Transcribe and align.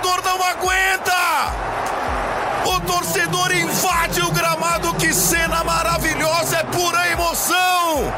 torcedor 0.00 0.22
não 0.24 0.42
aguenta! 0.42 1.12
O 2.66 2.80
torcedor 2.80 3.52
invade 3.54 4.20
o 4.22 4.30
gramado, 4.32 4.94
que 4.94 5.12
cena 5.12 5.62
maravilhosa, 5.62 6.58
é 6.58 6.64
pura 6.64 7.08
emoção! 7.10 8.12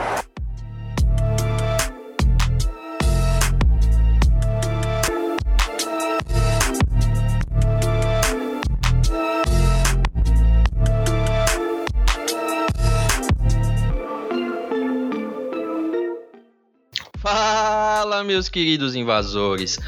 Fala, 17.18 18.22
meus 18.24 18.48
queridos 18.48 18.94
invasores! 18.94 19.78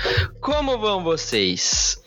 Como 0.41 0.78
vão 0.78 1.02
vocês? 1.02 2.01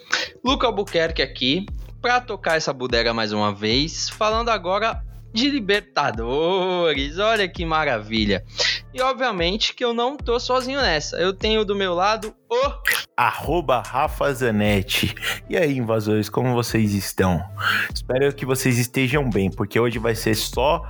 Luca 0.44 0.68
Albuquerque 0.68 1.22
aqui 1.22 1.66
para 2.02 2.20
tocar 2.20 2.58
essa 2.58 2.74
bodega 2.74 3.14
mais 3.14 3.32
uma 3.32 3.54
vez, 3.54 4.10
falando 4.10 4.50
agora 4.50 5.04
de 5.34 5.50
Libertadores. 5.50 7.20
Olha 7.20 7.48
que 7.48 7.66
maravilha. 7.66 8.44
E 8.94 9.02
obviamente 9.02 9.74
que 9.74 9.84
eu 9.84 9.94
não 9.94 10.18
tô 10.18 10.40
sozinho 10.40 10.82
nessa. 10.82 11.18
Eu 11.18 11.34
tenho 11.34 11.64
do 11.64 11.76
meu 11.76 11.94
lado 11.94 12.34
o. 12.50 13.01
Arroba 13.22 13.84
Rafa 13.86 14.34
Zanetti. 14.34 15.14
E 15.48 15.56
aí, 15.56 15.78
invasores, 15.78 16.28
como 16.28 16.56
vocês 16.56 16.96
estão? 16.96 17.40
Espero 17.94 18.34
que 18.34 18.48
vocês 18.48 18.80
estejam 18.80 19.30
bem, 19.30 19.52
porque 19.52 19.80
hoje 19.80 20.00
vai 20.00 20.16
ser 20.16 20.34
só 20.34 20.84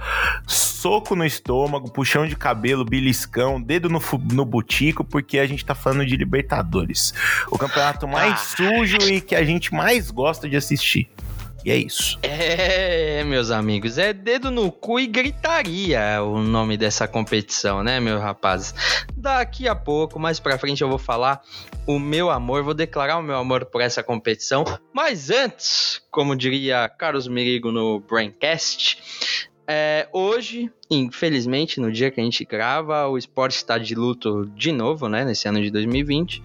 soco 0.47 1.14
no 1.14 1.25
estômago, 1.25 1.92
puxão 1.92 2.25
de 2.25 2.38
cabelo, 2.38 2.86
beliscão, 2.86 3.61
dedo 3.61 3.89
no, 3.89 4.02
no 4.31 4.45
butico, 4.45 5.03
porque 5.03 5.39
a 5.39 5.45
gente 5.45 5.66
tá 5.66 5.75
falando 5.75 6.05
de 6.05 6.16
Libertadores. 6.16 7.14
O 7.50 7.58
campeonato 7.58 8.08
mais 8.08 8.31
ah. 8.31 8.38
sujo 8.38 8.98
e 9.09 9.20
que 9.20 9.36
a 9.36 9.44
gente 9.44 9.73
mais 9.73 10.09
gosta 10.09 10.48
de 10.48 10.55
assistir. 10.55 11.09
E 11.64 11.70
é 11.70 11.78
isso. 11.78 12.17
É, 12.23 13.23
meus 13.23 13.52
amigos, 13.52 13.98
é 14.00 14.14
dedo 14.14 14.50
no 14.50 14.72
cu 14.72 15.00
e 15.00 15.06
gritaria 15.06 16.22
o 16.23 16.40
nome 16.40 16.76
dessa 16.76 17.08
competição, 17.08 17.84
né, 17.84 18.00
meus 18.00 18.20
rapazes? 18.20 18.73
Daqui 19.16 19.67
a 19.67 19.76
pouco, 19.76 20.20
mais 20.20 20.39
pra 20.39 20.58
frente, 20.58 20.82
eu 20.82 20.89
vou 20.89 20.98
falar 20.98 21.42
o 21.86 22.00
meu 22.00 22.32
amor, 22.32 22.64
vou 22.64 22.73
declarar 22.73 23.17
o 23.17 23.22
meu 23.22 23.36
amor 23.36 23.66
por 23.66 23.80
essa 23.80 24.02
competição. 24.02 24.64
Mas 24.92 25.30
antes, 25.30 26.02
como 26.09 26.36
diria 26.36 26.89
Carlos 26.89 27.28
Mirigo 27.28 27.72
no 27.72 28.00
Braincast, 28.00 28.98
é, 29.67 30.09
hoje, 30.12 30.72
infelizmente, 30.89 31.80
no 31.80 31.92
dia 31.92 32.09
que 32.09 32.20
a 32.20 32.23
gente 32.23 32.44
grava, 32.44 33.08
o 33.08 33.17
esporte 33.17 33.58
está 33.58 33.78
de 33.78 33.94
luto 33.94 34.45
de 34.56 34.72
novo, 34.72 35.08
né, 35.08 35.23
nesse 35.23 35.48
ano 35.48 35.62
de 35.62 35.70
2020, 35.70 36.42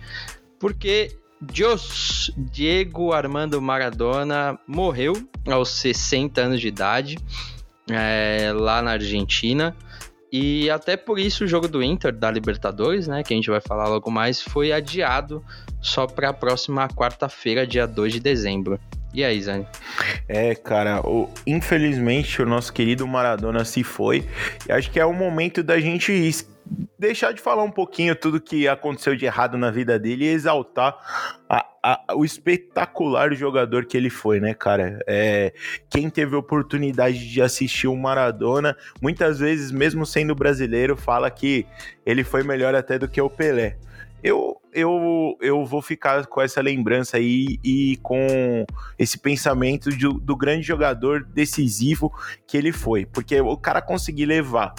porque 0.61 1.17
Dios 1.40 2.30
Diego 2.36 3.12
Armando 3.12 3.60
Maradona 3.60 4.58
morreu 4.66 5.12
aos 5.46 5.70
60 5.70 6.40
anos 6.40 6.60
de 6.60 6.68
idade 6.68 7.18
é, 7.90 8.52
lá 8.54 8.80
na 8.82 8.92
Argentina. 8.92 9.76
E 10.32 10.68
até 10.70 10.96
por 10.96 11.18
isso 11.18 11.44
o 11.44 11.46
jogo 11.46 11.68
do 11.68 11.82
Inter 11.82 12.12
da 12.12 12.30
Libertadores, 12.30 13.06
né, 13.06 13.22
que 13.22 13.32
a 13.32 13.36
gente 13.36 13.48
vai 13.48 13.60
falar 13.60 13.88
logo 13.88 14.10
mais, 14.10 14.42
foi 14.42 14.72
adiado 14.72 15.44
só 15.80 16.06
para 16.06 16.30
a 16.30 16.32
próxima 16.32 16.88
quarta-feira, 16.88 17.66
dia 17.66 17.86
2 17.86 18.14
de 18.14 18.20
dezembro. 18.20 18.78
E 19.14 19.24
aí, 19.24 19.40
Zane? 19.40 19.66
É, 20.28 20.54
cara, 20.54 21.00
o, 21.00 21.30
infelizmente 21.46 22.42
o 22.42 22.46
nosso 22.46 22.72
querido 22.72 23.06
Maradona 23.06 23.64
se 23.64 23.82
foi. 23.82 24.28
E 24.69 24.72
acho 24.72 24.91
que 24.91 25.00
é 25.00 25.06
o 25.06 25.12
momento 25.12 25.62
da 25.62 25.80
gente 25.80 26.12
deixar 26.99 27.32
de 27.32 27.41
falar 27.41 27.62
um 27.62 27.71
pouquinho 27.71 28.16
tudo 28.16 28.41
que 28.41 28.66
aconteceu 28.66 29.15
de 29.15 29.25
errado 29.25 29.56
na 29.56 29.71
vida 29.71 29.99
dele 29.99 30.25
e 30.25 30.28
exaltar 30.28 30.97
a, 31.49 31.66
a, 31.82 32.15
o 32.15 32.25
espetacular 32.25 33.32
jogador 33.34 33.84
que 33.84 33.97
ele 33.97 34.10
foi, 34.10 34.41
né, 34.41 34.54
cara? 34.54 34.99
É, 35.06 35.53
quem 35.91 36.09
teve 36.09 36.34
oportunidade 36.34 37.28
de 37.28 37.43
assistir 37.43 37.87
o 37.87 37.97
Maradona, 37.97 38.76
muitas 39.00 39.38
vezes, 39.38 39.71
mesmo 39.71 40.06
sendo 40.06 40.34
brasileiro, 40.34 40.97
fala 40.97 41.31
que 41.31 41.66
ele 42.05 42.25
foi 42.25 42.43
melhor 42.43 42.75
até 42.75 42.99
do 42.99 43.09
que 43.09 43.21
o 43.21 43.31
Pelé. 43.31 43.76
Eu, 44.22 44.60
eu, 44.72 45.37
eu 45.41 45.65
vou 45.65 45.81
ficar 45.81 46.27
com 46.27 46.41
essa 46.41 46.60
lembrança 46.60 47.16
aí 47.16 47.59
e 47.62 47.99
com 48.03 48.66
esse 48.99 49.19
pensamento 49.19 49.91
de, 49.91 50.09
do 50.09 50.37
grande 50.37 50.62
jogador 50.62 51.25
decisivo 51.25 52.12
que 52.47 52.56
ele 52.56 52.72
foi, 52.72 53.06
porque 53.06 53.41
o 53.41 53.56
cara 53.56 53.81
conseguir 53.81 54.26
levar 54.26 54.75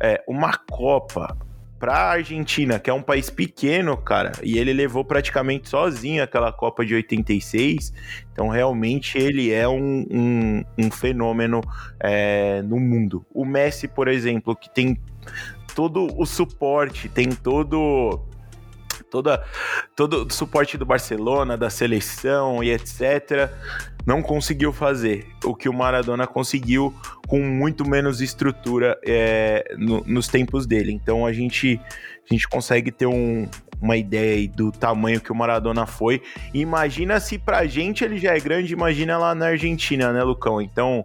é, 0.00 0.22
uma 0.26 0.56
Copa 0.56 1.36
para 1.78 1.92
a 1.92 2.10
Argentina, 2.12 2.78
que 2.78 2.88
é 2.88 2.92
um 2.92 3.02
país 3.02 3.28
pequeno, 3.28 3.96
cara, 3.96 4.32
e 4.42 4.58
ele 4.58 4.72
levou 4.72 5.04
praticamente 5.04 5.68
sozinho 5.68 6.22
aquela 6.22 6.50
Copa 6.52 6.84
de 6.84 6.94
86. 6.94 7.92
Então, 8.32 8.48
realmente, 8.48 9.18
ele 9.18 9.52
é 9.52 9.68
um, 9.68 10.06
um, 10.10 10.64
um 10.78 10.90
fenômeno 10.90 11.60
é, 12.00 12.62
no 12.62 12.80
mundo. 12.80 13.24
O 13.32 13.44
Messi, 13.44 13.86
por 13.86 14.08
exemplo, 14.08 14.56
que 14.56 14.70
tem 14.70 14.98
todo 15.74 16.08
o 16.18 16.24
suporte, 16.24 17.08
tem 17.08 17.28
todo 17.30 18.20
toda, 19.16 19.42
todo 19.94 20.26
o 20.26 20.30
suporte 20.30 20.76
do 20.76 20.84
Barcelona, 20.84 21.56
da 21.56 21.70
seleção 21.70 22.62
e 22.62 22.70
etc., 22.70 23.50
não 24.04 24.22
conseguiu 24.22 24.72
fazer 24.72 25.26
o 25.44 25.54
que 25.54 25.68
o 25.68 25.72
Maradona 25.72 26.26
conseguiu 26.26 26.94
com 27.26 27.40
muito 27.40 27.88
menos 27.88 28.20
estrutura 28.20 28.98
é, 29.04 29.74
no, 29.76 30.04
nos 30.06 30.28
tempos 30.28 30.66
dele. 30.66 30.92
Então 30.92 31.26
a 31.26 31.32
gente, 31.32 31.80
a 32.30 32.32
gente 32.32 32.46
consegue 32.46 32.92
ter 32.92 33.06
um, 33.06 33.48
uma 33.80 33.96
ideia 33.96 34.46
do 34.48 34.70
tamanho 34.70 35.20
que 35.20 35.32
o 35.32 35.34
Maradona 35.34 35.86
foi. 35.86 36.22
Imagina 36.54 37.18
se 37.18 37.36
pra 37.38 37.66
gente 37.66 38.04
ele 38.04 38.18
já 38.18 38.36
é 38.36 38.38
grande, 38.38 38.72
imagina 38.72 39.18
lá 39.18 39.34
na 39.34 39.46
Argentina, 39.46 40.12
né, 40.12 40.22
Lucão? 40.22 40.60
Então 40.60 41.04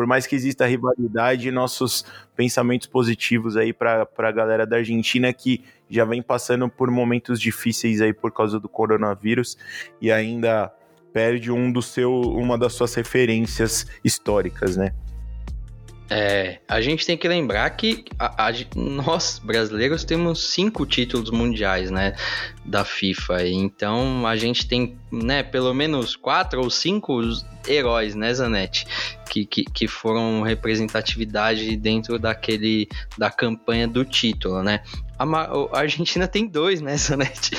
por 0.00 0.06
mais 0.06 0.26
que 0.26 0.34
exista 0.34 0.64
rivalidade, 0.64 1.50
nossos 1.50 2.06
pensamentos 2.34 2.86
positivos 2.86 3.54
aí 3.54 3.70
para 3.70 4.08
a 4.16 4.32
galera 4.32 4.66
da 4.66 4.76
Argentina 4.76 5.30
que 5.30 5.62
já 5.90 6.06
vem 6.06 6.22
passando 6.22 6.70
por 6.70 6.90
momentos 6.90 7.38
difíceis 7.38 8.00
aí 8.00 8.14
por 8.14 8.32
causa 8.32 8.58
do 8.58 8.66
coronavírus 8.66 9.58
e 10.00 10.10
ainda 10.10 10.72
perde 11.12 11.52
um 11.52 11.70
do 11.70 11.82
seu, 11.82 12.18
uma 12.18 12.56
das 12.56 12.72
suas 12.72 12.94
referências 12.94 13.86
históricas, 14.02 14.74
né? 14.74 14.94
É, 16.12 16.58
a 16.66 16.80
gente 16.80 17.06
tem 17.06 17.16
que 17.16 17.28
lembrar 17.28 17.70
que 17.70 18.04
a, 18.18 18.48
a, 18.48 18.52
nós, 18.74 19.38
brasileiros, 19.38 20.02
temos 20.02 20.50
cinco 20.52 20.84
títulos 20.84 21.30
mundiais, 21.30 21.88
né, 21.88 22.16
da 22.64 22.84
FIFA. 22.84 23.46
Então 23.46 24.26
a 24.26 24.36
gente 24.36 24.66
tem, 24.66 24.98
né, 25.12 25.44
pelo 25.44 25.72
menos 25.72 26.16
quatro 26.16 26.62
ou 26.62 26.68
cinco 26.68 27.20
heróis, 27.68 28.16
né, 28.16 28.34
Zanetti, 28.34 28.86
que, 29.30 29.46
que, 29.46 29.64
que 29.64 29.86
foram 29.86 30.42
representatividade 30.42 31.76
dentro 31.76 32.18
daquele 32.18 32.88
da 33.16 33.30
campanha 33.30 33.86
do 33.86 34.04
título, 34.04 34.64
né. 34.64 34.82
A, 35.16 35.24
a 35.24 35.78
Argentina 35.78 36.26
tem 36.26 36.44
dois, 36.44 36.80
né, 36.80 36.96
Zanetti? 36.98 37.52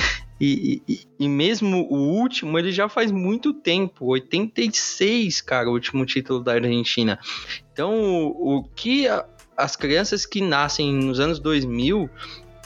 E, 0.44 0.82
e, 0.88 1.00
e, 1.20 1.28
mesmo 1.28 1.86
o 1.88 2.18
último, 2.18 2.58
ele 2.58 2.72
já 2.72 2.88
faz 2.88 3.12
muito 3.12 3.54
tempo 3.54 4.06
86, 4.06 5.40
cara, 5.40 5.70
o 5.70 5.72
último 5.72 6.04
título 6.04 6.42
da 6.42 6.54
Argentina. 6.54 7.16
Então, 7.72 7.94
o, 7.94 8.58
o 8.58 8.64
que 8.64 9.08
a, 9.08 9.24
as 9.56 9.76
crianças 9.76 10.26
que 10.26 10.40
nascem 10.40 10.92
nos 10.92 11.20
anos 11.20 11.38
2000, 11.38 12.08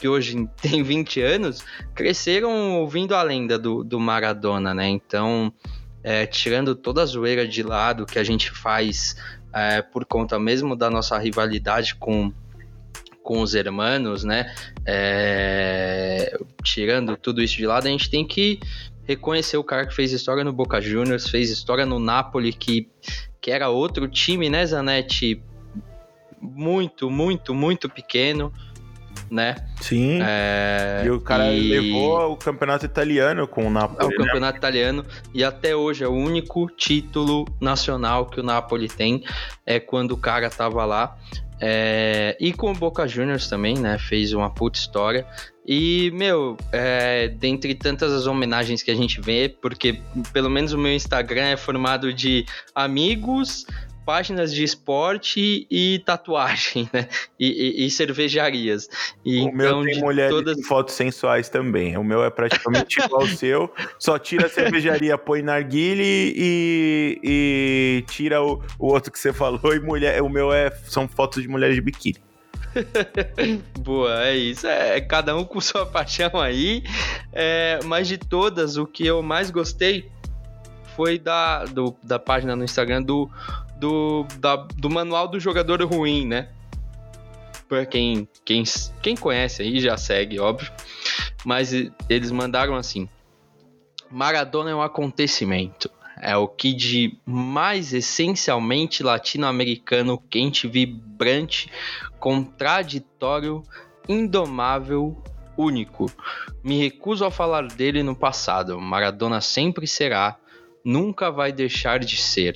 que 0.00 0.09
hoje 0.09 0.49
tem 0.61 0.83
20 0.83 1.21
anos, 1.21 1.65
cresceram 1.94 2.81
ouvindo 2.81 3.15
a 3.15 3.22
lenda 3.22 3.59
do, 3.59 3.84
do 3.84 4.00
Maradona, 4.00 4.75
né? 4.75 4.89
Então, 4.89 5.53
é, 6.03 6.27
tirando 6.27 6.75
toda 6.75 7.03
a 7.03 7.07
zoeira 7.07 7.47
de 7.47 7.63
lado 7.63 8.07
que 8.07 8.19
a 8.19 8.25
gente 8.25 8.51
faz 8.51 9.16
é, 9.53 9.83
por 9.83 10.04
conta 10.04 10.39
mesmo 10.39 10.77
da 10.77 10.91
nossa 10.91 11.19
rivalidade 11.19 11.95
com 11.95 12.33
com 13.27 13.41
os 13.41 13.57
hermanos, 13.57 14.22
né? 14.22 14.54
É, 14.86 16.39
tirando 16.63 17.16
tudo 17.16 17.42
isso 17.42 17.57
de 17.57 17.66
lado, 17.66 17.89
a 17.89 17.91
gente 17.91 18.09
tem 18.09 18.25
que 18.25 18.60
reconhecer 19.04 19.57
o 19.57 19.65
cara 19.65 19.84
que 19.84 19.92
fez 19.92 20.13
história 20.13 20.45
no 20.45 20.53
Boca 20.53 20.80
Juniors, 20.80 21.28
fez 21.28 21.51
história 21.51 21.84
no 21.84 21.98
Napoli, 21.98 22.53
que, 22.53 22.89
que 23.47 23.53
era 23.53 23.69
outro 23.69 24.09
time, 24.09 24.51
né, 24.51 24.66
Zanetti? 24.66 25.41
Muito, 26.41 27.09
muito, 27.09 27.54
muito 27.54 27.89
pequeno, 27.89 28.53
né? 29.31 29.54
Sim. 29.81 30.19
É, 30.21 31.04
e 31.07 31.10
o 31.10 31.21
cara 31.21 31.53
e... 31.53 31.69
levou 31.69 32.33
o 32.33 32.37
campeonato 32.37 32.84
italiano 32.84 33.47
com 33.47 33.65
o 33.69 33.71
Napoli. 33.71 34.03
É 34.03 34.04
o 34.04 34.10
né? 34.10 34.16
campeonato 34.16 34.59
italiano 34.59 35.07
e 35.33 35.45
até 35.45 35.77
hoje 35.77 36.03
é 36.03 36.09
o 36.09 36.13
único 36.13 36.69
título 36.77 37.45
nacional 37.60 38.27
que 38.27 38.41
o 38.41 38.43
Napoli 38.43 38.89
tem 38.89 39.22
é 39.65 39.78
quando 39.78 40.10
o 40.10 40.16
cara 40.16 40.51
tava 40.51 40.84
lá. 40.84 41.16
É, 41.60 42.37
e 42.41 42.53
com 42.53 42.72
o 42.72 42.75
Boca 42.75 43.07
Juniors 43.07 43.49
também, 43.49 43.78
né? 43.78 43.97
Fez 43.97 44.33
uma 44.33 44.51
puta 44.51 44.77
história. 44.77 45.25
E, 45.66 46.13
meu, 46.13 46.57
é, 46.72 47.28
dentre 47.28 47.74
tantas 47.74 48.13
as 48.13 48.27
homenagens 48.27 48.83
que 48.83 48.91
a 48.91 48.95
gente 48.95 49.21
vê, 49.21 49.48
porque 49.60 50.01
pelo 50.33 50.48
menos 50.48 50.72
o 50.72 50.78
meu 50.78 50.92
Instagram 50.92 51.47
é 51.47 51.57
formado 51.57 52.13
de 52.13 52.47
amigos, 52.74 53.66
páginas 54.07 54.54
de 54.54 54.63
esporte 54.63 55.66
e 55.68 56.01
tatuagem, 56.07 56.89
né? 56.92 57.09
E, 57.39 57.83
e, 57.83 57.86
e 57.86 57.91
cervejarias. 57.91 58.89
E 59.24 59.41
o 59.41 59.48
então, 59.48 59.83
meu 59.83 59.83
tem 59.83 60.01
mulheres 60.01 60.30
todas... 60.30 60.66
fotos 60.66 60.95
sensuais 60.95 61.48
também. 61.48 61.97
O 61.97 62.04
meu 62.04 62.22
é 62.22 62.30
praticamente 62.30 63.01
igual 63.03 63.22
ao 63.22 63.27
seu. 63.27 63.68
Só 63.98 64.16
tira 64.18 64.47
a 64.47 64.48
cervejaria, 64.48 65.18
põe 65.18 65.42
narguile 65.42 66.33
e, 66.36 67.21
e 67.24 68.04
tira 68.07 68.41
o, 68.41 68.63
o 68.78 68.86
outro 68.86 69.10
que 69.10 69.18
você 69.18 69.33
falou. 69.33 69.74
E 69.74 69.80
mulher, 69.80 70.22
o 70.22 70.28
meu 70.28 70.53
é, 70.53 70.71
são 70.84 71.09
fotos 71.09 71.42
de 71.42 71.48
mulheres 71.48 71.74
de 71.74 71.83
biquíni. 71.83 72.26
Boa, 73.81 74.25
é 74.25 74.37
isso. 74.37 74.67
É, 74.67 74.97
é, 74.97 75.01
cada 75.01 75.37
um 75.37 75.45
com 75.45 75.61
sua 75.61 75.87
paixão 75.87 76.41
aí. 76.41 76.83
É, 77.33 77.81
mas 77.84 78.09
de 78.09 78.19
todas, 78.19 78.77
o 78.77 78.87
que 78.87 79.07
eu 79.07 79.23
mais 79.23 79.51
gostei 79.51 80.11
foi 80.95 81.19
da, 81.19 81.65
do, 81.65 81.95
da 82.03 82.19
página 82.19 82.57
no 82.57 82.65
Instagram 82.65 83.03
do, 83.03 83.31
do, 83.78 84.27
da, 84.39 84.57
do 84.57 84.89
manual 84.89 85.28
do 85.28 85.39
jogador 85.39 85.83
ruim, 85.83 86.27
né? 86.27 86.49
Pra 87.69 87.84
quem, 87.84 88.28
quem, 88.45 88.63
quem 89.03 89.17
conhece 89.17 89.63
aí 89.63 89.81
já 89.81 89.97
segue, 89.97 90.39
óbvio. 90.39 90.71
Mas 91.45 91.73
eles 92.09 92.31
mandaram 92.31 92.77
assim: 92.77 93.09
Maradona 94.11 94.71
é 94.71 94.75
um 94.75 94.83
acontecimento. 94.83 95.91
É 96.21 96.36
o 96.36 96.48
que 96.48 96.72
de 96.72 97.18
mais 97.27 97.92
essencialmente 97.92 99.03
latino-americano, 99.03 100.18
quente, 100.30 100.66
vibrante, 100.66 101.71
contraditório, 102.18 103.63
indomável, 104.09 105.22
único. 105.57 106.10
Me 106.63 106.78
recuso 106.78 107.24
a 107.24 107.30
falar 107.30 107.66
dele 107.68 108.03
no 108.03 108.16
passado. 108.16 108.80
Maradona 108.80 109.41
sempre 109.41 109.86
será 109.86 110.39
nunca 110.84 111.33
vai 111.33 111.53
deixar 111.53 111.98
de 111.98 112.16
ser. 112.16 112.54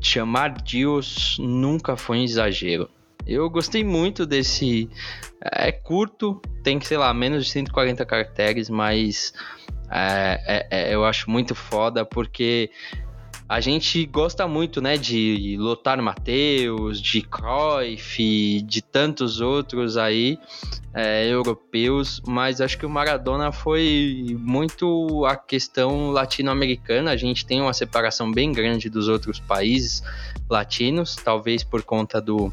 Chamar 0.00 0.50
Deus 0.50 1.36
nunca 1.38 1.96
foi 1.96 2.18
um 2.18 2.24
exagero. 2.24 2.88
Eu 3.26 3.48
gostei 3.48 3.84
muito 3.84 4.26
desse. 4.26 4.88
É 5.40 5.70
curto, 5.70 6.40
tem 6.62 6.80
sei 6.80 6.96
lá, 6.96 7.12
menos 7.12 7.44
de 7.44 7.50
140 7.52 8.04
caracteres, 8.04 8.70
mas 8.70 9.32
é, 9.90 10.40
é, 10.46 10.66
é, 10.70 10.94
eu 10.94 11.04
acho 11.04 11.30
muito 11.30 11.54
foda 11.54 12.04
porque 12.04 12.70
a 13.46 13.60
gente 13.60 14.06
gosta 14.06 14.48
muito, 14.48 14.80
né, 14.80 14.96
de 14.96 15.56
Lotar 15.58 16.00
Mateus, 16.00 17.00
de 17.00 17.20
Cruyff, 17.20 18.62
de 18.62 18.82
tantos 18.82 19.40
outros 19.40 19.98
aí 19.98 20.38
é, 20.94 21.28
europeus, 21.28 22.22
mas 22.26 22.60
acho 22.62 22.78
que 22.78 22.86
o 22.86 22.90
Maradona 22.90 23.52
foi 23.52 24.34
muito 24.38 25.26
a 25.26 25.36
questão 25.36 26.10
latino-americana. 26.10 27.10
A 27.10 27.16
gente 27.16 27.44
tem 27.44 27.60
uma 27.60 27.74
separação 27.74 28.32
bem 28.32 28.50
grande 28.50 28.88
dos 28.88 29.08
outros 29.08 29.38
países 29.38 30.02
latinos, 30.48 31.14
talvez 31.16 31.62
por 31.62 31.82
conta 31.82 32.22
do 32.22 32.50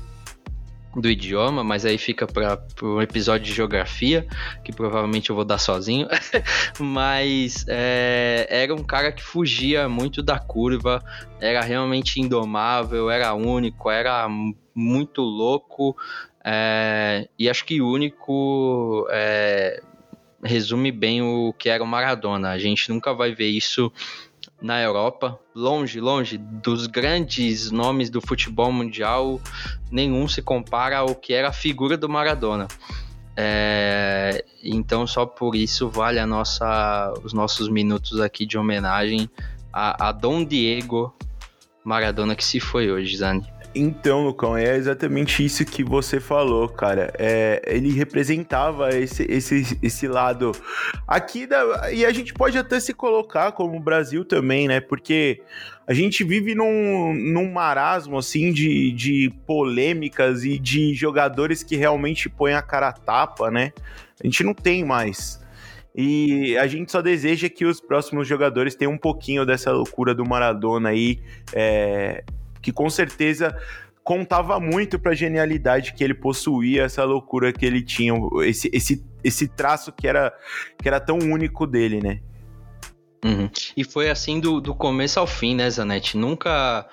do 0.96 1.10
idioma, 1.10 1.64
mas 1.64 1.86
aí 1.86 1.98
fica 1.98 2.28
para 2.28 2.62
um 2.84 3.02
episódio 3.02 3.46
de 3.46 3.54
geografia, 3.54 4.28
que 4.64 4.74
provavelmente 4.74 5.30
eu 5.30 5.36
vou 5.36 5.46
dar 5.46 5.58
sozinho. 5.58 6.08
mas 6.80 7.66
é, 7.68 8.48
era 8.50 8.74
um 8.74 8.84
cara 8.84 9.12
que 9.12 9.24
fugia 9.24 9.88
muito 9.88 10.22
da 10.22 10.38
curva, 10.38 11.04
era 11.40 11.62
realmente 11.62 12.20
indomável, 12.20 13.10
era 13.10 13.34
único, 13.34 13.90
era 13.90 14.28
muito 14.76 15.22
louco. 15.22 15.96
É, 16.44 17.28
e 17.38 17.50
acho 17.50 17.64
que 17.66 17.82
único 17.82 19.08
é, 19.12 19.82
resume 20.44 20.92
bem 20.92 21.22
o 21.22 21.54
que 21.58 21.70
era 21.70 21.84
o 21.84 21.88
Maradona. 21.88 22.50
A 22.50 22.60
gente 22.60 22.90
nunca 22.90 23.14
vai 23.14 23.34
ver 23.34 23.48
isso 23.48 23.92
na 24.62 24.80
Europa, 24.80 25.40
longe, 25.56 26.00
longe 26.00 26.38
dos 26.38 26.86
grandes 26.86 27.72
nomes 27.72 28.10
do 28.10 28.22
futebol 28.22 28.72
mundial, 28.72 29.42
nenhum 29.92 30.28
se 30.28 30.42
compara 30.42 31.00
ao 31.00 31.16
que 31.16 31.34
era 31.34 31.50
a 31.50 31.54
figura 31.54 31.98
do 31.98 32.08
Maradona. 32.08 32.68
É, 33.36 34.46
então 34.64 35.08
só 35.08 35.26
por 35.26 35.56
isso 35.56 35.90
vale 35.90 36.20
a 36.20 36.28
nossa, 36.28 37.14
os 37.24 37.34
nossos 37.34 37.70
minutos 37.70 38.20
aqui 38.20 38.46
de 38.46 38.58
homenagem 38.58 39.30
a, 39.72 40.10
a 40.10 40.12
Dom 40.12 40.44
Diego 40.44 41.16
Maradona 41.84 42.36
que 42.36 42.44
se 42.44 42.60
foi 42.60 42.92
hoje, 42.92 43.18
Zani. 43.18 43.51
Então, 43.74 44.26
Lucão, 44.26 44.58
é 44.58 44.76
exatamente 44.76 45.46
isso 45.46 45.64
que 45.64 45.82
você 45.82 46.20
falou, 46.20 46.68
cara. 46.68 47.14
É, 47.18 47.62
ele 47.66 47.92
representava 47.94 48.90
esse, 48.90 49.24
esse, 49.30 49.78
esse 49.82 50.08
lado 50.08 50.52
aqui 51.08 51.48
da. 51.48 51.92
E 51.92 52.06
a 52.06 52.12
gente 52.12 52.34
pode 52.34 52.58
até 52.58 52.80
se 52.82 52.94
colocar 52.94 53.54
como 53.54 53.80
Brasil 53.80 54.26
também, 54.26 54.68
né? 54.68 54.82
Porque 54.82 55.42
a 55.88 55.94
gente 55.94 56.22
vive 56.24 56.54
num, 56.54 57.14
num 57.14 57.50
marasmo, 57.50 58.18
assim, 58.18 58.52
de, 58.52 58.92
de 58.92 59.34
polêmicas 59.48 60.44
e 60.44 60.60
de 60.60 60.94
jogadores 60.94 61.64
que 61.64 61.78
realmente 61.78 62.30
põem 62.30 62.54
a 62.54 62.62
cara 62.62 62.90
a 62.90 62.94
tapa, 62.94 63.50
né? 63.50 63.72
A 64.22 64.28
gente 64.28 64.44
não 64.44 64.54
tem 64.54 64.84
mais. 64.84 65.42
E 65.96 66.58
a 66.58 66.68
gente 66.68 66.92
só 66.92 67.02
deseja 67.02 67.50
que 67.50 67.66
os 67.66 67.80
próximos 67.80 68.28
jogadores 68.28 68.76
tenham 68.76 68.94
um 68.94 68.98
pouquinho 68.98 69.46
dessa 69.46 69.72
loucura 69.72 70.14
do 70.14 70.26
Maradona 70.26 70.90
aí. 70.90 71.20
É, 71.54 72.24
que 72.62 72.72
com 72.72 72.90
certeza 72.90 73.56
contava 74.04 74.60
muito 74.60 75.00
para 75.00 75.12
a 75.12 75.16
genialidade 75.16 75.94
que 75.94 76.04
ele 76.04 76.14
possuía, 76.14 76.84
essa 76.84 77.04
loucura 77.04 77.54
que 77.54 77.66
ele 77.66 77.82
tinha, 77.82 78.14
esse, 78.44 78.70
esse, 78.74 79.06
esse 79.24 79.48
traço 79.48 79.92
que 79.92 80.08
era, 80.08 80.34
que 80.82 80.88
era 80.88 81.00
tão 81.00 81.18
único 81.18 81.68
dele, 81.68 82.02
né? 82.02 82.20
Uhum. 83.24 83.48
E 83.78 83.84
foi 83.84 84.10
assim 84.10 84.40
do, 84.40 84.60
do 84.60 84.74
começo 84.74 85.20
ao 85.20 85.28
fim, 85.28 85.56
né, 85.56 85.70
Zanetti? 85.70 86.18
Nunca, 86.18 86.88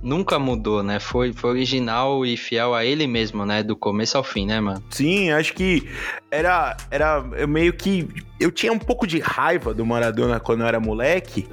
nunca 0.00 0.38
mudou, 0.38 0.80
né? 0.80 1.00
Foi, 1.00 1.32
foi 1.32 1.50
original 1.50 2.24
e 2.24 2.36
fiel 2.36 2.72
a 2.72 2.84
ele 2.84 3.06
mesmo, 3.08 3.44
né? 3.44 3.64
Do 3.64 3.74
começo 3.74 4.16
ao 4.16 4.22
fim, 4.22 4.46
né, 4.46 4.60
mano? 4.60 4.82
Sim, 4.90 5.32
acho 5.32 5.52
que 5.54 5.88
era, 6.30 6.76
era 6.88 7.20
meio 7.48 7.72
que. 7.72 8.08
Eu 8.38 8.52
tinha 8.52 8.72
um 8.72 8.78
pouco 8.78 9.08
de 9.08 9.18
raiva 9.18 9.74
do 9.74 9.84
Maradona 9.84 10.38
quando 10.38 10.60
eu 10.60 10.68
era 10.68 10.78
moleque, 10.78 11.48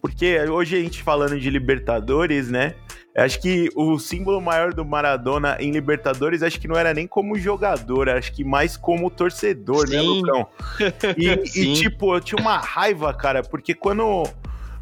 porque 0.00 0.38
hoje 0.48 0.76
a 0.76 0.80
gente 0.80 1.02
falando 1.02 1.38
de 1.38 1.50
Libertadores, 1.50 2.48
né? 2.48 2.76
Acho 3.14 3.40
que 3.40 3.68
o 3.76 3.98
símbolo 3.98 4.40
maior 4.40 4.72
do 4.72 4.84
Maradona 4.84 5.58
em 5.60 5.70
Libertadores, 5.70 6.42
acho 6.42 6.58
que 6.58 6.66
não 6.66 6.76
era 6.76 6.94
nem 6.94 7.06
como 7.06 7.38
jogador, 7.38 8.08
acho 8.08 8.32
que 8.32 8.42
mais 8.42 8.74
como 8.74 9.10
torcedor, 9.10 9.88
né, 9.88 9.98
Sim. 9.98 10.22
né, 10.22 10.32
Lucão? 10.32 10.46
E, 11.18 11.28
e, 11.60 11.74
tipo, 11.74 12.14
eu 12.14 12.20
tinha 12.20 12.40
uma 12.40 12.56
raiva, 12.56 13.12
cara, 13.12 13.42
porque 13.42 13.74
quando, 13.74 14.24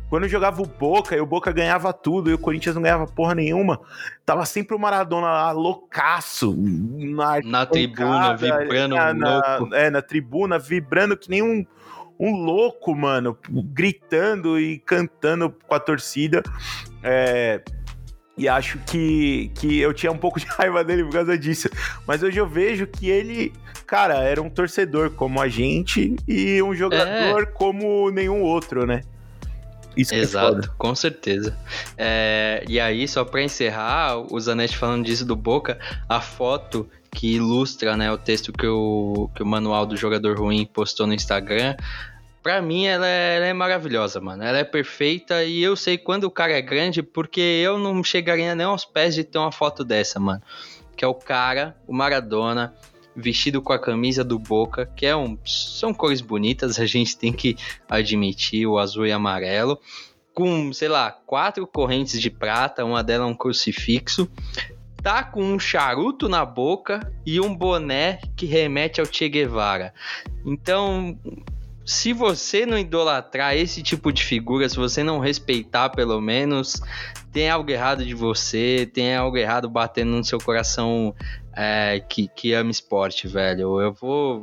quando 0.08 0.28
jogava 0.28 0.62
o 0.62 0.66
Boca 0.66 1.16
e 1.16 1.20
o 1.20 1.26
Boca 1.26 1.50
ganhava 1.50 1.92
tudo 1.92 2.30
e 2.30 2.34
o 2.34 2.38
Corinthians 2.38 2.76
não 2.76 2.82
ganhava 2.82 3.04
porra 3.06 3.34
nenhuma, 3.34 3.80
tava 4.24 4.46
sempre 4.46 4.76
o 4.76 4.78
Maradona 4.78 5.26
lá, 5.26 5.50
loucaço, 5.50 6.54
na, 6.56 7.40
na 7.40 7.66
tribuna, 7.66 8.36
vibrando 8.36 8.94
na, 8.94 9.12
na, 9.12 9.68
é, 9.72 9.90
na 9.90 10.00
tribuna, 10.00 10.56
vibrando 10.56 11.16
que 11.16 11.28
nem 11.28 11.42
um 11.42 11.66
um 12.20 12.36
louco, 12.36 12.94
mano, 12.94 13.34
gritando 13.48 14.60
e 14.60 14.78
cantando 14.78 15.56
com 15.66 15.74
a 15.74 15.80
torcida. 15.80 16.42
É, 17.02 17.62
e 18.40 18.48
acho 18.48 18.78
que, 18.86 19.50
que 19.54 19.78
eu 19.78 19.92
tinha 19.92 20.10
um 20.10 20.16
pouco 20.16 20.40
de 20.40 20.46
raiva 20.56 20.82
dele 20.82 21.04
por 21.04 21.12
causa 21.12 21.36
disso. 21.36 21.68
Mas 22.06 22.22
hoje 22.22 22.38
eu 22.38 22.48
vejo 22.48 22.86
que 22.86 23.10
ele, 23.10 23.52
cara, 23.86 24.14
era 24.14 24.40
um 24.40 24.48
torcedor 24.48 25.10
como 25.10 25.40
a 25.40 25.46
gente 25.46 26.16
e 26.26 26.62
um 26.62 26.74
jogador 26.74 27.42
é. 27.42 27.46
como 27.46 28.10
nenhum 28.10 28.42
outro, 28.42 28.86
né? 28.86 29.02
Isso 29.94 30.14
é 30.14 30.18
Exato, 30.18 30.70
é 30.70 30.72
com 30.78 30.94
certeza. 30.94 31.54
É, 31.98 32.64
e 32.66 32.80
aí, 32.80 33.06
só 33.06 33.24
para 33.24 33.42
encerrar, 33.42 34.16
o 34.32 34.40
Zanetti 34.40 34.76
falando 34.76 35.04
disso 35.04 35.26
do 35.26 35.36
Boca, 35.36 35.78
a 36.08 36.20
foto 36.20 36.88
que 37.12 37.34
ilustra 37.34 37.96
né, 37.96 38.10
o 38.10 38.16
texto 38.16 38.52
que 38.52 38.66
o, 38.66 39.28
que 39.34 39.42
o 39.42 39.46
manual 39.46 39.84
do 39.84 39.96
jogador 39.96 40.38
ruim 40.38 40.64
postou 40.64 41.06
no 41.06 41.12
Instagram, 41.12 41.74
Pra 42.42 42.62
mim, 42.62 42.86
ela 42.86 43.06
é, 43.06 43.36
ela 43.36 43.46
é, 43.46 43.52
maravilhosa, 43.52 44.18
mano. 44.20 44.42
Ela 44.42 44.58
é 44.58 44.64
perfeita 44.64 45.44
e 45.44 45.62
eu 45.62 45.76
sei 45.76 45.98
quando 45.98 46.24
o 46.24 46.30
cara 46.30 46.52
é 46.52 46.62
grande, 46.62 47.02
porque 47.02 47.40
eu 47.40 47.78
não 47.78 48.02
chegaria 48.02 48.54
nem 48.54 48.66
aos 48.66 48.84
pés 48.84 49.14
de 49.14 49.24
ter 49.24 49.38
uma 49.38 49.52
foto 49.52 49.84
dessa, 49.84 50.18
mano. 50.18 50.42
Que 50.96 51.04
é 51.04 51.08
o 51.08 51.14
cara, 51.14 51.76
o 51.86 51.92
Maradona, 51.92 52.74
vestido 53.14 53.60
com 53.60 53.74
a 53.74 53.78
camisa 53.78 54.24
do 54.24 54.38
Boca, 54.38 54.86
que 54.86 55.04
é 55.04 55.14
um. 55.14 55.38
São 55.44 55.92
cores 55.92 56.22
bonitas, 56.22 56.78
a 56.80 56.86
gente 56.86 57.16
tem 57.16 57.32
que 57.32 57.56
admitir, 57.88 58.66
o 58.66 58.78
azul 58.78 59.06
e 59.06 59.12
amarelo. 59.12 59.78
Com, 60.32 60.72
sei 60.72 60.88
lá, 60.88 61.10
quatro 61.10 61.66
correntes 61.66 62.20
de 62.20 62.30
prata, 62.30 62.84
uma 62.84 63.02
delas 63.02 63.28
é 63.28 63.30
um 63.30 63.34
crucifixo. 63.34 64.30
Tá 65.02 65.22
com 65.24 65.42
um 65.42 65.58
charuto 65.58 66.28
na 66.28 66.44
boca 66.44 67.10
e 67.26 67.40
um 67.40 67.54
boné 67.54 68.20
que 68.36 68.46
remete 68.46 69.00
ao 69.00 69.06
Che 69.06 69.28
Guevara. 69.28 69.92
Então, 70.44 71.18
se 71.84 72.12
você 72.12 72.64
não 72.66 72.78
idolatrar 72.78 73.56
esse 73.56 73.82
tipo 73.82 74.12
de 74.12 74.22
figura, 74.22 74.68
se 74.68 74.76
você 74.76 75.02
não 75.02 75.18
respeitar 75.18 75.90
pelo 75.90 76.20
menos, 76.20 76.80
tem 77.32 77.50
algo 77.50 77.70
errado 77.70 78.04
de 78.04 78.14
você, 78.14 78.88
tem 78.92 79.16
algo 79.16 79.36
errado 79.36 79.68
batendo 79.68 80.10
no 80.12 80.24
seu 80.24 80.38
coração 80.38 81.14
é, 81.52 82.00
que, 82.08 82.28
que 82.28 82.52
ama 82.52 82.70
esporte, 82.70 83.26
velho. 83.26 83.80
Eu 83.80 83.92
vou. 83.92 84.42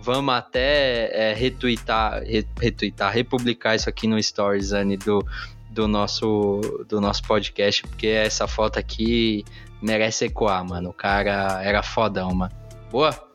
Vamos 0.00 0.34
até 0.34 1.10
é, 1.12 1.34
retweetar, 1.34 2.22
retweetar, 2.58 3.12
republicar 3.12 3.74
isso 3.74 3.88
aqui 3.88 4.06
no 4.06 4.22
Stories, 4.22 4.72
Anne, 4.72 4.96
do, 4.96 5.26
do 5.70 5.88
nosso, 5.88 6.60
do 6.88 7.00
nosso 7.00 7.22
podcast, 7.24 7.82
porque 7.82 8.06
essa 8.06 8.46
foto 8.46 8.78
aqui 8.78 9.44
merece 9.82 10.26
ecoar, 10.26 10.64
mano. 10.64 10.90
O 10.90 10.94
cara 10.94 11.60
era 11.62 11.82
fodão, 11.82 12.32
mano. 12.34 12.54
Boa? 12.90 13.27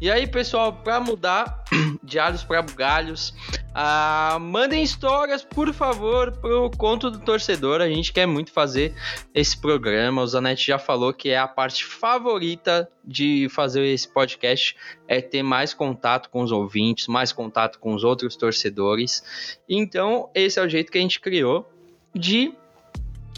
E 0.00 0.08
aí, 0.08 0.28
pessoal, 0.28 0.72
para 0.72 1.00
mudar 1.00 1.64
de 2.04 2.20
alhos 2.20 2.44
para 2.44 2.62
bugalhos, 2.62 3.34
ah, 3.74 4.38
mandem 4.40 4.80
histórias, 4.80 5.42
por 5.42 5.74
favor, 5.74 6.30
pro 6.30 6.70
conto 6.76 7.10
do 7.10 7.18
torcedor. 7.18 7.80
A 7.80 7.88
gente 7.88 8.12
quer 8.12 8.24
muito 8.24 8.52
fazer 8.52 8.94
esse 9.34 9.56
programa. 9.56 10.22
O 10.22 10.26
Zanetti 10.26 10.68
já 10.68 10.78
falou 10.78 11.12
que 11.12 11.30
é 11.30 11.38
a 11.38 11.48
parte 11.48 11.84
favorita 11.84 12.88
de 13.04 13.48
fazer 13.50 13.84
esse 13.86 14.06
podcast 14.06 14.76
é 15.08 15.20
ter 15.20 15.42
mais 15.42 15.74
contato 15.74 16.30
com 16.30 16.42
os 16.42 16.52
ouvintes, 16.52 17.08
mais 17.08 17.32
contato 17.32 17.80
com 17.80 17.92
os 17.92 18.04
outros 18.04 18.36
torcedores. 18.36 19.58
Então, 19.68 20.30
esse 20.32 20.60
é 20.60 20.62
o 20.62 20.68
jeito 20.68 20.92
que 20.92 20.98
a 20.98 21.00
gente 21.00 21.18
criou 21.18 21.68
de 22.14 22.52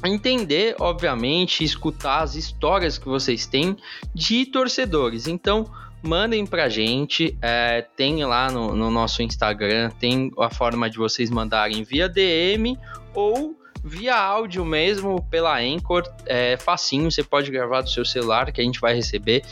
entender, 0.05 0.77
obviamente, 0.79 1.65
escutar 1.65 2.21
as 2.21 2.35
histórias 2.35 2.99
que 2.99 3.07
vocês 3.07 3.47
têm 3.47 3.79
de 4.15 4.45
torcedores. 4.45 5.27
Então, 5.27 5.71
mandem 6.03 6.47
pra 6.47 6.69
gente. 6.69 7.37
É, 7.41 7.83
tem 7.97 8.25
lá 8.25 8.51
no, 8.51 8.75
no, 8.75 8.91
nosso 8.91 9.23
Instagram, 9.23 9.91
tem 9.99 10.31
a 10.39 10.51
forma 10.51 10.89
de 10.89 10.99
vocês 10.99 11.31
mandarem 11.31 11.83
via 11.83 12.09
DM 12.09 12.79
ou 13.15 13.57
via 13.83 14.17
áudio 14.17 14.65
mesmo 14.65 15.23
pela 15.31 15.59
Anchor. 15.59 16.03
É 16.27 16.57
facinho, 16.57 17.11
você 17.11 17.23
pode 17.23 17.51
gravar 17.51 17.83
do 17.83 17.91
seu 17.91 18.05
celular 18.05 18.53
que 18.53 18.61
a 18.61 18.65
gente 18.65 18.81
vai 18.81 18.95
receber. 18.95 19.43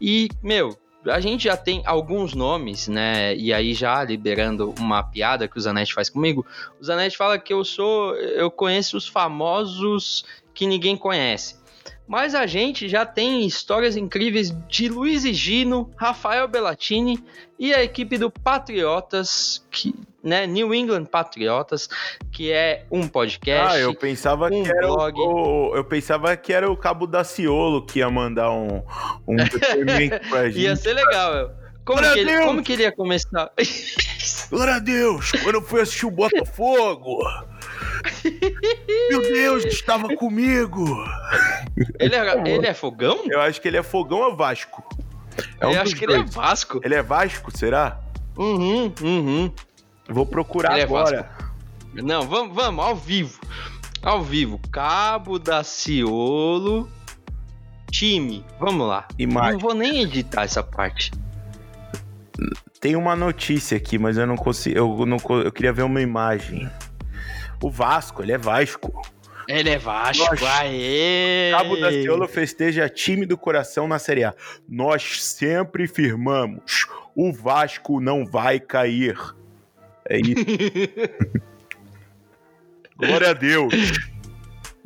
E, 0.00 0.28
meu. 0.42 0.76
A 1.08 1.20
gente 1.20 1.44
já 1.44 1.56
tem 1.56 1.82
alguns 1.86 2.34
nomes, 2.34 2.88
né? 2.88 3.32
E 3.36 3.54
aí, 3.54 3.74
já 3.74 4.02
liberando 4.02 4.74
uma 4.76 5.04
piada 5.04 5.46
que 5.46 5.56
o 5.56 5.60
Zanetti 5.60 5.94
faz 5.94 6.10
comigo, 6.10 6.44
o 6.80 6.84
Zanetti 6.84 7.16
fala 7.16 7.38
que 7.38 7.52
eu 7.52 7.64
sou. 7.64 8.16
Eu 8.16 8.50
conheço 8.50 8.96
os 8.96 9.06
famosos 9.06 10.24
que 10.52 10.66
ninguém 10.66 10.96
conhece. 10.96 11.54
Mas 12.06 12.34
a 12.34 12.46
gente 12.46 12.88
já 12.88 13.04
tem 13.04 13.44
histórias 13.44 13.96
incríveis 13.96 14.54
de 14.68 14.88
Luiz 14.88 15.24
e 15.24 15.34
Gino, 15.34 15.90
Rafael 15.96 16.46
Bellatini 16.46 17.22
e 17.58 17.74
a 17.74 17.82
equipe 17.82 18.16
do 18.16 18.30
Patriotas, 18.30 19.66
que, 19.70 19.92
né, 20.22 20.46
New 20.46 20.72
England 20.72 21.06
Patriotas, 21.06 21.88
que 22.30 22.52
é 22.52 22.84
um 22.92 23.08
podcast. 23.08 23.76
Ah, 23.76 23.80
eu 23.80 23.92
pensava 23.92 24.46
um 24.46 24.62
que 24.62 24.70
era 24.70 24.86
blog. 24.86 25.18
O, 25.18 25.74
eu 25.74 25.84
pensava 25.84 26.36
que 26.36 26.52
era 26.52 26.70
o 26.70 26.76
Cabo 26.76 27.08
da 27.08 27.24
Ciolo 27.24 27.84
que 27.84 27.98
ia 27.98 28.08
mandar 28.08 28.52
um, 28.52 28.82
um 29.26 29.34
depoimento 29.34 30.20
pra 30.30 30.48
gente. 30.48 30.60
Ia 30.60 30.76
ser 30.76 30.94
legal, 30.94 31.50
Como 31.84 32.00
que, 32.00 32.18
ele, 32.20 32.40
como 32.40 32.62
que 32.62 32.72
ele 32.72 32.82
ia 32.82 32.92
começar? 32.92 33.50
Glória 34.48 34.74
a 34.74 34.78
Deus! 34.78 35.32
Quando 35.32 35.56
eu 35.56 35.62
fui 35.62 35.80
assistir 35.80 36.06
o 36.06 36.10
Botafogo. 36.10 37.18
Meu 39.10 39.20
Deus, 39.20 39.64
estava 39.64 40.14
comigo! 40.14 40.84
Ele 41.98 42.14
é, 42.14 42.48
ele 42.48 42.66
é 42.66 42.74
fogão? 42.74 43.24
Eu 43.28 43.40
acho 43.40 43.60
que 43.60 43.68
ele 43.68 43.76
é 43.76 43.82
fogão 43.82 44.18
ou 44.18 44.36
Vasco. 44.36 44.82
É 45.60 45.66
um 45.66 45.72
eu 45.72 45.80
acho 45.80 45.94
que 45.94 46.06
dois. 46.06 46.20
ele 46.20 46.28
é 46.28 46.32
Vasco. 46.32 46.80
Ele 46.82 46.94
é 46.94 47.02
Vasco, 47.02 47.56
será? 47.56 48.00
Uhum, 48.36 48.92
uhum. 49.02 49.52
Vou 50.08 50.26
procurar 50.26 50.72
ele 50.72 50.80
é 50.80 50.84
agora. 50.84 51.30
É 51.96 52.02
Não, 52.02 52.22
vamos, 52.22 52.54
vamos, 52.54 52.84
ao 52.84 52.96
vivo. 52.96 53.40
Ao 54.02 54.22
vivo. 54.22 54.60
Cabo 54.70 55.38
da 55.38 55.64
Ciolo. 55.64 56.88
Time. 57.90 58.44
Vamos 58.58 58.86
lá. 58.86 59.06
Imagem. 59.18 59.52
Não 59.52 59.58
vou 59.58 59.74
nem 59.74 60.02
editar 60.02 60.42
essa 60.42 60.62
parte. 60.62 61.10
Tem 62.80 62.94
uma 62.94 63.16
notícia 63.16 63.76
aqui, 63.76 63.98
mas 63.98 64.16
eu 64.16 64.26
não 64.26 64.36
consigo. 64.36 64.76
Eu, 64.76 65.06
não, 65.06 65.16
eu 65.42 65.50
queria 65.50 65.72
ver 65.72 65.82
uma 65.82 66.00
imagem. 66.00 66.70
O 67.62 67.70
Vasco, 67.70 68.22
ele 68.22 68.32
é 68.32 68.38
Vasco. 68.38 69.02
Ele 69.48 69.70
é 69.70 69.78
Vasco, 69.78 70.24
Nós, 70.28 70.42
aê! 70.42 71.52
Cabo 71.52 71.76
da 71.76 71.90
Ciolo 71.92 72.26
festeja 72.26 72.88
time 72.88 73.24
do 73.24 73.38
coração 73.38 73.86
na 73.86 73.98
Série 73.98 74.24
A. 74.24 74.34
Nós 74.68 75.22
sempre 75.22 75.86
firmamos, 75.86 76.86
o 77.14 77.32
Vasco 77.32 78.00
não 78.00 78.26
vai 78.26 78.58
cair. 78.58 79.16
É 80.08 80.18
isso. 80.18 80.34
Glória 82.98 83.30
a 83.30 83.32
Deus. 83.32 83.74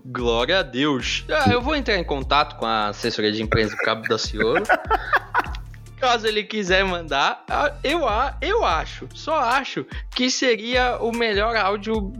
Glória 0.04 0.58
a 0.58 0.62
Deus. 0.62 1.24
Ah, 1.30 1.50
eu 1.50 1.62
vou 1.62 1.74
entrar 1.74 1.96
em 1.96 2.04
contato 2.04 2.56
com 2.56 2.66
a 2.66 2.88
assessoria 2.88 3.32
de 3.32 3.42
imprensa 3.42 3.74
do 3.74 3.82
Cabo 3.82 4.02
da 4.08 4.18
Ciolo. 4.18 4.64
Caso 5.98 6.26
ele 6.26 6.42
quiser 6.44 6.84
mandar, 6.84 7.44
ah, 7.48 7.74
eu, 7.84 8.00
eu 8.40 8.64
acho, 8.64 9.06
só 9.14 9.38
acho 9.38 9.86
que 10.10 10.30
seria 10.30 10.96
o 10.98 11.12
melhor 11.12 11.54
áudio 11.56 12.12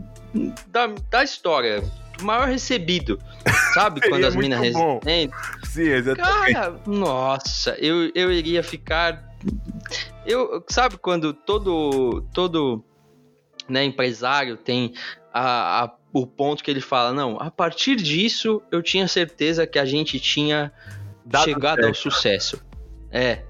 da, 0.67 0.87
da 1.09 1.23
história. 1.23 1.83
O 2.19 2.23
maior 2.23 2.47
recebido. 2.47 3.19
Sabe? 3.73 4.01
quando 4.07 4.25
as 4.25 4.35
minas 4.35 4.59
recebem. 4.59 5.31
Sim, 5.63 5.89
exatamente. 5.89 6.53
Cara, 6.53 6.79
nossa, 6.85 7.75
eu, 7.79 8.11
eu 8.13 8.31
iria 8.31 8.63
ficar. 8.63 9.23
Eu, 10.25 10.63
sabe 10.69 10.97
quando 10.97 11.33
todo, 11.33 12.21
todo 12.33 12.83
né, 13.67 13.83
empresário 13.83 14.57
tem 14.57 14.93
a, 15.33 15.85
a, 15.85 15.91
o 16.13 16.27
ponto 16.27 16.63
que 16.63 16.69
ele 16.69 16.81
fala, 16.81 17.13
não, 17.13 17.37
a 17.39 17.49
partir 17.49 17.95
disso 17.95 18.61
eu 18.71 18.83
tinha 18.83 19.07
certeza 19.07 19.65
que 19.65 19.79
a 19.79 19.85
gente 19.85 20.19
tinha 20.19 20.71
Dado 21.25 21.45
chegado 21.45 21.81
certo. 21.81 21.87
ao 21.87 21.93
sucesso. 21.93 22.61
É. 23.11 23.43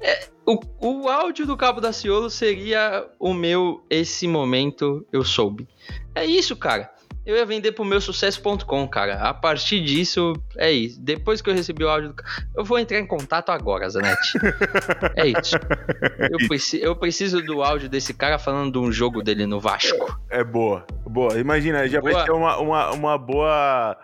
é 0.00 0.28
o, 0.46 0.58
o 0.80 1.08
áudio 1.08 1.46
do 1.46 1.56
Cabo 1.56 1.80
da 1.80 1.92
Ciolo 1.92 2.30
seria 2.30 3.06
o 3.18 3.34
meu 3.34 3.84
esse 3.90 4.26
momento 4.26 5.06
eu 5.12 5.22
soube. 5.22 5.68
É 6.14 6.24
isso, 6.24 6.56
cara. 6.56 6.90
Eu 7.28 7.36
ia 7.36 7.44
vender 7.44 7.72
pro 7.72 7.84
meu 7.84 8.00
sucesso.com, 8.00 8.88
cara. 8.88 9.16
A 9.16 9.34
partir 9.34 9.84
disso, 9.84 10.32
é 10.56 10.72
isso. 10.72 10.98
Depois 10.98 11.42
que 11.42 11.50
eu 11.50 11.54
recebi 11.54 11.84
o 11.84 11.88
áudio, 11.90 12.14
do... 12.14 12.22
eu 12.56 12.64
vou 12.64 12.78
entrar 12.78 12.98
em 12.98 13.06
contato 13.06 13.50
agora, 13.50 13.86
Zanetti. 13.86 14.38
é 15.14 15.26
isso. 15.26 15.54
Eu, 16.30 16.48
preci... 16.48 16.80
eu 16.82 16.96
preciso 16.96 17.42
do 17.42 17.62
áudio 17.62 17.88
desse 17.88 18.12
cara 18.12 18.38
falando 18.38 18.72
de 18.72 18.78
um 18.78 18.90
jogo 18.90 19.22
dele 19.22 19.46
no 19.46 19.60
Vasco. 19.60 20.18
É, 20.30 20.40
é 20.40 20.44
boa, 20.44 20.86
boa. 21.06 21.38
Imagina, 21.38 21.86
já 21.86 22.00
boa. 22.00 22.12
vai 22.12 22.24
ser 22.24 22.32
uma, 22.32 22.56
uma, 22.58 22.90
uma, 22.92 23.18
boa, 23.18 23.96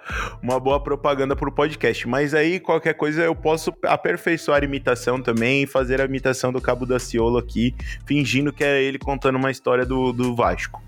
uma 0.43 0.61
boa 0.61 0.81
propaganda 0.81 1.35
pro 1.35 1.50
podcast. 1.50 2.07
Mas 2.07 2.35
aí, 2.35 2.61
qualquer 2.61 2.95
coisa, 2.95 3.23
eu 3.23 3.35
posso 3.35 3.73
aperfeiçoar 3.85 4.62
a 4.62 4.64
imitação 4.64 5.21
também 5.21 5.62
e 5.62 5.66
fazer 5.66 6.00
a 6.00 6.04
imitação 6.04 6.52
do 6.52 6.61
Cabo 6.61 6.85
da 6.85 6.99
Ciolo 6.99 7.38
aqui, 7.38 7.75
fingindo 8.07 8.52
que 8.52 8.64
é 8.64 8.83
ele 8.83 8.99
contando 8.99 9.37
uma 9.37 9.50
história 9.50 9.87
do, 9.87 10.12
do 10.12 10.35
Vasco. 10.37 10.83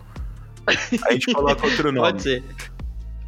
A 1.07 1.13
gente 1.13 1.33
coloca 1.33 1.67
outro 1.67 1.93
nome. 1.93 2.13
Pode 2.13 2.23
ser. 2.23 2.45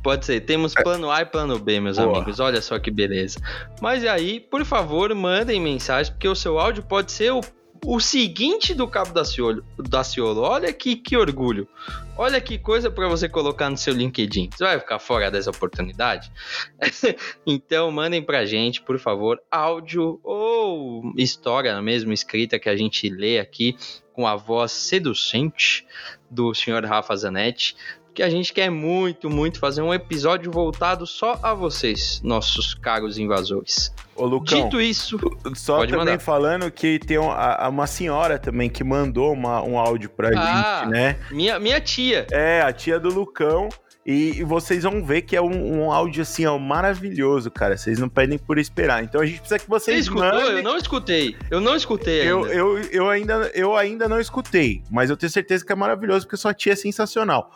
Pode 0.02 0.24
ser. 0.24 0.40
Temos 0.40 0.74
é. 0.76 0.82
plano 0.82 1.10
A 1.10 1.22
e 1.22 1.26
plano 1.26 1.58
B, 1.58 1.80
meus 1.80 1.98
Boa. 1.98 2.16
amigos. 2.16 2.40
Olha 2.40 2.60
só 2.62 2.78
que 2.78 2.90
beleza. 2.90 3.40
Mas 3.80 4.04
aí, 4.04 4.40
por 4.40 4.64
favor, 4.64 5.14
mandem 5.14 5.60
mensagens, 5.60 6.10
porque 6.10 6.28
o 6.28 6.34
seu 6.34 6.58
áudio 6.58 6.82
pode 6.82 7.12
ser 7.12 7.32
o, 7.32 7.40
o 7.84 8.00
seguinte 8.00 8.74
do 8.74 8.86
Cabo 8.86 9.12
da 9.12 9.24
Ciolo. 9.24 9.64
Da 9.76 10.04
Ciolo. 10.04 10.40
Olha 10.40 10.72
que, 10.72 10.96
que 10.96 11.16
orgulho. 11.16 11.68
Olha 12.16 12.40
que 12.40 12.58
coisa 12.58 12.90
para 12.90 13.06
você 13.08 13.28
colocar 13.28 13.68
no 13.70 13.76
seu 13.76 13.94
LinkedIn. 13.94 14.50
Você 14.52 14.64
vai 14.64 14.78
ficar 14.78 14.98
fora 14.98 15.30
dessa 15.30 15.50
oportunidade? 15.50 16.32
então, 17.46 17.90
mandem 17.90 18.22
pra 18.22 18.44
gente, 18.44 18.82
por 18.82 18.98
favor, 18.98 19.40
áudio 19.50 20.20
ou 20.22 21.12
história 21.16 21.80
mesmo 21.82 22.12
escrita 22.12 22.58
que 22.58 22.68
a 22.68 22.76
gente 22.76 23.08
lê 23.08 23.38
aqui 23.38 23.76
com 24.12 24.26
a 24.26 24.34
voz 24.34 24.72
seducente 24.72 25.86
do 26.30 26.54
senhor 26.54 26.84
Rafa 26.84 27.14
Zanetti, 27.16 27.76
que 28.18 28.22
a 28.22 28.28
gente 28.28 28.52
quer 28.52 28.68
muito, 28.68 29.30
muito 29.30 29.60
fazer 29.60 29.80
um 29.80 29.94
episódio 29.94 30.50
voltado 30.50 31.06
só 31.06 31.38
a 31.40 31.54
vocês, 31.54 32.20
nossos 32.24 32.74
caros 32.74 33.16
invasores. 33.16 33.94
Ô, 34.16 34.24
Lucão, 34.26 34.64
Dito 34.64 34.80
isso, 34.80 35.18
só 35.54 35.86
também 35.86 35.98
mandar. 35.98 36.18
falando 36.18 36.68
que 36.68 36.98
tem 36.98 37.16
uma, 37.16 37.68
uma 37.68 37.86
senhora 37.86 38.36
também 38.36 38.68
que 38.68 38.82
mandou 38.82 39.32
uma, 39.32 39.62
um 39.62 39.78
áudio 39.78 40.10
pra 40.10 40.30
ah, 40.30 40.80
gente, 40.80 40.90
né? 40.90 41.16
Minha, 41.30 41.60
minha 41.60 41.80
tia. 41.80 42.26
É, 42.32 42.60
a 42.60 42.72
tia 42.72 42.98
do 42.98 43.08
Lucão. 43.08 43.68
E, 44.10 44.42
vocês 44.42 44.84
vão 44.84 45.04
ver 45.04 45.20
que 45.20 45.36
é 45.36 45.42
um, 45.42 45.82
um, 45.82 45.92
áudio 45.92 46.22
assim, 46.22 46.46
ó, 46.46 46.56
maravilhoso, 46.58 47.50
cara. 47.50 47.76
Vocês 47.76 47.98
não 47.98 48.08
pedem 48.08 48.38
por 48.38 48.56
esperar. 48.56 49.04
Então 49.04 49.20
a 49.20 49.26
gente 49.26 49.40
precisa 49.40 49.58
que 49.58 49.68
vocês. 49.68 49.96
Você 49.96 50.00
escutou? 50.00 50.24
Mandem... 50.24 50.56
Eu 50.56 50.62
não 50.62 50.78
escutei. 50.78 51.36
Eu 51.50 51.60
não 51.60 51.76
escutei 51.76 52.22
ainda. 52.22 52.30
Eu, 52.30 52.78
eu, 52.78 52.82
eu, 52.90 53.10
ainda, 53.10 53.50
eu 53.52 53.76
ainda 53.76 54.08
não 54.08 54.18
escutei, 54.18 54.82
mas 54.90 55.10
eu 55.10 55.16
tenho 55.16 55.28
certeza 55.28 55.62
que 55.62 55.70
é 55.70 55.76
maravilhoso, 55.76 56.24
porque 56.24 56.38
sua 56.38 56.54
tia 56.54 56.72
é 56.72 56.76
sensacional. 56.76 57.50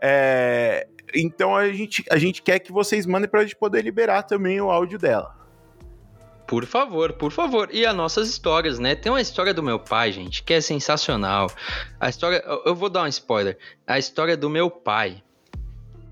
É... 0.00 0.86
Então 1.12 1.56
a 1.56 1.72
gente, 1.72 2.04
a 2.08 2.18
gente 2.18 2.40
quer 2.40 2.60
que 2.60 2.70
vocês 2.70 3.04
mandem 3.04 3.28
pra 3.28 3.42
gente 3.42 3.56
poder 3.56 3.82
liberar 3.82 4.22
também 4.22 4.60
o 4.60 4.70
áudio 4.70 5.00
dela. 5.00 5.34
Por 6.46 6.64
favor, 6.66 7.14
por 7.14 7.32
favor. 7.32 7.68
E 7.72 7.84
as 7.84 7.96
nossas 7.96 8.28
histórias, 8.28 8.78
né? 8.78 8.94
Tem 8.94 9.10
uma 9.10 9.20
história 9.20 9.52
do 9.52 9.60
meu 9.60 9.80
pai, 9.80 10.12
gente, 10.12 10.44
que 10.44 10.54
é 10.54 10.60
sensacional. 10.60 11.50
A 11.98 12.08
história. 12.08 12.44
Eu 12.64 12.76
vou 12.76 12.88
dar 12.88 13.02
um 13.02 13.08
spoiler. 13.08 13.58
A 13.84 13.98
história 13.98 14.36
do 14.36 14.48
meu 14.48 14.70
pai 14.70 15.24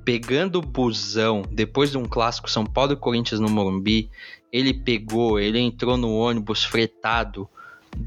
pegando 0.04 0.56
o 0.56 0.62
busão 0.62 1.42
depois 1.50 1.90
de 1.90 1.98
um 1.98 2.04
clássico 2.04 2.50
São 2.50 2.64
Paulo 2.64 2.92
e 2.92 2.96
Corinthians 2.96 3.40
no 3.40 3.48
Morumbi, 3.48 4.10
ele 4.52 4.74
pegou, 4.74 5.40
ele 5.40 5.58
entrou 5.58 5.96
no 5.96 6.14
ônibus 6.14 6.64
fretado 6.64 7.48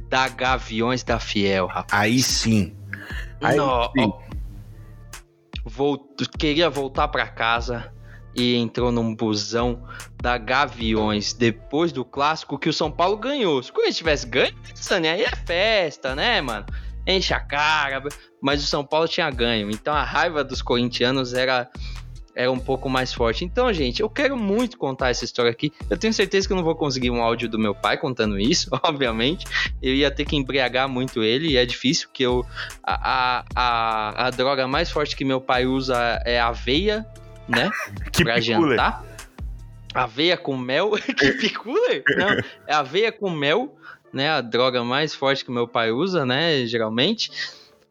da 0.10 0.28
Gaviões 0.30 1.04
da 1.04 1.20
Fiel, 1.20 1.66
rapaz. 1.66 2.02
Aí 2.02 2.22
sim. 2.22 2.76
Aí 3.42 3.58
no, 3.58 3.92
sim. 3.92 4.14
queria 6.38 6.70
voltar 6.70 7.08
para 7.08 7.28
casa 7.28 7.92
e 8.36 8.56
entrou 8.56 8.92
num 8.92 9.16
busão 9.16 9.84
da 10.22 10.38
Gaviões 10.38 11.34
depois 11.34 11.92
do 11.92 12.06
clássico 12.06 12.60
que 12.60 12.70
o 12.70 12.74
São 12.74 12.92
Paulo 12.92 13.18
ganhou. 13.18 13.62
Se 13.64 13.72
o 13.72 13.74
Corinthians 13.74 13.98
tivesse 13.98 14.28
ganho, 14.28 14.54
aí 14.92 15.24
é 15.24 15.36
festa, 15.36 16.16
né, 16.16 16.40
mano? 16.42 16.66
Enche 17.08 17.34
a 17.34 17.40
cara, 17.40 18.04
mas 18.42 18.62
o 18.62 18.68
São 18.68 18.86
Paulo 18.86 19.08
tinha 19.08 19.30
ganho. 19.32 19.72
Então 19.72 19.94
a 19.94 20.04
raiva 20.04 20.44
dos 20.44 20.62
corintianos 20.62 21.34
era 21.34 21.70
era 22.38 22.52
um 22.52 22.60
pouco 22.60 22.88
mais 22.88 23.12
forte. 23.12 23.44
Então, 23.44 23.74
gente, 23.74 24.00
eu 24.00 24.08
quero 24.08 24.38
muito 24.38 24.78
contar 24.78 25.10
essa 25.10 25.26
história 25.26 25.50
aqui. 25.50 25.74
Eu 25.90 25.98
tenho 25.98 26.14
certeza 26.14 26.46
que 26.46 26.54
eu 26.54 26.58
não 26.58 26.64
vou 26.64 26.76
conseguir 26.76 27.10
um 27.10 27.20
áudio 27.20 27.50
do 27.50 27.58
meu 27.58 27.74
pai 27.74 27.98
contando 27.98 28.38
isso, 28.40 28.70
obviamente. 28.84 29.48
Eu 29.82 29.96
ia 29.96 30.12
ter 30.12 30.24
que 30.24 30.36
embriagar 30.36 30.88
muito 30.88 31.24
ele, 31.24 31.48
e 31.48 31.58
é 31.58 31.66
difícil, 31.66 32.08
porque 32.08 32.24
eu, 32.24 32.46
a, 32.84 33.44
a, 33.56 34.28
a, 34.28 34.30
droga 34.30 34.68
mais 34.68 34.92
forte 34.92 35.16
que 35.16 35.26
meu 35.26 35.42
pai 35.42 35.66
usa 35.66 36.22
é 36.24 36.40
aveia, 36.40 37.08
né? 37.48 37.72
que 38.14 38.24
pra 38.24 38.36
piculer. 38.36 38.78
jantar. 38.78 39.04
Aveia 39.96 40.38
com 40.38 40.56
mel. 40.56 40.92
que 41.18 41.32
piculer? 41.32 42.04
Não, 42.18 42.30
é 42.68 42.74
aveia 42.76 43.12
com 43.12 43.32
mel, 43.32 43.76
né? 44.18 44.30
A 44.30 44.42
droga 44.42 44.84
mais 44.84 45.16
forte 45.16 45.46
que 45.46 45.52
meu 45.52 45.68
pai 45.68 45.92
usa, 45.92 46.26
né? 46.26 46.66
Geralmente. 46.66 47.32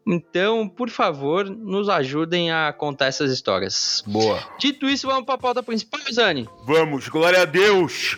Então, 0.05 0.69
por 0.69 0.89
favor, 0.89 1.49
nos 1.49 1.89
ajudem 1.89 2.51
a 2.51 2.71
contar 2.71 3.07
essas 3.07 3.31
histórias. 3.31 4.03
Boa. 4.05 4.39
Dito 4.57 4.87
isso, 4.87 5.07
vamos 5.07 5.25
para 5.25 5.35
a 5.35 5.39
pauta 5.39 5.63
principal, 5.63 5.99
Zani. 6.13 6.47
Vamos, 6.65 7.09
glória 7.09 7.41
a 7.41 7.45
Deus! 7.45 8.17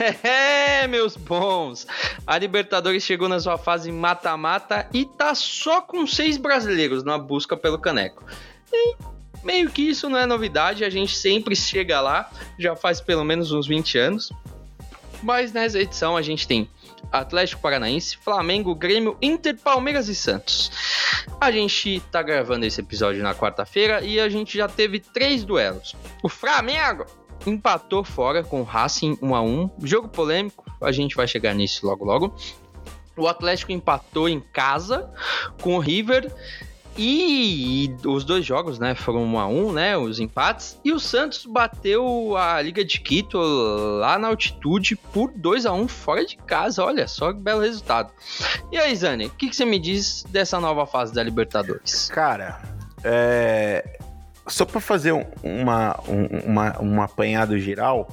É, 0.22 0.86
meus 0.86 1.16
bons! 1.16 1.86
A 2.26 2.38
Libertadores 2.38 3.02
chegou 3.02 3.28
na 3.28 3.38
sua 3.38 3.58
fase 3.58 3.92
mata-mata 3.92 4.88
e 4.92 5.04
tá 5.04 5.34
só 5.34 5.82
com 5.82 6.06
seis 6.06 6.36
brasileiros 6.36 7.04
na 7.04 7.18
busca 7.18 7.56
pelo 7.56 7.78
caneco. 7.78 8.24
E 8.72 8.96
meio 9.44 9.70
que 9.70 9.82
isso 9.82 10.08
não 10.08 10.18
é 10.18 10.26
novidade, 10.26 10.84
a 10.84 10.90
gente 10.90 11.16
sempre 11.16 11.54
chega 11.54 12.00
lá, 12.00 12.30
já 12.58 12.74
faz 12.74 13.00
pelo 13.00 13.24
menos 13.24 13.52
uns 13.52 13.66
20 13.66 13.98
anos. 13.98 14.32
Mas 15.22 15.52
nessa 15.52 15.78
edição 15.78 16.16
a 16.16 16.22
gente 16.22 16.48
tem 16.48 16.68
Atlético 17.12 17.60
Paranaense, 17.60 18.16
Flamengo, 18.16 18.74
Grêmio, 18.74 19.18
Inter, 19.20 19.54
Palmeiras 19.58 20.08
e 20.08 20.14
Santos. 20.14 20.70
A 21.38 21.50
gente 21.50 22.00
tá 22.10 22.22
gravando 22.22 22.64
esse 22.64 22.80
episódio 22.80 23.22
na 23.22 23.34
quarta-feira 23.34 24.00
e 24.02 24.18
a 24.18 24.30
gente 24.30 24.56
já 24.56 24.66
teve 24.66 24.98
três 24.98 25.44
duelos. 25.44 25.94
O 26.22 26.28
Flamengo 26.28 27.04
empatou 27.46 28.04
fora 28.04 28.42
com 28.42 28.60
o 28.60 28.64
Racing 28.64 29.18
1 29.22 29.34
a 29.34 29.42
1, 29.42 29.70
jogo 29.82 30.08
polêmico, 30.08 30.64
a 30.80 30.92
gente 30.92 31.16
vai 31.16 31.26
chegar 31.26 31.54
nisso 31.54 31.86
logo 31.86 32.04
logo. 32.04 32.34
O 33.16 33.26
Atlético 33.26 33.72
empatou 33.72 34.28
em 34.28 34.40
casa 34.40 35.10
com 35.60 35.76
o 35.76 35.78
River 35.78 36.32
e, 36.96 37.94
os 38.04 38.24
dois 38.24 38.44
jogos, 38.44 38.78
né, 38.78 38.94
foram 38.94 39.24
um 39.24 39.38
a 39.38 39.46
um, 39.46 39.72
né, 39.72 39.96
os 39.96 40.20
empates. 40.20 40.78
E 40.84 40.92
o 40.92 40.98
Santos 40.98 41.46
bateu 41.46 42.36
a 42.36 42.60
Liga 42.60 42.84
de 42.84 43.00
Quito 43.00 43.38
lá 43.38 44.18
na 44.18 44.28
altitude 44.28 44.96
por 44.96 45.32
2 45.34 45.66
a 45.66 45.72
1 45.72 45.88
fora 45.88 46.24
de 46.24 46.36
casa. 46.36 46.84
Olha 46.84 47.06
só 47.06 47.32
que 47.32 47.38
belo 47.38 47.60
resultado. 47.60 48.12
E 48.72 48.76
aí, 48.76 48.94
Zane, 48.94 49.26
o 49.26 49.30
que, 49.30 49.48
que, 49.48 49.56
você 49.56 49.64
me 49.64 49.78
diz 49.78 50.24
dessa 50.28 50.60
nova 50.60 50.84
fase 50.86 51.14
da 51.14 51.22
Libertadores? 51.22 52.08
Cara, 52.08 52.60
é, 53.04 53.98
só 54.46 54.64
para 54.64 54.80
fazer 54.80 55.12
uma, 55.42 55.98
uma, 56.46 56.82
um 56.82 57.02
apanhado 57.02 57.58
geral, 57.58 58.08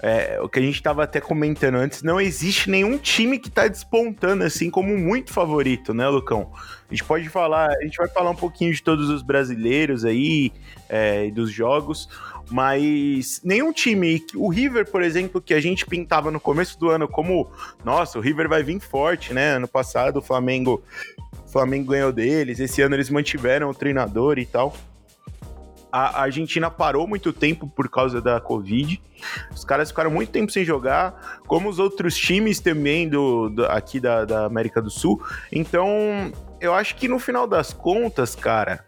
é, 0.00 0.38
o 0.40 0.48
que 0.48 0.58
a 0.58 0.62
gente 0.62 0.76
estava 0.76 1.04
até 1.04 1.20
comentando 1.20 1.76
antes, 1.76 2.02
não 2.02 2.20
existe 2.20 2.70
nenhum 2.70 2.96
time 2.96 3.38
que 3.38 3.48
está 3.48 3.66
despontando 3.66 4.44
assim 4.44 4.70
como 4.70 4.96
muito 4.96 5.32
favorito, 5.32 5.92
né, 5.92 6.08
Lucão? 6.08 6.50
A 6.88 6.94
gente 6.94 7.04
pode 7.04 7.28
falar, 7.28 7.70
a 7.70 7.82
gente 7.82 7.96
vai 7.96 8.08
falar 8.08 8.30
um 8.30 8.36
pouquinho 8.36 8.72
de 8.72 8.82
todos 8.82 9.08
os 9.08 9.22
brasileiros 9.22 10.04
aí 10.04 10.52
é, 10.88 11.30
dos 11.30 11.50
jogos, 11.50 12.08
mas 12.50 13.40
nenhum 13.42 13.72
time, 13.72 14.24
o 14.34 14.48
River, 14.48 14.90
por 14.90 15.02
exemplo, 15.02 15.40
que 15.40 15.54
a 15.54 15.60
gente 15.60 15.86
pintava 15.86 16.30
no 16.30 16.38
começo 16.38 16.78
do 16.78 16.90
ano 16.90 17.08
como, 17.08 17.50
nossa, 17.84 18.18
o 18.18 18.22
River 18.22 18.48
vai 18.48 18.62
vir 18.62 18.78
forte, 18.80 19.32
né? 19.32 19.56
Ano 19.56 19.68
passado 19.68 20.18
o 20.18 20.22
Flamengo, 20.22 20.82
o 21.46 21.48
Flamengo 21.48 21.92
ganhou 21.92 22.12
deles, 22.12 22.60
esse 22.60 22.82
ano 22.82 22.94
eles 22.94 23.10
mantiveram 23.10 23.68
o 23.70 23.74
treinador 23.74 24.38
e 24.38 24.46
tal 24.46 24.74
a 25.92 26.22
Argentina 26.22 26.70
parou 26.70 27.06
muito 27.06 27.32
tempo 27.32 27.68
por 27.68 27.88
causa 27.90 28.20
da 28.20 28.40
Covid. 28.40 29.00
Os 29.54 29.64
caras 29.64 29.90
ficaram 29.90 30.10
muito 30.10 30.30
tempo 30.32 30.50
sem 30.50 30.64
jogar, 30.64 31.40
como 31.46 31.68
os 31.68 31.78
outros 31.78 32.16
times 32.16 32.60
também 32.60 33.08
do, 33.08 33.50
do 33.50 33.66
aqui 33.66 34.00
da, 34.00 34.24
da 34.24 34.46
América 34.46 34.80
do 34.80 34.90
Sul. 34.90 35.22
Então, 35.52 36.32
eu 36.60 36.72
acho 36.74 36.96
que 36.96 37.06
no 37.06 37.18
final 37.18 37.46
das 37.46 37.74
contas, 37.74 38.34
cara, 38.34 38.84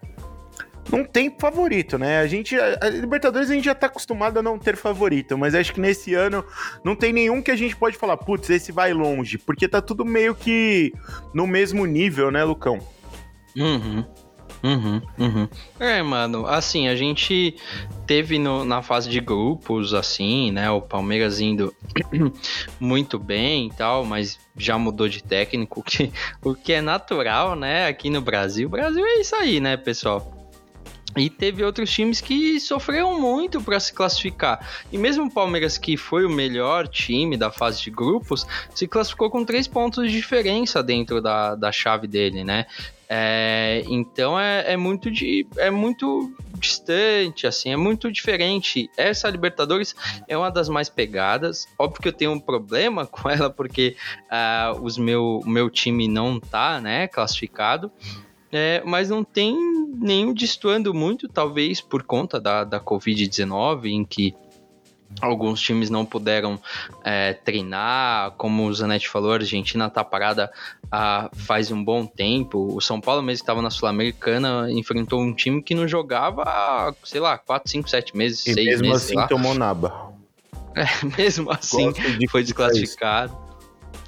não 0.91 1.05
tem 1.05 1.35
favorito, 1.39 1.99
né? 1.99 2.21
A 2.21 2.27
gente, 2.27 2.57
a 2.59 2.89
Libertadores 2.89 3.51
a 3.51 3.55
gente 3.55 3.65
já 3.65 3.75
tá 3.75 3.87
acostumado 3.87 4.39
a 4.39 4.43
não 4.43 4.59
ter 4.59 4.77
favorito, 4.77 5.37
mas 5.37 5.55
acho 5.55 5.73
que 5.73 5.81
nesse 5.81 6.15
ano 6.15 6.45
não 6.83 6.97
tem 6.97 7.13
nenhum 7.13 7.43
que 7.43 7.51
a 7.51 7.57
gente 7.57 7.77
pode 7.77 7.97
falar, 7.97 8.17
putz, 8.17 8.49
esse 8.51 8.73
vai 8.73 8.93
longe, 8.93 9.39
porque 9.39 9.69
tá 9.69 9.81
tudo 9.81 10.05
meio 10.05 10.35
que 10.35 10.93
no 11.33 11.47
mesmo 11.47 11.85
nível, 11.85 12.31
né, 12.31 12.45
Lucão? 12.45 12.79
Uhum. 13.57 14.05
Uhum, 14.65 15.03
uhum. 15.19 15.49
É, 15.79 16.03
mano, 16.03 16.47
assim, 16.47 16.89
a 16.89 16.97
gente 16.97 17.55
teve 18.07 18.39
no, 18.39 18.65
na 18.65 18.81
fase 18.81 19.11
de 19.11 19.21
grupos, 19.21 19.93
assim, 19.93 20.51
né? 20.51 20.71
O 20.71 20.81
Palmeiras 20.81 21.39
indo 21.39 21.75
muito 22.81 23.19
bem 23.19 23.67
e 23.67 23.71
tal, 23.75 24.07
mas 24.07 24.41
já 24.57 24.79
mudou 24.79 25.07
de 25.07 25.23
técnico, 25.23 25.83
que, 25.85 26.11
o 26.43 26.55
que 26.55 26.73
é 26.73 26.81
natural, 26.81 27.55
né? 27.55 27.87
Aqui 27.87 28.09
no 28.09 28.23
Brasil. 28.23 28.67
O 28.67 28.71
Brasil 28.71 29.05
é 29.05 29.21
isso 29.21 29.37
aí, 29.37 29.61
né, 29.61 29.77
pessoal? 29.77 30.33
E 31.17 31.31
teve 31.31 31.63
outros 31.63 31.91
times 31.91 32.21
que 32.21 32.59
sofreram 32.59 33.21
muito 33.21 33.61
para 33.61 33.79
se 33.79 33.93
classificar. 33.93 34.67
E 34.91 34.99
mesmo 34.99 35.27
o 35.27 35.31
Palmeiras, 35.31 35.79
que 35.79 35.97
foi 35.97 36.25
o 36.25 36.31
melhor 36.31 36.89
time 36.89 37.37
da 37.37 37.53
fase 37.53 37.81
de 37.83 37.91
grupos, 37.91 38.47
se 38.75 38.89
classificou 38.89 39.31
com 39.31 39.45
três 39.45 39.69
pontos 39.69 40.11
de 40.11 40.17
diferença 40.17 40.83
dentro 40.83 41.21
da, 41.21 41.55
da 41.55 41.71
chave 41.71 42.09
dele, 42.09 42.43
né? 42.43 42.67
É, 43.09 43.83
então 43.87 44.39
é, 44.39 44.73
é, 44.73 44.77
muito 44.77 45.11
de, 45.11 45.47
é 45.57 45.71
muito 45.71 46.33
distante, 46.59 47.47
assim, 47.47 47.71
é 47.71 47.77
muito 47.77 48.11
diferente. 48.11 48.91
Essa 48.97 49.29
Libertadores 49.29 49.95
é 50.27 50.37
uma 50.37 50.51
das 50.51 50.69
mais 50.69 50.89
pegadas. 50.89 51.67
Óbvio 51.79 52.01
que 52.01 52.09
eu 52.09 52.13
tenho 52.13 52.33
um 52.33 52.41
problema 52.41 53.07
com 53.07 53.29
ela 53.29 53.51
porque 53.51 53.97
uh, 54.31 54.81
os 54.83 54.97
meu, 54.97 55.41
o 55.45 55.49
meu 55.49 55.69
time 55.71 56.09
não 56.09 56.41
tá, 56.41 56.81
né, 56.81 57.07
classificado. 57.09 57.91
É, 58.57 58.81
mas 58.87 59.11
não 59.11 59.25
tem 59.25 59.57
nenhum 59.99 60.33
destoando 60.33 60.95
muito, 60.95 61.29
talvez 61.29 61.81
por 61.81 62.05
conta 62.05 62.41
da, 62.41 62.63
da 62.63 62.79
Covid-19, 62.79 63.87
em 63.87 64.05
que 64.05 64.33
alguns 65.21 65.61
times 65.61 65.91
não 65.91 66.05
puderam 66.05 66.61
é, 67.03 67.33
treinar, 67.33 68.33
como 68.33 68.67
o 68.67 68.75
Zanetti 68.75 69.09
falou, 69.09 69.33
a 69.33 69.35
Argentina 69.35 69.87
está 69.87 70.05
parada 70.05 70.51
há, 70.91 71.31
faz 71.35 71.71
um 71.71 71.83
bom 71.83 72.07
tempo. 72.07 72.75
O 72.75 72.81
São 72.81 73.01
Paulo 73.01 73.23
mesmo 73.23 73.43
estava 73.43 73.63
na 73.63 73.71
Sul-Americana, 73.71 74.71
enfrentou 74.71 75.21
um 75.21 75.33
time 75.33 75.63
que 75.63 75.75
não 75.75 75.87
jogava 75.87 76.43
há, 76.43 76.95
sei 77.05 77.21
lá, 77.21 77.39
4, 77.39 77.71
5, 77.71 77.89
7 77.89 78.17
meses, 78.17 78.47
e 78.47 78.55
6 78.55 78.57
mesmo 78.57 78.89
meses. 78.89 79.09
Mesmo 79.09 79.21
assim 79.21 79.29
tomou 79.29 79.55
naba. 79.55 80.13
É, 80.77 80.87
mesmo 81.17 81.53
assim 81.53 81.93
de 82.19 82.27
foi 82.27 82.43
desclassificado. 82.43 83.33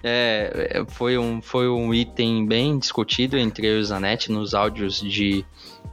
É, 0.02 0.70
é, 0.72 0.84
foi, 0.88 1.16
um, 1.16 1.40
foi 1.40 1.68
um 1.68 1.94
item 1.94 2.44
bem 2.44 2.76
discutido 2.76 3.38
entre 3.38 3.68
eu 3.68 3.76
e 3.76 3.80
o 3.80 3.84
Zanetti 3.84 4.32
nos 4.32 4.52
áudios 4.52 5.00
de, 5.00 5.44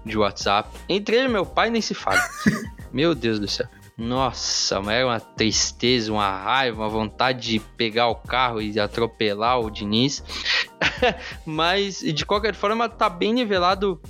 de 0.04 0.18
WhatsApp. 0.18 0.70
Entre 0.90 1.16
ele 1.16 1.26
e 1.26 1.30
meu 1.30 1.46
pai 1.46 1.70
nem 1.70 1.80
se 1.80 1.94
fala. 1.94 2.20
meu 2.92 3.14
Deus 3.14 3.40
do 3.40 3.48
céu. 3.48 3.68
Nossa, 3.98 4.82
mas 4.82 4.96
era 4.96 5.06
uma 5.06 5.20
tristeza, 5.20 6.12
uma 6.12 6.30
raiva, 6.30 6.82
uma 6.82 6.90
vontade 6.90 7.52
de 7.52 7.60
pegar 7.60 8.08
o 8.08 8.16
carro 8.16 8.62
e 8.62 8.80
atropelar 8.80 9.60
o 9.60 9.70
Diniz. 9.70 10.24
mas, 11.46 12.00
de 12.00 12.26
qualquer 12.26 12.56
forma, 12.56 12.90
tá 12.90 13.08
bem 13.08 13.34
nivelado 13.34 14.02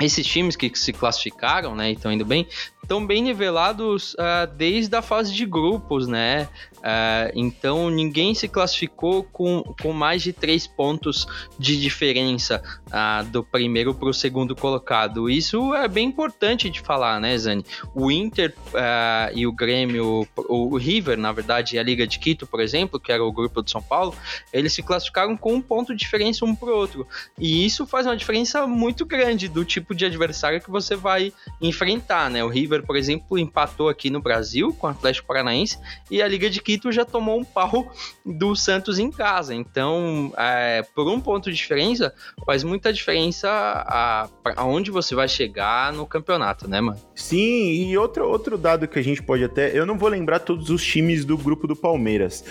esses 0.00 0.26
times 0.26 0.56
que 0.56 0.70
se 0.74 0.92
classificaram, 0.92 1.74
né, 1.74 1.90
e 1.90 1.92
estão 1.94 2.10
indo 2.10 2.24
bem, 2.24 2.48
estão 2.82 3.06
bem 3.06 3.22
nivelados 3.22 4.14
uh, 4.14 4.52
desde 4.56 4.94
a 4.96 5.02
fase 5.02 5.32
de 5.32 5.46
grupos, 5.46 6.08
né? 6.08 6.48
Uh, 6.82 7.30
então 7.36 7.88
ninguém 7.88 8.34
se 8.34 8.48
classificou 8.48 9.22
com, 9.22 9.62
com 9.80 9.92
mais 9.92 10.20
de 10.20 10.32
três 10.32 10.66
pontos 10.66 11.28
de 11.56 11.80
diferença 11.80 12.60
uh, 12.88 13.24
do 13.26 13.44
primeiro 13.44 13.94
para 13.94 14.08
o 14.08 14.14
segundo 14.14 14.56
colocado. 14.56 15.30
Isso 15.30 15.72
é 15.74 15.86
bem 15.86 16.08
importante 16.08 16.68
de 16.68 16.80
falar, 16.80 17.20
né, 17.20 17.38
Zani? 17.38 17.64
O 17.94 18.10
Inter 18.10 18.52
uh, 18.68 19.32
e 19.32 19.46
o 19.46 19.52
Grêmio, 19.52 20.26
o, 20.36 20.76
River, 20.76 21.16
na 21.16 21.30
verdade, 21.30 21.76
e 21.76 21.78
a 21.78 21.82
Liga 21.84 22.04
de 22.04 22.18
Quito, 22.18 22.48
por 22.48 22.60
exemplo, 22.60 22.98
que 22.98 23.12
era 23.12 23.24
o 23.24 23.30
grupo 23.30 23.62
de 23.62 23.70
São 23.70 23.82
Paulo, 23.82 24.16
eles 24.52 24.72
se 24.72 24.82
classificaram 24.82 25.36
com 25.36 25.54
um 25.54 25.62
ponto 25.62 25.94
de 25.94 26.00
diferença 26.00 26.44
um 26.44 26.54
para 26.54 26.68
o 26.68 26.76
outro. 26.76 27.06
E 27.38 27.64
isso 27.64 27.86
faz 27.86 28.06
uma 28.06 28.16
diferença 28.16 28.66
muito 28.66 29.06
grande 29.06 29.46
do 29.46 29.64
tipo 29.64 29.94
de 29.94 30.04
adversário 30.04 30.60
que 30.60 30.70
você 30.70 30.96
vai 30.96 31.32
enfrentar, 31.60 32.28
né? 32.28 32.42
O 32.42 32.48
River, 32.48 32.84
por 32.84 32.96
exemplo, 32.96 33.38
empatou 33.38 33.88
aqui 33.88 34.10
no 34.10 34.20
Brasil 34.20 34.74
com 34.74 34.88
o 34.88 34.90
Atlético 34.90 35.28
Paranaense 35.28 35.78
e 36.10 36.20
a 36.20 36.26
Liga 36.26 36.50
de 36.50 36.60
Quito 36.60 36.71
já 36.92 37.04
tomou 37.04 37.38
um 37.38 37.44
pau 37.44 37.92
do 38.24 38.54
Santos 38.54 38.98
em 38.98 39.10
casa. 39.10 39.54
Então, 39.54 40.32
é, 40.36 40.82
por 40.94 41.08
um 41.08 41.20
ponto 41.20 41.50
de 41.50 41.56
diferença, 41.56 42.14
faz 42.46 42.62
muita 42.62 42.92
diferença 42.92 43.48
a, 43.50 44.28
aonde 44.56 44.90
você 44.90 45.14
vai 45.14 45.28
chegar 45.28 45.92
no 45.92 46.06
campeonato, 46.06 46.68
né, 46.68 46.80
mano? 46.80 46.98
Sim, 47.14 47.88
e 47.88 47.98
outro, 47.98 48.28
outro 48.28 48.56
dado 48.56 48.88
que 48.88 48.98
a 48.98 49.02
gente 49.02 49.22
pode 49.22 49.44
até. 49.44 49.76
Eu 49.76 49.84
não 49.84 49.98
vou 49.98 50.08
lembrar 50.08 50.40
todos 50.40 50.70
os 50.70 50.84
times 50.84 51.24
do 51.24 51.36
grupo 51.36 51.66
do 51.66 51.76
Palmeiras, 51.76 52.44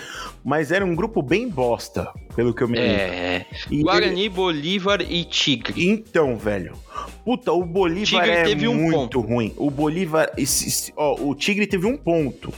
mas 0.44 0.70
era 0.70 0.84
um 0.84 0.94
grupo 0.94 1.22
bem 1.22 1.48
bosta, 1.48 2.12
pelo 2.34 2.54
que 2.54 2.62
eu 2.62 2.68
me 2.68 2.78
lembro. 2.78 2.94
É. 2.96 3.46
Guarani, 3.70 4.22
ele... 4.22 4.28
Bolívar 4.28 5.00
e 5.02 5.24
Tigre. 5.24 5.88
Então, 5.88 6.36
velho. 6.36 6.76
Puta, 7.24 7.52
o 7.52 7.64
Bolívar 7.64 8.22
Tigre 8.22 8.30
é 8.30 8.42
teve 8.42 8.68
um 8.68 8.74
muito 8.74 8.96
ponto. 8.96 9.20
ruim. 9.20 9.54
O 9.56 9.70
Bolívar. 9.70 10.32
Esse, 10.36 10.92
ó, 10.96 11.14
o 11.20 11.34
Tigre 11.34 11.66
teve 11.66 11.86
um 11.86 11.96
ponto. 11.96 12.52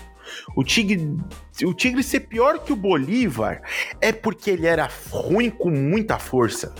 O 0.57 0.65
Tigre, 0.65 1.17
o 1.65 1.75
Tigre 1.75 2.03
ser 2.03 2.21
pior 2.21 2.59
que 2.61 2.73
o 2.73 2.77
Bolívar 2.77 3.63
é 4.01 4.13
porque 4.13 4.51
ele 4.51 4.67
era 4.67 4.89
ruim 5.11 5.51
com 5.51 5.71
muita 5.71 6.19
força. 6.19 6.75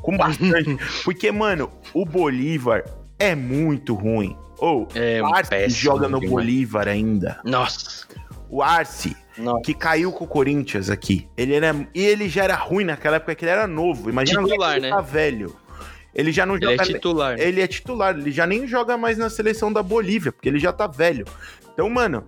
Com 0.00 0.16
bastante. 0.16 0.76
porque, 1.04 1.30
mano, 1.30 1.70
o 1.94 2.04
Bolívar 2.04 2.84
é 3.18 3.34
muito 3.34 3.94
ruim. 3.94 4.36
Ou, 4.58 4.88
oh, 4.88 4.98
é 4.98 5.20
o 5.20 5.26
Arce 5.26 5.68
joga 5.70 6.08
no 6.08 6.20
Bolívar 6.20 6.86
ainda. 6.86 7.40
Nossa. 7.44 8.06
O 8.48 8.62
Arce, 8.62 9.16
Nossa. 9.36 9.62
que 9.62 9.74
caiu 9.74 10.12
com 10.12 10.24
o 10.24 10.28
Corinthians 10.28 10.90
aqui. 10.90 11.28
Ele 11.36 11.54
era, 11.54 11.74
e 11.94 12.00
ele 12.00 12.28
já 12.28 12.44
era 12.44 12.54
ruim 12.54 12.84
naquela 12.84 13.16
época 13.16 13.34
que 13.34 13.44
ele 13.44 13.50
era 13.50 13.66
novo. 13.66 14.10
Imagina 14.10 14.42
Titular, 14.42 14.76
ele 14.76 14.82
né? 14.82 14.90
tá 14.90 15.00
velho. 15.00 15.56
Ele 16.14 16.30
já 16.30 16.44
não 16.44 16.56
ele 16.56 16.66
joga. 16.66 16.82
É 16.82 16.86
titular. 16.86 17.40
Ele 17.40 17.60
é 17.60 17.66
titular, 17.66 18.18
ele 18.18 18.30
já 18.30 18.46
nem 18.46 18.66
joga 18.66 18.96
mais 18.96 19.16
na 19.16 19.30
seleção 19.30 19.72
da 19.72 19.82
Bolívia, 19.82 20.30
porque 20.30 20.48
ele 20.48 20.58
já 20.58 20.72
tá 20.72 20.86
velho. 20.86 21.26
Então, 21.72 21.88
mano, 21.88 22.24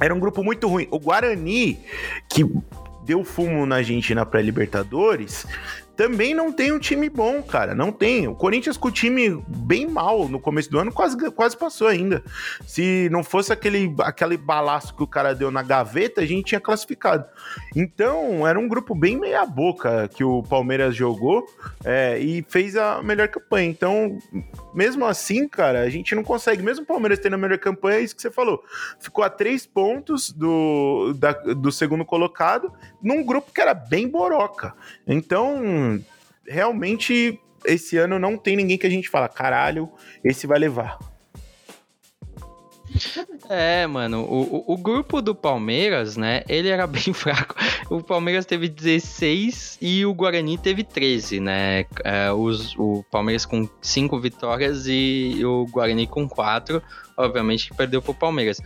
era 0.00 0.14
um 0.14 0.18
grupo 0.18 0.42
muito 0.42 0.66
ruim. 0.66 0.88
O 0.90 0.98
Guarani, 0.98 1.78
que 2.28 2.44
deu 3.04 3.24
fumo 3.24 3.66
na 3.66 3.82
gente 3.82 4.14
na 4.14 4.24
pré-Libertadores, 4.24 5.46
também 6.00 6.32
não 6.32 6.50
tem 6.50 6.72
um 6.72 6.78
time 6.78 7.10
bom, 7.10 7.42
cara. 7.42 7.74
Não 7.74 7.92
tem. 7.92 8.26
O 8.26 8.34
Corinthians 8.34 8.78
com 8.78 8.88
o 8.88 8.90
time 8.90 9.38
bem 9.46 9.86
mal 9.86 10.30
no 10.30 10.40
começo 10.40 10.70
do 10.70 10.78
ano 10.78 10.90
quase, 10.90 11.30
quase 11.32 11.54
passou 11.54 11.88
ainda. 11.88 12.24
Se 12.66 13.06
não 13.10 13.22
fosse 13.22 13.52
aquele, 13.52 13.94
aquele 13.98 14.38
balaço 14.38 14.96
que 14.96 15.02
o 15.02 15.06
cara 15.06 15.34
deu 15.34 15.50
na 15.50 15.62
gaveta, 15.62 16.22
a 16.22 16.26
gente 16.26 16.46
tinha 16.46 16.60
classificado. 16.60 17.26
Então, 17.76 18.48
era 18.48 18.58
um 18.58 18.66
grupo 18.66 18.94
bem 18.94 19.18
meia-boca 19.18 20.08
que 20.08 20.24
o 20.24 20.42
Palmeiras 20.42 20.96
jogou 20.96 21.44
é, 21.84 22.18
e 22.18 22.42
fez 22.48 22.78
a 22.78 23.02
melhor 23.02 23.28
campanha. 23.28 23.68
Então, 23.68 24.18
mesmo 24.74 25.04
assim, 25.04 25.48
cara, 25.48 25.80
a 25.80 25.90
gente 25.90 26.14
não 26.14 26.22
consegue. 26.22 26.62
Mesmo 26.62 26.84
o 26.84 26.86
Palmeiras 26.86 27.18
tendo 27.18 27.34
a 27.34 27.38
melhor 27.38 27.58
campanha, 27.58 27.98
é 27.98 28.02
isso 28.02 28.14
que 28.14 28.22
você 28.22 28.30
falou. 28.30 28.62
Ficou 28.98 29.24
a 29.24 29.30
três 29.30 29.66
pontos 29.66 30.30
do, 30.30 31.12
da, 31.14 31.32
do 31.32 31.72
segundo 31.72 32.04
colocado 32.04 32.72
num 33.02 33.24
grupo 33.24 33.52
que 33.52 33.60
era 33.60 33.74
bem 33.74 34.08
boroca. 34.08 34.74
Então 35.06 36.00
realmente 36.46 37.38
esse 37.64 37.96
ano 37.96 38.18
não 38.18 38.36
tem 38.36 38.56
ninguém 38.56 38.78
que 38.78 38.86
a 38.86 38.90
gente 38.90 39.08
fala, 39.08 39.28
caralho, 39.28 39.90
esse 40.24 40.46
vai 40.46 40.58
levar. 40.58 40.98
É, 43.52 43.84
mano, 43.84 44.20
o, 44.22 44.74
o, 44.74 44.76
grupo 44.76 45.20
do 45.20 45.34
Palmeiras, 45.34 46.16
né, 46.16 46.44
ele 46.48 46.68
era 46.68 46.86
bem 46.88 47.12
fraco. 47.12 47.56
O 47.90 48.00
Palmeiras 48.00 48.46
teve 48.46 48.68
16 48.68 49.76
e 49.82 50.06
o 50.06 50.14
Guarani 50.14 50.56
teve 50.56 50.84
13, 50.84 51.40
né? 51.40 51.84
É, 52.04 52.30
os, 52.30 52.76
o 52.78 53.04
Palmeiras 53.10 53.44
com 53.44 53.68
5 53.82 54.20
vitórias 54.20 54.84
e 54.86 55.40
o 55.44 55.66
Guarani 55.66 56.06
com 56.06 56.28
4, 56.28 56.80
obviamente 57.16 57.68
que 57.68 57.76
perdeu 57.76 58.00
pro 58.00 58.14
Palmeiras. 58.14 58.60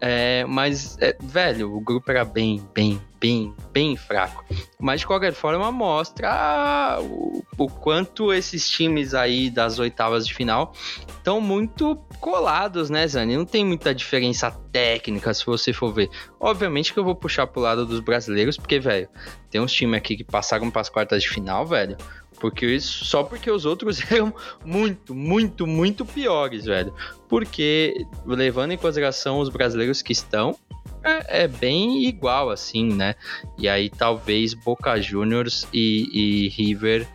É, 0.00 0.44
mas, 0.44 0.98
é, 1.00 1.16
velho, 1.20 1.74
o 1.74 1.80
grupo 1.80 2.10
era 2.10 2.24
bem, 2.24 2.62
bem, 2.74 3.00
bem, 3.18 3.54
bem 3.72 3.96
fraco. 3.96 4.44
Mas 4.78 5.00
de 5.00 5.06
qualquer 5.06 5.32
forma 5.32 5.72
mostra 5.72 6.98
o, 7.00 7.42
o 7.56 7.68
quanto 7.68 8.32
esses 8.32 8.68
times 8.68 9.14
aí 9.14 9.48
das 9.48 9.78
oitavas 9.78 10.26
de 10.26 10.34
final 10.34 10.72
estão 11.08 11.40
muito 11.40 11.96
colados, 12.20 12.90
né, 12.90 13.06
Zani? 13.06 13.36
Não 13.36 13.46
tem 13.46 13.64
muita 13.64 13.94
diferença 13.94 14.50
técnica 14.70 15.32
se 15.32 15.46
você 15.46 15.72
for 15.72 15.92
ver. 15.92 16.10
Obviamente 16.38 16.92
que 16.92 16.98
eu 16.98 17.04
vou 17.04 17.14
puxar 17.14 17.46
pro 17.46 17.62
lado 17.62 17.86
dos 17.86 18.00
brasileiros, 18.00 18.58
porque, 18.58 18.78
velho, 18.78 19.08
tem 19.50 19.60
uns 19.60 19.72
times 19.72 19.96
aqui 19.96 20.16
que 20.16 20.24
passaram 20.24 20.70
para 20.70 20.82
as 20.82 20.90
quartas 20.90 21.22
de 21.22 21.28
final, 21.30 21.66
velho. 21.66 21.96
Porque 22.38 22.66
isso, 22.66 23.04
só 23.04 23.22
porque 23.22 23.50
os 23.50 23.64
outros 23.64 24.00
eram 24.10 24.34
muito, 24.64 25.14
muito, 25.14 25.66
muito 25.66 26.04
piores, 26.04 26.64
velho. 26.64 26.94
Porque, 27.28 28.06
levando 28.24 28.72
em 28.72 28.76
consideração 28.76 29.38
os 29.38 29.48
brasileiros 29.48 30.02
que 30.02 30.12
estão, 30.12 30.56
é, 31.02 31.44
é 31.44 31.48
bem 31.48 32.04
igual, 32.04 32.50
assim, 32.50 32.92
né? 32.92 33.14
E 33.58 33.68
aí 33.68 33.88
talvez 33.88 34.54
Boca 34.54 35.00
Juniors 35.00 35.66
e, 35.72 36.08
e 36.12 36.48
River 36.48 37.06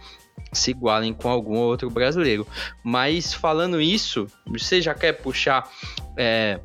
se 0.54 0.72
igualem 0.72 1.14
com 1.14 1.30
algum 1.30 1.58
outro 1.58 1.90
brasileiro. 1.90 2.46
Mas 2.84 3.34
falando 3.34 3.82
isso, 3.82 4.28
você 4.46 4.82
já 4.82 4.94
quer 4.94 5.14
puxar 5.14 5.70
é, 6.18 6.60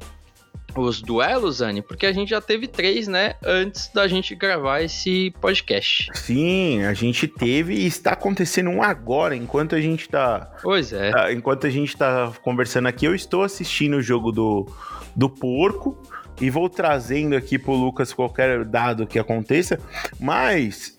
os 0.82 1.00
duelos, 1.00 1.60
Anne? 1.60 1.82
Porque 1.82 2.06
a 2.06 2.12
gente 2.12 2.30
já 2.30 2.40
teve 2.40 2.66
três, 2.66 3.08
né? 3.08 3.34
Antes 3.44 3.88
da 3.92 4.06
gente 4.08 4.34
gravar 4.34 4.82
esse 4.82 5.32
podcast. 5.40 6.10
Sim, 6.14 6.84
a 6.84 6.94
gente 6.94 7.26
teve 7.26 7.74
e 7.74 7.86
está 7.86 8.12
acontecendo 8.12 8.70
um 8.70 8.82
agora, 8.82 9.34
enquanto 9.34 9.74
a 9.74 9.80
gente 9.80 10.08
tá. 10.08 10.50
Pois 10.62 10.92
é. 10.92 11.10
Tá, 11.10 11.32
enquanto 11.32 11.66
a 11.66 11.70
gente 11.70 11.96
tá 11.96 12.32
conversando 12.42 12.86
aqui, 12.86 13.06
eu 13.06 13.14
estou 13.14 13.42
assistindo 13.42 13.96
o 13.96 14.02
jogo 14.02 14.32
do, 14.32 14.66
do 15.14 15.28
porco 15.28 16.00
e 16.40 16.50
vou 16.50 16.68
trazendo 16.68 17.34
aqui 17.34 17.58
pro 17.58 17.72
Lucas 17.72 18.12
qualquer 18.12 18.64
dado 18.64 19.06
que 19.06 19.18
aconteça, 19.18 19.80
mas 20.20 20.96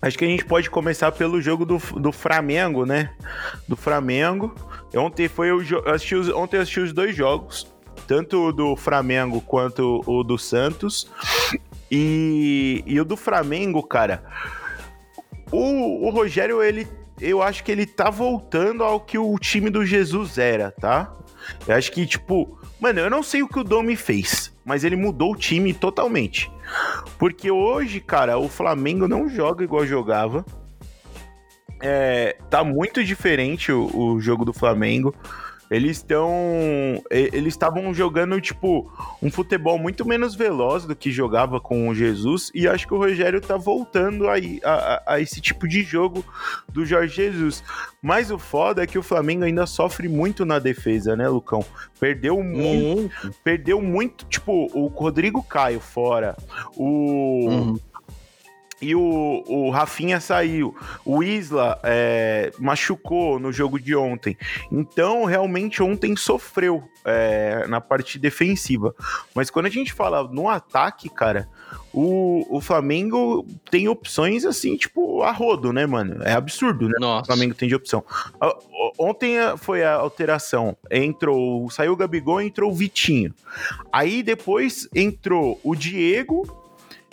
acho 0.00 0.18
que 0.18 0.24
a 0.24 0.28
gente 0.28 0.44
pode 0.44 0.70
começar 0.70 1.12
pelo 1.12 1.40
jogo 1.40 1.64
do, 1.64 1.78
do 2.00 2.12
Flamengo, 2.12 2.86
né? 2.86 3.14
Do 3.68 3.76
Flamengo. 3.76 4.54
Ontem 4.96 5.28
foi 5.28 5.52
o 5.52 5.60
assisti 5.86 6.14
os, 6.14 6.28
ontem 6.28 6.56
eu 6.56 6.62
assisti 6.62 6.80
os 6.80 6.92
dois 6.92 7.14
jogos 7.14 7.71
tanto 8.12 8.48
o 8.48 8.52
do 8.52 8.76
Flamengo 8.76 9.40
quanto 9.40 10.02
o 10.06 10.22
do 10.22 10.36
Santos. 10.36 11.10
E, 11.90 12.84
e 12.84 13.00
o 13.00 13.06
do 13.06 13.16
Flamengo, 13.16 13.82
cara, 13.82 14.22
o, 15.50 16.06
o 16.06 16.10
Rogério, 16.10 16.62
ele, 16.62 16.86
eu 17.18 17.42
acho 17.42 17.64
que 17.64 17.72
ele 17.72 17.86
tá 17.86 18.10
voltando 18.10 18.84
ao 18.84 19.00
que 19.00 19.16
o 19.16 19.38
time 19.38 19.70
do 19.70 19.86
Jesus 19.86 20.36
era, 20.36 20.70
tá? 20.70 21.16
Eu 21.66 21.74
acho 21.74 21.90
que, 21.90 22.04
tipo, 22.04 22.58
mano, 22.78 23.00
eu 23.00 23.08
não 23.08 23.22
sei 23.22 23.42
o 23.42 23.48
que 23.48 23.60
o 23.60 23.64
Domi 23.64 23.96
fez, 23.96 24.54
mas 24.62 24.84
ele 24.84 24.96
mudou 24.96 25.32
o 25.32 25.36
time 25.36 25.72
totalmente. 25.72 26.52
Porque 27.18 27.50
hoje, 27.50 27.98
cara, 27.98 28.36
o 28.36 28.46
Flamengo 28.46 29.08
não 29.08 29.26
joga 29.26 29.64
igual 29.64 29.86
jogava. 29.86 30.44
É, 31.80 32.36
tá 32.50 32.62
muito 32.62 33.02
diferente 33.02 33.72
o, 33.72 33.88
o 33.96 34.20
jogo 34.20 34.44
do 34.44 34.52
Flamengo. 34.52 35.14
Eles 35.72 35.96
estão. 35.96 37.02
Eles 37.10 37.54
estavam 37.54 37.94
jogando, 37.94 38.38
tipo, 38.40 38.92
um 39.22 39.30
futebol 39.30 39.78
muito 39.78 40.06
menos 40.06 40.34
veloz 40.34 40.84
do 40.84 40.94
que 40.94 41.10
jogava 41.10 41.58
com 41.58 41.88
o 41.88 41.94
Jesus. 41.94 42.50
E 42.54 42.68
acho 42.68 42.86
que 42.86 42.92
o 42.92 42.98
Rogério 42.98 43.40
tá 43.40 43.56
voltando 43.56 44.28
a, 44.28 44.34
a, 44.64 45.14
a 45.14 45.20
esse 45.20 45.40
tipo 45.40 45.66
de 45.66 45.82
jogo 45.82 46.22
do 46.68 46.84
Jorge 46.84 47.16
Jesus. 47.16 47.64
Mas 48.02 48.30
o 48.30 48.38
foda 48.38 48.82
é 48.82 48.86
que 48.86 48.98
o 48.98 49.02
Flamengo 49.02 49.44
ainda 49.44 49.64
sofre 49.64 50.08
muito 50.08 50.44
na 50.44 50.58
defesa, 50.58 51.16
né, 51.16 51.26
Lucão? 51.26 51.64
Perdeu 51.98 52.42
muito. 52.42 53.10
Uhum. 53.24 53.32
Perdeu 53.42 53.80
muito, 53.80 54.26
tipo, 54.26 54.70
o 54.74 54.88
Rodrigo 54.88 55.42
Caio 55.42 55.80
fora. 55.80 56.36
O. 56.76 57.48
Uhum 57.48 57.91
e 58.82 58.96
o, 58.96 59.44
o 59.46 59.70
Rafinha 59.70 60.20
saiu. 60.20 60.76
O 61.04 61.22
Isla 61.22 61.80
é, 61.84 62.50
machucou 62.58 63.38
no 63.38 63.52
jogo 63.52 63.78
de 63.78 63.94
ontem. 63.94 64.36
Então, 64.70 65.24
realmente, 65.24 65.80
ontem 65.82 66.16
sofreu 66.16 66.82
é, 67.04 67.64
na 67.68 67.80
parte 67.80 68.18
defensiva. 68.18 68.92
Mas 69.34 69.50
quando 69.50 69.66
a 69.66 69.70
gente 69.70 69.92
fala 69.92 70.24
no 70.24 70.48
ataque, 70.48 71.08
cara, 71.08 71.48
o, 71.92 72.44
o 72.50 72.60
Flamengo 72.60 73.46
tem 73.70 73.88
opções 73.88 74.44
assim, 74.44 74.76
tipo, 74.76 75.22
a 75.22 75.30
rodo, 75.30 75.72
né, 75.72 75.86
mano? 75.86 76.20
É 76.24 76.32
absurdo, 76.32 76.88
né? 76.88 76.94
Nossa. 76.98 77.22
O 77.22 77.26
Flamengo 77.26 77.54
tem 77.54 77.68
de 77.68 77.76
opção. 77.76 78.04
Ontem 78.98 79.36
foi 79.58 79.84
a 79.84 79.94
alteração. 79.94 80.76
Entrou, 80.90 81.70
saiu 81.70 81.92
o 81.92 81.96
Gabigol, 81.96 82.40
entrou 82.40 82.72
o 82.72 82.74
Vitinho. 82.74 83.32
Aí 83.92 84.24
depois 84.24 84.88
entrou 84.92 85.60
o 85.62 85.76
Diego 85.76 86.61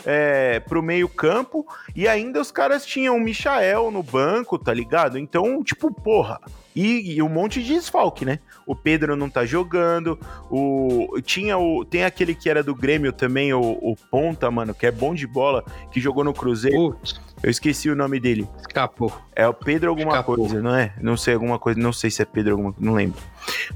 é, 0.06 0.60
pro 0.60 0.82
meio-campo 0.82 1.66
e 1.96 2.08
ainda 2.08 2.40
os 2.40 2.52
caras 2.52 2.86
tinham 2.86 3.16
o 3.16 3.20
Michael 3.20 3.92
no 3.92 4.04
banco, 4.04 4.58
tá 4.58 4.74
ligado? 4.74 5.18
Então, 5.18 5.64
tipo, 5.64 5.92
porra. 5.92 6.40
E, 6.76 7.16
e, 7.16 7.22
um 7.22 7.28
monte 7.28 7.62
de 7.62 7.74
desfalque, 7.74 8.24
né? 8.24 8.40
O 8.66 8.76
Pedro 8.76 9.16
não 9.16 9.30
tá 9.30 9.46
jogando, 9.46 10.18
o 10.50 11.20
tinha 11.22 11.58
o 11.58 11.84
tem 11.84 12.06
aquele 12.06 12.36
que 12.36 12.50
era 12.50 12.64
do 12.64 12.76
Grêmio 12.76 13.12
também, 13.12 13.52
o, 13.54 13.60
o 13.60 13.96
Ponta, 14.10 14.50
mano, 14.52 14.74
que 14.74 14.86
é 14.86 14.92
bom 14.92 15.14
de 15.14 15.26
bola, 15.26 15.66
que 15.92 16.00
jogou 16.00 16.24
no 16.24 16.34
Cruzeiro. 16.34 16.98
Eu 17.42 17.50
esqueci 17.50 17.90
o 17.90 17.96
nome 17.96 18.20
dele. 18.20 18.48
Escapou. 18.60 19.12
É 19.36 19.48
o 19.48 19.54
Pedro 19.54 19.90
alguma 19.90 20.12
Escapou. 20.12 20.36
coisa, 20.36 20.62
não 20.62 20.76
é? 20.76 20.94
Não 21.02 21.18
sei 21.18 21.34
alguma 21.34 21.58
coisa, 21.58 21.80
não 21.80 21.92
sei 21.92 22.12
se 22.12 22.22
é 22.22 22.26
Pedro 22.26 22.52
alguma 22.52 22.74
não 22.80 22.94
lembro. 22.94 23.20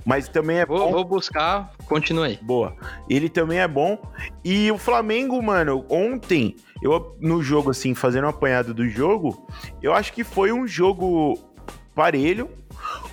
Mas 0.05 0.27
também 0.27 0.57
é 0.57 0.65
Vou, 0.65 0.79
bom. 0.79 0.91
vou 0.91 1.05
buscar, 1.05 1.71
continue. 1.85 2.37
Boa. 2.41 2.75
Ele 3.09 3.29
também 3.29 3.59
é 3.59 3.67
bom. 3.67 3.97
E 4.43 4.71
o 4.71 4.77
Flamengo, 4.77 5.41
mano, 5.41 5.85
ontem, 5.89 6.55
eu 6.81 7.15
no 7.19 7.41
jogo, 7.41 7.71
assim, 7.71 7.93
fazendo 7.93 8.25
um 8.25 8.29
apanhado 8.29 8.73
do 8.73 8.87
jogo, 8.87 9.47
eu 9.81 9.93
acho 9.93 10.13
que 10.13 10.23
foi 10.23 10.51
um 10.51 10.67
jogo 10.67 11.37
parelho. 11.95 12.49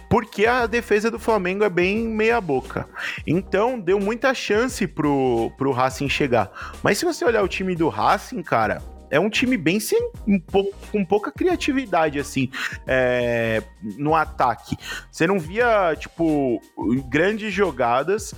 Porque 0.09 0.45
a 0.45 0.67
defesa 0.67 1.09
do 1.09 1.21
Flamengo 1.21 1.63
é 1.63 1.71
bem 1.71 2.09
meia-boca. 2.09 2.89
Então, 3.25 3.79
deu 3.79 4.01
muita 4.01 4.35
chance 4.35 4.85
pro, 4.85 5.53
pro 5.57 5.71
Racing 5.71 6.09
chegar. 6.09 6.51
Mas 6.83 6.99
se 6.99 7.05
você 7.05 7.25
olhar 7.25 7.45
o 7.45 7.49
time 7.49 7.77
do 7.77 7.89
Racing, 7.89 8.43
cara, 8.43 8.83
é 9.11 9.19
um 9.19 9.29
time 9.29 9.57
bem 9.57 9.81
sem, 9.81 10.11
um 10.27 10.39
pouco, 10.39 10.73
com 10.91 11.05
pouca 11.05 11.33
criatividade, 11.33 12.19
assim, 12.19 12.51
é, 12.87 13.63
no 13.99 14.15
ataque. 14.15 14.77
Você 15.11 15.27
não 15.27 15.39
via, 15.39 15.95
tipo, 15.97 16.61
grandes 17.09 17.53
jogadas. 17.53 18.35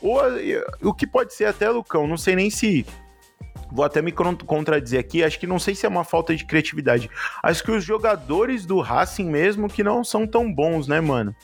Ou 0.00 0.20
o 0.82 0.94
que 0.94 1.06
pode 1.06 1.34
ser 1.34 1.44
até, 1.44 1.68
Lucão, 1.68 2.06
não 2.06 2.16
sei 2.16 2.34
nem 2.34 2.50
se. 2.50 2.86
Vou 3.74 3.84
até 3.84 4.00
me 4.00 4.12
con- 4.12 4.36
contradizer 4.36 5.00
aqui, 5.00 5.24
acho 5.24 5.38
que 5.38 5.48
não 5.48 5.58
sei 5.58 5.74
se 5.74 5.84
é 5.84 5.88
uma 5.88 6.04
falta 6.04 6.34
de 6.36 6.44
criatividade. 6.44 7.10
Acho 7.42 7.64
que 7.64 7.72
os 7.72 7.82
jogadores 7.84 8.64
do 8.64 8.80
Racing 8.80 9.28
mesmo 9.28 9.68
que 9.68 9.82
não 9.82 10.04
são 10.04 10.26
tão 10.28 10.52
bons, 10.52 10.86
né, 10.86 11.00
mano? 11.00 11.34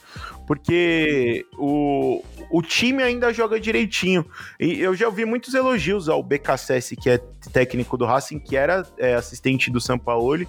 Porque 0.47 1.45
o, 1.57 2.23
o 2.49 2.61
time 2.61 3.03
ainda 3.03 3.33
joga 3.33 3.59
direitinho. 3.59 4.25
E 4.59 4.79
eu 4.79 4.95
já 4.95 5.07
ouvi 5.07 5.25
muitos 5.25 5.53
elogios 5.53 6.07
ao 6.07 6.23
BKSS, 6.23 6.95
que 6.95 7.09
é 7.09 7.17
técnico 7.51 7.97
do 7.97 8.05
Racing, 8.05 8.39
que 8.39 8.55
era 8.55 8.85
é, 8.97 9.13
assistente 9.13 9.69
do 9.69 9.81
Sampaoli, 9.81 10.47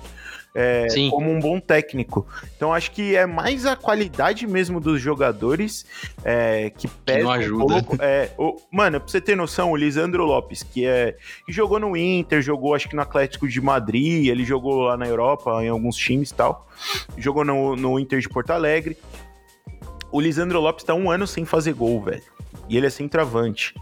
é, 0.54 0.86
como 1.10 1.30
um 1.30 1.40
bom 1.40 1.58
técnico. 1.58 2.26
Então 2.56 2.72
acho 2.74 2.90
que 2.90 3.16
é 3.16 3.24
mais 3.26 3.64
a 3.64 3.74
qualidade 3.74 4.46
mesmo 4.46 4.80
dos 4.80 5.00
jogadores 5.00 5.86
é, 6.24 6.70
que 6.70 6.86
pesa 6.88 7.20
não 7.20 7.28
um 7.28 7.32
ajuda. 7.32 7.82
pouco. 7.82 7.96
É, 8.02 8.30
o- 8.38 8.56
mano, 8.70 9.00
pra 9.00 9.08
você 9.08 9.20
ter 9.20 9.34
noção, 9.36 9.70
o 9.72 9.76
Lisandro 9.76 10.24
Lopes, 10.24 10.62
que 10.62 10.84
é 10.86 11.16
que 11.46 11.52
jogou 11.52 11.78
no 11.78 11.96
Inter, 11.96 12.42
jogou 12.42 12.74
acho 12.74 12.88
que 12.88 12.94
no 12.96 13.02
Atlético 13.02 13.48
de 13.48 13.60
Madrid, 13.60 14.26
ele 14.28 14.44
jogou 14.44 14.82
lá 14.82 14.96
na 14.96 15.06
Europa 15.06 15.62
em 15.64 15.68
alguns 15.68 15.96
times 15.96 16.30
e 16.30 16.34
tal, 16.34 16.68
jogou 17.16 17.44
no, 17.44 17.74
no 17.76 17.98
Inter 17.98 18.20
de 18.20 18.28
Porto 18.28 18.50
Alegre. 18.50 18.96
O 20.10 20.20
Lisandro 20.20 20.60
Lopes 20.60 20.84
tá 20.84 20.92
um 20.92 21.10
ano 21.10 21.26
sem 21.26 21.44
fazer 21.46 21.72
gol, 21.72 22.02
velho. 22.02 22.22
E 22.68 22.76
ele 22.76 22.86
é 22.86 22.90
centroavante. 22.90 23.74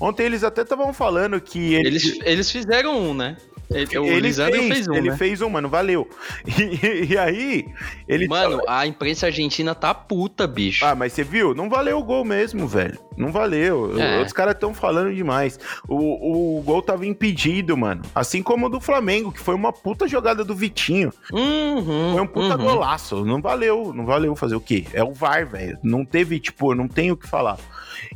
Ontem 0.00 0.24
eles 0.24 0.42
até 0.42 0.62
estavam 0.62 0.92
falando 0.94 1.38
que 1.40 1.74
ele, 1.74 1.88
Eles, 1.88 2.18
eles 2.24 2.50
fizeram 2.50 2.98
um, 2.98 3.14
né? 3.14 3.36
Ele- 3.74 3.98
o 3.98 4.04
ele 4.04 4.20
Lisandro 4.20 4.62
fez, 4.62 4.88
um, 4.88 4.94
ele 4.94 5.10
né? 5.10 5.16
fez 5.16 5.42
um, 5.42 5.50
mano, 5.50 5.68
valeu. 5.68 6.08
E, 6.46 7.12
e 7.12 7.18
aí, 7.18 7.66
ele 8.08 8.28
Mano, 8.28 8.60
a 8.68 8.86
imprensa 8.86 9.26
argentina 9.26 9.74
tá 9.74 9.92
puta, 9.94 10.46
bicho. 10.46 10.84
Ah, 10.84 10.94
mas 10.94 11.12
você 11.12 11.24
viu? 11.24 11.54
Não 11.54 11.68
valeu 11.68 11.98
o 11.98 12.04
gol 12.04 12.24
mesmo, 12.24 12.66
velho. 12.66 12.98
Não 13.16 13.30
valeu. 13.32 13.98
É. 13.98 14.22
Os 14.22 14.32
caras 14.32 14.54
estão 14.54 14.74
falando 14.74 15.14
demais. 15.14 15.58
O, 15.88 16.58
o 16.58 16.62
gol 16.62 16.82
tava 16.82 17.06
impedido, 17.06 17.76
mano. 17.76 18.02
Assim 18.14 18.42
como 18.42 18.66
o 18.66 18.68
do 18.68 18.80
Flamengo, 18.80 19.32
que 19.32 19.40
foi 19.40 19.54
uma 19.54 19.72
puta 19.72 20.06
jogada 20.06 20.44
do 20.44 20.54
Vitinho. 20.54 21.12
Uhum, 21.32 22.12
Foi 22.12 22.20
um 22.20 22.26
puta 22.26 22.56
uhum. 22.56 22.64
golaço. 22.64 23.24
Não 23.24 23.40
valeu. 23.40 23.92
Não 23.94 24.04
valeu 24.04 24.34
fazer 24.34 24.56
o 24.56 24.60
quê? 24.60 24.84
É 24.92 25.02
o 25.02 25.12
VAR, 25.12 25.46
velho. 25.46 25.78
Não 25.82 26.04
teve, 26.04 26.38
tipo, 26.40 26.74
não 26.74 26.88
tem 26.88 27.10
o 27.10 27.16
que 27.16 27.28
falar. 27.28 27.58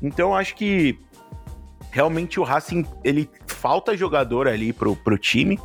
Então, 0.02 0.34
acho 0.34 0.54
que 0.54 0.98
realmente 1.90 2.38
o 2.38 2.42
Racing, 2.42 2.84
ele 3.02 3.30
falta 3.46 3.96
jogador 3.96 4.46
ali 4.46 4.72
pro, 4.72 4.94
pro 4.96 5.18
time. 5.18 5.58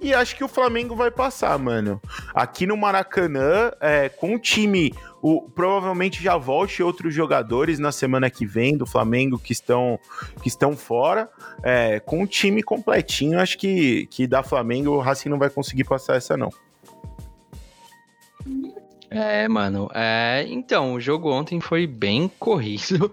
E 0.00 0.12
acho 0.12 0.36
que 0.36 0.44
o 0.44 0.48
Flamengo 0.48 0.94
vai 0.94 1.10
passar, 1.10 1.58
mano. 1.58 2.00
Aqui 2.34 2.66
no 2.66 2.76
Maracanã, 2.76 3.70
é, 3.80 4.08
com 4.08 4.34
o 4.34 4.38
time. 4.38 4.92
O, 5.20 5.42
provavelmente 5.42 6.22
já 6.22 6.36
volte 6.36 6.80
outros 6.80 7.12
jogadores 7.12 7.80
na 7.80 7.90
semana 7.90 8.30
que 8.30 8.46
vem 8.46 8.76
do 8.76 8.86
Flamengo 8.86 9.38
que 9.38 9.52
estão, 9.52 9.98
que 10.42 10.48
estão 10.48 10.76
fora. 10.76 11.28
É, 11.62 11.98
com 12.00 12.22
o 12.22 12.26
time 12.26 12.62
completinho, 12.62 13.40
acho 13.40 13.58
que, 13.58 14.06
que 14.06 14.26
da 14.26 14.42
Flamengo 14.42 14.92
o 14.92 15.00
Racing 15.00 15.28
não 15.28 15.38
vai 15.38 15.50
conseguir 15.50 15.84
passar 15.84 16.16
essa, 16.16 16.36
não. 16.36 16.50
É, 19.10 19.48
mano. 19.48 19.90
É, 19.94 20.44
então, 20.48 20.94
o 20.94 21.00
jogo 21.00 21.32
ontem 21.32 21.60
foi 21.60 21.86
bem 21.86 22.30
corrido. 22.38 23.12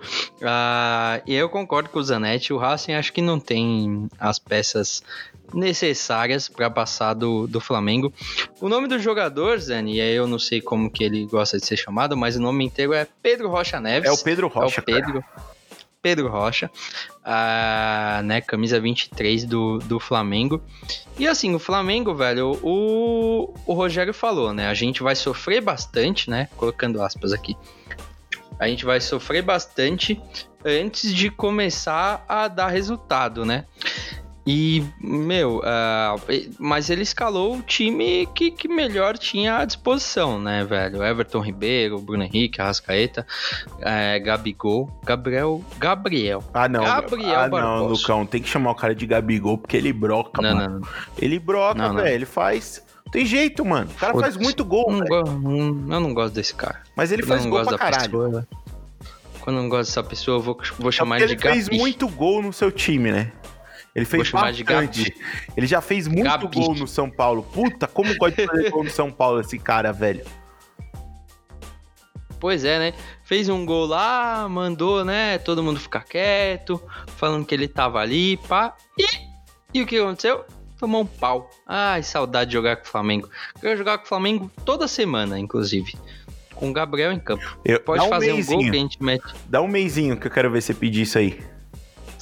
E 1.25 1.33
eu 1.33 1.49
concordo 1.49 1.89
com 1.89 1.99
o 1.99 2.03
Zanetti. 2.03 2.53
O 2.53 2.57
Racing 2.57 2.93
acho 2.93 3.13
que 3.13 3.21
não 3.21 3.39
tem 3.39 4.09
as 4.19 4.39
peças 4.39 5.01
necessárias 5.53 6.49
para 6.49 6.69
passar 6.69 7.13
do, 7.13 7.47
do 7.47 7.61
Flamengo. 7.61 8.13
O 8.59 8.67
nome 8.67 8.87
do 8.87 8.99
jogador, 8.99 9.59
Zani, 9.59 9.95
e 9.95 10.01
aí 10.01 10.15
eu 10.15 10.27
não 10.27 10.39
sei 10.39 10.59
como 10.59 10.89
que 10.89 11.03
ele 11.03 11.25
gosta 11.25 11.57
de 11.57 11.65
ser 11.65 11.77
chamado, 11.77 12.17
mas 12.17 12.35
o 12.35 12.41
nome 12.41 12.65
inteiro 12.65 12.93
é 12.93 13.07
Pedro 13.21 13.49
Rocha 13.49 13.79
Neves. 13.79 14.09
É 14.09 14.11
o 14.11 14.17
Pedro 14.17 14.47
Rocha, 14.47 14.79
É 14.79 14.81
o 14.81 14.83
Pedro. 14.83 15.23
Pedro 16.05 16.29
Rocha, 16.29 16.69
ah, 17.23 18.21
né, 18.23 18.39
camisa 18.39 18.79
23 18.79 19.43
do, 19.43 19.79
do 19.79 19.99
Flamengo. 19.99 20.61
E 21.17 21.27
assim, 21.27 21.55
o 21.55 21.57
Flamengo, 21.57 22.13
velho, 22.13 22.59
o, 22.61 23.51
o 23.65 23.73
Rogério 23.73 24.13
falou, 24.13 24.53
né, 24.53 24.67
a 24.67 24.73
gente 24.75 25.01
vai 25.01 25.15
sofrer 25.15 25.61
bastante, 25.61 26.29
né, 26.29 26.47
colocando 26.57 27.01
aspas 27.01 27.33
aqui, 27.33 27.57
a 28.59 28.67
gente 28.67 28.85
vai 28.85 29.01
sofrer 29.01 29.41
bastante 29.41 30.21
antes 30.63 31.11
de 31.11 31.31
começar 31.31 32.23
a 32.29 32.47
dar 32.47 32.67
resultado, 32.67 33.43
né. 33.43 33.65
E, 34.47 34.83
meu, 35.01 35.59
ah, 35.65 36.15
mas 36.59 36.91
ele 36.91 37.01
escalou 37.01 37.57
o 37.57 37.61
time 37.63 38.27
que, 38.35 38.51
que 38.51 38.67
melhor 38.67 39.17
tinha 39.17 39.57
à 39.57 39.65
disposição, 39.65 40.39
né, 40.39 40.63
velho? 40.63 41.03
Everton 41.03 41.39
Ribeiro, 41.39 41.97
Bruno 41.99 42.23
Henrique, 42.23 42.61
Arrascaeta, 42.61 43.25
é, 43.81 44.19
Gabigol, 44.19 44.99
Gabriel. 45.03 45.63
Gabriel. 45.79 46.43
Ah, 46.53 46.67
não. 46.69 46.83
Gabriel 46.83 47.39
ah, 47.39 47.47
não, 47.47 47.59
Barbosa. 47.79 48.01
Lucão, 48.01 48.25
tem 48.25 48.39
que 48.39 48.47
chamar 48.47 48.69
o 48.71 48.75
cara 48.75 48.93
de 48.93 49.07
Gabigol 49.07 49.57
porque 49.57 49.77
ele 49.77 49.91
broca, 49.91 50.39
Não, 50.41 50.55
mano. 50.55 50.69
não, 50.73 50.79
não. 50.81 50.87
Ele 51.17 51.39
broca, 51.39 51.73
Não, 51.81 51.93
não. 51.93 52.03
velho. 52.03 52.13
Ele 52.13 52.25
faz. 52.27 52.83
Tem 53.11 53.25
jeito, 53.25 53.65
mano. 53.65 53.89
O 53.89 53.99
cara 53.99 54.13
faz 54.13 54.25
Foda-se. 54.35 54.43
muito 54.43 54.63
gol, 54.63 54.91
Não 54.91 55.05
go- 55.05 55.23
não- 55.23 55.93
eu 55.95 55.99
não 56.01 56.13
gosto 56.13 56.35
desse 56.35 56.53
cara. 56.53 56.81
Mas 56.95 57.11
ele 57.11 57.23
Eu 57.23 57.27
faz 57.27 57.43
não 57.43 57.49
gol 57.49 57.63
pra 57.63 57.77
caralho. 57.79 58.03
pessoa. 58.11 58.47
Quando 59.41 59.55
eu 59.57 59.61
não 59.63 59.69
gosto 59.69 59.89
dessa 59.89 60.03
pessoa, 60.03 60.37
eu 60.37 60.41
vou, 60.41 60.57
vou 60.77 60.89
É 60.89 60.91
chamar 60.91 61.17
porque 61.17 61.31
ele 61.33 61.35
de 61.39 61.47
ele 61.47 61.53
fez 61.53 61.65
Gabi. 61.67 61.79
muito 61.79 62.07
gol 62.09 62.41
no 62.43 62.53
seu 62.53 62.71
time, 62.71 63.11
né? 63.11 63.31
Ele 63.95 64.05
fez 64.05 64.29
bastante. 64.29 65.15
Ele 65.55 65.65
já 65.65 65.79
fez 65.79 66.05
muito 66.07 66.25
Gabi. 66.25 66.47
gol 66.47 66.75
no 66.75 66.85
São 66.87 67.09
Paulo. 67.09 67.41
Puta, 67.43 67.87
como 67.87 68.15
pode 68.17 68.45
fazer 68.45 68.69
gol 68.69 68.83
no 68.83 68.89
São 68.89 69.09
Paulo 69.09 69.39
esse 69.39 69.57
cara, 69.57 69.93
velho? 69.93 70.25
Pois 72.39 72.65
é, 72.65 72.77
né? 72.77 72.93
Fez 73.23 73.47
um 73.47 73.65
gol 73.65 73.85
lá, 73.85 74.47
mandou, 74.49 75.05
né? 75.05 75.37
Todo 75.37 75.63
mundo 75.63 75.79
ficar 75.79 76.03
quieto, 76.03 76.81
falando 77.15 77.45
que 77.45 77.55
ele 77.55 77.67
tava 77.67 77.99
ali, 77.99 78.37
pá. 78.37 78.75
E, 78.99 79.07
e 79.79 79.81
o 79.81 79.87
que 79.87 79.97
aconteceu? 79.97 80.43
Tomou 80.77 81.03
um 81.03 81.05
pau. 81.05 81.49
Ai, 81.65 82.03
saudade 82.03 82.49
de 82.49 82.53
jogar 82.53 82.75
com 82.75 82.83
o 82.83 82.87
Flamengo. 82.87 83.29
Quero 83.61 83.77
jogar 83.77 83.97
com 83.97 84.05
o 84.05 84.07
Flamengo 84.07 84.51
toda 84.65 84.87
semana, 84.89 85.39
inclusive. 85.39 85.93
Com 86.53 86.69
o 86.69 86.73
Gabriel 86.73 87.13
em 87.13 87.19
campo. 87.19 87.57
Eu, 87.63 87.79
Pode 87.79 88.03
um 88.03 88.09
fazer 88.09 88.31
um 88.31 88.35
meizinho. 88.35 88.59
gol 88.59 88.71
que 88.71 88.77
a 88.77 88.79
gente 88.79 89.03
mete. 89.03 89.33
Dá 89.47 89.61
um 89.61 89.67
meizinho 89.67 90.17
que 90.17 90.27
eu 90.27 90.31
quero 90.31 90.51
ver 90.51 90.61
você 90.61 90.73
pedir 90.73 91.03
isso 91.03 91.17
aí. 91.17 91.39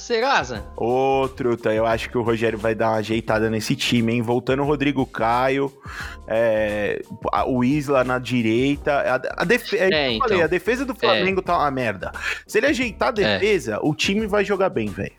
Serasa? 0.04 0.66
Ô, 0.76 1.26
truta, 1.34 1.72
eu 1.72 1.86
acho 1.86 2.10
que 2.10 2.18
o 2.18 2.22
Rogério 2.22 2.58
vai 2.58 2.74
dar 2.74 2.90
uma 2.90 2.96
ajeitada 2.98 3.48
nesse 3.48 3.74
time, 3.74 4.12
hein? 4.12 4.20
Voltando 4.20 4.62
o 4.62 4.66
Rodrigo 4.66 5.06
Caio, 5.06 5.72
é, 6.28 7.00
o 7.46 7.64
Isla 7.64 8.04
na 8.04 8.18
direita. 8.18 8.92
A, 8.92 9.42
a 9.42 9.44
defe- 9.44 9.76
é, 9.78 9.84
É, 9.84 10.14
eu 10.14 10.18
falei, 10.18 10.36
então. 10.36 10.42
a 10.42 10.46
defesa 10.46 10.84
do 10.84 10.94
Flamengo 10.94 11.40
tá 11.40 11.56
uma 11.56 11.70
merda. 11.70 12.12
Se 12.46 12.58
ele 12.58 12.66
ajeitar 12.66 13.08
a 13.08 13.12
defesa, 13.12 13.78
o 13.82 13.94
time 13.94 14.26
vai 14.26 14.44
jogar 14.44 14.68
bem, 14.68 14.88
velho. 14.88 15.12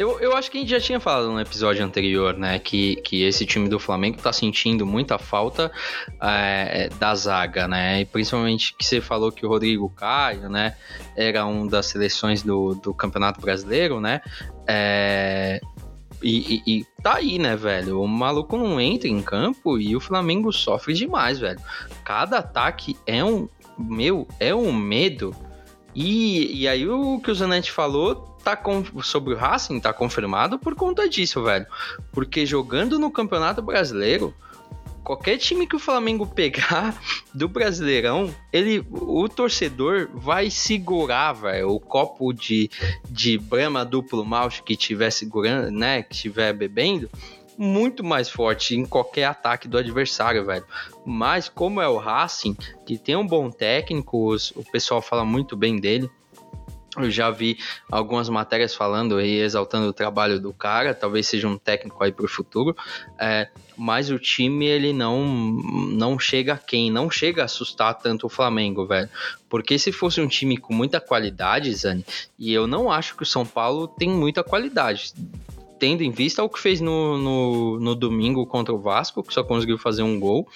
Eu, 0.00 0.18
eu 0.18 0.34
acho 0.34 0.50
que 0.50 0.56
a 0.56 0.60
gente 0.62 0.70
já 0.70 0.80
tinha 0.80 0.98
falado 0.98 1.30
no 1.30 1.38
episódio 1.38 1.84
anterior, 1.84 2.34
né? 2.34 2.58
Que, 2.58 2.96
que 3.02 3.22
esse 3.22 3.44
time 3.44 3.68
do 3.68 3.78
Flamengo 3.78 4.16
tá 4.16 4.32
sentindo 4.32 4.86
muita 4.86 5.18
falta 5.18 5.70
é, 6.22 6.88
da 6.98 7.14
zaga, 7.14 7.68
né? 7.68 8.00
E 8.00 8.06
principalmente 8.06 8.74
que 8.78 8.82
você 8.82 8.98
falou 8.98 9.30
que 9.30 9.44
o 9.44 9.48
Rodrigo 9.50 9.90
Caio, 9.90 10.48
né? 10.48 10.74
Era 11.14 11.44
um 11.44 11.66
das 11.66 11.84
seleções 11.84 12.42
do, 12.42 12.74
do 12.76 12.94
Campeonato 12.94 13.42
Brasileiro, 13.42 14.00
né? 14.00 14.22
É, 14.66 15.60
e, 16.22 16.62
e- 16.66 16.78
e 16.78 16.86
tá 17.02 17.16
aí, 17.16 17.38
né, 17.38 17.54
velho? 17.54 18.00
O 18.00 18.08
maluco 18.08 18.56
não 18.56 18.80
entra 18.80 19.06
em 19.06 19.20
campo 19.20 19.78
e 19.78 19.94
o 19.94 20.00
Flamengo 20.00 20.50
sofre 20.50 20.94
demais, 20.94 21.38
velho. 21.38 21.60
Cada 22.06 22.38
ataque 22.38 22.96
é 23.06 23.22
um. 23.22 23.50
Meu, 23.78 24.26
é 24.40 24.54
um 24.54 24.72
medo. 24.72 25.36
E, 25.94 26.62
e 26.62 26.66
aí 26.66 26.88
o 26.88 27.20
que 27.20 27.30
o 27.30 27.34
Zanetti 27.34 27.70
falou 27.70 28.29
tá 28.42 28.56
com, 28.56 28.84
sobre 29.02 29.34
o 29.34 29.36
Racing 29.36 29.80
tá 29.80 29.92
confirmado 29.92 30.58
por 30.58 30.74
conta 30.74 31.08
disso, 31.08 31.42
velho. 31.42 31.66
Porque 32.12 32.44
jogando 32.44 32.98
no 32.98 33.10
Campeonato 33.10 33.62
Brasileiro, 33.62 34.34
qualquer 35.02 35.38
time 35.38 35.66
que 35.66 35.76
o 35.76 35.80
Flamengo 35.80 36.26
pegar 36.26 36.94
do 37.34 37.48
Brasileirão, 37.48 38.34
ele, 38.52 38.86
o 38.90 39.28
torcedor 39.28 40.08
vai 40.14 40.50
segurar, 40.50 41.32
velho, 41.32 41.70
o 41.70 41.80
copo 41.80 42.32
de, 42.32 42.70
de 43.08 43.38
Brahma 43.38 43.84
duplo 43.84 44.24
malte 44.24 44.62
que 44.62 44.76
tiver 44.76 45.10
segurando, 45.10 45.70
né, 45.70 46.02
que 46.02 46.14
estiver 46.14 46.52
bebendo, 46.52 47.10
muito 47.58 48.02
mais 48.02 48.30
forte 48.30 48.74
em 48.74 48.86
qualquer 48.86 49.24
ataque 49.24 49.68
do 49.68 49.76
adversário, 49.76 50.46
velho. 50.46 50.64
Mas 51.04 51.48
como 51.48 51.80
é 51.80 51.88
o 51.88 51.98
Racing, 51.98 52.56
que 52.86 52.96
tem 52.96 53.16
um 53.16 53.26
bom 53.26 53.50
técnico, 53.50 54.34
o 54.34 54.64
pessoal 54.70 55.02
fala 55.02 55.24
muito 55.26 55.56
bem 55.56 55.78
dele. 55.78 56.10
Eu 56.96 57.10
já 57.10 57.30
vi 57.30 57.56
algumas 57.88 58.28
matérias 58.28 58.74
falando 58.74 59.20
e 59.20 59.38
exaltando 59.38 59.88
o 59.88 59.92
trabalho 59.92 60.40
do 60.40 60.52
cara, 60.52 60.92
talvez 60.92 61.28
seja 61.28 61.46
um 61.46 61.56
técnico 61.56 62.02
aí 62.02 62.10
para 62.10 62.24
o 62.24 62.28
futuro, 62.28 62.76
é, 63.18 63.48
mas 63.76 64.10
o 64.10 64.18
time 64.18 64.66
ele 64.66 64.92
não 64.92 65.24
não 65.24 66.18
chega 66.18 66.54
a 66.54 66.58
quem, 66.58 66.90
não 66.90 67.08
chega 67.08 67.42
a 67.42 67.44
assustar 67.44 67.94
tanto 67.94 68.26
o 68.26 68.30
Flamengo, 68.30 68.86
velho. 68.86 69.08
Porque 69.48 69.78
se 69.78 69.92
fosse 69.92 70.20
um 70.20 70.26
time 70.26 70.56
com 70.56 70.74
muita 70.74 71.00
qualidade, 71.00 71.72
Zani, 71.74 72.04
e 72.38 72.52
eu 72.52 72.66
não 72.66 72.90
acho 72.90 73.16
que 73.16 73.22
o 73.22 73.26
São 73.26 73.46
Paulo 73.46 73.86
tem 73.86 74.08
muita 74.08 74.42
qualidade 74.42 75.12
tendo 75.80 76.02
em 76.02 76.10
vista 76.10 76.44
o 76.44 76.48
que 76.48 76.60
fez 76.60 76.80
no, 76.80 77.16
no, 77.16 77.80
no, 77.80 77.94
domingo 77.94 78.46
contra 78.46 78.72
o 78.72 78.78
Vasco, 78.78 79.22
que 79.22 79.32
só 79.32 79.42
conseguiu 79.42 79.78
fazer 79.78 80.02
um 80.02 80.20
gol, 80.20 80.46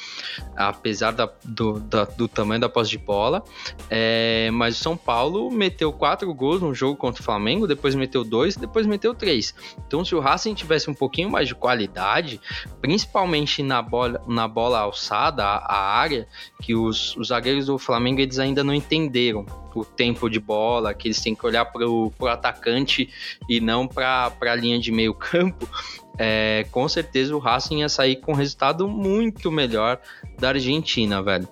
apesar 0.54 1.12
da, 1.12 1.28
do, 1.42 1.80
da, 1.80 2.04
do 2.04 2.28
tamanho 2.28 2.60
da 2.60 2.68
posse 2.68 2.90
de 2.90 2.98
bola. 2.98 3.42
É, 3.88 4.50
mas 4.52 4.78
o 4.78 4.82
São 4.82 4.96
Paulo 4.96 5.50
meteu 5.50 5.90
quatro 5.92 6.32
gols 6.34 6.60
no 6.60 6.74
jogo 6.74 6.96
contra 6.96 7.22
o 7.22 7.24
Flamengo, 7.24 7.66
depois 7.66 7.94
meteu 7.94 8.22
dois, 8.22 8.54
depois 8.54 8.86
meteu 8.86 9.14
três. 9.14 9.54
Então, 9.86 10.04
se 10.04 10.14
o 10.14 10.20
Racing 10.20 10.52
tivesse 10.52 10.90
um 10.90 10.94
pouquinho 10.94 11.30
mais 11.30 11.48
de 11.48 11.54
qualidade, 11.54 12.38
principalmente 12.82 13.62
na 13.62 13.80
bola, 13.80 14.22
na 14.28 14.46
bola 14.46 14.80
alçada, 14.80 15.42
a, 15.42 15.56
a 15.56 15.96
área, 15.96 16.28
que 16.60 16.74
os, 16.74 17.16
os 17.16 17.28
zagueiros 17.28 17.66
do 17.66 17.78
Flamengo 17.78 18.20
eles 18.20 18.38
ainda 18.38 18.62
não 18.62 18.74
entenderam 18.74 19.46
o 19.80 19.84
tempo 19.84 20.28
de 20.28 20.40
bola, 20.40 20.94
que 20.94 21.08
eles 21.08 21.20
têm 21.20 21.34
que 21.34 21.46
olhar 21.46 21.64
para 21.64 21.88
o 21.88 22.12
atacante 22.26 23.08
e 23.48 23.60
não 23.60 23.86
para 23.86 24.32
a 24.40 24.54
linha 24.54 24.78
de 24.78 24.92
meio 24.92 25.14
campo, 25.14 25.68
é, 26.18 26.66
com 26.70 26.88
certeza 26.88 27.34
o 27.34 27.38
Racing 27.38 27.80
ia 27.80 27.88
sair 27.88 28.16
com 28.16 28.32
um 28.32 28.36
resultado 28.36 28.88
muito 28.88 29.50
melhor 29.50 30.00
da 30.38 30.50
Argentina, 30.50 31.22
velho. 31.22 31.48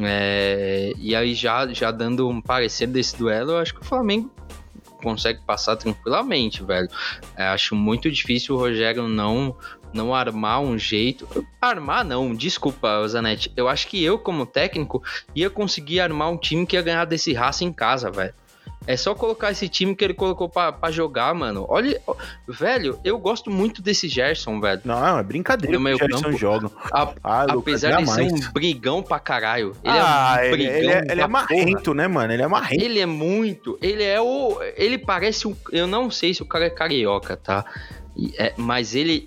É, 0.00 0.92
e 0.96 1.14
aí, 1.14 1.34
já, 1.34 1.66
já 1.68 1.90
dando 1.90 2.28
um 2.28 2.40
parecer 2.40 2.86
desse 2.86 3.16
duelo, 3.16 3.52
eu 3.52 3.58
acho 3.58 3.74
que 3.74 3.82
o 3.82 3.84
Flamengo 3.84 4.30
consegue 5.02 5.40
passar 5.44 5.76
tranquilamente, 5.76 6.62
velho. 6.62 6.88
É, 7.36 7.44
acho 7.48 7.74
muito 7.74 8.10
difícil 8.10 8.54
o 8.54 8.58
Rogério 8.58 9.08
não 9.08 9.56
não 9.92 10.14
armar 10.14 10.60
um 10.60 10.78
jeito. 10.78 11.46
Armar 11.60 12.04
não, 12.04 12.34
desculpa, 12.34 13.06
Zanetti. 13.08 13.52
Eu 13.56 13.68
acho 13.68 13.86
que 13.86 14.02
eu, 14.02 14.18
como 14.18 14.46
técnico, 14.46 15.02
ia 15.34 15.50
conseguir 15.50 16.00
armar 16.00 16.30
um 16.30 16.36
time 16.36 16.66
que 16.66 16.76
ia 16.76 16.82
ganhar 16.82 17.04
desse 17.04 17.32
raça 17.32 17.64
em 17.64 17.72
casa, 17.72 18.10
velho. 18.10 18.34
É 18.86 18.96
só 18.96 19.14
colocar 19.14 19.50
esse 19.50 19.68
time 19.68 19.94
que 19.94 20.04
ele 20.04 20.14
colocou 20.14 20.48
para 20.48 20.90
jogar, 20.90 21.32
mano. 21.34 21.64
Olha, 21.68 22.00
velho, 22.48 22.98
eu 23.04 23.16
gosto 23.18 23.50
muito 23.50 23.80
desse 23.80 24.08
Gerson, 24.08 24.60
velho. 24.60 24.80
Não, 24.84 25.18
é 25.18 25.22
brincadeira 25.22 25.76
no 25.76 25.82
meio 25.82 25.96
Gerson 25.96 26.22
campo. 26.22 26.36
joga. 26.36 26.70
A, 26.92 27.14
ah, 27.22 27.46
apesar 27.48 28.02
de 28.02 28.10
ser 28.10 28.22
um 28.22 28.52
brigão 28.52 29.02
pra 29.02 29.20
caralho. 29.20 29.76
Ele 29.84 29.98
ah, 29.98 30.36
é 30.40 30.48
um 30.48 30.50
brigão 30.50 30.74
ele, 30.74 30.84
ele, 30.84 30.92
é, 30.92 31.04
ele 31.10 31.20
é 31.20 31.26
marrento, 31.28 31.84
porra. 31.84 31.96
né, 31.96 32.08
mano? 32.08 32.32
Ele 32.32 32.42
é 32.42 32.48
marrento. 32.48 32.84
Ele 32.84 32.98
é 32.98 33.06
muito. 33.06 33.78
Ele 33.80 34.02
é 34.02 34.20
o. 34.20 34.58
Ele 34.76 34.98
parece 34.98 35.46
um. 35.46 35.54
Eu 35.70 35.86
não 35.86 36.10
sei 36.10 36.34
se 36.34 36.42
o 36.42 36.46
cara 36.46 36.66
é 36.66 36.70
carioca, 36.70 37.36
tá? 37.36 37.64
É, 38.36 38.52
mas 38.56 38.94
ele, 38.94 39.24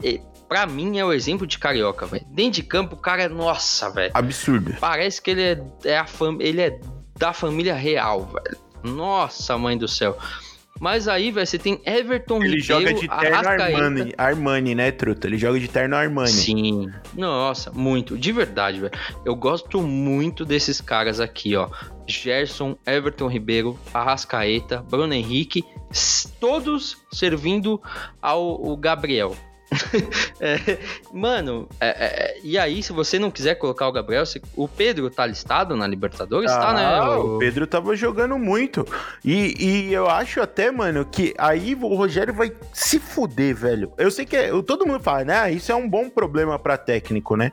pra 0.48 0.66
mim, 0.66 0.98
é 0.98 1.06
o 1.06 1.14
exemplo 1.14 1.46
de 1.46 1.58
carioca, 1.58 2.06
velho. 2.06 2.26
Dentro 2.30 2.62
de 2.62 2.64
campo, 2.64 2.96
o 2.96 3.00
cara 3.00 3.24
é, 3.24 3.30
nossa, 3.30 3.90
velho. 3.90 4.12
Absurdo. 4.14 4.76
Parece 4.80 5.22
que 5.22 5.32
ele 5.32 5.42
é, 5.42 5.64
é 5.86 5.98
a 5.98 6.06
fam... 6.06 6.38
ele 6.40 6.62
é 6.62 6.80
da 7.18 7.34
família 7.34 7.76
real, 7.76 8.26
velho. 8.26 8.58
Nossa, 8.84 9.58
mãe 9.58 9.78
do 9.78 9.88
céu. 9.88 10.18
Mas 10.80 11.08
aí, 11.08 11.32
velho, 11.32 11.48
você 11.48 11.58
tem 11.58 11.82
Everton 11.86 12.44
Ele 12.44 12.58
Ribeiro, 12.58 12.66
joga 12.66 12.94
de 12.94 13.08
terno 13.08 13.48
Armani, 13.48 14.14
Armani, 14.18 14.76
né, 14.76 14.92
truta? 14.92 15.26
Ele 15.26 15.38
joga 15.38 15.58
de 15.58 15.70
terno 15.70 15.96
Armani. 15.96 16.30
Sim. 16.30 16.92
Nossa, 17.14 17.72
muito. 17.72 18.18
De 18.18 18.32
verdade, 18.34 18.82
velho. 18.82 18.92
Eu 19.24 19.36
gosto 19.36 19.82
muito 19.82 20.44
desses 20.44 20.82
caras 20.82 21.22
aqui, 21.22 21.56
ó. 21.56 21.70
Gerson, 22.06 22.78
Everton 22.86 23.28
Ribeiro, 23.28 23.80
Arrascaeta, 23.94 24.82
Bruno 24.82 25.14
Henrique, 25.14 25.64
todos 26.42 26.98
servindo 27.10 27.82
ao 28.22 28.76
Gabriel. 28.76 29.36
é, 30.40 30.78
mano, 31.12 31.68
é, 31.80 31.88
é, 31.88 32.40
e 32.44 32.58
aí, 32.58 32.84
se 32.84 32.94
você 32.94 33.18
não 33.18 33.32
quiser 33.32 33.56
colocar 33.56 33.88
o 33.88 33.92
Gabriel, 33.92 34.24
o 34.56 34.68
Pedro 34.68 35.10
tá 35.10 35.26
listado 35.26 35.76
na 35.76 35.88
Libertadores? 35.88 36.52
Ah, 36.52 36.60
tá, 36.60 36.74
né? 36.74 37.02
O... 37.02 37.36
o 37.36 37.40
Pedro 37.40 37.66
tava 37.66 37.96
jogando 37.96 38.38
muito. 38.38 38.88
E, 39.24 39.56
e, 39.60 39.94
eu 39.94 40.10
acho 40.10 40.42
até, 40.42 40.72
mano, 40.72 41.06
que 41.06 41.34
aí 41.38 41.76
o 41.76 41.96
Rogério 41.96 42.34
vai 42.34 42.52
se 42.72 43.00
fuder, 43.00 43.56
velho. 43.56 43.92
Eu 43.98 44.12
sei 44.12 44.26
que 44.26 44.36
é, 44.36 44.50
todo 44.62 44.86
mundo 44.86 45.02
fala, 45.02 45.24
né? 45.24 45.38
Ah, 45.38 45.52
isso 45.52 45.72
é 45.72 45.76
um 45.76 45.90
bom 45.90 46.10
problema 46.10 46.60
para 46.60 46.78
técnico, 46.78 47.36
né? 47.36 47.52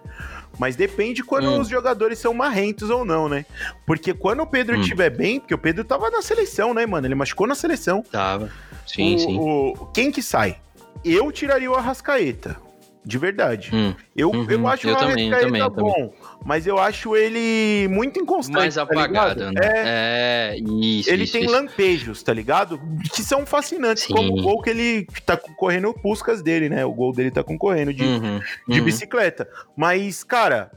Mas 0.59 0.77
depende 0.77 1.25
quando 1.25 1.48
hum. 1.48 1.61
os 1.61 1.68
jogadores 1.68 2.18
são 2.18 2.35
marrentos 2.35 2.90
ou 2.90 3.05
não, 3.05 3.29
né? 3.29 3.46
Porque 3.87 4.12
quando 4.12 4.40
o 4.40 4.46
Pedro 4.46 4.77
hum. 4.77 4.81
estiver 4.81 5.11
bem, 5.11 5.40
porque 5.40 5.55
o 5.55 5.59
Pedro 5.59 5.83
tava 5.85 6.11
na 6.11 6.20
seleção, 6.20 6.75
né, 6.75 6.85
mano? 6.85 7.07
Ele 7.07 7.14
machucou 7.14 7.46
na 7.46 7.55
seleção. 7.55 8.03
Tava. 8.03 8.51
Sim, 8.87 9.14
o, 9.14 9.18
sim. 9.18 9.38
O, 9.38 9.87
quem 9.94 10.11
que 10.11 10.22
sai? 10.22 10.59
Eu 11.04 11.30
tiraria 11.32 11.70
o 11.70 11.74
Arrascaeta. 11.74 12.56
De 13.04 13.18
verdade. 13.18 13.70
Hum, 13.74 13.94
eu, 14.14 14.30
uhum, 14.30 14.48
eu 14.48 14.68
acho 14.68 14.86
eu 14.86 14.94
o 14.94 14.96
também, 14.96 15.32
Arrascaeta 15.32 15.46
também, 15.46 15.70
bom, 15.70 15.92
também. 15.92 16.12
mas 16.44 16.68
eu 16.68 16.78
acho 16.78 17.16
ele 17.16 17.88
muito 17.88 18.20
inconstante. 18.20 18.58
Mais 18.58 18.74
tá 18.76 18.82
apagado, 18.82 19.50
né? 19.50 19.60
É, 19.60 20.54
é 20.54 20.58
isso. 20.58 21.10
Ele 21.10 21.24
isso, 21.24 21.32
tem 21.32 21.42
isso. 21.42 21.52
lampejos, 21.52 22.22
tá 22.22 22.32
ligado? 22.32 22.80
Que 23.12 23.20
são 23.24 23.44
fascinantes, 23.44 24.04
Sim. 24.04 24.14
como 24.14 24.38
o 24.38 24.42
gol 24.42 24.62
que 24.62 24.70
ele 24.70 25.06
tá 25.26 25.36
concorrendo 25.36 25.88
o 25.88 25.94
Puscas 25.94 26.42
dele, 26.42 26.68
né? 26.68 26.84
O 26.84 26.92
gol 26.92 27.12
dele 27.12 27.32
tá 27.32 27.42
concorrendo 27.42 27.92
de, 27.92 28.04
uhum, 28.04 28.40
de 28.68 28.78
uhum. 28.78 28.84
bicicleta. 28.84 29.48
Mas, 29.76 30.22
cara, 30.22 30.70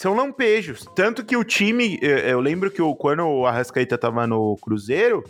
são 0.00 0.14
lampejos. 0.14 0.86
Tanto 0.94 1.22
que 1.22 1.36
o 1.36 1.44
time, 1.44 1.98
eu 2.00 2.40
lembro 2.40 2.70
que 2.70 2.80
quando 2.96 3.22
o 3.22 3.44
Arrascaeta 3.44 3.98
tava 3.98 4.26
no 4.26 4.56
Cruzeiro, 4.56 5.22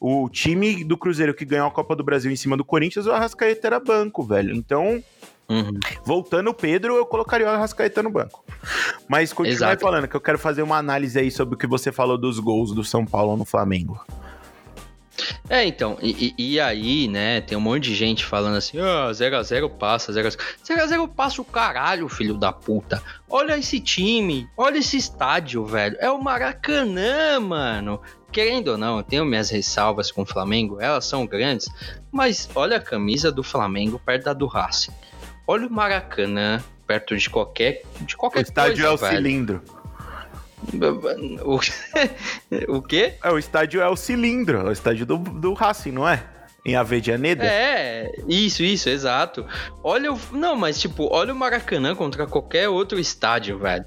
o 0.00 0.28
time 0.28 0.82
do 0.82 0.98
Cruzeiro 0.98 1.32
que 1.32 1.44
ganhou 1.44 1.68
a 1.68 1.70
Copa 1.70 1.94
do 1.94 2.02
Brasil 2.02 2.28
em 2.28 2.34
cima 2.34 2.56
do 2.56 2.64
Corinthians, 2.64 3.06
o 3.06 3.12
Arrascaeta 3.12 3.68
era 3.68 3.78
banco, 3.78 4.24
velho. 4.24 4.52
Então, 4.56 5.02
Uhum. 5.50 5.78
Voltando 6.04 6.50
o 6.50 6.54
Pedro, 6.54 6.96
eu 6.96 7.06
colocaria 7.06 7.46
o 7.46 7.48
Arrascaeta 7.48 8.02
no 8.02 8.10
banco. 8.10 8.44
Mas 9.08 9.32
continue 9.32 9.78
falando, 9.78 10.06
que 10.06 10.14
eu 10.14 10.20
quero 10.20 10.38
fazer 10.38 10.60
uma 10.60 10.76
análise 10.76 11.18
aí 11.18 11.30
sobre 11.30 11.54
o 11.54 11.58
que 11.58 11.66
você 11.66 11.90
falou 11.90 12.18
dos 12.18 12.38
gols 12.38 12.74
do 12.74 12.84
São 12.84 13.06
Paulo 13.06 13.34
no 13.34 13.46
Flamengo. 13.46 13.98
É, 15.48 15.64
então, 15.64 15.98
e, 16.00 16.34
e, 16.38 16.60
aí, 16.60 17.08
né, 17.08 17.40
tem 17.40 17.56
um 17.56 17.60
monte 17.60 17.84
de 17.84 17.94
gente 17.94 18.24
falando 18.24 18.56
assim, 18.56 18.78
ah, 18.78 19.10
0x0 19.10 19.70
passa, 19.70 20.12
0x0. 20.12 20.38
0x0 20.64 21.08
passa 21.08 21.40
o 21.40 21.44
caralho, 21.44 22.08
filho 22.08 22.34
da 22.34 22.52
puta. 22.52 23.02
Olha 23.28 23.58
esse 23.58 23.80
time, 23.80 24.48
olha 24.56 24.78
esse 24.78 24.96
estádio, 24.96 25.64
velho. 25.64 25.96
É 26.00 26.10
o 26.10 26.22
Maracanã, 26.22 27.40
mano. 27.40 28.00
Querendo 28.30 28.68
ou 28.68 28.78
não, 28.78 28.98
eu 28.98 29.02
tenho 29.02 29.24
minhas 29.24 29.50
ressalvas 29.50 30.10
com 30.10 30.22
o 30.22 30.26
Flamengo, 30.26 30.80
elas 30.80 31.06
são 31.06 31.26
grandes, 31.26 31.68
mas 32.12 32.48
olha 32.54 32.76
a 32.76 32.80
camisa 32.80 33.32
do 33.32 33.42
Flamengo 33.42 33.98
perto 34.04 34.24
da 34.24 34.32
do 34.34 34.46
Racing. 34.46 34.92
Olha 35.46 35.66
o 35.66 35.72
Maracanã 35.72 36.62
perto 36.86 37.16
de 37.16 37.28
qualquer, 37.28 37.82
de 38.00 38.16
qualquer 38.16 38.40
o 38.40 38.42
estádio 38.42 38.76
coisa, 38.76 38.86
é 38.86 38.90
o 38.90 38.96
velho. 38.96 39.16
cilindro. 39.16 39.62
O, 41.44 41.58
o 42.76 42.82
quê? 42.82 43.14
É, 43.22 43.30
o 43.30 43.38
estádio 43.38 43.80
é 43.80 43.88
o 43.88 43.96
cilindro, 43.96 44.58
é 44.58 44.64
o 44.64 44.72
estádio 44.72 45.06
do, 45.06 45.16
do 45.18 45.52
Racing, 45.52 45.92
não 45.92 46.08
é? 46.08 46.24
Em 46.64 46.76
Avedianeda? 46.76 47.44
É, 47.44 48.12
isso, 48.26 48.62
isso, 48.62 48.90
exato. 48.90 49.46
Olha 49.82 50.12
o. 50.12 50.18
Não, 50.32 50.54
mas 50.54 50.78
tipo, 50.78 51.08
olha 51.10 51.32
o 51.32 51.36
Maracanã 51.36 51.94
contra 51.94 52.26
qualquer 52.26 52.68
outro 52.68 52.98
estádio, 52.98 53.58
velho. 53.58 53.86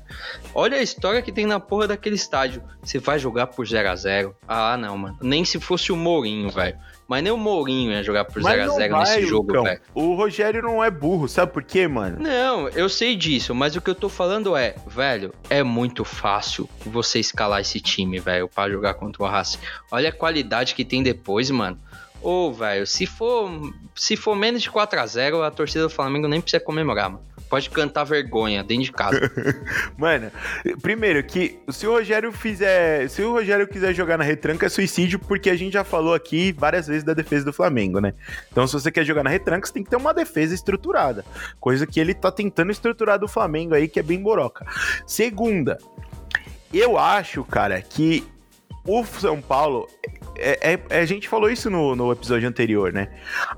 Olha 0.56 0.78
a 0.78 0.82
história 0.82 1.22
que 1.22 1.32
tem 1.32 1.46
na 1.46 1.60
porra 1.60 1.90
daquele 1.90 2.16
estádio. 2.16 2.64
Você 2.82 2.98
vai 2.98 3.20
jogar 3.20 3.48
por 3.48 3.68
0 3.68 3.90
a 3.90 3.96
0 3.96 4.36
Ah, 4.48 4.78
não, 4.78 4.98
mano. 4.98 5.18
Nem 5.22 5.46
se 5.46 5.60
fosse 5.60 5.92
o 5.92 5.96
Mourinho, 5.96 6.50
velho. 6.50 6.80
Mas 7.12 7.21
nem 7.21 7.34
o 7.34 7.38
Mourinho 7.38 7.91
ia 7.91 8.02
jogar 8.02 8.24
por 8.24 8.41
0x0 8.41 9.00
nesse 9.00 9.26
jogo, 9.26 9.63
velho. 9.63 9.82
O 9.93 10.15
Rogério 10.15 10.62
não 10.62 10.82
é 10.82 10.89
burro, 10.89 11.28
sabe 11.28 11.52
por 11.52 11.62
quê, 11.62 11.86
mano? 11.86 12.17
Não, 12.21 12.69
eu 12.69 12.88
sei 12.88 13.17
disso, 13.17 13.54
mas 13.54 13.76
o 13.76 13.82
que 13.82 13.89
eu 13.89 13.95
tô 13.95 14.08
falando 14.08 14.56
é, 14.56 14.76
velho, 14.88 15.34
é 15.50 15.62
muito 15.62 16.06
fácil 16.06 16.69
você 16.86 17.19
escalar 17.19 17.60
esse 17.60 17.81
time, 17.81 18.17
velho, 18.17 18.48
pra 18.48 18.69
jogar 18.69 18.94
contra 18.94 19.23
o 19.23 19.27
Racing. 19.27 19.60
Olha 19.92 20.08
a 20.08 20.13
qualidade 20.13 20.73
que 20.73 20.86
tem 20.86 21.04
depois, 21.04 21.52
mano. 21.52 21.77
Ô, 22.21 22.48
oh, 22.48 22.54
velho, 22.54 22.88
se 22.88 23.06
for, 23.06 23.52
se 23.94 24.15
for 24.15 24.33
menos 24.33 24.62
de 24.62 24.71
4 24.71 24.98
a 24.98 25.06
0 25.06 25.44
a 25.44 25.52
torcida 25.52 25.83
do 25.83 25.90
Flamengo 25.90 26.29
nem 26.29 26.40
precisa 26.40 26.63
comemorar, 26.63 27.10
mano 27.10 27.31
pode 27.52 27.69
cantar 27.69 28.06
vergonha 28.06 28.63
dentro 28.63 28.85
de 28.85 28.91
casa. 28.93 29.19
Mano, 29.99 30.31
primeiro 30.81 31.21
que 31.21 31.60
se 31.67 31.85
o 31.85 31.91
Rogério 31.91 32.31
fizer, 32.31 33.10
se 33.10 33.21
o 33.21 33.33
Rogério 33.33 33.67
quiser 33.67 33.93
jogar 33.93 34.17
na 34.17 34.23
retranca 34.23 34.67
é 34.67 34.69
suicídio, 34.69 35.19
porque 35.19 35.49
a 35.49 35.56
gente 35.58 35.73
já 35.73 35.83
falou 35.83 36.13
aqui 36.13 36.54
várias 36.54 36.87
vezes 36.87 37.04
da 37.04 37.13
defesa 37.13 37.43
do 37.43 37.52
Flamengo, 37.52 37.99
né? 37.99 38.13
Então 38.49 38.65
se 38.65 38.71
você 38.71 38.89
quer 38.89 39.04
jogar 39.04 39.23
na 39.23 39.29
retranca, 39.29 39.67
você 39.67 39.73
tem 39.73 39.83
que 39.83 39.89
ter 39.89 39.97
uma 39.97 40.13
defesa 40.13 40.56
estruturada, 40.56 41.25
coisa 41.60 41.85
que 41.85 41.99
ele 41.99 42.13
tá 42.13 42.31
tentando 42.31 42.71
estruturar 42.71 43.19
do 43.19 43.27
Flamengo 43.27 43.75
aí, 43.75 43.89
que 43.89 43.99
é 43.99 44.04
bem 44.04 44.21
boroca. 44.21 44.65
Segunda, 45.06 45.77
eu 46.73 46.97
acho, 46.97 47.43
cara, 47.43 47.81
que 47.81 48.23
o 48.86 49.04
São 49.06 49.42
Paulo 49.42 49.88
é, 50.38 50.73
é, 50.73 50.79
é, 50.90 51.00
a 51.00 51.06
gente 51.06 51.27
falou 51.29 51.50
isso 51.50 51.69
no, 51.69 51.96
no 51.96 52.12
episódio 52.12 52.48
anterior, 52.48 52.92
né? 52.92 53.10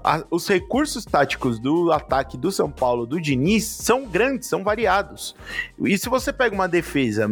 A, 0.03 0.24
os 0.30 0.47
recursos 0.47 1.05
táticos 1.05 1.59
do 1.59 1.91
ataque 1.91 2.38
do 2.38 2.51
São 2.51 2.69
Paulo, 2.69 3.05
do 3.05 3.21
Diniz, 3.21 3.65
são 3.65 4.05
grandes, 4.05 4.49
são 4.49 4.63
variados. 4.63 5.36
E 5.80 5.97
se 5.97 6.09
você 6.09 6.34
pega 6.34 6.53
uma 6.53 6.67
defesa 6.67 7.28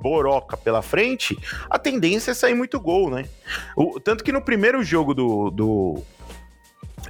boroca 0.00 0.56
pela 0.56 0.80
frente, 0.80 1.36
a 1.68 1.78
tendência 1.78 2.30
é 2.30 2.34
sair 2.34 2.54
muito 2.54 2.80
gol, 2.80 3.10
né? 3.10 3.26
O, 3.76 4.00
tanto 4.00 4.24
que 4.24 4.32
no 4.32 4.40
primeiro 4.40 4.82
jogo 4.82 5.12
do, 5.12 5.50
do 5.50 6.02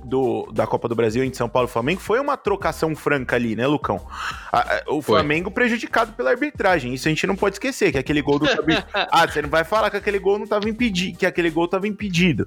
do, 0.05 0.51
da 0.53 0.67
Copa 0.67 0.89
do 0.89 0.95
Brasil 0.95 1.25
entre 1.25 1.37
São 1.37 1.49
Paulo 1.49 1.69
e 1.69 1.73
Flamengo 1.73 2.01
foi 2.01 2.21
uma 2.21 2.37
trocação 2.37 2.95
franca 2.95 3.37
ali, 3.37 3.57
né, 3.57 3.67
Lucão? 3.67 4.01
A, 4.53 4.61
a, 4.61 4.83
o 4.89 5.03
Flamengo 5.03 5.51
prejudicado 5.51 6.13
pela 6.13 6.31
arbitragem. 6.31 6.95
Isso 6.95 7.09
a 7.09 7.11
gente 7.11 7.27
não 7.27 7.37
pode 7.37 7.57
esquecer, 7.57 7.93
que 7.93 7.99
aquele 7.99 8.23
gol 8.23 8.39
do 8.39 8.47
Ah, 8.95 9.27
você 9.27 9.43
não 9.43 9.49
vai 9.49 9.65
falar 9.65 9.91
que 9.91 9.97
aquele 9.97 10.19
gol 10.19 10.39
não 10.39 10.45
estava 10.45 10.69
impedido, 10.69 11.19
que 11.19 11.27
aquele 11.27 11.51
gol 11.51 11.65
estava 11.65 11.87
impedido. 11.87 12.47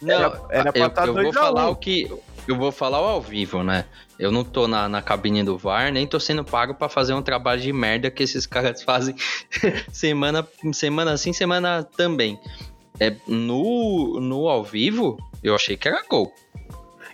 Não, 0.00 0.14
era, 0.14 0.40
era 0.50 0.72
eu, 0.74 1.06
eu 1.06 1.14
vou 1.14 1.32
falar 1.32 1.68
o 1.68 1.76
que 1.76 2.10
eu 2.46 2.56
vou 2.56 2.72
falar 2.72 2.98
ao 2.98 3.20
vivo, 3.20 3.62
né? 3.62 3.84
Eu 4.18 4.30
não 4.32 4.44
tô 4.44 4.66
na, 4.66 4.88
na 4.88 5.00
cabine 5.00 5.42
do 5.42 5.56
VAR, 5.56 5.92
nem 5.92 6.06
tô 6.06 6.18
sendo 6.18 6.44
pago 6.44 6.74
para 6.74 6.88
fazer 6.88 7.14
um 7.14 7.22
trabalho 7.22 7.60
de 7.60 7.72
merda 7.72 8.10
que 8.10 8.22
esses 8.22 8.44
caras 8.46 8.82
fazem 8.82 9.14
semana, 9.92 10.46
semana 10.72 11.16
sim, 11.16 11.32
semana 11.32 11.84
também. 11.84 12.38
É, 12.98 13.16
no, 13.26 14.20
no 14.20 14.48
ao 14.48 14.62
vivo, 14.62 15.16
eu 15.42 15.54
achei 15.54 15.76
que 15.76 15.88
era 15.88 16.02
gol. 16.08 16.32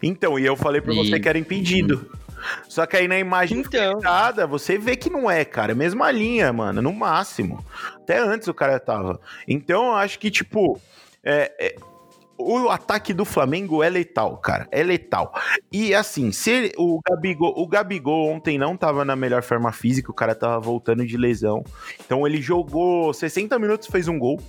Então, 0.02 0.38
e 0.38 0.44
eu 0.44 0.56
falei 0.56 0.80
pra 0.80 0.92
e... 0.92 0.96
você 0.96 1.18
que 1.18 1.28
era 1.28 1.38
impedido. 1.38 2.10
Só 2.68 2.86
que 2.86 2.96
aí 2.96 3.08
na 3.08 3.18
imagem 3.18 3.60
então... 3.60 4.00
você 4.48 4.78
vê 4.78 4.94
que 4.96 5.10
não 5.10 5.30
é, 5.30 5.44
cara. 5.44 5.74
Mesma 5.74 6.10
linha, 6.10 6.52
mano, 6.52 6.82
no 6.82 6.92
máximo. 6.92 7.64
Até 7.96 8.18
antes 8.18 8.48
o 8.48 8.54
cara 8.54 8.78
tava. 8.78 9.20
Então 9.48 9.86
eu 9.86 9.94
acho 9.94 10.18
que, 10.18 10.30
tipo, 10.30 10.80
é, 11.24 11.52
é, 11.58 11.76
o 12.38 12.68
ataque 12.68 13.14
do 13.14 13.24
Flamengo 13.24 13.82
é 13.82 13.88
letal, 13.88 14.36
cara. 14.36 14.68
É 14.70 14.82
letal. 14.82 15.32
E 15.72 15.94
assim, 15.94 16.30
se 16.32 16.50
ele, 16.50 16.72
o 16.76 17.00
Gabigol, 17.08 17.54
o 17.56 17.66
Gabigol 17.66 18.28
ontem 18.28 18.58
não 18.58 18.76
tava 18.76 19.04
na 19.04 19.16
melhor 19.16 19.42
forma 19.42 19.72
física, 19.72 20.10
o 20.10 20.14
cara 20.14 20.34
tava 20.34 20.60
voltando 20.60 21.06
de 21.06 21.16
lesão. 21.16 21.64
Então 22.04 22.26
ele 22.26 22.40
jogou 22.40 23.12
60 23.12 23.58
minutos, 23.58 23.88
fez 23.88 24.06
um 24.06 24.18
gol. 24.18 24.40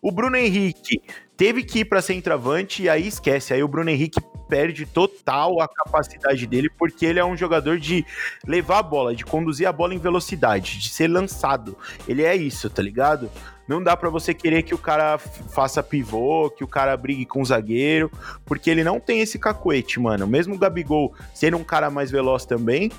O 0.00 0.10
Bruno 0.10 0.36
Henrique 0.36 1.02
teve 1.36 1.62
que 1.62 1.80
ir 1.80 1.84
para 1.84 2.00
centroavante 2.00 2.82
e 2.82 2.88
aí 2.88 3.06
esquece. 3.06 3.52
Aí 3.52 3.62
o 3.62 3.68
Bruno 3.68 3.90
Henrique 3.90 4.20
perde 4.48 4.86
total 4.86 5.60
a 5.60 5.68
capacidade 5.68 6.46
dele, 6.46 6.70
porque 6.70 7.04
ele 7.04 7.18
é 7.18 7.24
um 7.24 7.36
jogador 7.36 7.78
de 7.78 8.06
levar 8.46 8.78
a 8.78 8.82
bola, 8.82 9.14
de 9.14 9.24
conduzir 9.24 9.66
a 9.66 9.72
bola 9.72 9.94
em 9.94 9.98
velocidade, 9.98 10.78
de 10.78 10.88
ser 10.88 11.08
lançado. 11.08 11.76
Ele 12.06 12.22
é 12.22 12.34
isso, 12.34 12.70
tá 12.70 12.82
ligado? 12.82 13.30
Não 13.66 13.82
dá 13.82 13.96
para 13.96 14.08
você 14.08 14.32
querer 14.32 14.62
que 14.62 14.74
o 14.74 14.78
cara 14.78 15.18
faça 15.18 15.82
pivô, 15.82 16.48
que 16.50 16.62
o 16.62 16.68
cara 16.68 16.96
brigue 16.96 17.26
com 17.26 17.42
o 17.42 17.44
zagueiro, 17.44 18.10
porque 18.44 18.70
ele 18.70 18.84
não 18.84 19.00
tem 19.00 19.20
esse 19.20 19.38
cacuete, 19.38 19.98
mano. 19.98 20.26
Mesmo 20.26 20.54
o 20.54 20.58
Gabigol 20.58 21.12
sendo 21.34 21.56
um 21.56 21.64
cara 21.64 21.90
mais 21.90 22.10
veloz 22.10 22.46
também, 22.46 22.92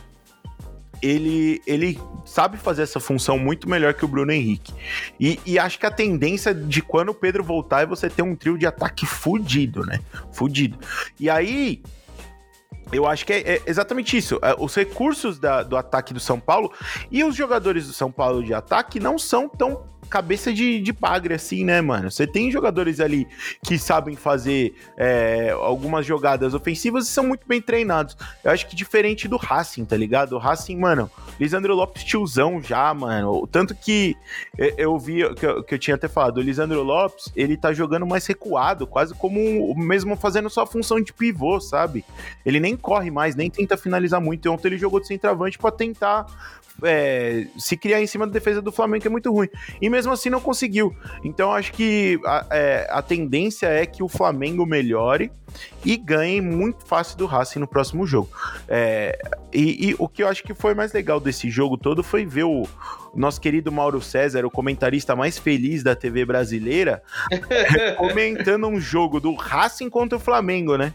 ele, 1.02 1.62
ele 1.66 2.00
sabe 2.26 2.58
fazer 2.58 2.84
essa 2.84 3.00
função 3.00 3.38
muito 3.38 3.70
melhor 3.70 3.94
que 3.94 4.06
o 4.06 4.08
Bruno 4.08 4.32
Henrique. 4.32 4.74
E, 5.20 5.40
e, 5.46 5.60
acho 5.60 5.80
que 5.80 5.86
a 5.86 5.92
tendência 5.92 6.54
de 6.54 6.82
quando 6.82 7.10
o 7.10 7.14
Pedro 7.14 7.44
voltar 7.44 7.84
é 7.84 7.86
você 7.86 8.10
ter 8.10 8.22
um 8.22 8.36
trio 8.36 8.58
de 8.58 8.66
ataque 8.66 9.06
fudido, 9.06 9.86
né? 9.86 10.00
Fudido. 10.32 10.78
E 11.20 11.30
aí. 11.30 11.82
Eu 12.90 13.06
acho 13.06 13.26
que 13.26 13.34
é, 13.34 13.56
é 13.56 13.62
exatamente 13.66 14.16
isso. 14.16 14.40
É, 14.42 14.56
os 14.58 14.74
recursos 14.74 15.38
da, 15.38 15.62
do 15.62 15.76
ataque 15.76 16.14
do 16.14 16.22
São 16.22 16.40
Paulo 16.40 16.72
e 17.12 17.22
os 17.22 17.36
jogadores 17.36 17.86
do 17.86 17.92
São 17.92 18.10
Paulo 18.10 18.42
de 18.42 18.54
ataque 18.54 18.98
não 18.98 19.20
são 19.20 19.50
tão 19.50 19.84
cabeça 20.08 20.54
de, 20.54 20.80
de 20.80 20.92
bagre, 20.92 21.34
assim, 21.34 21.64
né, 21.64 21.82
mano? 21.82 22.10
Você 22.10 22.26
tem 22.26 22.52
jogadores 22.52 23.00
ali 23.00 23.28
que 23.64 23.78
sabem 23.78 24.16
fazer 24.16 24.74
é, 24.98 25.52
algumas 25.52 26.06
jogadas 26.06 26.54
ofensivas 26.54 27.08
e 27.08 27.12
são 27.12 27.26
muito 27.26 27.48
bem 27.48 27.62
treinados. 27.62 28.18
Eu 28.44 28.52
acho 28.52 28.68
que 28.68 28.76
diferente 28.76 29.28
do 29.28 29.38
Racing, 29.38 29.86
tá 29.86 29.96
ligado? 29.96 30.34
O 30.34 30.40
Racing, 30.40 30.78
mano, 30.78 31.10
Lisandro 31.40 31.76
Lopes 31.76 32.04
tiozão 32.04 32.62
já, 32.62 32.94
mano. 32.94 33.48
Tanto 33.48 33.76
que 33.76 34.16
eu 34.58 34.98
vi, 34.98 35.34
que 35.36 35.46
eu, 35.46 35.64
que 35.64 35.76
eu 35.76 35.80
tinha 35.80 35.96
até 35.96 36.08
falado, 36.08 36.38
o 36.38 36.42
Lisandro 36.42 36.82
Lopes, 36.82 37.32
ele 37.36 37.58
tá 37.58 37.74
jogando 37.74 38.06
mais 38.06 38.26
recuado, 38.26 38.88
quase 38.88 39.14
como 39.14 39.76
mesmo 39.76 40.16
fazendo 40.16 40.50
sua 40.50 40.66
função 40.66 41.02
de 41.02 41.14
pivô, 41.14 41.60
sabe? 41.60 42.04
Ele 42.46 42.60
nem 42.60 42.76
corre 42.76 43.12
mais, 43.12 43.36
nem 43.36 43.50
tenta 43.50 43.78
finalizar 43.78 44.22
muito. 44.22 44.50
Ontem 44.50 44.70
ele 44.70 44.78
jogou 44.78 45.00
de 45.00 45.08
centroavante 45.08 45.58
para 45.58 45.72
tentar 45.72 46.26
é, 46.84 47.48
se 47.58 47.76
criar 47.76 48.02
em 48.02 48.08
cima 48.08 48.26
da 48.26 48.34
defesa 48.34 48.62
do 48.62 48.72
Flamengo, 48.72 49.02
que 49.02 49.08
é 49.08 49.12
muito 49.12 49.32
ruim. 49.32 49.50
E 49.82 49.90
mesmo 49.90 50.12
assim 50.12 50.30
não 50.30 50.40
conseguiu. 50.40 50.96
Então 51.24 51.52
acho 51.52 51.74
que 51.74 52.20
a, 52.26 52.46
é, 52.52 52.88
a 52.90 53.02
tendência 53.02 53.68
é 53.68 53.86
que 53.86 54.04
o 54.04 54.08
Flamengo 54.08 54.66
melhore 54.66 55.32
e 55.84 55.96
ganhe 55.96 56.42
muito 56.42 56.86
fácil 56.86 57.18
do 57.18 57.26
Racing 57.26 57.60
no 57.60 57.68
próximo 57.68 58.06
jogo. 58.06 58.30
É, 58.68 59.18
e, 59.54 59.90
e, 59.90 59.96
o 59.98 60.08
que 60.08 60.24
eu 60.24 60.28
acho 60.28 60.44
que 60.44 60.54
foi 60.54 60.74
mais 60.74 60.92
legal 60.94 61.20
desse 61.20 61.50
jogo 61.50 61.78
todo 61.78 62.04
foi 62.04 62.26
ver 62.26 62.44
o 62.44 62.68
nosso 63.16 63.40
querido 63.40 63.72
Mauro 63.72 64.02
César, 64.02 64.46
o 64.46 64.52
comentarista 64.52 65.16
mais 65.16 65.38
feliz 65.38 65.84
da 65.84 65.96
TV 65.96 66.26
brasileira, 66.26 67.02
comentando 67.98 68.68
um 68.68 68.80
jogo 68.80 69.20
do 69.20 69.34
Racing 69.34 69.90
contra 69.90 70.18
o 70.18 70.22
Flamengo, 70.22 70.78
né? 70.78 70.94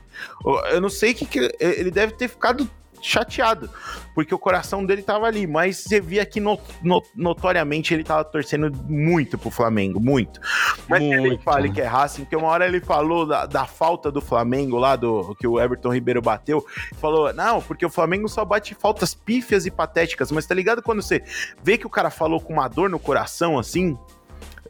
Eu 0.71 0.81
não 0.81 0.91
sei 0.91 1.15
que, 1.15 1.27
que 1.27 1.53
ele 1.59 1.91
deve 1.91 2.13
ter 2.13 2.29
ficado 2.29 2.69
chateado, 3.03 3.69
porque 4.15 4.35
o 4.35 4.39
coração 4.39 4.85
dele 4.85 5.03
tava 5.03 5.27
ali, 5.27 5.47
mas 5.47 5.79
você 5.79 6.01
via 6.01 6.25
que 6.25 6.41
no, 6.41 6.59
no, 6.83 7.03
notoriamente 7.15 7.93
ele 7.93 8.05
tava 8.05 8.25
torcendo 8.25 8.71
muito 8.89 9.37
pro 9.37 9.51
Flamengo, 9.51 10.01
muito. 10.01 10.41
Mas 10.89 11.03
muito. 11.03 11.27
ele 11.27 11.39
fale 11.39 11.71
que 11.71 11.81
é 11.81 11.87
Racing, 11.87 12.23
porque 12.23 12.37
uma 12.37 12.49
hora 12.49 12.67
ele 12.67 12.81
falou 12.81 13.27
da, 13.27 13.47
da, 13.47 13.67
falta 13.67 14.11
do 14.11 14.21
Flamengo 14.21 14.79
lá, 14.79 14.97
do 14.97 15.35
que 15.35 15.47
o 15.47 15.61
Everton 15.61 15.93
Ribeiro 15.93 16.23
bateu, 16.23 16.65
falou, 17.01 17.33
não, 17.33 17.61
porque 17.61 17.85
o 17.85 17.91
Flamengo 17.91 18.29
só 18.29 18.45
bate 18.45 18.75
faltas 18.75 19.15
pífias 19.15 19.67
e 19.67 19.71
patéticas, 19.71 20.31
mas 20.31 20.47
tá 20.47 20.55
ligado 20.55 20.83
quando 20.83 21.03
você 21.03 21.23
vê 21.63 21.77
que 21.77 21.87
o 21.87 21.91
cara 21.91 22.11
falou 22.11 22.41
com 22.41 22.53
uma 22.53 22.69
dor 22.69 22.89
no 22.89 22.99
coração, 22.99 23.59
assim, 23.59 23.97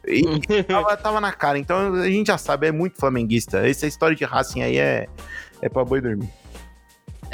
e 0.05 0.21
tava, 0.67 0.97
tava, 0.97 1.21
na 1.21 1.31
cara. 1.31 1.57
Então 1.57 1.93
a 1.95 2.09
gente 2.09 2.27
já 2.27 2.37
sabe, 2.37 2.67
é 2.67 2.71
muito 2.71 2.99
flamenguista. 2.99 3.67
Essa 3.67 3.87
história 3.87 4.15
de 4.15 4.25
Racing 4.25 4.61
aí 4.61 4.77
é, 4.77 5.07
é 5.61 5.69
pra 5.69 5.85
boi 5.85 6.01
dormir. 6.01 6.29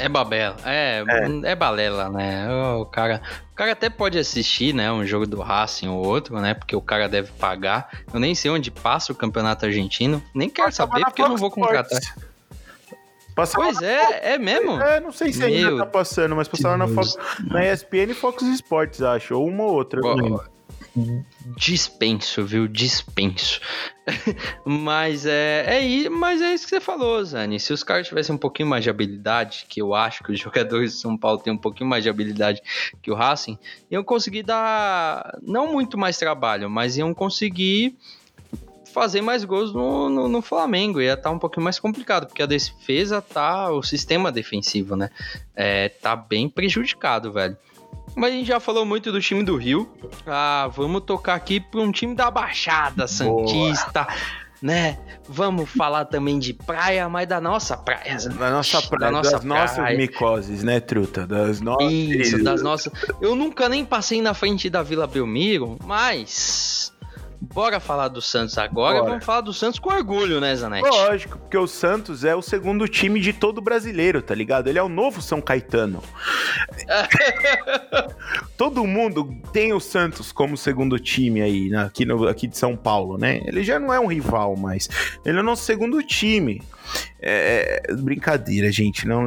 É 0.00 0.08
babela, 0.08 0.56
é, 0.64 1.04
é, 1.06 1.50
é, 1.50 1.54
balela, 1.54 2.08
né? 2.08 2.48
O 2.76 2.86
cara, 2.86 3.20
o 3.52 3.54
cara 3.54 3.72
até 3.72 3.90
pode 3.90 4.18
assistir, 4.18 4.74
né, 4.74 4.90
um 4.90 5.04
jogo 5.04 5.26
do 5.26 5.40
Racing 5.40 5.88
ou 5.88 6.04
outro, 6.04 6.40
né? 6.40 6.54
Porque 6.54 6.74
o 6.74 6.80
cara 6.80 7.08
deve 7.08 7.30
pagar. 7.32 7.90
Eu 8.12 8.18
nem 8.18 8.34
sei 8.34 8.50
onde 8.50 8.70
passa 8.70 9.12
o 9.12 9.14
campeonato 9.14 9.66
argentino, 9.66 10.22
nem 10.34 10.48
quero 10.48 10.72
saber 10.72 11.04
porque 11.04 11.20
eu 11.20 11.28
não 11.28 11.36
vou 11.36 11.50
contratar. 11.50 12.00
Passava 13.34 13.64
pois 13.64 13.80
é, 13.82 14.34
é 14.34 14.38
mesmo? 14.38 14.80
É, 14.80 15.00
não 15.00 15.12
sei 15.12 15.32
se 15.32 15.38
Meu 15.38 15.48
ainda 15.48 15.84
tá 15.84 15.86
passando, 15.86 16.34
mas 16.34 16.48
passava 16.48 16.76
na, 16.76 16.88
Fox, 16.88 17.16
na 17.48 17.64
ESPN 17.64 18.10
e 18.10 18.14
Fox 18.14 18.42
Sports, 18.42 19.02
acho, 19.02 19.34
ou 19.34 19.46
uma 19.46 19.64
ou 19.64 19.72
outra. 19.72 20.00
Boa, 20.00 20.46
dispenso, 21.56 22.44
viu? 22.44 22.66
Dispenso. 22.66 23.60
mas 24.64 25.24
é, 25.26 26.04
é, 26.04 26.08
mas 26.08 26.40
é 26.40 26.54
isso 26.54 26.64
que 26.64 26.70
você 26.70 26.80
falou, 26.80 27.24
Zani. 27.24 27.60
Se 27.60 27.72
os 27.72 27.82
caras 27.82 28.08
tivessem 28.08 28.34
um 28.34 28.38
pouquinho 28.38 28.68
mais 28.68 28.82
de 28.82 28.90
habilidade, 28.90 29.66
que 29.68 29.80
eu 29.80 29.94
acho 29.94 30.24
que 30.24 30.32
os 30.32 30.38
jogadores 30.40 30.92
de 30.92 30.98
São 30.98 31.16
Paulo 31.16 31.38
têm 31.38 31.52
um 31.52 31.58
pouquinho 31.58 31.88
mais 31.88 32.02
de 32.02 32.10
habilidade 32.10 32.62
que 33.02 33.10
o 33.10 33.14
Racing, 33.14 33.58
iam 33.90 34.02
conseguir 34.02 34.42
dar 34.42 35.38
não 35.42 35.72
muito 35.72 35.96
mais 35.96 36.16
trabalho, 36.16 36.68
mas 36.68 36.96
iam 36.96 37.14
conseguir 37.14 37.96
fazer 38.92 39.20
mais 39.20 39.44
gols 39.44 39.72
no, 39.72 40.08
no, 40.08 40.28
no 40.28 40.42
Flamengo. 40.42 41.00
Ia 41.00 41.12
estar 41.12 41.24
tá 41.24 41.30
um 41.30 41.38
pouquinho 41.38 41.64
mais 41.64 41.78
complicado, 41.78 42.26
porque 42.26 42.42
a 42.42 42.46
defesa 42.46 43.22
tá. 43.22 43.70
O 43.70 43.82
sistema 43.82 44.30
defensivo, 44.32 44.96
né? 44.96 45.10
É, 45.54 45.88
tá 45.88 46.14
bem 46.16 46.48
prejudicado, 46.48 47.32
velho. 47.32 47.56
Mas 48.20 48.34
a 48.34 48.36
gente 48.36 48.46
já 48.48 48.60
falou 48.60 48.84
muito 48.84 49.10
do 49.10 49.18
time 49.18 49.42
do 49.42 49.56
Rio. 49.56 49.90
Ah, 50.26 50.68
vamos 50.70 51.04
tocar 51.04 51.34
aqui 51.34 51.58
para 51.58 51.80
um 51.80 51.90
time 51.90 52.14
da 52.14 52.30
Baixada 52.30 53.08
Santista. 53.08 54.04
Boa 54.04 54.16
né? 54.60 54.98
Vamos 55.26 55.70
falar 55.70 56.04
também 56.04 56.38
de 56.38 56.52
praia, 56.52 57.08
mas 57.08 57.26
da 57.26 57.40
nossa 57.40 57.78
praia. 57.78 58.18
Da 58.38 58.50
nossa 58.50 58.82
praia, 58.82 59.00
da 59.06 59.10
nossa 59.10 59.30
das 59.32 59.44
praia. 59.44 59.60
nossas 59.62 59.96
micoses, 59.96 60.62
né, 60.62 60.80
truta? 60.80 61.26
Das 61.26 61.62
nossas. 61.62 61.90
Isso, 61.90 62.44
das 62.44 62.60
nossas. 62.62 62.92
Eu 63.22 63.34
nunca 63.34 63.70
nem 63.70 63.86
passei 63.86 64.20
na 64.20 64.34
frente 64.34 64.68
da 64.68 64.82
Vila 64.82 65.06
Belmiro, 65.06 65.78
mas 65.82 66.92
Bora 67.52 67.80
falar 67.80 68.08
do 68.08 68.22
Santos 68.22 68.56
agora. 68.56 68.98
Bora. 68.98 69.10
Vamos 69.10 69.24
falar 69.24 69.40
do 69.40 69.52
Santos 69.52 69.80
com 69.80 69.90
orgulho, 69.90 70.40
né, 70.40 70.54
Zanetti? 70.54 70.88
Lógico, 70.88 71.38
porque 71.38 71.58
o 71.58 71.66
Santos 71.66 72.24
é 72.24 72.34
o 72.34 72.40
segundo 72.40 72.86
time 72.86 73.18
de 73.18 73.32
todo 73.32 73.60
brasileiro, 73.60 74.22
tá 74.22 74.34
ligado? 74.34 74.68
Ele 74.68 74.78
é 74.78 74.82
o 74.82 74.88
novo 74.88 75.20
São 75.20 75.40
Caetano. 75.40 76.02
todo 78.56 78.86
mundo 78.86 79.36
tem 79.52 79.72
o 79.72 79.80
Santos 79.80 80.30
como 80.30 80.56
segundo 80.56 80.98
time 80.98 81.42
aí, 81.42 81.68
né, 81.68 81.84
aqui, 81.84 82.04
no, 82.04 82.28
aqui 82.28 82.46
de 82.46 82.56
São 82.56 82.76
Paulo, 82.76 83.18
né? 83.18 83.40
Ele 83.44 83.64
já 83.64 83.80
não 83.80 83.92
é 83.92 83.98
um 83.98 84.06
rival 84.06 84.54
mais. 84.56 84.88
Ele 85.24 85.38
é 85.38 85.40
o 85.40 85.44
nosso 85.44 85.64
segundo 85.64 86.00
time. 86.02 86.62
É, 87.20 87.82
é 87.88 87.94
brincadeira, 87.94 88.70
gente. 88.70 89.06
Não, 89.06 89.26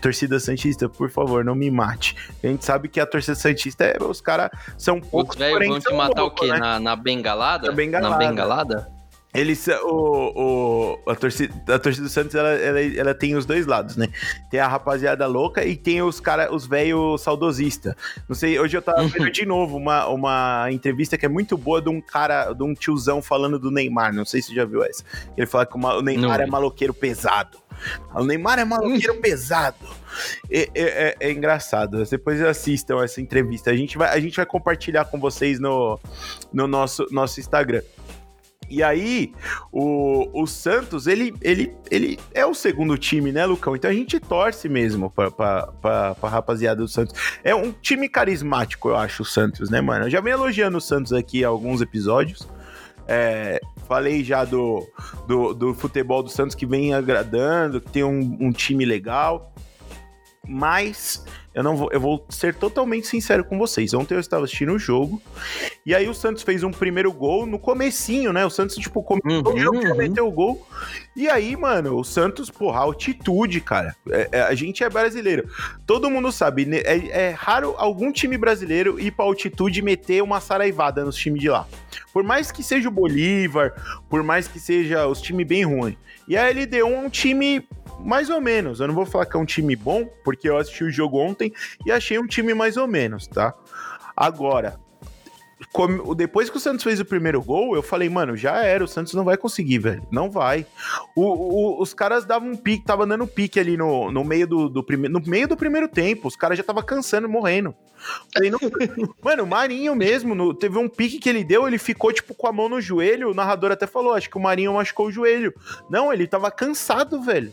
torcida 0.00 0.38
Santista, 0.40 0.88
por 0.88 1.10
favor, 1.10 1.44
não 1.44 1.54
me 1.54 1.70
mate. 1.70 2.16
A 2.42 2.46
gente 2.46 2.64
sabe 2.64 2.88
que 2.88 3.00
a 3.00 3.06
torcida 3.06 3.34
Santista, 3.34 3.84
é, 3.84 4.02
os 4.02 4.20
caras 4.20 4.50
são 4.78 5.00
poucos. 5.00 5.34
Os 5.34 5.38
velhos 5.38 5.68
vão 5.68 5.80
te 5.80 5.92
matar 5.92 6.22
louco, 6.22 6.36
o 6.36 6.40
quê? 6.40 6.52
Né? 6.52 6.58
Na, 6.58 6.80
na 6.80 6.96
bengalada? 6.96 7.68
Na 7.68 7.74
bengalada. 7.74 8.10
Na 8.10 8.18
bengalada? 8.18 8.93
Eles, 9.34 9.66
o, 9.82 10.98
o, 11.04 11.10
a, 11.10 11.16
torcida, 11.16 11.74
a 11.74 11.78
torcida 11.78 12.06
do 12.06 12.10
Santos, 12.10 12.36
ela, 12.36 12.50
ela, 12.50 12.80
ela, 12.80 13.14
tem 13.14 13.34
os 13.34 13.44
dois 13.44 13.66
lados, 13.66 13.96
né? 13.96 14.08
Tem 14.48 14.60
a 14.60 14.68
rapaziada 14.68 15.26
louca 15.26 15.64
e 15.64 15.76
tem 15.76 16.00
os 16.02 16.20
cara, 16.20 16.54
os 16.54 16.66
velhos 16.66 17.20
saudosistas. 17.20 17.94
Não 18.28 18.36
sei, 18.36 18.60
hoje 18.60 18.76
eu 18.76 18.82
tava 18.82 19.02
uhum. 19.02 19.08
vendo 19.08 19.30
de 19.32 19.44
novo 19.44 19.76
uma, 19.76 20.06
uma 20.06 20.68
entrevista 20.70 21.18
que 21.18 21.26
é 21.26 21.28
muito 21.28 21.58
boa 21.58 21.82
de 21.82 21.88
um 21.88 22.00
cara, 22.00 22.52
de 22.52 22.62
um 22.62 22.74
tiozão 22.74 23.20
falando 23.20 23.58
do 23.58 23.72
Neymar. 23.72 24.14
Não 24.14 24.24
sei 24.24 24.40
se 24.40 24.48
você 24.48 24.54
já 24.54 24.64
viu 24.64 24.84
essa. 24.84 25.02
Ele 25.36 25.46
fala 25.46 25.66
que 25.66 25.76
o 25.76 26.00
Neymar 26.00 26.38
Não. 26.38 26.44
é 26.44 26.46
maloqueiro 26.46 26.94
pesado. 26.94 27.58
O 28.14 28.24
Neymar 28.24 28.60
é 28.60 28.64
maloqueiro 28.64 29.16
pesado. 29.16 29.84
É, 30.50 30.60
é, 30.60 30.68
é, 30.74 31.16
é, 31.18 31.32
engraçado. 31.32 32.04
Depois 32.04 32.40
assistam 32.40 33.02
essa 33.02 33.20
entrevista. 33.20 33.70
A 33.70 33.76
gente 33.76 33.98
vai, 33.98 34.08
a 34.10 34.20
gente 34.20 34.36
vai 34.36 34.46
compartilhar 34.46 35.04
com 35.06 35.18
vocês 35.18 35.58
no, 35.58 35.98
no 36.52 36.66
nosso, 36.68 37.06
nosso 37.10 37.40
Instagram. 37.40 37.82
E 38.68 38.82
aí, 38.82 39.32
o, 39.72 40.28
o 40.32 40.46
Santos, 40.46 41.06
ele, 41.06 41.34
ele, 41.40 41.74
ele 41.90 42.18
é 42.32 42.44
o 42.46 42.54
segundo 42.54 42.96
time, 42.96 43.32
né, 43.32 43.44
Lucão? 43.46 43.76
Então 43.76 43.90
a 43.90 43.94
gente 43.94 44.18
torce 44.18 44.68
mesmo 44.68 45.10
pra, 45.10 45.30
pra, 45.30 45.66
pra, 45.80 46.14
pra 46.14 46.28
rapaziada 46.28 46.80
do 46.80 46.88
Santos. 46.88 47.14
É 47.42 47.54
um 47.54 47.72
time 47.72 48.08
carismático, 48.08 48.88
eu 48.88 48.96
acho, 48.96 49.22
o 49.22 49.26
Santos, 49.26 49.70
né, 49.70 49.80
mano? 49.80 50.06
Eu 50.06 50.10
já 50.10 50.20
venho 50.20 50.34
elogiando 50.34 50.78
o 50.78 50.80
Santos 50.80 51.12
aqui 51.12 51.44
há 51.44 51.48
alguns 51.48 51.80
episódios. 51.80 52.48
É, 53.06 53.60
falei 53.86 54.24
já 54.24 54.44
do, 54.44 54.86
do, 55.28 55.52
do, 55.52 55.74
futebol 55.74 56.22
do 56.22 56.30
Santos 56.30 56.54
que 56.54 56.64
vem 56.64 56.94
agradando, 56.94 57.80
que 57.80 57.90
tem 57.90 58.04
um, 58.04 58.38
um 58.40 58.52
time 58.52 58.84
legal. 58.84 59.52
Mas 60.46 61.24
eu 61.54 61.62
não 61.62 61.76
vou, 61.76 61.88
eu 61.92 62.00
vou 62.00 62.26
ser 62.28 62.52
totalmente 62.54 63.06
sincero 63.06 63.44
com 63.44 63.56
vocês. 63.56 63.94
Ontem 63.94 64.14
eu 64.14 64.20
estava 64.20 64.44
assistindo 64.44 64.72
o 64.72 64.78
jogo 64.78 65.22
e 65.86 65.94
aí 65.94 66.08
o 66.08 66.14
Santos 66.14 66.42
fez 66.42 66.64
um 66.64 66.72
primeiro 66.72 67.12
gol 67.12 67.46
no 67.46 67.60
comecinho, 67.60 68.32
né? 68.32 68.44
O 68.44 68.50
Santos 68.50 68.74
tipo 68.74 69.02
começou 69.04 69.52
uhum, 69.52 69.54
o 69.54 69.60
jogo, 69.60 69.86
uhum. 69.86 69.96
meteu 69.96 70.26
o 70.26 70.32
gol. 70.32 70.66
E 71.14 71.28
aí, 71.28 71.56
mano, 71.56 71.96
o 71.96 72.02
Santos, 72.02 72.50
porra, 72.50 72.80
altitude, 72.80 73.60
cara. 73.60 73.94
É, 74.10 74.28
é, 74.32 74.40
a 74.42 74.54
gente 74.56 74.82
é 74.82 74.90
brasileiro. 74.90 75.48
Todo 75.86 76.10
mundo 76.10 76.32
sabe, 76.32 76.64
né? 76.64 76.78
é, 76.78 77.28
é 77.28 77.30
raro 77.30 77.74
algum 77.78 78.10
time 78.10 78.36
brasileiro 78.36 78.98
ir 78.98 79.12
pra 79.12 79.24
altitude 79.24 79.78
e 79.78 79.82
meter 79.82 80.24
uma 80.24 80.40
saraivada 80.40 81.04
nos 81.04 81.14
times 81.14 81.40
de 81.40 81.48
lá. 81.48 81.68
Por 82.12 82.24
mais 82.24 82.50
que 82.50 82.64
seja 82.64 82.88
o 82.88 82.92
Bolívar, 82.92 83.72
por 84.10 84.24
mais 84.24 84.48
que 84.48 84.58
seja 84.58 85.06
os 85.06 85.22
times 85.22 85.46
bem 85.46 85.64
ruins. 85.64 85.96
E 86.26 86.36
a 86.36 86.48
LDU 86.48 86.76
é 86.78 86.84
um 86.84 87.08
time 87.08 87.64
mais 88.04 88.30
ou 88.30 88.40
menos. 88.40 88.80
Eu 88.80 88.88
não 88.88 88.94
vou 88.94 89.06
falar 89.06 89.26
que 89.26 89.36
é 89.36 89.40
um 89.40 89.44
time 89.44 89.74
bom, 89.74 90.06
porque 90.22 90.48
eu 90.48 90.56
assisti 90.58 90.84
o 90.84 90.90
jogo 90.90 91.18
ontem 91.18 91.52
e 91.84 91.90
achei 91.90 92.18
um 92.18 92.26
time 92.26 92.54
mais 92.54 92.76
ou 92.76 92.86
menos, 92.86 93.26
tá? 93.26 93.54
Agora, 94.16 94.78
depois 96.16 96.50
que 96.50 96.56
o 96.56 96.60
Santos 96.60 96.84
fez 96.84 97.00
o 97.00 97.04
primeiro 97.04 97.42
gol, 97.42 97.74
eu 97.74 97.82
falei, 97.82 98.08
mano, 98.08 98.36
já 98.36 98.62
era, 98.62 98.84
o 98.84 98.88
Santos 98.88 99.14
não 99.14 99.24
vai 99.24 99.36
conseguir, 99.36 99.78
velho. 99.78 100.06
Não 100.10 100.30
vai. 100.30 100.66
O, 101.16 101.22
o, 101.22 101.82
os 101.82 101.94
caras 101.94 102.24
davam 102.24 102.50
um 102.50 102.56
pique, 102.56 102.84
tava 102.84 103.06
dando 103.06 103.26
pique 103.26 103.58
ali 103.58 103.76
no, 103.76 104.10
no 104.12 104.22
meio 104.22 104.46
do, 104.46 104.68
do 104.68 104.84
primeiro. 104.84 105.12
No 105.12 105.20
meio 105.26 105.48
do 105.48 105.56
primeiro 105.56 105.88
tempo. 105.88 106.28
Os 106.28 106.36
caras 106.36 106.58
já 106.58 106.64
tava 106.64 106.82
cansando, 106.82 107.28
morrendo. 107.28 107.74
Falei, 108.32 108.50
não... 108.50 108.58
mano, 109.22 109.44
o 109.44 109.46
Marinho 109.46 109.94
mesmo, 109.94 110.34
no, 110.34 110.54
teve 110.54 110.78
um 110.78 110.88
pique 110.88 111.18
que 111.18 111.28
ele 111.28 111.42
deu, 111.42 111.66
ele 111.66 111.78
ficou, 111.78 112.12
tipo, 112.12 112.34
com 112.34 112.46
a 112.46 112.52
mão 112.52 112.68
no 112.68 112.80
joelho. 112.80 113.30
O 113.30 113.34
narrador 113.34 113.72
até 113.72 113.86
falou: 113.86 114.14
acho 114.14 114.30
que 114.30 114.36
o 114.36 114.42
Marinho 114.42 114.74
machucou 114.74 115.06
o 115.06 115.12
joelho. 115.12 115.52
Não, 115.88 116.12
ele 116.12 116.26
tava 116.26 116.50
cansado, 116.50 117.20
velho. 117.22 117.52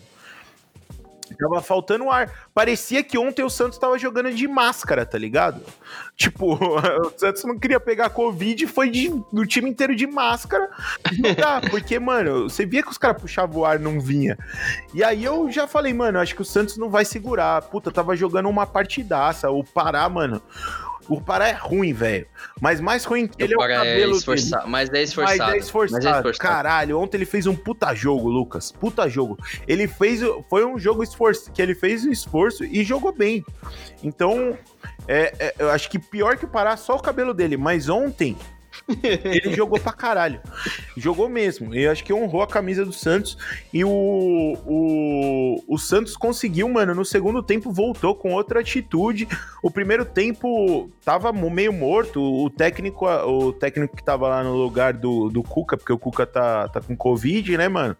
Tava 1.37 1.61
faltando 1.61 2.09
ar. 2.09 2.31
Parecia 2.53 3.03
que 3.03 3.17
ontem 3.17 3.43
o 3.43 3.49
Santos 3.49 3.77
tava 3.77 3.97
jogando 3.97 4.31
de 4.31 4.47
máscara, 4.47 5.05
tá 5.05 5.17
ligado? 5.17 5.61
Tipo, 6.15 6.55
o 6.61 7.13
Santos 7.17 7.43
não 7.43 7.57
queria 7.57 7.79
pegar 7.79 8.09
Covid 8.09 8.63
e 8.63 8.67
foi 8.67 8.89
de, 8.89 9.09
do 9.31 9.45
time 9.45 9.69
inteiro 9.69 9.95
de 9.95 10.07
máscara 10.07 10.69
jogar. 11.11 11.61
porque, 11.71 11.99
mano, 11.99 12.49
você 12.49 12.65
via 12.65 12.83
que 12.83 12.89
os 12.89 12.97
caras 12.97 13.21
puxavam 13.21 13.61
o 13.61 13.65
ar 13.65 13.79
não 13.79 13.99
vinha. 13.99 14.37
E 14.93 15.03
aí 15.03 15.23
eu 15.23 15.51
já 15.51 15.67
falei, 15.67 15.93
mano, 15.93 16.19
acho 16.19 16.35
que 16.35 16.41
o 16.41 16.45
Santos 16.45 16.77
não 16.77 16.89
vai 16.89 17.05
segurar. 17.05 17.61
Puta, 17.63 17.91
tava 17.91 18.15
jogando 18.15 18.49
uma 18.49 18.65
partidaça. 18.65 19.49
O 19.49 19.63
Pará, 19.63 20.07
mano. 20.07 20.41
O 21.09 21.19
Pará 21.19 21.49
é 21.49 21.53
ruim, 21.53 21.93
velho. 21.93 22.25
Mas 22.59 22.79
mais 22.79 23.03
ruim 23.03 23.27
que 23.27 23.43
ele 23.43 23.53
é 23.53 23.57
o 23.57 23.63
é 23.63 23.67
cabelo 23.67 23.89
é 23.89 23.95
dele. 23.95 24.07
Mas 24.07 24.13
é 24.13 24.17
esforçado. 24.17 24.69
Mas 24.69 24.89
é 24.89 25.03
esforçado. 25.03 25.37
Mas 26.03 26.05
é 26.05 26.17
esforçado. 26.17 26.37
Caralho, 26.37 26.99
ontem 26.99 27.17
ele 27.17 27.25
fez 27.25 27.47
um 27.47 27.55
puta 27.55 27.93
jogo, 27.93 28.29
Lucas. 28.29 28.71
Puta 28.71 29.09
jogo. 29.09 29.37
Ele 29.67 29.87
fez. 29.87 30.21
Foi 30.49 30.65
um 30.65 30.77
jogo 30.77 31.03
esforço, 31.03 31.51
que 31.51 31.61
ele 31.61 31.75
fez 31.75 32.05
um 32.05 32.11
esforço 32.11 32.63
e 32.63 32.83
jogou 32.83 33.11
bem. 33.11 33.43
Então, 34.03 34.57
é, 35.07 35.33
é, 35.39 35.55
eu 35.59 35.69
acho 35.69 35.89
que 35.89 35.99
pior 35.99 36.37
que 36.37 36.45
o 36.45 36.47
Pará, 36.47 36.77
só 36.77 36.95
o 36.95 37.01
cabelo 37.01 37.33
dele. 37.33 37.57
Mas 37.57 37.89
ontem, 37.89 38.37
ele 39.03 39.53
jogou 39.55 39.79
pra 39.79 39.93
caralho. 39.93 40.39
Jogou 40.97 41.29
mesmo. 41.29 41.73
Eu 41.73 41.91
acho 41.91 42.03
que 42.03 42.13
honrou 42.13 42.41
a 42.41 42.47
camisa 42.47 42.85
do 42.85 42.93
Santos. 42.93 43.37
E 43.73 43.83
o, 43.83 43.89
o, 44.65 45.63
o 45.67 45.77
Santos 45.77 46.15
conseguiu, 46.15 46.67
mano, 46.69 46.93
no 46.93 47.05
segundo 47.05 47.41
tempo 47.41 47.71
voltou 47.71 48.15
com 48.15 48.33
outra 48.33 48.59
atitude. 48.59 49.27
O 49.63 49.69
primeiro 49.69 50.05
tempo 50.05 50.89
tava 51.03 51.31
meio 51.31 51.73
morto. 51.73 52.21
O 52.21 52.49
técnico, 52.49 53.05
o 53.05 53.53
técnico 53.53 53.95
que 53.95 54.03
tava 54.03 54.27
lá 54.27 54.43
no 54.43 54.55
lugar 54.55 54.93
do, 54.93 55.29
do 55.29 55.43
Cuca, 55.43 55.77
porque 55.77 55.93
o 55.93 55.99
Cuca 55.99 56.25
tá, 56.25 56.67
tá 56.67 56.81
com 56.81 56.95
Covid, 56.95 57.57
né, 57.57 57.67
mano? 57.67 57.95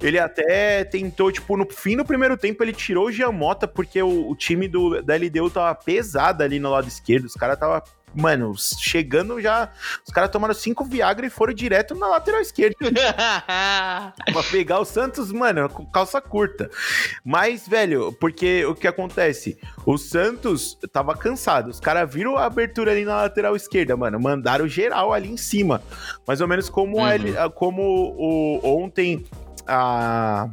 Ele 0.00 0.18
até 0.18 0.84
tentou, 0.84 1.32
tipo, 1.32 1.56
no 1.56 1.66
fim 1.70 1.96
do 1.96 2.04
primeiro 2.04 2.36
tempo, 2.36 2.62
ele 2.62 2.72
tirou 2.72 3.06
o 3.06 3.12
Giamota, 3.12 3.66
porque 3.66 4.02
o, 4.02 4.30
o 4.30 4.36
time 4.36 4.68
do, 4.68 5.02
da 5.02 5.16
LDU 5.16 5.50
tava 5.50 5.74
pesado 5.74 6.42
ali 6.42 6.58
no 6.58 6.70
lado 6.70 6.88
esquerdo. 6.88 7.24
Os 7.24 7.34
caras 7.34 7.58
tava 7.58 7.82
mano, 8.16 8.54
chegando 8.56 9.40
já. 9.40 9.70
Os 10.06 10.12
caras 10.12 10.30
tomaram 10.30 10.54
cinco 10.54 10.84
Viagra 10.84 11.26
e 11.26 11.30
foram 11.30 11.52
direto 11.52 11.94
na 11.94 12.08
lateral 12.08 12.40
esquerda. 12.40 12.76
pra 14.32 14.42
pegar 14.50 14.80
o 14.80 14.84
Santos, 14.84 15.30
mano, 15.30 15.68
com 15.68 15.84
calça 15.86 16.20
curta. 16.20 16.70
Mas, 17.24 17.68
velho, 17.68 18.12
porque 18.20 18.64
o 18.64 18.74
que 18.74 18.86
acontece? 18.86 19.58
O 19.84 19.98
Santos 19.98 20.78
tava 20.92 21.16
cansado. 21.16 21.68
Os 21.68 21.80
caras 21.80 22.12
viram 22.12 22.36
a 22.36 22.46
abertura 22.46 22.92
ali 22.92 23.04
na 23.04 23.16
lateral 23.22 23.54
esquerda, 23.54 23.96
mano. 23.96 24.18
Mandaram 24.18 24.66
geral 24.66 25.12
ali 25.12 25.30
em 25.30 25.36
cima. 25.36 25.82
Mais 26.26 26.40
ou 26.40 26.48
menos 26.48 26.68
como, 26.68 26.98
uhum. 26.98 27.04
a, 27.38 27.50
como 27.50 27.82
o, 27.82 28.82
ontem 28.82 29.24
a 29.66 30.48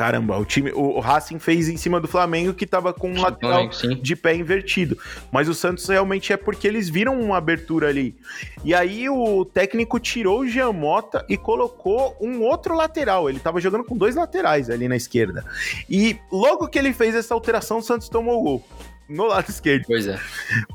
caramba, 0.00 0.38
o 0.38 0.46
time, 0.46 0.72
o, 0.72 0.96
o 0.96 1.00
Racing 1.00 1.38
fez 1.38 1.68
em 1.68 1.76
cima 1.76 2.00
do 2.00 2.08
Flamengo 2.08 2.54
que 2.54 2.66
tava 2.66 2.90
com 2.90 3.12
um 3.12 3.20
lateral 3.20 3.68
de 4.00 4.16
pé 4.16 4.34
invertido. 4.34 4.96
Mas 5.30 5.46
o 5.46 5.52
Santos 5.52 5.86
realmente 5.86 6.32
é 6.32 6.38
porque 6.38 6.66
eles 6.66 6.88
viram 6.88 7.20
uma 7.20 7.36
abertura 7.36 7.88
ali. 7.88 8.16
E 8.64 8.72
aí 8.72 9.10
o 9.10 9.44
técnico 9.44 10.00
tirou 10.00 10.40
o 10.40 10.48
Jean 10.48 10.72
Mota 10.72 11.22
e 11.28 11.36
colocou 11.36 12.16
um 12.18 12.40
outro 12.40 12.74
lateral. 12.74 13.28
Ele 13.28 13.38
tava 13.38 13.60
jogando 13.60 13.84
com 13.84 13.94
dois 13.94 14.16
laterais 14.16 14.70
ali 14.70 14.88
na 14.88 14.96
esquerda. 14.96 15.44
E 15.86 16.18
logo 16.32 16.66
que 16.66 16.78
ele 16.78 16.94
fez 16.94 17.14
essa 17.14 17.34
alteração, 17.34 17.76
o 17.76 17.82
Santos 17.82 18.08
tomou 18.08 18.40
o 18.40 18.42
gol 18.42 18.64
no 19.10 19.26
lado 19.26 19.48
esquerdo. 19.48 19.84
Pois 19.86 20.06
é. 20.06 20.18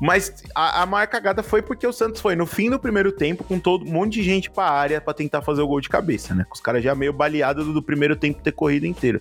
Mas 0.00 0.44
a, 0.54 0.82
a 0.82 0.86
maior 0.86 1.06
cagada 1.06 1.42
foi 1.42 1.62
porque 1.62 1.86
o 1.86 1.92
Santos 1.92 2.20
foi 2.20 2.36
no 2.36 2.46
fim 2.46 2.70
do 2.70 2.78
primeiro 2.78 3.10
tempo 3.10 3.42
com 3.42 3.58
todo 3.58 3.84
um 3.84 3.92
monte 3.92 4.14
de 4.14 4.22
gente 4.22 4.50
pra 4.50 4.64
área 4.64 5.00
para 5.00 5.14
tentar 5.14 5.42
fazer 5.42 5.62
o 5.62 5.66
gol 5.66 5.80
de 5.80 5.88
cabeça, 5.88 6.34
né? 6.34 6.44
Os 6.52 6.60
caras 6.60 6.84
já 6.84 6.94
meio 6.94 7.12
baleados 7.12 7.66
do, 7.66 7.72
do 7.72 7.82
primeiro 7.82 8.14
tempo 8.14 8.42
ter 8.42 8.52
corrido 8.52 8.86
inteiro. 8.86 9.20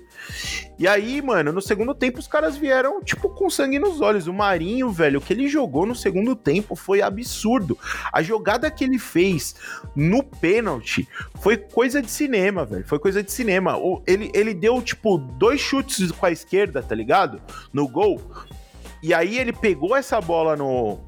E 0.78 0.88
aí, 0.88 1.22
mano, 1.22 1.52
no 1.52 1.62
segundo 1.62 1.96
tempo 1.96 2.20
os 2.20 2.28
caras 2.28 2.58
vieram, 2.58 3.02
tipo, 3.02 3.30
com 3.30 3.50
sangue 3.50 3.80
nos 3.80 4.02
olhos. 4.02 4.28
O 4.28 4.34
Marinho, 4.34 4.92
velho, 4.92 5.20
o 5.20 5.22
que 5.22 5.32
ele 5.32 5.48
jogou 5.48 5.86
no 5.86 5.96
segundo 5.96 6.36
tempo 6.36 6.76
foi 6.76 7.02
absurdo. 7.02 7.78
A 8.12 8.22
jogada 8.22 8.70
que 8.70 8.84
ele 8.84 9.00
fez 9.00 9.56
no 9.96 10.22
pênalti 10.22 11.08
foi 11.40 11.56
coisa 11.58 12.02
de 12.02 12.12
cinema, 12.12 12.66
velho. 12.66 12.86
Foi 12.86 13.00
coisa 13.00 13.24
de 13.24 13.32
cinema. 13.32 13.78
Ele, 14.06 14.30
ele 14.34 14.54
deu, 14.54 14.82
tipo, 14.82 15.18
dois 15.18 15.62
chutes 15.62 16.12
com 16.12 16.26
a 16.26 16.32
esquerda, 16.32 16.84
tá 16.84 16.94
ligado? 16.94 17.42
No 17.72 17.88
gol. 17.88 18.22
E 19.06 19.14
aí 19.14 19.38
ele 19.38 19.54
pegou 19.54 19.96
essa 19.96 20.20
bola 20.20 20.56
no, 20.56 21.00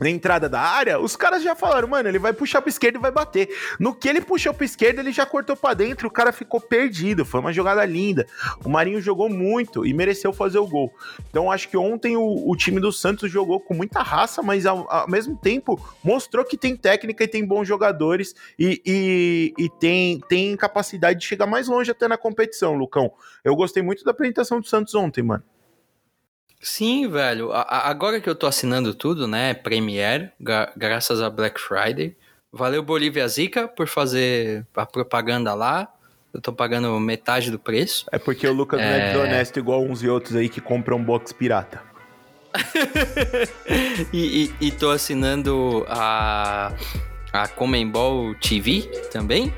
na 0.00 0.10
entrada 0.10 0.48
da 0.48 0.58
área, 0.58 0.98
os 0.98 1.14
caras 1.14 1.40
já 1.40 1.54
falaram, 1.54 1.86
mano, 1.86 2.08
ele 2.08 2.18
vai 2.18 2.32
puxar 2.32 2.60
pra 2.60 2.68
esquerda 2.68 2.98
e 2.98 3.00
vai 3.00 3.12
bater. 3.12 3.48
No 3.78 3.94
que 3.94 4.08
ele 4.08 4.20
puxou 4.20 4.52
pra 4.52 4.64
esquerda, 4.64 5.00
ele 5.00 5.12
já 5.12 5.24
cortou 5.24 5.54
pra 5.54 5.72
dentro, 5.72 6.08
o 6.08 6.10
cara 6.10 6.32
ficou 6.32 6.60
perdido. 6.60 7.24
Foi 7.24 7.38
uma 7.38 7.52
jogada 7.52 7.84
linda. 7.84 8.26
O 8.64 8.68
Marinho 8.68 9.00
jogou 9.00 9.28
muito 9.28 9.86
e 9.86 9.94
mereceu 9.94 10.32
fazer 10.32 10.58
o 10.58 10.66
gol. 10.66 10.92
Então 11.30 11.48
acho 11.48 11.68
que 11.68 11.76
ontem 11.76 12.16
o, 12.16 12.50
o 12.50 12.56
time 12.56 12.80
do 12.80 12.90
Santos 12.90 13.30
jogou 13.30 13.60
com 13.60 13.72
muita 13.72 14.02
raça, 14.02 14.42
mas 14.42 14.66
ao, 14.66 14.90
ao, 14.92 15.08
mesmo 15.08 15.36
tempo 15.36 15.80
mostrou 16.02 16.44
que 16.44 16.58
tem 16.58 16.76
técnica 16.76 17.22
e 17.22 17.28
tem 17.28 17.46
bons 17.46 17.68
jogadores 17.68 18.34
e, 18.58 18.82
e, 18.84 19.54
e 19.56 19.70
tem, 19.78 20.18
tem 20.28 20.56
capacidade 20.56 21.20
de 21.20 21.26
chegar 21.26 21.46
mais 21.46 21.68
longe 21.68 21.92
até 21.92 22.08
na 22.08 22.18
competição, 22.18 22.74
Lucão. 22.74 23.12
Eu 23.44 23.54
gostei 23.54 23.80
muito 23.80 24.02
da 24.02 24.10
apresentação 24.10 24.60
do 24.60 24.66
Santos 24.66 24.92
ontem, 24.96 25.22
mano. 25.22 25.44
Sim, 26.62 27.08
velho. 27.08 27.50
A, 27.52 27.90
agora 27.90 28.20
que 28.20 28.30
eu 28.30 28.36
tô 28.36 28.46
assinando 28.46 28.94
tudo, 28.94 29.26
né? 29.26 29.52
Premiere, 29.52 30.30
gra 30.40 30.72
graças 30.76 31.20
a 31.20 31.28
Black 31.28 31.60
Friday. 31.60 32.16
Valeu 32.52 32.82
Bolívia 32.82 33.26
Zica 33.26 33.66
por 33.66 33.88
fazer 33.88 34.64
a 34.76 34.86
propaganda 34.86 35.54
lá. 35.54 35.92
Eu 36.32 36.40
tô 36.40 36.52
pagando 36.52 36.98
metade 37.00 37.50
do 37.50 37.58
preço. 37.58 38.06
É 38.12 38.18
porque 38.18 38.46
o 38.46 38.52
Lucas 38.52 38.80
é... 38.80 38.84
não 38.84 38.92
é 38.92 39.12
desonesto 39.12 39.58
igual 39.58 39.82
uns 39.82 40.02
e 40.02 40.08
outros 40.08 40.36
aí 40.36 40.48
que 40.48 40.60
compram 40.60 41.02
box 41.02 41.32
pirata. 41.32 41.82
e, 44.12 44.52
e, 44.60 44.66
e 44.66 44.70
tô 44.70 44.90
assinando 44.90 45.84
a, 45.88 46.72
a 47.32 47.48
Comembol 47.48 48.34
TV 48.34 48.82
também 49.10 49.52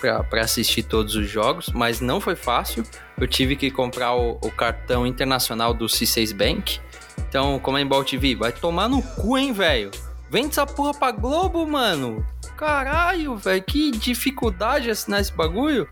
para 0.00 0.40
assistir 0.40 0.82
todos 0.82 1.14
os 1.14 1.28
jogos, 1.28 1.68
mas 1.74 2.00
não 2.00 2.20
foi 2.20 2.34
fácil. 2.34 2.84
Eu 3.18 3.28
tive 3.28 3.54
que 3.54 3.70
comprar 3.70 4.14
o, 4.14 4.38
o 4.42 4.50
cartão 4.50 5.06
internacional 5.06 5.74
do 5.74 5.86
C6 5.86 6.34
Bank. 6.34 6.80
Então, 7.28 7.58
Comembol 7.58 8.02
TV, 8.02 8.34
vai 8.34 8.50
tomar 8.50 8.88
no 8.88 9.02
cu, 9.02 9.36
hein, 9.36 9.52
velho? 9.52 9.90
Vende 10.30 10.48
essa 10.48 10.66
porra 10.66 10.94
pra 10.94 11.10
Globo, 11.10 11.66
mano. 11.66 12.24
Caralho, 12.56 13.36
velho, 13.36 13.62
que 13.62 13.90
dificuldade 13.90 14.90
assinar 14.90 15.20
esse 15.20 15.32
bagulho. 15.32 15.88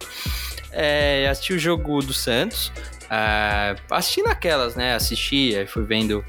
É, 0.72 1.28
assisti 1.28 1.52
o 1.52 1.58
jogo 1.58 2.00
do 2.00 2.14
Santos. 2.14 2.72
É, 3.10 3.76
assisti 3.90 4.22
naquelas, 4.22 4.74
né? 4.74 4.94
Assisti, 4.94 5.54
aí 5.56 5.66
fui 5.66 5.82
vendo 5.82 6.24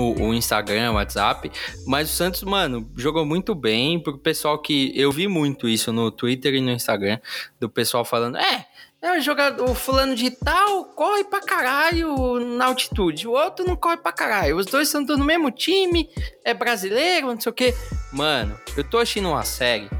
o, 0.00 0.28
o, 0.28 0.34
Instagram, 0.34 0.92
o 0.92 0.94
WhatsApp. 0.94 1.50
Mas 1.86 2.10
o 2.10 2.12
Santos, 2.12 2.42
mano, 2.42 2.88
jogou 2.96 3.24
muito 3.24 3.54
bem. 3.54 4.00
Pro 4.00 4.18
pessoal 4.18 4.58
que. 4.58 4.92
Eu 4.94 5.10
vi 5.12 5.28
muito 5.28 5.68
isso 5.68 5.92
no 5.92 6.10
Twitter 6.10 6.54
e 6.54 6.60
no 6.60 6.70
Instagram. 6.70 7.18
Do 7.60 7.68
pessoal 7.68 8.04
falando: 8.04 8.36
é, 8.36 8.66
é 9.02 9.18
o 9.18 9.20
jogador, 9.20 9.74
fulano 9.74 10.14
de 10.14 10.30
tal 10.30 10.84
corre 10.86 11.24
pra 11.24 11.40
caralho 11.40 12.40
na 12.56 12.66
altitude. 12.66 13.28
O 13.28 13.32
outro 13.32 13.64
não 13.66 13.76
corre 13.76 13.98
pra 13.98 14.12
caralho. 14.12 14.56
Os 14.56 14.66
dois 14.66 14.88
estão 14.88 15.04
no 15.16 15.24
mesmo 15.24 15.50
time, 15.50 16.08
é 16.44 16.54
brasileiro, 16.54 17.26
não 17.26 17.40
sei 17.40 17.50
o 17.50 17.54
quê. 17.54 17.74
Mano, 18.12 18.58
eu 18.76 18.82
tô 18.82 18.98
assistindo 18.98 19.28
uma 19.28 19.44
série, 19.44 19.90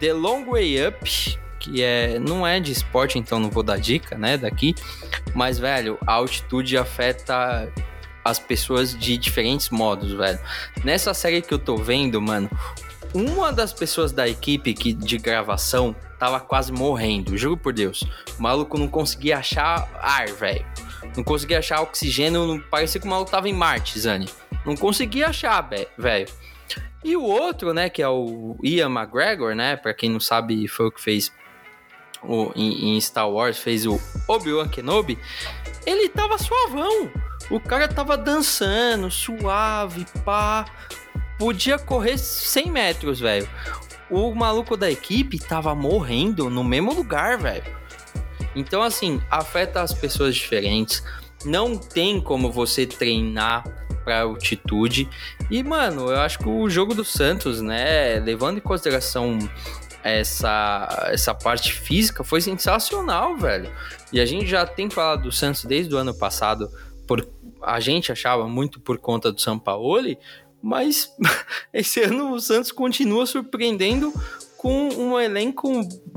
The 0.00 0.12
Long 0.12 0.44
Way 0.46 0.88
Up 0.88 1.44
que 1.64 1.82
é 1.82 2.18
não 2.18 2.46
é 2.46 2.60
de 2.60 2.72
esporte, 2.72 3.18
então 3.18 3.38
não 3.38 3.48
vou 3.48 3.62
dar 3.62 3.78
dica, 3.78 4.18
né, 4.18 4.36
daqui. 4.36 4.74
Mas 5.34 5.58
velho, 5.58 5.98
a 6.06 6.12
altitude 6.12 6.76
afeta 6.76 7.72
as 8.24 8.38
pessoas 8.38 8.98
de 8.98 9.18
diferentes 9.18 9.70
modos, 9.70 10.12
velho. 10.12 10.38
Nessa 10.82 11.12
série 11.12 11.42
que 11.42 11.52
eu 11.52 11.58
tô 11.58 11.76
vendo, 11.76 12.20
mano, 12.20 12.50
uma 13.12 13.52
das 13.52 13.72
pessoas 13.72 14.10
da 14.10 14.26
equipe 14.28 14.74
que, 14.74 14.92
de 14.92 15.18
gravação 15.18 15.94
tava 16.18 16.40
quase 16.40 16.72
morrendo, 16.72 17.36
juro 17.36 17.56
por 17.56 17.72
Deus. 17.72 18.02
O 18.38 18.42
maluco 18.42 18.78
não 18.78 18.88
conseguia 18.88 19.38
achar 19.38 19.88
ar, 20.00 20.26
velho. 20.28 20.64
Não 21.16 21.22
conseguia 21.22 21.58
achar 21.58 21.80
oxigênio, 21.80 22.46
não, 22.46 22.58
parecia 22.58 23.00
que 23.00 23.06
o 23.06 23.10
maluco 23.10 23.30
tava 23.30 23.48
em 23.48 23.52
Marte, 23.52 23.98
Zani. 24.00 24.28
Não 24.64 24.74
conseguia 24.74 25.28
achar, 25.28 25.60
velho. 25.98 26.28
E 27.04 27.14
o 27.14 27.22
outro, 27.22 27.74
né, 27.74 27.90
que 27.90 28.02
é 28.02 28.08
o 28.08 28.56
Ian 28.64 28.90
McGregor, 28.90 29.54
né, 29.54 29.76
pra 29.76 29.92
quem 29.92 30.08
não 30.08 30.18
sabe, 30.18 30.66
foi 30.66 30.86
o 30.86 30.90
que 30.90 31.02
fez 31.02 31.30
o, 32.22 32.50
em, 32.56 32.96
em 32.96 33.00
Star 33.00 33.30
Wars, 33.30 33.58
fez 33.58 33.86
o 33.86 34.00
Obi-Wan 34.26 34.68
Kenobi. 34.68 35.18
Ele 35.86 36.08
tava 36.08 36.38
suavão. 36.38 37.10
O 37.50 37.60
cara 37.60 37.86
tava 37.88 38.16
dançando, 38.16 39.10
suave, 39.10 40.06
pá. 40.24 40.64
Podia 41.38 41.78
correr 41.78 42.16
100 42.16 42.70
metros, 42.70 43.20
velho. 43.20 43.48
O 44.10 44.34
maluco 44.34 44.76
da 44.76 44.90
equipe 44.90 45.38
tava 45.38 45.74
morrendo 45.74 46.48
no 46.48 46.62
mesmo 46.62 46.94
lugar, 46.94 47.38
velho. 47.38 47.64
Então, 48.54 48.82
assim, 48.82 49.20
afeta 49.30 49.82
as 49.82 49.92
pessoas 49.92 50.34
diferentes. 50.34 51.02
Não 51.44 51.76
tem 51.76 52.20
como 52.20 52.50
você 52.50 52.86
treinar 52.86 53.64
pra 54.04 54.22
altitude. 54.22 55.08
E, 55.50 55.62
mano, 55.62 56.10
eu 56.10 56.20
acho 56.20 56.38
que 56.38 56.48
o 56.48 56.68
jogo 56.68 56.94
do 56.94 57.04
Santos, 57.04 57.60
né, 57.60 58.20
levando 58.20 58.58
em 58.58 58.60
consideração 58.60 59.38
essa, 60.02 61.08
essa 61.10 61.34
parte 61.34 61.72
física, 61.72 62.22
foi 62.22 62.40
sensacional, 62.40 63.36
velho. 63.36 63.70
E 64.12 64.20
a 64.20 64.26
gente 64.26 64.46
já 64.46 64.66
tem 64.66 64.88
falado 64.88 65.22
do 65.24 65.32
Santos 65.32 65.64
desde 65.64 65.94
o 65.94 65.98
ano 65.98 66.14
passado 66.14 66.70
por 67.06 67.22
a 67.64 67.80
gente 67.80 68.12
achava 68.12 68.48
muito 68.48 68.80
por 68.80 68.98
conta 68.98 69.32
do 69.32 69.40
São 69.40 69.58
Paulo, 69.58 70.16
mas 70.62 71.14
esse 71.72 72.00
ano 72.00 72.32
o 72.32 72.40
Santos 72.40 72.72
continua 72.72 73.26
surpreendendo 73.26 74.12
com 74.56 74.88
um 74.88 75.20
elenco 75.20 75.68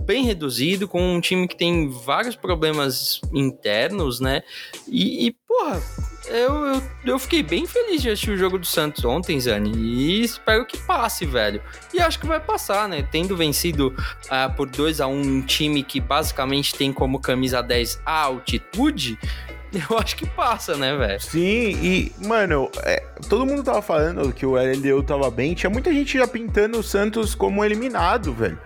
bem 0.06 0.24
reduzido, 0.24 0.88
com 0.88 1.02
um 1.02 1.20
time 1.20 1.50
que 1.50 1.58
tem 1.58 1.89
vários 1.89 2.34
problemas 2.34 3.20
internos, 3.34 4.22
né? 4.22 4.41
E, 4.88 5.28
e 5.28 5.32
porra, 5.45 5.84
eu, 6.30 6.65
eu, 6.65 6.84
eu, 7.05 7.19
fiquei 7.19 7.41
bem 7.41 7.65
feliz 7.65 8.01
de 8.01 8.09
assistir 8.09 8.32
o 8.32 8.38
jogo 8.38 8.57
do 8.57 8.65
Santos 8.65 9.03
ontem, 9.05 9.39
Zani, 9.39 9.71
e 9.75 10.21
espero 10.21 10.65
que 10.65 10.78
passe, 10.78 11.25
velho. 11.25 11.61
E 11.93 11.99
acho 11.99 12.19
que 12.19 12.28
vai 12.28 12.39
passar, 12.39 12.88
né? 12.88 13.07
Tendo 13.11 13.36
vencido 13.36 13.95
uh, 14.25 14.53
por 14.55 14.67
2 14.67 15.01
a 15.01 15.07
1 15.07 15.11
um, 15.13 15.41
time 15.41 15.84
que 15.84 15.99
basicamente 15.99 16.75
tem 16.75 16.91
como 16.91 17.19
camisa 17.19 17.61
10 17.61 18.01
a 18.05 18.23
altitude, 18.23 19.17
eu 19.89 19.97
acho 19.97 20.15
que 20.15 20.25
passa, 20.25 20.75
né, 20.78 20.95
velho? 20.95 21.21
Sim, 21.21 21.78
e, 21.82 22.11
mano, 22.25 22.69
é, 22.84 23.03
todo 23.28 23.45
mundo 23.45 23.63
tava 23.63 23.82
falando 23.82 24.32
que 24.34 24.45
o 24.45 24.55
LDU 24.55 25.03
tava 25.03 25.30
bem, 25.30 25.53
tinha 25.53 25.69
muita 25.69 25.91
gente 25.91 26.17
já 26.17 26.28
pintando 26.28 26.80
o 26.80 26.84
Santos 26.84 27.36
como 27.36 27.63
eliminado, 27.63 28.34
velho. 28.34 28.57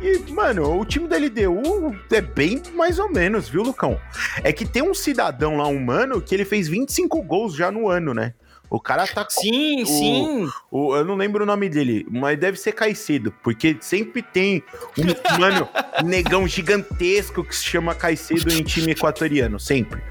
E, 0.00 0.30
mano, 0.32 0.78
o 0.78 0.84
time 0.84 1.06
da 1.06 1.16
LDU 1.16 1.96
é 2.10 2.20
bem 2.20 2.62
mais 2.74 2.98
ou 2.98 3.10
menos, 3.10 3.48
viu, 3.48 3.62
Lucão? 3.62 4.00
É 4.42 4.52
que 4.52 4.64
tem 4.64 4.82
um 4.82 4.94
cidadão 4.94 5.56
lá, 5.56 5.66
um 5.66 5.78
mano, 5.78 6.20
que 6.20 6.34
ele 6.34 6.44
fez 6.44 6.68
25 6.68 7.07
gols 7.08 7.54
já 7.54 7.70
no 7.70 7.88
ano, 7.88 8.14
né? 8.14 8.34
O 8.70 8.78
cara 8.78 9.06
tá 9.06 9.24
com. 9.24 9.30
Sim, 9.30 9.82
o, 9.82 9.86
sim. 9.86 10.48
O, 10.70 10.96
eu 10.96 11.04
não 11.04 11.14
lembro 11.14 11.42
o 11.42 11.46
nome 11.46 11.68
dele, 11.68 12.06
mas 12.10 12.38
deve 12.38 12.58
ser 12.58 12.72
Caicedo, 12.72 13.32
porque 13.42 13.76
sempre 13.80 14.20
tem 14.22 14.62
um, 14.98 15.04
mano, 15.40 15.68
negão 16.04 16.46
gigantesco 16.46 17.42
que 17.42 17.56
se 17.56 17.64
chama 17.64 17.94
Caicedo 17.94 18.52
em 18.52 18.62
time 18.62 18.92
equatoriano, 18.92 19.58
sempre. 19.58 20.02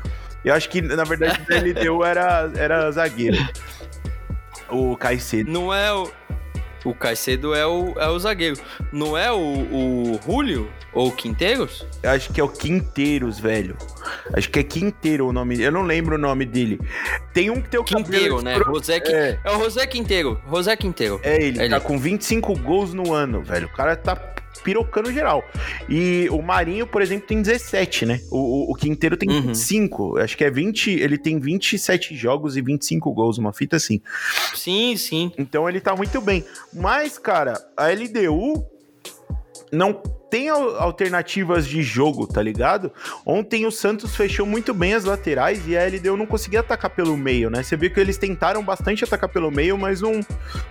Eu 0.43 0.53
acho 0.53 0.69
que, 0.69 0.81
na 0.81 1.03
verdade, 1.03 1.39
o 1.49 1.53
LDU 1.53 2.03
era, 2.03 2.51
era 2.55 2.91
zagueiro. 2.91 3.37
O 4.69 4.97
Caicedo. 4.97 5.51
Não 5.51 5.73
é 5.73 5.93
o. 5.93 6.11
O 6.85 6.93
Caicedo 6.93 7.53
é 7.53 7.65
o, 7.65 7.93
é 7.97 8.07
o 8.07 8.19
zagueiro. 8.19 8.57
Não 8.91 9.17
é 9.17 9.31
o, 9.31 9.37
o 9.37 10.19
Julio 10.25 10.69
ou 10.93 11.11
Quinteiros? 11.11 11.85
Eu 12.01 12.11
acho 12.11 12.31
que 12.31 12.39
é 12.39 12.43
o 12.43 12.49
Quinteiros, 12.49 13.39
velho. 13.39 13.77
Acho 14.33 14.49
que 14.49 14.59
é 14.59 14.63
Quinteiro 14.63 15.27
o 15.27 15.33
nome. 15.33 15.61
Eu 15.61 15.71
não 15.71 15.83
lembro 15.83 16.15
o 16.15 16.17
nome 16.17 16.45
dele. 16.45 16.79
Tem 17.33 17.49
um 17.49 17.61
que 17.61 17.69
tem 17.69 17.79
o 17.79 17.83
Quinteiro, 17.83 18.41
né? 18.41 18.55
José, 18.57 19.01
é. 19.05 19.39
é 19.43 19.51
o 19.51 19.59
José 19.59 19.85
Quinteiro. 19.87 20.41
José 20.49 20.75
Quinteiro. 20.75 21.19
É 21.23 21.35
ele, 21.35 21.59
ele, 21.59 21.69
tá 21.69 21.79
com 21.79 21.97
25 21.97 22.57
gols 22.59 22.93
no 22.93 23.13
ano, 23.13 23.41
velho. 23.41 23.67
O 23.67 23.73
cara 23.73 23.95
tá 23.95 24.15
pirocando 24.61 25.11
geral. 25.11 25.43
E 25.89 26.27
o 26.31 26.41
Marinho, 26.41 26.87
por 26.87 27.01
exemplo, 27.01 27.27
tem 27.27 27.41
17, 27.41 28.05
né? 28.05 28.21
O, 28.31 28.37
o, 28.37 28.71
o 28.71 28.75
Quinteiro 28.75 29.17
tem 29.17 29.29
uhum. 29.29 29.41
25. 29.41 30.17
Acho 30.17 30.37
que 30.37 30.43
é 30.43 30.51
20. 30.51 30.91
Ele 30.91 31.17
tem 31.17 31.39
27 31.39 32.15
jogos 32.15 32.57
e 32.57 32.61
25 32.61 33.11
gols, 33.13 33.37
uma 33.37 33.53
fita 33.53 33.75
assim. 33.75 34.01
Sim, 34.53 34.95
sim. 34.97 35.31
Então 35.37 35.67
ele 35.67 35.79
tá 35.79 35.95
muito 35.95 36.19
bem. 36.21 36.45
Mas, 36.73 37.17
cara, 37.17 37.53
a 37.75 37.87
LDU 37.87 38.65
não 39.71 39.93
tem 40.29 40.49
alternativas 40.49 41.67
de 41.67 41.81
jogo, 41.81 42.27
tá 42.27 42.41
ligado? 42.41 42.91
Ontem 43.25 43.65
o 43.65 43.71
Santos 43.71 44.15
fechou 44.15 44.45
muito 44.45 44.73
bem 44.73 44.93
as 44.93 45.05
laterais 45.05 45.67
e 45.67 45.77
a 45.77 45.85
LDU 45.85 46.17
não 46.17 46.25
conseguia 46.25 46.59
atacar 46.59 46.89
pelo 46.89 47.15
meio, 47.15 47.49
né? 47.49 47.63
Você 47.63 47.77
viu 47.77 47.91
que 47.91 47.99
eles 47.99 48.17
tentaram 48.17 48.63
bastante 48.63 49.03
atacar 49.03 49.29
pelo 49.29 49.49
meio, 49.49 49.77
mas 49.77 50.01
não, 50.01 50.19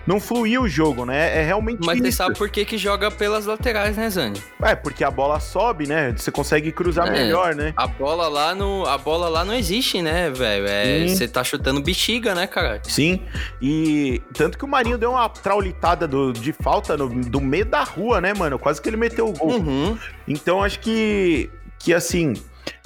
não 0.05 0.19
fluiu 0.19 0.63
o 0.63 0.67
jogo, 0.67 1.05
né? 1.05 1.37
É 1.37 1.43
realmente 1.43 1.79
Mas 1.85 1.97
isso. 1.97 2.05
você 2.05 2.11
sabe 2.11 2.37
por 2.37 2.49
que 2.49 2.65
que 2.65 2.77
joga 2.77 3.09
pelas 3.09 3.45
laterais, 3.45 3.97
né, 3.97 4.09
Zani? 4.09 4.41
É, 4.61 4.75
porque 4.75 5.03
a 5.03 5.11
bola 5.11 5.39
sobe, 5.39 5.87
né? 5.87 6.13
Você 6.15 6.31
consegue 6.31 6.71
cruzar 6.71 7.07
é, 7.07 7.11
melhor, 7.11 7.55
né? 7.55 7.73
A 7.75 7.87
bola 7.87 8.27
lá 8.27 8.53
no, 8.53 8.85
a 8.85 8.97
bola 8.97 9.27
lá 9.27 9.43
não 9.43 9.53
existe, 9.53 10.01
né, 10.01 10.29
velho? 10.29 10.67
É, 10.67 11.07
você 11.07 11.27
tá 11.27 11.43
chutando 11.43 11.81
bexiga, 11.81 12.35
né, 12.35 12.45
cara? 12.45 12.79
Sim. 12.83 13.21
E 13.61 14.21
tanto 14.33 14.57
que 14.57 14.65
o 14.65 14.67
Marinho 14.67 14.97
deu 14.97 15.11
uma 15.11 15.27
traulitada 15.29 16.07
do, 16.07 16.31
de 16.31 16.53
falta 16.53 16.95
no, 16.95 17.09
do 17.09 17.41
meio 17.41 17.65
da 17.65 17.83
rua, 17.83 18.21
né, 18.21 18.33
mano? 18.33 18.59
Quase 18.59 18.81
que 18.81 18.89
ele 18.89 18.97
meteu 18.97 19.27
o 19.27 19.33
gol. 19.33 19.46
Uhum. 19.47 19.97
Então 20.27 20.63
acho 20.63 20.79
que, 20.79 21.49
que 21.79 21.93
assim, 21.93 22.33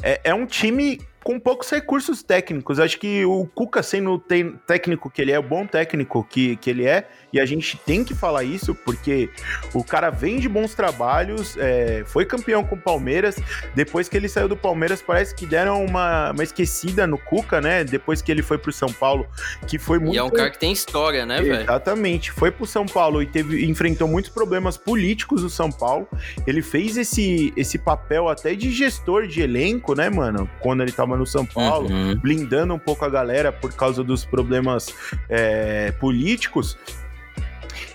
é, 0.01 0.21
é 0.23 0.33
um 0.33 0.45
time 0.45 0.99
com 1.23 1.39
poucos 1.39 1.69
recursos 1.69 2.23
técnicos. 2.23 2.79
Acho 2.79 2.99
que 2.99 3.23
o 3.25 3.45
Cuca, 3.45 3.83
sendo 3.83 4.13
o 4.13 4.19
técnico 4.19 5.09
que 5.09 5.21
ele 5.21 5.31
é, 5.31 5.39
o 5.39 5.43
bom 5.43 5.65
técnico 5.65 6.23
que, 6.23 6.55
que 6.57 6.69
ele 6.69 6.85
é, 6.85 7.07
e 7.33 7.39
a 7.39 7.45
gente 7.45 7.77
tem 7.77 8.03
que 8.03 8.13
falar 8.13 8.43
isso, 8.43 8.73
porque 8.73 9.29
o 9.73 9.83
cara 9.83 10.09
vem 10.09 10.39
de 10.39 10.49
bons 10.49 10.73
trabalhos, 10.73 11.55
é, 11.57 12.03
foi 12.05 12.25
campeão 12.25 12.63
com 12.63 12.75
o 12.75 12.77
Palmeiras, 12.77 13.35
depois 13.75 14.09
que 14.09 14.17
ele 14.17 14.27
saiu 14.27 14.47
do 14.47 14.57
Palmeiras, 14.57 15.01
parece 15.01 15.33
que 15.35 15.45
deram 15.45 15.83
uma, 15.83 16.31
uma 16.31 16.43
esquecida 16.43 17.07
no 17.07 17.17
Cuca, 17.17 17.61
né? 17.61 17.83
Depois 17.83 18.21
que 18.21 18.31
ele 18.31 18.41
foi 18.41 18.57
pro 18.57 18.71
São 18.71 18.91
Paulo, 18.91 19.27
que 19.67 19.77
foi 19.77 19.99
muito... 19.99 20.15
E 20.15 20.17
é 20.17 20.23
um 20.23 20.29
cara 20.29 20.49
que 20.49 20.59
tem 20.59 20.71
história, 20.71 21.25
né, 21.25 21.41
velho? 21.41 21.61
Exatamente. 21.61 22.31
Foi 22.31 22.51
pro 22.51 22.65
São 22.65 22.85
Paulo 22.85 23.21
e 23.21 23.25
teve, 23.25 23.65
enfrentou 23.65 24.07
muitos 24.07 24.31
problemas 24.31 24.77
políticos 24.77 25.43
no 25.43 25.49
São 25.49 25.71
Paulo. 25.71 26.07
Ele 26.45 26.61
fez 26.61 26.97
esse, 26.97 27.53
esse 27.55 27.77
papel 27.77 28.29
até 28.29 28.55
de 28.55 28.71
gestor 28.71 29.27
de 29.27 29.41
elenco, 29.41 29.95
né, 29.95 30.09
mano? 30.09 30.49
Quando 30.59 30.83
ele 30.83 30.91
tava 30.91 31.15
no 31.17 31.25
São 31.25 31.45
Paulo, 31.45 31.89
uhum. 31.89 32.15
blindando 32.19 32.73
um 32.73 32.79
pouco 32.79 33.05
a 33.05 33.09
galera 33.09 33.51
por 33.51 33.73
causa 33.73 34.03
dos 34.03 34.25
problemas 34.25 34.87
é, 35.29 35.91
políticos. 35.93 36.77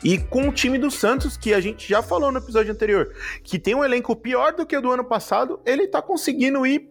E 0.02 0.18
com 0.18 0.48
o 0.48 0.52
time 0.52 0.78
do 0.78 0.90
Santos, 0.90 1.36
que 1.36 1.54
a 1.54 1.60
gente 1.60 1.88
já 1.88 2.02
falou 2.02 2.30
no 2.32 2.38
episódio 2.38 2.72
anterior, 2.72 3.12
que 3.42 3.58
tem 3.58 3.74
um 3.74 3.84
elenco 3.84 4.14
pior 4.14 4.52
do 4.52 4.66
que 4.66 4.76
o 4.76 4.82
do 4.82 4.90
ano 4.90 5.04
passado, 5.04 5.60
ele 5.64 5.86
tá 5.86 6.00
conseguindo 6.00 6.66
ir 6.66 6.88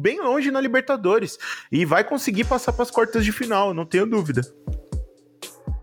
bem 0.00 0.20
longe 0.20 0.50
na 0.50 0.60
Libertadores 0.60 1.38
e 1.70 1.84
vai 1.84 2.04
conseguir 2.04 2.44
passar 2.44 2.72
para 2.72 2.84
as 2.84 2.90
quartas 2.90 3.24
de 3.24 3.32
final, 3.32 3.74
não 3.74 3.84
tenho 3.84 4.06
dúvida. 4.06 4.42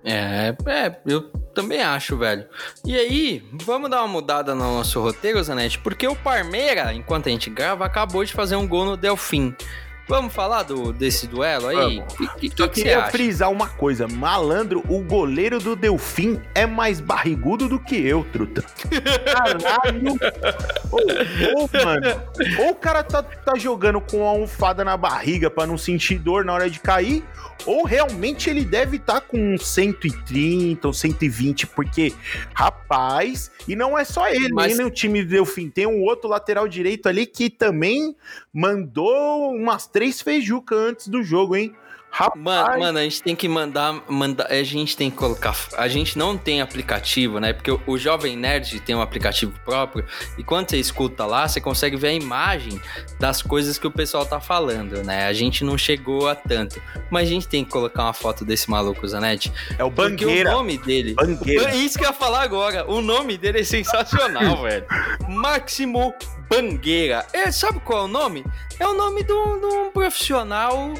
É, 0.05 0.53
é, 0.67 1.01
eu 1.05 1.29
também 1.53 1.81
acho, 1.81 2.17
velho. 2.17 2.45
E 2.85 2.95
aí, 2.95 3.41
vamos 3.53 3.89
dar 3.89 4.01
uma 4.01 4.07
mudada 4.07 4.53
no 4.53 4.63
nosso 4.63 4.99
roteiro, 5.01 5.41
Zanetti, 5.41 5.79
porque 5.79 6.05
o 6.07 6.15
Parmeira, 6.15 6.93
enquanto 6.93 7.27
a 7.27 7.31
gente 7.31 7.49
grava, 7.49 7.85
acabou 7.85 8.23
de 8.23 8.33
fazer 8.33 8.57
um 8.57 8.67
gol 8.67 8.85
no 8.85 8.97
Delfim. 8.97 9.55
Vamos 10.07 10.33
falar 10.33 10.63
do, 10.63 10.91
desse 10.91 11.27
duelo 11.27 11.67
aí? 11.67 11.99
O 11.99 12.05
que, 12.05 12.27
que, 12.27 12.49
que, 12.49 12.67
queria 12.67 13.07
frisar 13.09 13.49
uma 13.49 13.69
coisa. 13.69 14.07
Malandro, 14.07 14.83
o 14.89 14.99
goleiro 14.99 15.59
do 15.59 15.75
Delfim 15.75 16.41
é 16.53 16.65
mais 16.65 16.99
barrigudo 16.99 17.69
do 17.69 17.79
que 17.79 17.95
eu, 17.95 18.25
truta. 18.31 18.63
Caralho. 19.25 20.13
Ô, 20.91 21.69
mano. 21.85 22.21
Ou 22.59 22.71
o 22.71 22.75
cara 22.75 23.01
tá, 23.01 23.23
tá 23.23 23.57
jogando 23.57 24.01
com 24.01 24.25
a 24.25 24.29
almofada 24.29 24.83
na 24.83 24.97
barriga 24.97 25.49
para 25.49 25.65
não 25.65 25.77
sentir 25.77 26.17
dor 26.17 26.43
na 26.43 26.53
hora 26.53 26.69
de 26.69 26.79
cair, 26.79 27.23
ou 27.65 27.85
realmente 27.85 28.49
ele 28.49 28.65
deve 28.65 28.97
estar 28.97 29.21
tá 29.21 29.21
com 29.21 29.57
130 29.57 30.85
ou 30.85 30.93
120, 30.93 31.67
porque, 31.67 32.13
rapaz, 32.53 33.51
e 33.67 33.75
não 33.75 33.97
é 33.97 34.03
só 34.03 34.27
ele, 34.27 34.53
Mas... 34.53 34.77
nem 34.77 34.85
o 34.85 34.91
time 34.91 35.23
do 35.23 35.29
Delfim, 35.29 35.69
tem 35.69 35.87
um 35.87 36.01
outro 36.01 36.29
lateral 36.29 36.67
direito 36.67 37.07
ali 37.07 37.25
que 37.25 37.49
também 37.49 38.15
mandou 38.53 39.51
umas 39.51 39.87
três 39.93 40.21
feijucas 40.21 40.77
antes 40.77 41.07
do 41.07 41.23
jogo, 41.23 41.55
hein? 41.55 41.73
Rapaz. 42.15 42.39
Mano, 42.39 42.79
mano, 42.79 42.99
a 42.99 43.01
gente 43.01 43.23
tem 43.23 43.35
que 43.35 43.49
mandar, 43.49 44.03
mandar. 44.07 44.45
A 44.45 44.61
gente 44.61 44.95
tem 44.95 45.09
que 45.09 45.17
colocar. 45.17 45.57
A 45.75 45.87
gente 45.87 46.15
não 46.15 46.37
tem 46.37 46.61
aplicativo, 46.61 47.39
né? 47.39 47.53
Porque 47.53 47.71
o, 47.71 47.81
o, 47.87 47.97
Jovem 47.97 48.37
Nerd 48.37 48.79
tem 48.81 48.93
um 48.93 49.01
aplicativo 49.01 49.51
próprio. 49.65 50.05
E 50.37 50.43
quando 50.43 50.69
você 50.69 50.77
escuta 50.77 51.25
lá, 51.25 51.47
você 51.47 51.59
consegue 51.59 51.97
ver 51.97 52.09
a 52.09 52.13
imagem 52.13 52.79
das 53.19 53.41
coisas 53.41 53.79
que 53.79 53.87
o 53.87 53.91
pessoal 53.91 54.27
tá 54.27 54.39
falando, 54.39 55.03
né? 55.03 55.25
A 55.25 55.33
gente 55.33 55.63
não 55.63 55.75
chegou 55.75 56.29
a 56.29 56.35
tanto. 56.35 56.79
Mas 57.09 57.27
a 57.29 57.31
gente 57.31 57.47
tem 57.47 57.65
que 57.65 57.71
colocar 57.71 58.03
uma 58.03 58.13
foto 58.13 58.45
desse 58.45 58.69
maluco, 58.69 59.07
Zanetti. 59.07 59.51
É 59.79 59.83
o 59.83 59.89
Bangueira. 59.89 60.51
o 60.51 60.53
nome 60.53 60.77
dele. 60.77 61.15
Bangueira. 61.15 61.73
Isso 61.73 61.97
que 61.97 62.05
eu 62.05 62.09
ia 62.09 62.13
falar 62.13 62.43
agora. 62.43 62.85
O 62.87 63.01
nome 63.01 63.39
dele 63.39 63.61
é 63.61 63.63
sensacional, 63.63 64.61
velho. 64.61 64.85
Máximo 65.27 66.13
Bangueira. 66.47 67.25
É, 67.33 67.49
sabe 67.51 67.79
qual 67.79 68.03
é 68.03 68.05
o 68.05 68.07
nome? 68.07 68.45
É 68.79 68.87
o 68.87 68.93
nome 68.93 69.23
de 69.23 69.33
um 69.33 69.59
profissional 70.03 70.93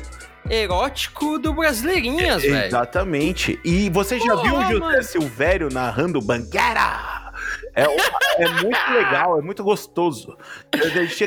erótico 0.49 1.37
do 1.37 1.53
Brasileirinhas, 1.53 2.41
velho. 2.41 2.67
Exatamente. 2.67 3.59
E 3.63 3.89
você 3.89 4.17
já 4.17 4.33
viu 4.35 4.55
o 4.55 4.63
José 4.63 4.79
mano. 4.79 5.03
Silvério 5.03 5.69
narrando 5.69 6.21
Banguera? 6.21 7.33
É, 7.75 7.83
é 7.83 8.47
muito 8.61 8.91
legal, 8.93 9.39
é 9.39 9.41
muito 9.41 9.61
gostoso. 9.61 10.37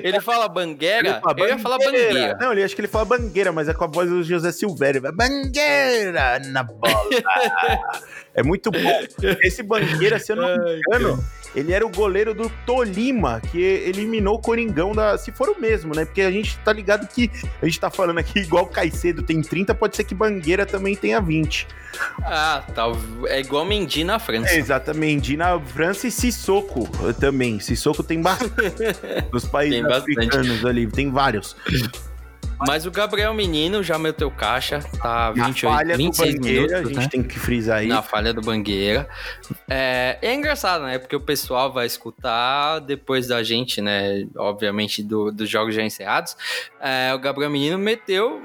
Ele 0.03 0.21
fala 0.21 0.49
bangueira? 0.49 1.09
Ele 1.09 1.21
fala 1.21 1.35
eu 1.39 1.49
ia 1.49 1.59
falar 1.59 1.79
bangueira. 1.79 2.39
Não, 2.41 2.53
ele 2.53 2.63
acho 2.63 2.75
que 2.75 2.81
ele 2.81 2.89
fala 2.89 3.05
bangueira, 3.05 3.53
mas 3.53 3.69
é 3.69 3.75
com 3.75 3.85
a 3.85 3.89
voz 3.89 4.09
do 4.09 4.23
José 4.23 4.53
Silvério. 4.53 5.03
Bangueira 5.13 6.39
na 6.47 6.63
bola. 6.63 7.03
é 8.37 8.43
muito 8.43 8.71
bom. 8.71 8.79
Esse 9.43 9.63
bangueira, 9.63 10.19
se 10.19 10.33
eu 10.33 10.37
não 10.37 10.65
me 10.65 10.77
engano, 10.77 11.25
ele 11.55 11.73
era 11.73 11.87
o 11.87 11.89
goleiro 11.89 12.35
do 12.35 12.51
Tolima, 12.67 13.41
que 13.41 13.59
eliminou 13.59 14.37
o 14.37 14.39
Coringão 14.39 14.93
da. 14.93 15.17
Se 15.17 15.33
for 15.33 15.49
o 15.49 15.59
mesmo, 15.59 15.95
né? 15.95 16.05
Porque 16.05 16.21
a 16.21 16.31
gente 16.31 16.59
tá 16.59 16.71
ligado 16.71 17.09
que 17.09 17.31
a 17.63 17.65
gente 17.65 17.81
tá 17.81 17.91
falando 17.91 18.19
aqui 18.19 18.41
igual 18.41 18.65
o 18.65 18.69
Caicedo 18.69 19.23
tem 19.23 19.41
30, 19.41 19.75
pode 19.75 19.97
ser 19.97 20.05
que 20.05 20.15
Bangueira 20.15 20.67
também 20.67 20.95
tenha 20.95 21.19
20. 21.19 21.67
Ah, 22.23 22.63
tá. 22.75 22.85
É 23.29 23.41
igual 23.41 23.65
Mendy 23.65 24.05
na 24.05 24.19
França. 24.19 24.53
É, 24.53 24.59
exatamente. 24.59 25.07
Mendy 25.07 25.37
na 25.39 25.59
França 25.59 26.07
e 26.07 26.11
Sissoko 26.11 26.87
também. 27.15 27.59
Sissoko 27.59 28.03
tem 28.03 28.21
bastante. 28.21 28.53
Nos 29.33 29.47
países 29.47 29.81
tem 29.81 29.93
africanos 29.93 30.65
ali, 30.65 30.87
tem 30.87 31.11
vários. 31.11 31.57
Mas 32.67 32.87
o 32.87 32.91
Gabriel 32.91 33.35
Menino 33.35 33.83
já 33.83 33.99
meteu 33.99 34.31
caixa, 34.31 34.81
tá 35.01 35.31
28, 35.33 35.65
Na 35.65 35.71
falha 35.71 35.97
26 35.97 36.35
do 36.35 36.41
Bangueira, 36.41 36.61
minutos, 36.61 36.75
a 36.75 36.89
gente 36.89 37.05
né? 37.05 37.09
tem 37.11 37.23
que 37.23 37.39
frisar 37.39 37.79
aí. 37.79 37.89
Na 37.89 38.03
falha 38.03 38.33
do 38.33 38.41
Bangueira. 38.41 39.09
É, 39.69 40.19
é 40.23 40.35
engraçado, 40.35 40.85
né? 40.85 40.99
Porque 40.99 41.15
o 41.15 41.21
pessoal 41.21 41.73
vai 41.73 41.87
escutar 41.87 42.79
depois 42.81 43.27
da 43.27 43.43
gente, 43.43 43.81
né? 43.81 44.27
Obviamente, 44.37 45.03
do, 45.03 45.31
dos 45.31 45.49
jogos 45.49 45.75
já 45.75 45.83
encerrados. 45.83 46.37
É, 46.81 47.13
o 47.15 47.19
Gabriel 47.19 47.51
Menino 47.51 47.79
meteu 47.79 48.41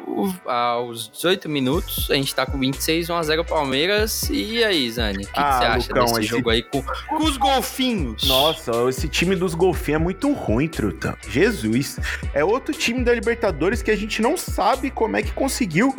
aos 0.46 1.10
18 1.10 1.48
minutos. 1.48 2.10
A 2.12 2.16
gente 2.16 2.34
tá 2.34 2.46
com 2.46 2.58
26, 2.60 3.08
1x0 3.08 3.46
Palmeiras. 3.48 4.30
E 4.30 4.64
aí, 4.64 4.90
Zani? 4.92 5.24
O 5.24 5.28
que, 5.28 5.40
ah, 5.40 5.44
que, 5.44 5.58
você 5.58 5.66
acha 5.66 5.88
Lucão, 5.88 6.06
desse 6.06 6.20
esse... 6.20 6.28
jogo 6.28 6.50
aí 6.50 6.64
com, 6.64 6.82
com 6.82 7.24
os 7.24 7.38
golfinhos? 7.38 8.28
Nossa, 8.28 8.72
esse 8.90 9.08
time 9.08 9.36
dos 9.36 9.54
golfinhos 9.54 10.02
é 10.02 10.04
muito 10.04 10.32
ruim, 10.34 10.68
truta. 10.68 11.18
Jesus. 11.30 12.00
É 12.34 12.44
outro 12.44 12.74
time 12.74 13.04
da 13.04 13.14
Libertadores 13.14 13.82
que 13.82 13.92
a 13.92 13.96
gente 14.02 14.22
não 14.22 14.36
sabe 14.36 14.92
como 14.92 15.16
é 15.16 15.22
que 15.22 15.32
conseguiu 15.32 15.96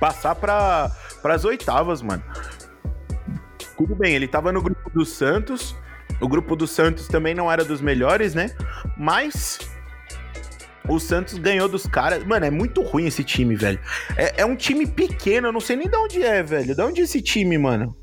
passar 0.00 0.34
para 0.34 0.90
as 1.24 1.44
oitavas, 1.44 2.02
mano. 2.02 2.22
Tudo 3.76 3.94
bem, 3.94 4.14
ele 4.14 4.26
tava 4.26 4.50
no 4.52 4.60
grupo 4.60 4.90
do 4.90 5.04
Santos. 5.04 5.76
O 6.20 6.28
grupo 6.28 6.56
do 6.56 6.66
Santos 6.66 7.06
também 7.06 7.34
não 7.34 7.50
era 7.50 7.64
dos 7.64 7.80
melhores, 7.80 8.34
né? 8.34 8.50
Mas 8.96 9.58
o 10.88 10.98
Santos 10.98 11.38
ganhou 11.38 11.68
dos 11.68 11.86
caras. 11.86 12.24
Mano, 12.24 12.46
é 12.46 12.50
muito 12.50 12.82
ruim 12.82 13.06
esse 13.06 13.22
time, 13.22 13.54
velho. 13.54 13.78
É, 14.16 14.42
é, 14.42 14.44
um 14.44 14.56
time 14.56 14.86
pequeno, 14.86 15.48
eu 15.48 15.52
não 15.52 15.60
sei 15.60 15.76
nem 15.76 15.88
de 15.88 15.96
onde 15.96 16.22
é, 16.22 16.42
velho. 16.42 16.74
De 16.74 16.82
onde 16.82 17.00
é 17.00 17.04
esse 17.04 17.22
time, 17.22 17.56
mano? 17.56 17.96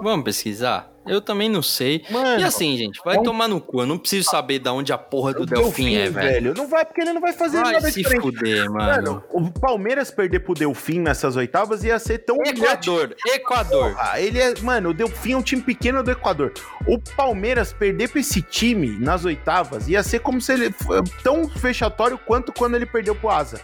Vamos 0.00 0.24
pesquisar? 0.24 0.94
Eu 1.06 1.20
também 1.20 1.50
não 1.50 1.62
sei. 1.62 2.02
Mano, 2.10 2.40
e 2.40 2.44
assim, 2.44 2.76
gente, 2.78 2.98
vai 3.04 3.16
é 3.16 3.20
um... 3.20 3.22
tomar 3.22 3.46
no 3.46 3.60
cu. 3.60 3.82
Eu 3.82 3.86
não 3.86 3.98
preciso 3.98 4.30
saber 4.30 4.58
de 4.58 4.68
onde 4.70 4.92
a 4.92 4.96
porra 4.96 5.34
do 5.34 5.44
Delfim, 5.44 5.90
Delfim, 5.90 5.96
é, 5.96 6.10
velho. 6.10 6.14
velho. 6.14 6.54
Não 6.54 6.66
vai, 6.66 6.84
porque 6.84 7.02
ele 7.02 7.12
não 7.12 7.20
vai 7.20 7.34
fazer 7.34 7.60
vai 7.60 7.74
nada 7.74 7.90
se 7.90 8.02
diferente. 8.02 8.22
fuder, 8.22 8.70
mano. 8.70 8.86
mano. 8.86 9.24
O 9.30 9.50
Palmeiras 9.50 10.10
perder 10.10 10.40
pro 10.40 10.54
Delfim 10.54 11.00
nessas 11.00 11.36
oitavas 11.36 11.84
ia 11.84 11.98
ser 11.98 12.18
tão... 12.18 12.38
Equador, 12.42 13.14
Equador. 13.26 13.94
Ah, 13.98 14.18
ele 14.18 14.38
é... 14.38 14.54
Mano, 14.60 14.90
o 14.90 14.94
Delfim 14.94 15.32
é 15.32 15.36
um 15.36 15.42
time 15.42 15.60
pequeno 15.60 16.02
do 16.02 16.10
Equador. 16.10 16.52
O 16.86 16.98
Palmeiras 17.14 17.72
perder 17.72 18.08
pra 18.08 18.20
esse 18.20 18.40
time 18.40 18.98
nas 18.98 19.26
oitavas 19.26 19.88
ia 19.88 20.02
ser 20.02 20.20
como 20.20 20.40
se 20.40 20.54
ele... 20.54 20.74
Tão 21.22 21.48
fechatório 21.48 22.16
quanto 22.16 22.50
quando 22.50 22.76
ele 22.76 22.86
perdeu 22.86 23.14
pro 23.14 23.28
Asa. 23.28 23.60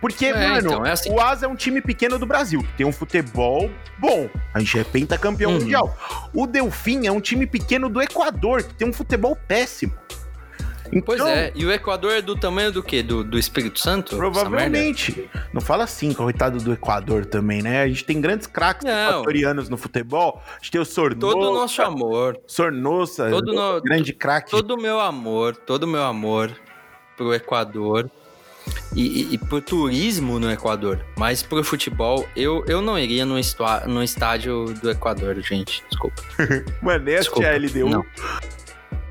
Porque, 0.00 0.26
é, 0.26 0.32
mano, 0.32 0.68
então, 0.68 0.86
é 0.86 0.92
assim. 0.92 1.10
o 1.10 1.20
Asa 1.20 1.46
é 1.46 1.48
um 1.48 1.56
time 1.56 1.80
pequeno 1.80 2.18
do 2.18 2.26
Brasil, 2.26 2.62
que 2.62 2.72
tem 2.74 2.86
um 2.86 2.92
futebol 2.92 3.70
bom. 3.98 4.28
A 4.54 4.60
gente 4.60 4.78
é 4.78 4.84
pentacampeão 4.84 5.52
uhum. 5.52 5.58
mundial. 5.58 5.96
O 6.32 6.46
Delfim 6.46 7.06
é 7.06 7.12
um 7.12 7.20
time 7.20 7.46
pequeno 7.46 7.88
do 7.88 8.00
Equador, 8.00 8.62
que 8.62 8.74
tem 8.74 8.88
um 8.88 8.92
futebol 8.92 9.36
péssimo. 9.36 9.92
Então, 10.90 11.02
pois 11.02 11.20
é, 11.20 11.52
e 11.54 11.66
o 11.66 11.72
Equador 11.72 12.12
é 12.12 12.22
do 12.22 12.34
tamanho 12.34 12.72
do 12.72 12.82
quê? 12.82 13.02
Do, 13.02 13.22
do 13.22 13.38
Espírito 13.38 13.78
Santo? 13.78 14.16
Provavelmente. 14.16 15.28
Não 15.52 15.60
fala 15.60 15.84
assim, 15.84 16.14
coitado 16.14 16.58
do 16.58 16.72
Equador 16.72 17.26
também, 17.26 17.60
né? 17.60 17.82
A 17.82 17.88
gente 17.88 18.04
tem 18.04 18.20
grandes 18.20 18.46
craques 18.46 18.86
equatorianos 18.86 19.68
no 19.68 19.76
futebol. 19.76 20.42
A 20.46 20.54
gente 20.56 20.70
tem 20.70 20.80
o 20.80 20.84
Sornosa. 20.84 21.34
Todo 21.34 21.50
o 21.50 21.54
nosso 21.54 21.82
amor. 21.82 22.40
Sornosa, 22.46 23.28
todo 23.28 23.52
no, 23.52 23.82
grande 23.82 24.12
craque. 24.14 24.50
Todo 24.50 24.72
o 24.72 24.80
meu 24.80 24.98
amor, 24.98 25.56
todo 25.56 25.84
o 25.84 25.86
meu 25.86 26.02
amor 26.02 26.58
pro 27.16 27.34
Equador 27.34 28.10
e, 28.94 29.22
e, 29.22 29.34
e 29.34 29.38
pro 29.38 29.60
turismo 29.60 30.38
no 30.38 30.50
Equador. 30.50 31.04
Mas 31.16 31.42
pro 31.42 31.62
futebol, 31.62 32.28
eu, 32.36 32.64
eu 32.66 32.80
não 32.80 32.98
iria 32.98 33.24
no, 33.24 33.34
no 33.86 34.02
estádio 34.02 34.66
do 34.82 34.90
Equador, 34.90 35.40
gente. 35.40 35.82
Desculpa. 35.88 36.22
Mano, 36.82 37.10
essa 37.10 37.30
é 37.42 37.54
a 37.54 37.58
LDU? 37.58 37.88
Não. 37.88 38.06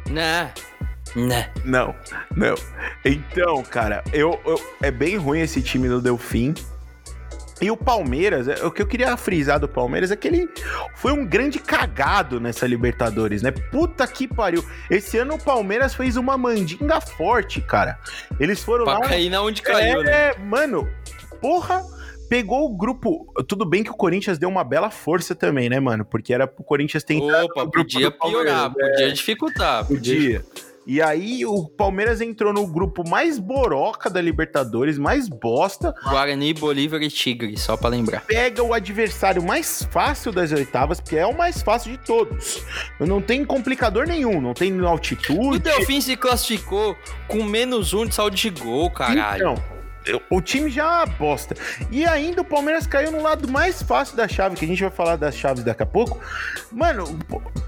Né? 0.10 0.51
Né? 1.16 1.49
Não, 1.64 1.95
não. 2.36 2.55
Então, 3.03 3.64
cara, 3.64 4.03
eu, 4.14 4.39
eu, 4.45 4.62
é 4.82 4.91
bem 4.91 5.18
ruim 5.18 5.39
esse 5.39 5.62
time 5.62 5.88
do 5.88 6.01
Delfim. 6.01 6.53
E 7.62 7.72
o 7.72 7.78
Palmeiras, 7.78 8.47
é, 8.47 8.66
o 8.66 8.72
que 8.72 8.82
eu 8.82 8.88
queria 8.88 9.18
frisar 9.18 9.60
do 9.60 9.68
Palmeiras 9.68 10.12
é 10.12 10.16
que 10.16 10.28
ele 10.28 10.47
foi 10.95 11.12
um 11.12 11.26
grande 11.26 11.60
cagado 11.60 12.39
nessa 12.39 12.68
Libertadores, 12.68 13.41
né? 13.41 13.51
Puta 13.51 14.05
que 14.08 14.28
pariu. 14.28 14.64
Esse 14.89 15.18
ano 15.18 15.36
o 15.36 15.43
Palmeiras 15.43 15.95
fez 15.95 16.18
uma 16.18 16.38
mandinga 16.38 17.01
forte, 17.01 17.60
cara. 17.62 17.99
Eles 18.39 18.64
foram 18.64 18.86
pra 18.86 18.99
lá. 18.99 19.08
Cair 19.08 19.30
na 19.30 19.41
onde 19.41 19.62
caiu, 19.62 20.01
é, 20.01 20.03
né? 20.03 20.34
Mano, 20.45 20.88
porra. 21.41 21.84
Pegou 22.30 22.66
o 22.66 22.76
grupo. 22.76 23.34
Tudo 23.47 23.66
bem 23.66 23.86
que 23.86 23.89
o 23.89 23.93
Corinthians 23.93 24.38
deu 24.38 24.49
uma 24.49 24.62
bela 24.62 24.91
força 24.91 25.34
também, 25.34 25.70
né, 25.70 25.80
mano? 25.80 26.03
Porque 26.03 26.34
era 26.34 26.45
pro 26.45 26.62
Corinthians 26.62 27.01
tentar. 27.01 27.45
Opa, 27.45 27.66
podia 27.68 28.12
piorar, 28.12 28.70
podia 28.74 29.08
é, 29.08 29.12
dificultar. 29.12 29.86
Podia. 29.86 30.41
podia. 30.41 30.66
E 30.88 31.01
aí 31.01 31.45
o 31.45 31.67
Palmeiras 31.67 32.21
entrou 32.21 32.53
no 32.53 32.65
grupo 32.65 33.03
mais 33.07 33.38
boroca 33.38 34.09
da 34.09 34.21
Libertadores, 34.21 34.97
mais 34.97 35.27
bosta. 35.27 35.93
Guarani, 36.01 36.53
Bolívar 36.53 37.01
e 37.01 37.09
Tigre, 37.09 37.57
só 37.57 37.75
para 37.75 37.89
lembrar. 37.89 38.21
Pega 38.21 38.63
o 38.63 38.73
adversário 38.73 39.43
mais 39.43 39.83
fácil 39.91 40.31
das 40.31 40.53
oitavas, 40.53 41.01
porque 41.01 41.17
é 41.17 41.25
o 41.25 41.38
mais 41.38 41.61
fácil 41.61 41.91
de 41.91 41.97
todos. 41.97 42.63
Não 43.01 43.21
tem 43.21 43.43
complicador 43.43 44.07
nenhum, 44.07 44.39
não 44.39 44.53
tem 44.53 44.79
altitude. 44.79 45.57
O 45.57 45.59
Delfim 45.59 45.99
se 45.99 46.15
classificou 46.15 46.95
com 47.27 47.43
menos 47.43 47.93
um 47.93 48.05
de 48.05 48.15
saldo 48.15 48.38
de 48.38 48.49
gol, 48.49 48.89
caralho. 48.89 49.51
Então, 49.51 49.76
o 50.30 50.41
time 50.41 50.70
já 50.70 50.84
é 50.84 50.88
uma 50.88 51.05
bosta. 51.05 51.55
E 51.91 52.05
ainda 52.05 52.41
o 52.41 52.45
Palmeiras 52.45 52.88
caiu 52.88 53.12
no 53.12 53.22
lado 53.22 53.47
mais 53.47 53.82
fácil 53.82 54.16
da 54.16 54.28
chave, 54.28 54.55
que 54.55 54.66
a 54.66 54.68
gente 54.68 54.82
vai 54.82 54.91
falar 54.91 55.16
das 55.16 55.36
chaves 55.36 55.64
daqui 55.64 55.84
a 55.84 55.86
pouco. 55.86 56.20
Mano, 56.72 57.18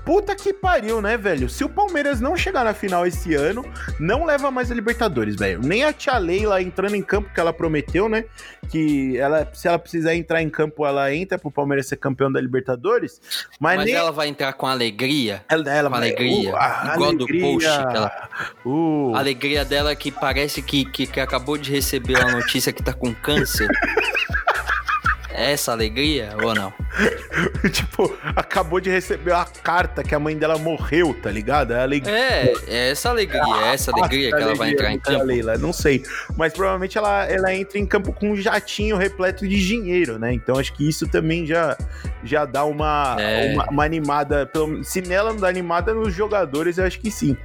puta 0.06 0.36
que 0.36 0.54
pariu, 0.54 1.02
né, 1.02 1.18
velho? 1.18 1.50
Se 1.50 1.64
o 1.64 1.70
Palmeiras 1.70 2.20
não 2.20 2.36
chegar 2.36 2.64
na 2.64 2.74
final 2.74 3.06
esse 3.06 3.34
ano, 3.36 3.66
não 4.00 4.26
leva 4.26 4.52
mais 4.52 4.72
a 4.72 4.76
Libertadores, 4.76 5.36
velho. 5.36 5.60
Nem 5.62 5.84
a 5.84 5.94
Tia 5.94 6.18
Leila 6.18 6.62
entrando 6.62 6.96
em 6.96 7.02
campo 7.02 7.32
que 7.34 7.40
ela 7.40 7.54
prometeu, 7.54 8.10
né? 8.10 8.26
Que 8.70 9.18
ela, 9.18 9.50
se 9.54 9.68
ela 9.68 9.80
precisar 9.80 10.16
entrar 10.16 10.42
em 10.42 10.50
campo, 10.50 10.86
ela 10.86 11.14
entra 11.14 11.38
pro 11.38 11.52
Palmeiras 11.52 11.88
ser 11.88 11.98
campeão 11.98 12.32
da 12.32 12.40
Libertadores. 12.40 13.22
Mas, 13.60 13.78
mas 13.78 13.86
nem... 13.86 13.96
ela 13.96 14.12
vai 14.12 14.28
entrar 14.28 14.54
com 14.54 14.66
alegria. 14.66 15.44
Ela, 15.50 15.74
ela 15.74 15.90
com 15.90 15.96
alegria. 15.96 16.54
Uh, 16.54 16.94
igual 16.94 17.10
alegria. 17.10 17.42
do 17.42 17.54
post. 17.54 17.70
Ela... 17.70 18.30
Uh. 18.66 19.12
A 19.16 19.20
alegria 19.20 19.66
dela 19.66 19.96
que 19.96 20.12
parece 20.12 20.62
que, 20.62 20.86
que, 20.86 21.08
que 21.08 21.20
acabou 21.20 21.58
de 21.58 21.72
receber 21.72 22.18
a 22.30 22.34
notícia 22.34 22.72
que 22.72 22.84
tá 22.84 22.94
com 22.94 23.14
câncer. 23.14 23.68
É 25.32 25.54
essa 25.54 25.72
alegria 25.72 26.32
ou 26.44 26.54
não? 26.54 26.74
tipo, 27.72 28.14
acabou 28.36 28.82
de 28.82 28.90
receber 28.90 29.32
a 29.32 29.46
carta 29.46 30.04
que 30.04 30.14
a 30.14 30.20
mãe 30.20 30.38
dela 30.38 30.58
morreu, 30.58 31.14
tá 31.14 31.32
ligado? 31.32 31.72
É, 31.72 31.82
alegria. 31.82 32.14
é, 32.14 32.54
é 32.68 32.92
essa 32.92 33.10
alegria, 33.10 33.42
é 33.42 33.74
essa 33.74 33.90
alegria 33.92 34.36
que 34.36 34.42
ela 34.42 34.54
vai 34.54 34.72
entrar 34.72 34.92
em 34.92 35.00
campo. 35.00 35.24
Leila, 35.24 35.58
não 35.58 35.72
sei. 35.72 36.04
Mas 36.36 36.52
provavelmente 36.52 36.98
ela, 36.98 37.24
ela 37.26 37.54
entra 37.56 37.80
em 37.80 37.86
campo 37.86 38.12
com 38.12 38.32
um 38.32 38.36
jatinho 38.36 38.98
repleto 38.98 39.48
de 39.48 39.66
dinheiro, 39.66 40.20
né? 40.20 40.34
Então 40.34 40.60
acho 40.60 40.74
que 40.74 40.88
isso 40.88 41.08
também 41.08 41.46
já, 41.46 41.78
já 42.22 42.44
dá 42.44 42.66
uma, 42.66 43.16
é. 43.18 43.54
uma, 43.54 43.70
uma 43.70 43.86
animada. 43.86 44.46
Pelo, 44.46 44.84
se 44.84 45.02
nela 45.02 45.32
não 45.32 45.40
dá 45.40 45.48
animada 45.48 45.94
nos 45.94 46.14
jogadores, 46.14 46.78
eu 46.78 46.86
acho 46.86 47.00
que 47.00 47.10
sim. 47.10 47.38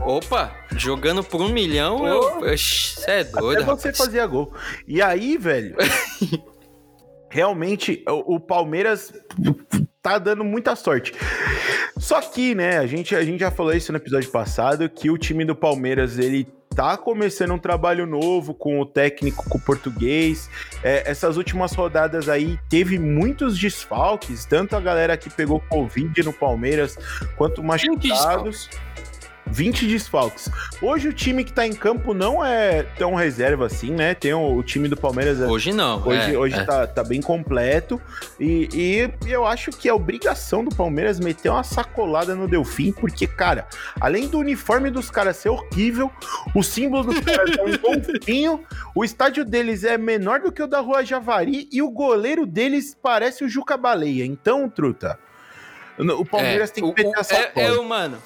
Opa, 0.00 0.54
jogando 0.76 1.24
por 1.24 1.40
um 1.40 1.48
milhão, 1.48 2.02
oh, 2.02 2.06
eu. 2.06 2.56
Você 2.56 3.10
é 3.10 3.24
doido. 3.24 3.62
Até 3.62 3.70
você 3.70 3.92
fazia 3.92 4.26
gol. 4.26 4.52
E 4.86 5.00
aí, 5.02 5.36
velho. 5.36 5.76
realmente 7.28 8.02
o, 8.08 8.36
o, 8.36 8.40
Palmeiras 8.40 9.12
tá 10.00 10.18
dando 10.18 10.44
muita 10.44 10.74
sorte. 10.76 11.12
Só 11.98 12.20
que, 12.20 12.54
né, 12.54 12.78
a 12.78 12.86
gente, 12.86 13.14
a 13.14 13.24
gente 13.24 13.40
já 13.40 13.50
falou 13.50 13.74
isso 13.74 13.92
no 13.92 13.98
episódio 13.98 14.30
passado, 14.30 14.88
que 14.88 15.10
o 15.10 15.18
time 15.18 15.44
do 15.44 15.54
Palmeiras, 15.54 16.18
ele 16.18 16.46
tá 16.74 16.96
começando 16.96 17.52
um 17.52 17.58
trabalho 17.58 18.06
novo 18.06 18.52
com 18.52 18.80
o 18.80 18.86
técnico, 18.86 19.48
com 19.48 19.58
o 19.58 19.60
português. 19.60 20.50
É, 20.82 21.10
essas 21.10 21.36
últimas 21.36 21.72
rodadas 21.72 22.28
aí 22.28 22.58
teve 22.68 22.98
muitos 22.98 23.58
desfalques, 23.58 24.44
tanto 24.44 24.76
a 24.76 24.80
galera 24.80 25.16
que 25.16 25.30
pegou 25.30 25.60
Covid 25.60 26.22
no 26.22 26.32
Palmeiras, 26.32 26.96
quanto 27.36 27.62
machucados. 27.62 28.68
20 29.48 29.86
desfalques. 29.86 30.50
Hoje 30.82 31.08
o 31.08 31.12
time 31.12 31.44
que 31.44 31.52
tá 31.52 31.66
em 31.66 31.72
campo 31.72 32.12
não 32.12 32.44
é 32.44 32.82
tão 32.82 33.14
reserva 33.14 33.66
assim, 33.66 33.90
né? 33.90 34.14
Tem 34.14 34.34
o, 34.34 34.56
o 34.56 34.62
time 34.62 34.88
do 34.88 34.96
Palmeiras. 34.96 35.40
É, 35.40 35.46
hoje 35.46 35.72
não. 35.72 36.04
Hoje, 36.06 36.34
é, 36.34 36.38
hoje 36.38 36.56
é. 36.56 36.64
Tá, 36.64 36.86
tá 36.86 37.04
bem 37.04 37.20
completo. 37.20 38.00
E, 38.40 38.68
e, 38.72 39.30
eu 39.30 39.46
acho 39.46 39.70
que 39.70 39.88
é 39.88 39.92
obrigação 39.92 40.64
do 40.64 40.74
Palmeiras 40.74 41.20
meter 41.20 41.50
uma 41.50 41.62
sacolada 41.62 42.34
no 42.34 42.48
Delfim, 42.48 42.92
porque, 42.92 43.26
cara, 43.26 43.66
além 44.00 44.28
do 44.28 44.38
uniforme 44.38 44.90
dos 44.90 45.10
caras 45.10 45.36
ser 45.36 45.48
horrível, 45.48 46.10
o 46.54 46.62
símbolo 46.62 47.04
dos 47.04 47.20
caras 47.20 47.56
é 47.56 47.62
um 47.62 47.76
golfinho, 47.78 48.64
o 48.94 49.04
estádio 49.04 49.44
deles 49.44 49.84
é 49.84 49.96
menor 49.96 50.40
do 50.40 50.50
que 50.50 50.62
o 50.62 50.66
da 50.66 50.80
Rua 50.80 51.04
Javari 51.04 51.68
e 51.70 51.80
o 51.80 51.90
goleiro 51.90 52.46
deles 52.46 52.96
parece 53.00 53.44
o 53.44 53.48
Juca 53.48 53.76
Baleia. 53.76 54.24
Então, 54.24 54.68
truta. 54.68 55.18
O 55.98 56.26
Palmeiras 56.26 56.70
é, 56.70 56.72
tem 56.74 56.92
que 56.92 57.04
meter 57.04 57.18
essa 57.18 57.34
é, 57.34 57.52
é, 57.54 57.80
mano 57.80 58.20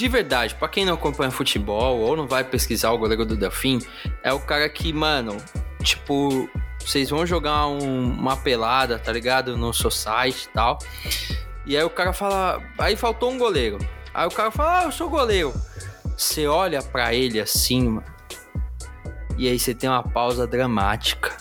de 0.00 0.08
verdade, 0.08 0.54
para 0.54 0.66
quem 0.66 0.86
não 0.86 0.94
acompanha 0.94 1.30
futebol 1.30 1.98
ou 1.98 2.16
não 2.16 2.26
vai 2.26 2.42
pesquisar 2.42 2.90
o 2.90 2.96
goleiro 2.96 3.26
do 3.26 3.36
Delfim, 3.36 3.80
é 4.22 4.32
o 4.32 4.40
cara 4.40 4.66
que, 4.66 4.90
mano, 4.94 5.36
tipo, 5.82 6.48
vocês 6.78 7.10
vão 7.10 7.26
jogar 7.26 7.66
um, 7.66 8.14
uma 8.14 8.34
pelada, 8.34 8.98
tá 8.98 9.12
ligado? 9.12 9.58
No 9.58 9.74
site 9.74 10.44
e 10.44 10.48
tal. 10.54 10.78
E 11.66 11.76
aí 11.76 11.84
o 11.84 11.90
cara 11.90 12.14
fala, 12.14 12.62
aí 12.78 12.96
faltou 12.96 13.30
um 13.30 13.36
goleiro. 13.36 13.76
Aí 14.14 14.26
o 14.26 14.30
cara 14.30 14.50
fala, 14.50 14.80
ah, 14.80 14.84
eu 14.84 14.92
sou 14.92 15.10
goleiro. 15.10 15.52
Você 16.16 16.46
olha 16.46 16.82
para 16.82 17.14
ele 17.14 17.38
assim, 17.38 17.86
mano. 17.86 18.06
E 19.36 19.50
aí 19.50 19.58
você 19.58 19.74
tem 19.74 19.90
uma 19.90 20.02
pausa 20.02 20.46
dramática. 20.46 21.36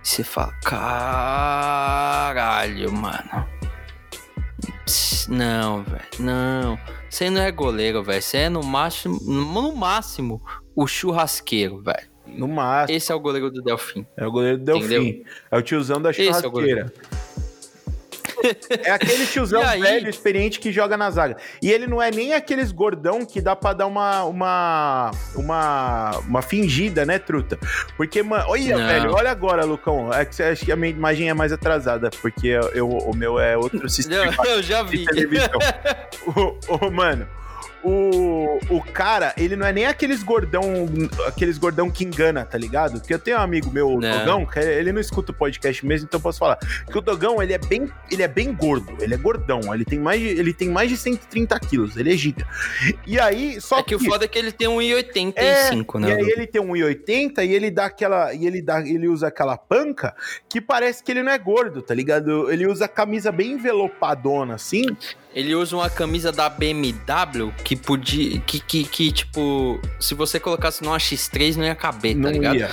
Você 0.00 0.22
fala, 0.22 0.52
caralho, 0.62 1.32
mano. 2.92 3.51
Não, 5.28 5.82
velho, 5.82 6.04
não. 6.18 6.78
Você 7.08 7.30
não 7.30 7.40
é 7.40 7.50
goleiro, 7.50 8.02
velho. 8.02 8.22
Você 8.22 8.36
é 8.38 8.48
no 8.48 8.62
máximo, 8.62 9.18
no 9.22 9.74
máximo, 9.74 10.42
o 10.74 10.86
churrasqueiro, 10.86 11.80
velho. 11.82 12.10
No 12.26 12.48
máximo. 12.48 12.96
Esse 12.96 13.12
é 13.12 13.14
o 13.14 13.20
goleiro 13.20 13.50
do 13.50 13.60
Delfim. 13.60 14.06
É 14.16 14.26
o 14.26 14.30
goleiro 14.30 14.58
do 14.58 14.64
Delfim. 14.64 14.84
Entendeu? 14.84 15.24
É 15.50 15.58
o 15.58 15.62
tiozão 15.62 16.00
da 16.00 16.12
churrasqueira. 16.12 16.92
É 18.84 18.90
aquele 18.90 19.26
tiozão 19.26 19.62
velho, 19.62 20.08
experiente 20.08 20.58
que 20.58 20.72
joga 20.72 20.96
na 20.96 21.10
zaga. 21.10 21.36
E 21.60 21.70
ele 21.70 21.86
não 21.86 22.00
é 22.00 22.10
nem 22.10 22.34
aqueles 22.34 22.72
gordão 22.72 23.24
que 23.24 23.40
dá 23.40 23.54
pra 23.54 23.72
dar 23.72 23.86
uma 23.86 24.24
uma 24.24 25.10
uma, 25.34 26.18
uma 26.26 26.42
fingida, 26.42 27.04
né, 27.04 27.18
truta? 27.18 27.58
Porque, 27.96 28.22
mano, 28.22 28.44
olha, 28.48 28.76
não. 28.76 28.86
velho, 28.86 29.12
olha 29.12 29.30
agora, 29.30 29.64
Lucão. 29.64 30.12
É 30.12 30.24
que 30.24 30.34
você 30.34 30.42
acha 30.44 30.64
que 30.64 30.72
a 30.72 30.76
minha 30.76 30.90
imagem 30.90 31.28
é 31.28 31.34
mais 31.34 31.52
atrasada, 31.52 32.10
porque 32.20 32.48
eu, 32.74 32.88
o 32.88 33.14
meu 33.14 33.38
é 33.38 33.56
outro 33.56 33.88
sistema. 33.90 34.32
Não, 34.36 34.44
eu 34.44 34.62
já 34.62 34.82
vi. 34.82 35.04
o, 36.26 36.86
o, 36.86 36.90
mano, 36.92 37.26
o, 37.84 38.58
o 38.70 38.82
cara, 38.82 39.34
ele 39.36 39.56
não 39.56 39.66
é 39.66 39.72
nem 39.72 39.86
aqueles 39.86 40.22
gordão, 40.22 40.62
aqueles 41.26 41.58
gordão 41.58 41.90
que 41.90 42.04
engana, 42.04 42.44
tá 42.44 42.56
ligado? 42.56 43.00
Porque 43.00 43.12
eu 43.12 43.18
tenho 43.18 43.38
um 43.38 43.40
amigo 43.40 43.70
meu, 43.70 43.96
o 43.96 44.00
Dogão, 44.00 44.46
que 44.46 44.58
ele 44.58 44.92
não 44.92 45.00
escuta 45.00 45.32
o 45.32 45.34
podcast 45.34 45.84
mesmo, 45.84 46.06
então 46.06 46.18
eu 46.18 46.22
posso 46.22 46.38
falar. 46.38 46.58
Que 46.58 46.96
o 46.96 47.00
Dogão, 47.00 47.42
ele 47.42 47.52
é 47.52 47.58
bem, 47.58 47.90
ele 48.10 48.22
é 48.22 48.28
bem 48.28 48.52
gordo, 48.54 48.96
ele 49.00 49.14
é 49.14 49.16
gordão, 49.16 49.74
ele 49.74 49.84
tem 49.84 49.98
mais 49.98 50.20
de, 50.20 50.26
ele 50.26 50.54
tem 50.54 50.68
mais 50.68 50.90
de 50.90 50.96
130 50.96 51.58
quilos, 51.60 51.96
ele 51.96 52.12
é 52.12 52.16
giga. 52.16 52.46
E 53.06 53.18
aí, 53.18 53.60
só 53.60 53.78
é 53.78 53.82
que... 53.82 53.88
que 53.88 53.96
o 53.96 54.00
foda 54.00 54.24
é 54.24 54.28
que 54.28 54.38
ele 54.38 54.52
tem 54.52 54.68
1,85, 54.68 55.34
é, 55.36 55.98
né? 55.98 56.08
E 56.08 56.12
aí 56.12 56.30
ele 56.30 56.46
tem 56.46 56.62
1,80 56.62 57.44
e 57.44 57.54
ele 57.54 57.70
dá 57.70 57.86
aquela, 57.86 58.32
e 58.32 58.46
ele 58.46 58.62
dá, 58.62 58.80
ele 58.80 59.08
usa 59.08 59.28
aquela 59.28 59.56
panca 59.56 60.14
que 60.48 60.60
parece 60.60 61.02
que 61.02 61.10
ele 61.10 61.22
não 61.22 61.32
é 61.32 61.38
gordo, 61.38 61.82
tá 61.82 61.94
ligado? 61.94 62.50
Ele 62.50 62.66
usa 62.66 62.86
camisa 62.86 63.32
bem 63.32 63.52
envelopadona, 63.52 64.54
assim. 64.54 64.84
Ele 65.34 65.54
usa 65.54 65.76
uma 65.76 65.88
camisa 65.88 66.30
da 66.30 66.48
BMW 66.48 67.52
que 67.64 67.74
podia. 67.74 68.38
Que, 68.40 68.60
que, 68.60 68.84
que 68.84 69.12
tipo, 69.12 69.80
se 69.98 70.14
você 70.14 70.38
colocasse 70.38 70.82
numa 70.82 70.98
X3 70.98 71.56
não 71.56 71.64
ia 71.64 71.74
caber, 71.74 72.14
tá 72.14 72.20
não 72.20 72.30
ligado? 72.30 72.56
Ia. 72.56 72.70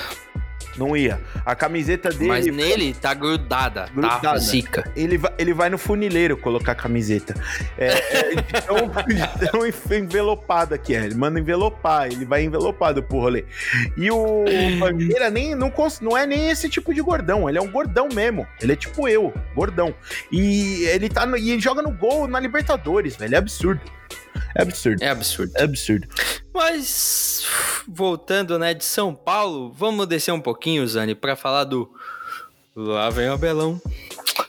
Não 0.79 0.95
ia. 0.95 1.19
A 1.45 1.53
camiseta 1.53 2.09
dele. 2.09 2.27
Mas 2.27 2.45
nele 2.45 2.93
tá 2.93 3.13
grudada, 3.13 3.81
tá 3.81 3.91
grudada. 3.93 4.19
tá 4.21 4.37
zica. 4.37 4.89
Ele 4.95 5.17
vai, 5.17 5.33
ele 5.37 5.53
vai 5.53 5.69
no 5.69 5.77
funileiro 5.77 6.37
colocar 6.37 6.71
a 6.71 6.75
camiseta. 6.75 7.35
É, 7.77 7.87
é 7.89 8.33
então, 8.55 8.91
então 9.41 9.97
envelopado 9.97 10.73
aqui, 10.73 10.95
é. 10.95 11.03
Ele 11.03 11.15
manda 11.15 11.37
envelopar, 11.39 12.07
ele 12.07 12.23
vai 12.23 12.43
envelopado 12.43 13.03
pro 13.03 13.19
rolê. 13.19 13.43
E 13.97 14.09
o 14.09 14.45
Bandeira 14.79 15.29
nem, 15.29 15.53
não, 15.53 15.71
não 16.01 16.17
é 16.17 16.25
nem 16.25 16.49
esse 16.49 16.69
tipo 16.69 16.93
de 16.93 17.01
gordão, 17.01 17.49
ele 17.49 17.57
é 17.57 17.61
um 17.61 17.69
gordão 17.69 18.07
mesmo. 18.13 18.47
Ele 18.61 18.71
é 18.71 18.75
tipo 18.75 19.07
eu, 19.07 19.33
gordão. 19.53 19.93
E 20.31 20.85
ele 20.85 21.09
tá 21.09 21.25
no, 21.25 21.35
e 21.35 21.51
ele 21.51 21.61
joga 21.61 21.81
no 21.81 21.91
gol 21.91 22.25
na 22.27 22.39
Libertadores, 22.39 23.17
velho. 23.17 23.35
É 23.35 23.37
absurdo. 23.37 23.98
É 24.55 24.61
absurdo. 24.61 25.03
É 25.03 25.09
absurdo. 25.09 25.53
É 25.55 25.63
absurdo. 25.63 26.07
Mas, 26.53 27.45
voltando, 27.87 28.57
né, 28.57 28.73
de 28.73 28.83
São 28.83 29.13
Paulo, 29.13 29.71
vamos 29.71 30.07
descer 30.07 30.31
um 30.31 30.41
pouquinho, 30.41 30.87
Zani, 30.87 31.15
para 31.15 31.35
falar 31.35 31.63
do. 31.63 31.89
Lá 32.75 33.09
vem 33.09 33.29
o 33.29 33.33
Abelão. 33.33 33.81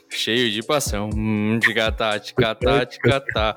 Cheio 0.08 0.50
de 0.50 0.62
paixão. 0.62 1.10
Hum, 1.14 1.58
de 1.58 1.72
catá, 1.74 2.16
de 2.18 2.34
catá, 2.34 2.84
de 2.84 2.98
catá. 2.98 3.56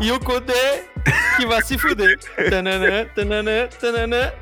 E 0.00 0.10
o 0.10 0.18
Kudê 0.18 0.84
que 1.36 1.46
vai 1.46 1.62
se 1.62 1.76
fuder. 1.76 2.18
Tananã, 2.48 3.06
tananã, 3.14 3.68
tananã. 3.78 4.32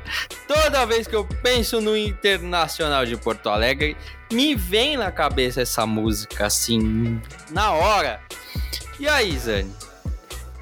Toda 0.47 0.85
vez 0.85 1.07
que 1.07 1.15
eu 1.15 1.25
penso 1.43 1.81
no 1.81 1.97
Internacional 1.97 3.05
de 3.05 3.17
Porto 3.17 3.49
Alegre, 3.49 3.95
me 4.31 4.55
vem 4.55 4.97
na 4.97 5.11
cabeça 5.11 5.61
essa 5.61 5.85
música 5.85 6.45
assim, 6.45 7.21
na 7.51 7.71
hora. 7.71 8.21
E 8.99 9.07
aí, 9.07 9.37
Zani? 9.37 9.73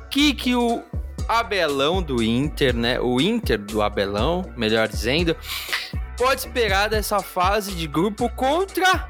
Que 0.09 0.33
que 0.33 0.55
o 0.55 0.83
Abelão 1.27 2.01
do 2.01 2.23
Inter, 2.23 2.75
né? 2.75 2.99
O 2.99 3.19
Inter 3.19 3.59
do 3.59 3.81
Abelão, 3.81 4.51
melhor 4.55 4.87
dizendo, 4.87 5.35
pode 6.17 6.41
esperar 6.41 6.89
dessa 6.89 7.19
fase 7.19 7.73
de 7.73 7.87
grupo 7.87 8.29
contra 8.29 9.09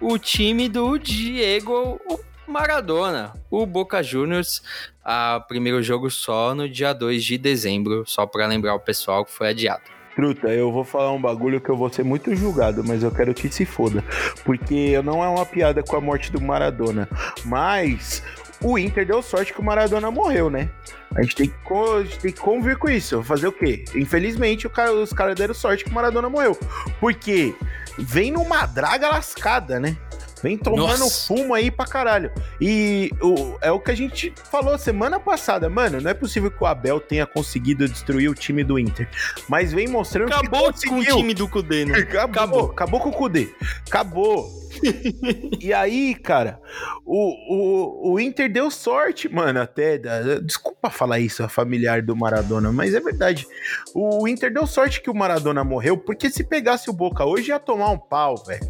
o 0.00 0.18
time 0.18 0.68
do 0.68 0.98
Diego 0.98 2.00
Maradona, 2.48 3.34
o 3.50 3.66
Boca 3.66 4.02
Juniors, 4.02 4.62
a 5.04 5.44
primeiro 5.46 5.82
jogo 5.82 6.10
só 6.10 6.54
no 6.54 6.68
dia 6.68 6.92
2 6.92 7.22
de 7.22 7.38
dezembro, 7.38 8.04
só 8.06 8.26
para 8.26 8.46
lembrar 8.46 8.74
o 8.74 8.80
pessoal 8.80 9.24
que 9.24 9.32
foi 9.32 9.48
adiado. 9.50 9.82
Truta, 10.16 10.48
eu 10.48 10.72
vou 10.72 10.82
falar 10.82 11.12
um 11.12 11.20
bagulho 11.20 11.60
que 11.60 11.68
eu 11.68 11.76
vou 11.76 11.88
ser 11.88 12.04
muito 12.04 12.34
julgado, 12.34 12.82
mas 12.82 13.04
eu 13.04 13.10
quero 13.12 13.32
que 13.32 13.48
se 13.48 13.64
foda. 13.64 14.02
Porque 14.44 15.00
não 15.02 15.22
é 15.22 15.28
uma 15.28 15.46
piada 15.46 15.80
com 15.80 15.94
a 15.94 16.00
morte 16.00 16.32
do 16.32 16.40
Maradona. 16.40 17.08
Mas 17.44 18.20
o 18.60 18.76
Inter 18.76 19.06
deu 19.06 19.22
sorte 19.22 19.52
que 19.52 19.60
o 19.60 19.64
Maradona 19.64 20.10
morreu, 20.10 20.50
né? 20.50 20.68
A 21.14 21.22
gente 21.22 21.36
tem 21.36 21.48
que, 21.48 22.02
gente 22.02 22.18
tem 22.18 22.32
que 22.32 22.40
convir 22.40 22.76
com 22.76 22.88
isso. 22.88 23.22
Fazer 23.22 23.46
o 23.46 23.52
quê? 23.52 23.84
Infelizmente, 23.94 24.68
cara, 24.68 24.92
os 24.92 25.12
caras 25.12 25.36
deram 25.36 25.54
sorte 25.54 25.84
que 25.84 25.90
o 25.90 25.94
Maradona 25.94 26.28
morreu. 26.28 26.58
Porque 26.98 27.54
vem 27.96 28.32
numa 28.32 28.66
draga 28.66 29.08
lascada, 29.08 29.78
né? 29.78 29.96
Vem 30.42 30.56
tomando 30.56 30.98
Nossa. 30.98 31.26
fumo 31.26 31.54
aí 31.54 31.70
pra 31.70 31.86
caralho. 31.86 32.30
E 32.60 33.10
o, 33.20 33.56
é 33.60 33.70
o 33.70 33.80
que 33.80 33.90
a 33.90 33.96
gente 33.96 34.32
falou 34.50 34.76
semana 34.78 35.18
passada. 35.18 35.68
Mano, 35.68 36.00
não 36.00 36.10
é 36.10 36.14
possível 36.14 36.50
que 36.50 36.62
o 36.62 36.66
Abel 36.66 37.00
tenha 37.00 37.26
conseguido 37.26 37.88
destruir 37.88 38.30
o 38.30 38.34
time 38.34 38.62
do 38.64 38.78
Inter. 38.78 39.08
Mas 39.48 39.72
vem 39.72 39.88
mostrando 39.88 40.32
acabou 40.32 40.72
que 40.72 40.88
Acabou 40.88 41.04
com 41.04 41.12
o 41.12 41.16
time 41.16 41.34
do 41.34 41.48
Cudê, 41.48 41.84
né? 41.84 41.98
Acabou, 42.08 42.30
acabou. 42.30 42.70
Acabou 42.70 43.00
com 43.00 43.08
o 43.08 43.12
Cudê. 43.12 43.48
Acabou. 43.86 44.48
e 45.60 45.72
aí, 45.72 46.14
cara, 46.14 46.60
o, 47.04 48.10
o, 48.10 48.12
o 48.12 48.20
Inter 48.20 48.50
deu 48.50 48.70
sorte, 48.70 49.28
mano, 49.28 49.60
até. 49.60 49.98
Desculpa 50.42 50.90
falar 50.90 51.18
isso, 51.18 51.42
a 51.42 51.48
familiar 51.48 52.02
do 52.02 52.14
Maradona, 52.14 52.72
mas 52.72 52.94
é 52.94 53.00
verdade. 53.00 53.46
O 53.94 54.26
Inter 54.28 54.52
deu 54.52 54.66
sorte 54.66 55.00
que 55.00 55.10
o 55.10 55.14
Maradona 55.14 55.64
morreu, 55.64 55.96
porque 55.96 56.30
se 56.30 56.44
pegasse 56.44 56.90
o 56.90 56.92
Boca 56.92 57.24
hoje 57.24 57.48
ia 57.48 57.58
tomar 57.58 57.90
um 57.90 57.98
pau, 57.98 58.36
velho. 58.44 58.68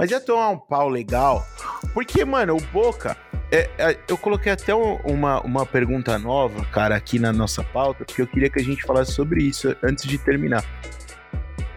Mas 0.00 0.10
ia 0.10 0.18
tomar 0.18 0.48
um 0.48 0.56
pau 0.56 0.88
legal. 0.88 1.46
Porque, 1.92 2.24
mano, 2.24 2.56
o 2.56 2.60
Boca. 2.72 3.14
É, 3.52 3.68
é, 3.76 3.98
eu 4.08 4.16
coloquei 4.16 4.50
até 4.50 4.74
uma, 4.74 5.42
uma 5.42 5.66
pergunta 5.66 6.18
nova, 6.18 6.64
cara, 6.66 6.96
aqui 6.96 7.18
na 7.18 7.34
nossa 7.34 7.62
pauta, 7.62 8.04
porque 8.06 8.22
eu 8.22 8.26
queria 8.26 8.48
que 8.48 8.58
a 8.58 8.62
gente 8.62 8.82
falasse 8.82 9.12
sobre 9.12 9.42
isso 9.42 9.76
antes 9.82 10.04
de 10.04 10.16
terminar. 10.16 10.64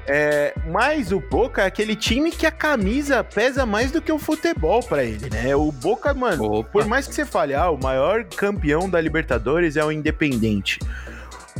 É, 0.07 0.53
mas 0.67 1.11
o 1.11 1.19
Boca 1.19 1.63
é 1.63 1.65
aquele 1.65 1.97
time 1.97 2.31
que 2.31 2.45
a 2.45 2.51
camisa 2.51 3.25
pesa 3.25 3.65
mais 3.65 3.91
do 3.91 4.01
que 4.01 4.11
o 4.11 4.19
futebol 4.19 4.81
para 4.81 5.03
ele, 5.03 5.29
né? 5.29 5.53
O 5.53 5.69
Boca, 5.69 6.13
mano, 6.13 6.59
Opa. 6.59 6.69
por 6.69 6.85
mais 6.85 7.07
que 7.07 7.13
você 7.13 7.25
fale, 7.25 7.53
ah, 7.53 7.69
o 7.71 7.77
maior 7.77 8.23
campeão 8.23 8.89
da 8.89 9.01
Libertadores 9.01 9.75
é 9.75 9.83
o 9.83 9.91
Independente. 9.91 10.79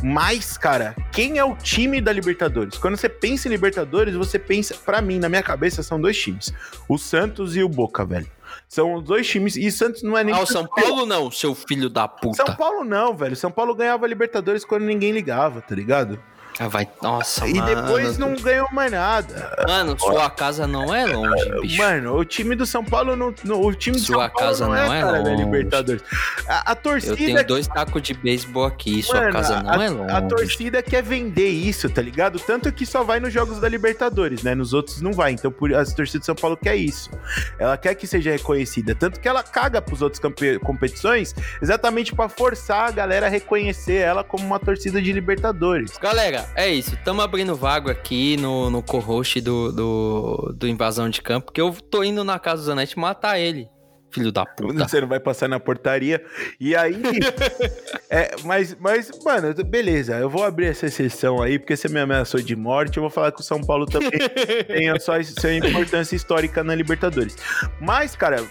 Mas, 0.06 0.58
cara, 0.58 0.94
quem 1.10 1.38
é 1.38 1.44
o 1.44 1.56
time 1.56 1.98
da 1.98 2.12
Libertadores? 2.12 2.76
Quando 2.76 2.94
você 2.94 3.08
pensa 3.08 3.48
em 3.48 3.50
Libertadores, 3.50 4.14
você 4.14 4.38
pensa, 4.38 4.74
para 4.74 5.00
mim, 5.00 5.18
na 5.18 5.30
minha 5.30 5.42
cabeça, 5.42 5.82
são 5.82 5.98
dois 5.98 6.14
times: 6.14 6.52
o 6.86 6.98
Santos 6.98 7.56
e 7.56 7.62
o 7.62 7.68
Boca, 7.70 8.04
velho. 8.04 8.28
São 8.68 8.96
os 8.96 9.02
dois 9.02 9.26
times. 9.26 9.56
E 9.56 9.72
Santos 9.72 10.02
não 10.02 10.16
é 10.18 10.22
nem. 10.22 10.34
Ah, 10.34 10.40
o 10.40 10.46
São 10.46 10.66
Paulo 10.66 11.06
não, 11.06 11.30
seu 11.30 11.54
filho 11.54 11.88
da 11.88 12.06
puta. 12.06 12.44
São 12.44 12.54
Paulo 12.54 12.84
não, 12.84 13.16
velho. 13.16 13.34
São 13.34 13.50
Paulo 13.50 13.74
ganhava 13.74 14.06
Libertadores 14.06 14.62
quando 14.62 14.82
ninguém 14.82 15.10
ligava, 15.10 15.62
tá 15.62 15.74
ligado? 15.74 16.20
Ah, 16.58 16.68
vai. 16.68 16.88
Nossa, 17.02 17.46
E 17.48 17.54
mano. 17.54 17.74
depois 17.74 18.16
não 18.16 18.34
ganhou 18.36 18.68
mais 18.72 18.90
nada. 18.92 19.56
Mano, 19.66 19.98
sua 19.98 20.30
casa 20.30 20.66
não 20.66 20.94
é 20.94 21.04
longe, 21.04 21.60
bicho. 21.60 21.78
Mano, 21.78 22.16
o 22.16 22.24
time 22.24 22.54
do 22.54 22.64
São 22.64 22.84
Paulo 22.84 23.16
não. 23.16 23.34
o 23.60 23.74
time 23.74 23.96
do 23.96 24.02
sua 24.02 24.26
São 24.26 24.30
Paulo 24.30 24.48
casa 24.48 24.68
não, 24.68 24.76
é, 24.76 25.00
cara, 25.00 25.18
longe. 25.18 25.36
Libertadores. 25.36 26.02
A, 26.46 26.72
a, 26.72 26.74
torcida. 26.74 27.12
Eu 27.12 27.16
tenho 27.16 27.46
dois 27.46 27.66
tacos 27.66 28.02
de 28.02 28.14
beisebol 28.14 28.64
aqui, 28.66 29.02
sua 29.02 29.20
mano, 29.20 29.32
casa 29.32 29.62
não 29.62 29.70
a, 29.70 29.84
é 29.84 29.90
longe. 29.90 30.12
A 30.12 30.22
torcida 30.22 30.82
quer 30.82 31.02
vender 31.02 31.48
isso, 31.48 31.90
tá 31.90 32.00
ligado? 32.00 32.38
Tanto 32.38 32.72
que 32.72 32.86
só 32.86 33.02
vai 33.02 33.18
nos 33.18 33.32
jogos 33.32 33.58
da 33.58 33.68
Libertadores, 33.68 34.42
né? 34.42 34.54
Nos 34.54 34.72
outros 34.72 35.00
não 35.00 35.12
vai. 35.12 35.32
Então, 35.32 35.50
por, 35.50 35.74
a 35.74 35.84
torcida 35.84 36.20
do 36.20 36.24
São 36.24 36.36
Paulo 36.36 36.56
quer 36.56 36.76
isso. 36.76 37.10
Ela 37.58 37.76
quer 37.76 37.94
que 37.94 38.06
seja 38.06 38.30
reconhecida. 38.30 38.94
Tanto 38.94 39.18
que 39.18 39.26
ela 39.26 39.42
caga 39.42 39.82
pros 39.82 40.02
outros 40.02 40.20
competições 40.62 41.34
exatamente 41.60 42.14
para 42.14 42.28
forçar 42.28 42.88
a 42.88 42.90
galera 42.92 43.26
a 43.26 43.28
reconhecer 43.28 43.96
ela 43.96 44.22
como 44.22 44.44
uma 44.44 44.60
torcida 44.60 45.00
de 45.02 45.12
Libertadores. 45.12 45.98
Galera, 45.98 46.43
é 46.54 46.68
isso. 46.68 46.96
Tamo 47.04 47.22
abrindo 47.22 47.54
vago 47.54 47.90
aqui 47.90 48.36
no, 48.36 48.70
no 48.70 48.82
co-host 48.82 49.40
do, 49.40 49.72
do, 49.72 50.54
do 50.56 50.68
Invasão 50.68 51.08
de 51.08 51.20
Campo, 51.20 51.46
porque 51.46 51.60
eu 51.60 51.72
tô 51.90 52.02
indo 52.02 52.24
na 52.24 52.38
casa 52.38 52.62
do 52.62 52.66
Zanetti 52.66 52.98
matar 52.98 53.38
ele. 53.38 53.68
Filho 54.14 54.30
da 54.30 54.46
puta. 54.46 54.72
Você 54.86 55.00
não 55.00 55.08
vai 55.08 55.18
passar 55.18 55.48
na 55.48 55.58
portaria. 55.58 56.24
E 56.60 56.76
aí. 56.76 57.02
é, 58.08 58.36
mas, 58.44 58.76
mas, 58.78 59.10
mano, 59.24 59.52
beleza. 59.64 60.14
Eu 60.14 60.30
vou 60.30 60.44
abrir 60.44 60.66
essa 60.66 60.86
exceção 60.86 61.42
aí, 61.42 61.58
porque 61.58 61.76
você 61.76 61.88
me 61.88 61.98
ameaçou 61.98 62.40
de 62.40 62.54
morte. 62.54 62.96
Eu 62.96 63.02
vou 63.02 63.10
falar 63.10 63.32
que 63.32 63.40
o 63.40 63.44
São 63.44 63.60
Paulo 63.60 63.86
também 63.86 64.10
tem 64.68 64.88
a 64.88 65.00
sua, 65.00 65.20
sua 65.24 65.52
importância 65.52 66.14
histórica 66.14 66.62
na 66.62 66.76
Libertadores. 66.76 67.36
Mas, 67.80 68.14
cara, 68.14 68.44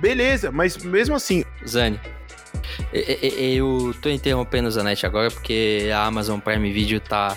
beleza. 0.00 0.50
Mas 0.50 0.76
mesmo 0.78 1.14
assim. 1.14 1.44
Zane, 1.64 2.00
eu 2.92 3.94
tô 4.00 4.08
interrompendo 4.08 4.68
o 4.68 4.70
Zanetti 4.70 5.06
agora 5.06 5.30
porque 5.30 5.90
a 5.92 6.04
Amazon 6.04 6.38
Prime 6.40 6.72
Video 6.72 7.00
tá 7.00 7.36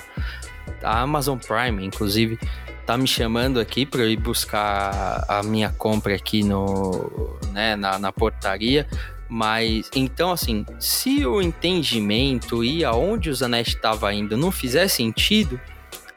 a 0.84 1.02
Amazon 1.02 1.38
Prime, 1.38 1.86
inclusive, 1.86 2.40
tá 2.86 2.98
me 2.98 3.08
chamando 3.08 3.60
aqui 3.60 3.86
para 3.86 4.02
eu 4.02 4.10
ir 4.10 4.18
buscar 4.18 5.26
a 5.28 5.44
minha 5.44 5.70
compra 5.70 6.16
aqui 6.16 6.44
no, 6.44 7.38
né, 7.52 7.76
na, 7.76 8.00
na 8.00 8.12
portaria. 8.12 8.88
Mas 9.28 9.92
então, 9.96 10.32
assim, 10.32 10.66
se 10.80 11.26
o 11.26 11.40
entendimento 11.40 12.64
e 12.64 12.84
aonde 12.84 13.30
o 13.30 13.36
Zanetti 13.36 13.76
estava 13.76 14.12
indo 14.12 14.36
não 14.36 14.52
fizer 14.52 14.88
sentido, 14.88 15.60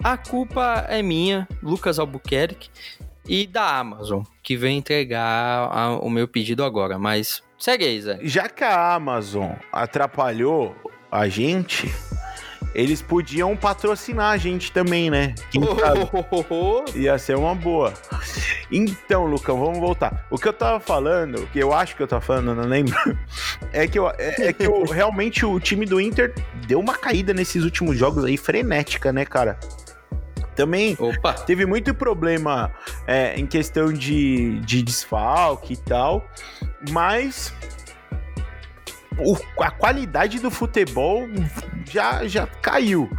a 0.02 0.16
culpa 0.16 0.86
é 0.88 1.02
minha, 1.02 1.46
Lucas 1.62 1.98
Albuquerque, 1.98 2.70
e 3.28 3.46
da 3.46 3.78
Amazon, 3.78 4.22
que 4.42 4.56
vem 4.56 4.78
entregar 4.78 5.68
a, 5.70 5.96
o 5.98 6.08
meu 6.08 6.26
pedido 6.26 6.64
agora. 6.64 6.98
Mas 6.98 7.42
segue 7.62 7.84
aí, 7.84 8.00
Zé. 8.00 8.18
Já 8.22 8.48
que 8.48 8.64
a 8.64 8.94
Amazon 8.94 9.52
atrapalhou 9.72 10.74
a 11.10 11.28
gente, 11.28 11.94
eles 12.74 13.00
podiam 13.00 13.56
patrocinar 13.56 14.32
a 14.32 14.36
gente 14.36 14.72
também, 14.72 15.10
né? 15.10 15.34
Oh, 15.56 16.84
Ia 16.96 17.18
ser 17.18 17.36
uma 17.36 17.54
boa. 17.54 17.94
Então, 18.70 19.26
Lucão, 19.26 19.60
vamos 19.60 19.78
voltar. 19.78 20.26
O 20.30 20.38
que 20.38 20.48
eu 20.48 20.52
tava 20.52 20.80
falando, 20.80 21.46
que 21.52 21.58
eu 21.58 21.72
acho 21.72 21.94
que 21.94 22.02
eu 22.02 22.08
tava 22.08 22.22
falando, 22.22 22.54
não 22.54 22.64
lembro, 22.64 22.96
é 23.72 23.86
que, 23.86 23.98
eu, 23.98 24.08
é, 24.08 24.48
é 24.48 24.52
que 24.52 24.66
eu, 24.66 24.84
realmente 24.84 25.44
o 25.44 25.60
time 25.60 25.86
do 25.86 26.00
Inter 26.00 26.34
deu 26.66 26.80
uma 26.80 26.96
caída 26.96 27.32
nesses 27.32 27.62
últimos 27.62 27.96
jogos 27.96 28.24
aí, 28.24 28.36
frenética, 28.36 29.12
né, 29.12 29.24
cara? 29.24 29.58
Também 30.54 30.96
Opa. 30.98 31.32
teve 31.34 31.64
muito 31.64 31.94
problema 31.94 32.70
é, 33.06 33.38
em 33.38 33.46
questão 33.46 33.92
de, 33.92 34.60
de 34.60 34.82
desfalque 34.82 35.74
e 35.74 35.76
tal, 35.76 36.26
mas 36.90 37.52
o, 39.18 39.36
a 39.62 39.70
qualidade 39.70 40.38
do 40.38 40.50
futebol 40.50 41.28
já, 41.90 42.26
já 42.26 42.46
caiu. 42.46 43.10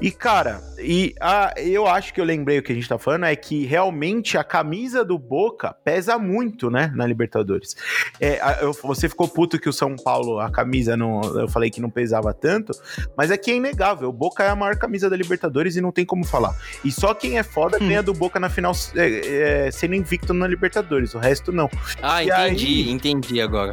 E, 0.00 0.10
cara, 0.10 0.60
e 0.78 1.14
a, 1.20 1.54
eu 1.56 1.86
acho 1.86 2.12
que 2.12 2.20
eu 2.20 2.24
lembrei 2.24 2.58
o 2.58 2.62
que 2.62 2.72
a 2.72 2.74
gente 2.74 2.88
tá 2.88 2.98
falando, 2.98 3.24
é 3.24 3.34
que 3.34 3.64
realmente 3.64 4.36
a 4.36 4.44
camisa 4.44 5.04
do 5.04 5.18
Boca 5.18 5.74
pesa 5.84 6.18
muito, 6.18 6.70
né, 6.70 6.92
na 6.94 7.06
Libertadores. 7.06 7.76
É, 8.20 8.40
eu, 8.62 8.72
você 8.72 9.08
ficou 9.08 9.28
puto 9.28 9.58
que 9.58 9.68
o 9.68 9.72
São 9.72 9.96
Paulo, 9.96 10.38
a 10.38 10.50
camisa, 10.50 10.96
não, 10.96 11.20
eu 11.38 11.48
falei 11.48 11.70
que 11.70 11.80
não 11.80 11.90
pesava 11.90 12.32
tanto, 12.32 12.72
mas 13.16 13.30
é 13.30 13.36
que 13.36 13.50
é 13.50 13.56
inegável. 13.56 14.08
O 14.08 14.12
Boca 14.12 14.44
é 14.44 14.48
a 14.48 14.56
maior 14.56 14.76
camisa 14.76 15.08
da 15.08 15.16
Libertadores 15.16 15.76
e 15.76 15.80
não 15.80 15.92
tem 15.92 16.04
como 16.04 16.24
falar. 16.24 16.56
E 16.84 16.92
só 16.92 17.14
quem 17.14 17.38
é 17.38 17.42
foda 17.42 17.76
hum. 17.76 17.88
ganha 17.88 18.02
do 18.02 18.12
Boca 18.12 18.38
na 18.38 18.48
final 18.48 18.72
é, 18.94 19.66
é, 19.66 19.70
sendo 19.70 19.94
invicto 19.94 20.32
na 20.32 20.46
Libertadores, 20.46 21.14
o 21.14 21.18
resto 21.18 21.52
não. 21.52 21.70
Ah, 22.02 22.22
e 22.22 22.28
entendi, 22.28 22.66
aí, 22.66 22.90
entendi 22.90 23.40
agora. 23.40 23.72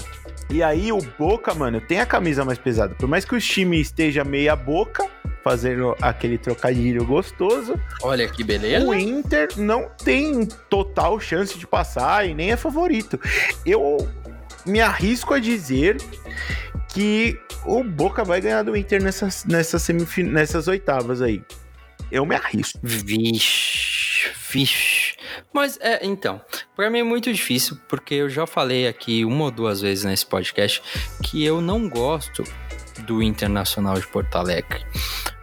E 0.50 0.62
aí 0.62 0.92
o 0.92 1.00
Boca, 1.18 1.54
mano, 1.54 1.82
tem 1.82 2.00
a 2.00 2.06
camisa 2.06 2.46
mais 2.46 2.58
pesada. 2.58 2.96
Por 2.96 3.08
mais 3.08 3.26
que 3.26 3.36
o 3.36 3.40
time 3.40 3.80
esteja 3.80 4.24
meia 4.24 4.56
boca, 4.56 5.10
fazendo 5.46 5.96
aquele 6.02 6.40
trocadilho 6.40 7.06
gostoso. 7.06 7.80
Olha 8.02 8.28
que 8.28 8.44
beleza. 8.44 8.84
O 8.84 8.96
Inter 8.96 9.50
não 9.58 9.88
tem 10.04 10.44
total 10.70 11.20
chance 11.20 11.58
de 11.58 11.68
passar 11.68 12.28
e 12.28 12.34
nem 12.34 12.52
é 12.52 12.58
favorito. 12.58 13.20
Eu 13.64 14.10
me 14.66 14.82
arrisco 14.82 15.36
a 15.36 15.40
dizer 15.40 15.98
que 16.90 17.40
o 17.64 17.84
Boca 17.84 18.24
vai 18.24 18.42
ganhar 18.42 18.64
do 18.64 18.76
Inter 18.76 19.04
nessas, 19.04 19.46
nessas, 19.46 19.84
semifin... 19.84 20.24
nessas 20.24 20.68
oitavas 20.68 21.22
aí. 21.22 21.44
Eu 22.12 22.26
me 22.26 22.36
arrisco. 22.36 22.80
Vixe, 22.82 24.32
vixe. 24.50 25.05
Mas 25.54 25.78
é, 25.82 26.06
então, 26.06 26.42
para 26.76 26.90
mim 26.90 27.00
é 27.00 27.04
muito 27.04 27.32
difícil, 27.32 27.78
porque 27.88 28.16
eu 28.16 28.30
já 28.30 28.46
falei 28.46 28.88
aqui 28.88 29.26
uma 29.26 29.46
ou 29.46 29.52
duas 29.52 29.82
vezes 29.82 30.04
nesse 30.04 30.26
podcast 30.26 30.82
que 31.24 31.44
eu 31.44 31.62
não 31.62 31.90
gosto 31.90 32.44
do 33.06 33.22
Internacional 33.22 34.00
de 34.00 34.08
Porto 34.08 34.36
Alegre. 34.36 34.86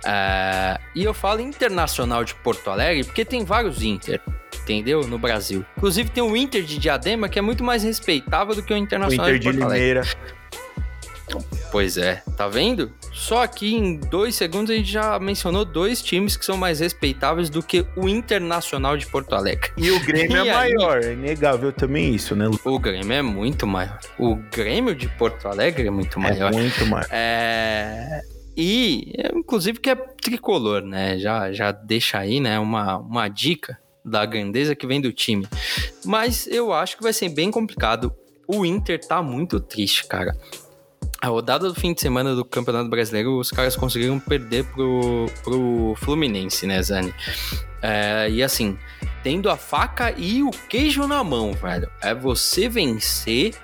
Uh, 0.04 0.80
e 0.94 1.04
eu 1.04 1.14
falo 1.14 1.40
Internacional 1.40 2.24
de 2.24 2.34
Porto 2.36 2.70
Alegre 2.70 3.04
porque 3.04 3.24
tem 3.24 3.44
vários 3.44 3.82
Inter, 3.82 4.20
entendeu? 4.62 5.06
No 5.06 5.18
Brasil. 5.18 5.64
Inclusive 5.76 6.10
tem 6.10 6.22
o 6.22 6.36
Inter 6.36 6.62
de 6.62 6.78
Diadema 6.78 7.28
que 7.28 7.38
é 7.38 7.42
muito 7.42 7.62
mais 7.62 7.82
respeitável 7.82 8.54
do 8.54 8.62
que 8.62 8.72
o 8.72 8.76
Internacional 8.76 9.26
o 9.26 9.28
Inter 9.28 9.38
de 9.38 9.44
Porto 9.44 9.56
de 9.56 9.62
Alegre. 9.62 9.88
Limeira. 9.88 10.02
Pois 11.70 11.96
é, 11.96 12.22
tá 12.36 12.48
vendo? 12.48 12.92
Só 13.12 13.42
aqui 13.42 13.74
em 13.74 13.96
dois 13.96 14.34
segundos 14.34 14.70
a 14.70 14.74
gente 14.74 14.90
já 14.90 15.18
mencionou 15.18 15.64
dois 15.64 16.02
times 16.02 16.36
que 16.36 16.44
são 16.44 16.56
mais 16.56 16.80
respeitáveis 16.80 17.50
do 17.50 17.62
que 17.62 17.86
o 17.96 18.08
Internacional 18.08 18.96
de 18.96 19.06
Porto 19.06 19.34
Alegre. 19.34 19.70
E 19.76 19.90
o 19.90 20.00
Grêmio 20.00 20.38
é 20.38 20.44
e 20.44 20.48
é 20.48 20.54
aí, 20.54 20.74
maior, 20.74 21.04
é 21.04 21.12
inegável 21.12 21.72
também 21.72 22.14
isso, 22.14 22.34
né? 22.34 22.48
O 22.64 22.78
Grêmio 22.78 23.12
é 23.12 23.22
muito 23.22 23.66
maior. 23.66 23.98
O 24.18 24.36
Grêmio 24.36 24.94
de 24.94 25.08
Porto 25.08 25.46
Alegre 25.46 25.86
é 25.86 25.90
muito 25.90 26.18
é 26.18 26.22
maior. 26.22 26.52
É 26.52 26.56
muito 26.56 26.86
maior. 26.86 27.06
É... 27.10 28.22
E, 28.56 29.12
inclusive, 29.34 29.78
que 29.78 29.90
é 29.90 29.94
tricolor, 29.94 30.82
né? 30.82 31.18
Já, 31.18 31.52
já 31.52 31.72
deixa 31.72 32.18
aí, 32.18 32.40
né, 32.40 32.58
uma, 32.58 32.98
uma 32.98 33.28
dica 33.28 33.78
da 34.04 34.26
grandeza 34.26 34.74
que 34.74 34.86
vem 34.86 35.00
do 35.00 35.12
time. 35.12 35.46
Mas 36.04 36.46
eu 36.46 36.72
acho 36.72 36.96
que 36.96 37.02
vai 37.02 37.12
ser 37.12 37.28
bem 37.28 37.50
complicado 37.50 38.12
o 38.46 38.66
Inter 38.66 39.00
tá 39.00 39.22
muito 39.22 39.60
triste, 39.60 40.06
cara. 40.06 40.36
A 41.22 41.28
rodada 41.28 41.68
do 41.68 41.74
fim 41.76 41.94
de 41.94 42.00
semana 42.00 42.34
do 42.34 42.44
Campeonato 42.44 42.90
Brasileiro, 42.90 43.38
os 43.38 43.52
caras 43.52 43.76
conseguiram 43.76 44.18
perder 44.18 44.64
pro, 44.64 45.26
pro 45.44 45.94
Fluminense, 45.98 46.66
né, 46.66 46.82
Zani? 46.82 47.14
É, 47.80 48.28
e 48.28 48.42
assim, 48.42 48.76
tendo 49.22 49.48
a 49.48 49.56
faca 49.56 50.12
e 50.18 50.42
o 50.42 50.50
queijo 50.50 51.06
na 51.06 51.22
mão, 51.22 51.52
velho. 51.52 51.88
É 52.00 52.12
você 52.12 52.68
vencer 52.68 53.54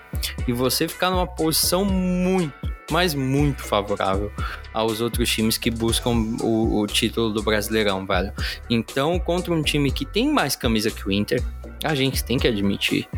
e 0.47 0.53
você 0.53 0.87
ficar 0.87 1.11
numa 1.11 1.27
posição 1.27 1.85
muito, 1.85 2.55
mas 2.93 3.13
muito 3.13 3.65
favorável 3.65 4.31
aos 4.73 5.01
outros 5.01 5.29
times 5.29 5.59
que 5.59 5.69
buscam 5.69 6.11
o, 6.41 6.79
o 6.79 6.87
título 6.87 7.31
do 7.31 7.43
Brasileirão, 7.43 8.07
velho. 8.07 8.33
Então, 8.71 9.19
contra 9.19 9.53
um 9.53 9.63
time 9.63 9.91
que 9.91 10.07
tem 10.07 10.33
mais 10.33 10.55
camisa 10.55 10.93
que 10.93 11.09
o 11.09 11.11
Inter, 11.11 11.43
a 11.83 11.93
gente 11.97 12.23
tem 12.23 12.39
que 12.39 12.47
admitir. 12.47 13.09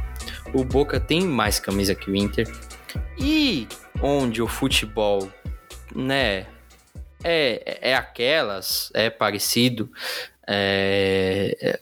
O 0.55 0.65
Boca 0.65 0.99
tem 0.99 1.27
mais 1.27 1.61
camisa 1.61 1.95
que 1.95 2.11
o 2.11 2.17
Inter. 2.17 2.51
E 3.21 3.69
onde 4.03 4.41
o 4.41 4.49
futebol, 4.49 5.31
né, 5.95 6.47
é, 7.23 7.79
é 7.91 7.95
aquelas, 7.95 8.91
é 8.95 9.11
parecido, 9.11 9.91
é, 10.47 11.57
é 11.61 11.81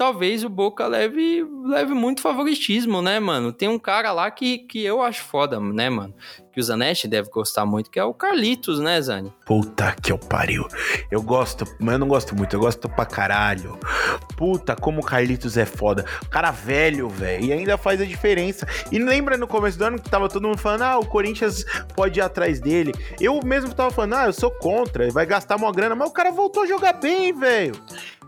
talvez 0.00 0.42
o 0.42 0.48
Boca 0.48 0.86
leve, 0.86 1.46
leve 1.62 1.92
muito 1.92 2.22
favoritismo, 2.22 3.02
né, 3.02 3.20
mano? 3.20 3.52
Tem 3.52 3.68
um 3.68 3.78
cara 3.78 4.12
lá 4.12 4.30
que, 4.30 4.60
que 4.60 4.82
eu 4.82 5.02
acho 5.02 5.22
foda, 5.24 5.60
né, 5.60 5.90
mano? 5.90 6.14
Que 6.50 6.58
o 6.58 6.62
Zanetti 6.62 7.06
deve 7.06 7.28
gostar 7.28 7.66
muito, 7.66 7.90
que 7.90 7.98
é 7.98 8.02
o 8.02 8.14
Carlitos, 8.14 8.80
né, 8.80 8.98
Zani? 9.02 9.30
Puta 9.44 9.94
que 10.02 10.10
eu 10.10 10.16
pariu. 10.16 10.66
Eu 11.10 11.20
gosto, 11.20 11.66
mas 11.78 11.92
eu 11.92 11.98
não 11.98 12.08
gosto 12.08 12.34
muito, 12.34 12.56
eu 12.56 12.60
gosto 12.60 12.88
pra 12.88 13.04
caralho. 13.04 13.78
Puta, 14.38 14.74
como 14.74 15.02
o 15.02 15.04
Carlitos 15.04 15.58
é 15.58 15.66
foda. 15.66 16.02
Cara 16.30 16.50
velho, 16.50 17.06
velho, 17.10 17.44
e 17.44 17.52
ainda 17.52 17.76
faz 17.76 18.00
a 18.00 18.06
diferença. 18.06 18.66
E 18.90 18.98
lembra 18.98 19.36
no 19.36 19.46
começo 19.46 19.76
do 19.76 19.84
ano 19.84 20.00
que 20.00 20.08
tava 20.08 20.30
todo 20.30 20.48
mundo 20.48 20.56
falando, 20.56 20.82
ah, 20.82 20.98
o 20.98 21.04
Corinthians 21.04 21.62
pode 21.94 22.18
ir 22.18 22.22
atrás 22.22 22.58
dele. 22.58 22.94
Eu 23.20 23.38
mesmo 23.44 23.74
tava 23.74 23.90
falando, 23.90 24.14
ah, 24.14 24.24
eu 24.24 24.32
sou 24.32 24.50
contra, 24.50 25.10
vai 25.10 25.26
gastar 25.26 25.56
uma 25.56 25.70
grana, 25.70 25.94
mas 25.94 26.08
o 26.08 26.12
cara 26.12 26.30
voltou 26.30 26.62
a 26.62 26.66
jogar 26.66 26.94
bem, 26.94 27.34
velho. 27.34 27.74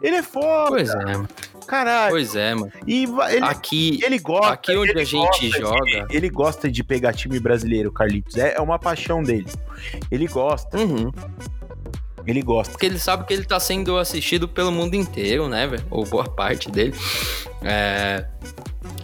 Ele 0.02 0.16
é 0.16 0.22
foda. 0.22 0.70
Pois 0.70 0.90
é. 0.90 1.42
Caralho. 1.66 2.10
Pois 2.10 2.34
é, 2.34 2.54
mano. 2.54 2.72
E 2.86 3.04
ele, 3.04 3.44
aqui, 3.44 4.00
ele 4.02 4.18
gosta. 4.18 4.52
Aqui 4.52 4.76
onde 4.76 4.98
a 4.98 5.04
gente 5.04 5.50
joga. 5.50 6.06
De, 6.06 6.16
ele 6.16 6.28
gosta 6.28 6.70
de 6.70 6.82
pegar 6.82 7.12
time 7.12 7.38
brasileiro, 7.38 7.92
Carlitos. 7.92 8.36
É, 8.36 8.54
é 8.56 8.60
uma 8.60 8.78
paixão 8.78 9.22
dele. 9.22 9.46
Ele 10.10 10.26
gosta. 10.26 10.76
Uhum. 10.78 11.10
Ele 12.26 12.42
gosta. 12.42 12.72
Porque 12.72 12.86
ele 12.86 12.98
sabe 12.98 13.24
que 13.26 13.32
ele 13.32 13.44
tá 13.44 13.58
sendo 13.58 13.96
assistido 13.98 14.48
pelo 14.48 14.70
mundo 14.70 14.94
inteiro, 14.94 15.48
né, 15.48 15.66
velho? 15.66 15.84
Ou 15.90 16.04
boa 16.04 16.24
parte 16.24 16.70
dele. 16.70 16.94
É. 17.62 18.26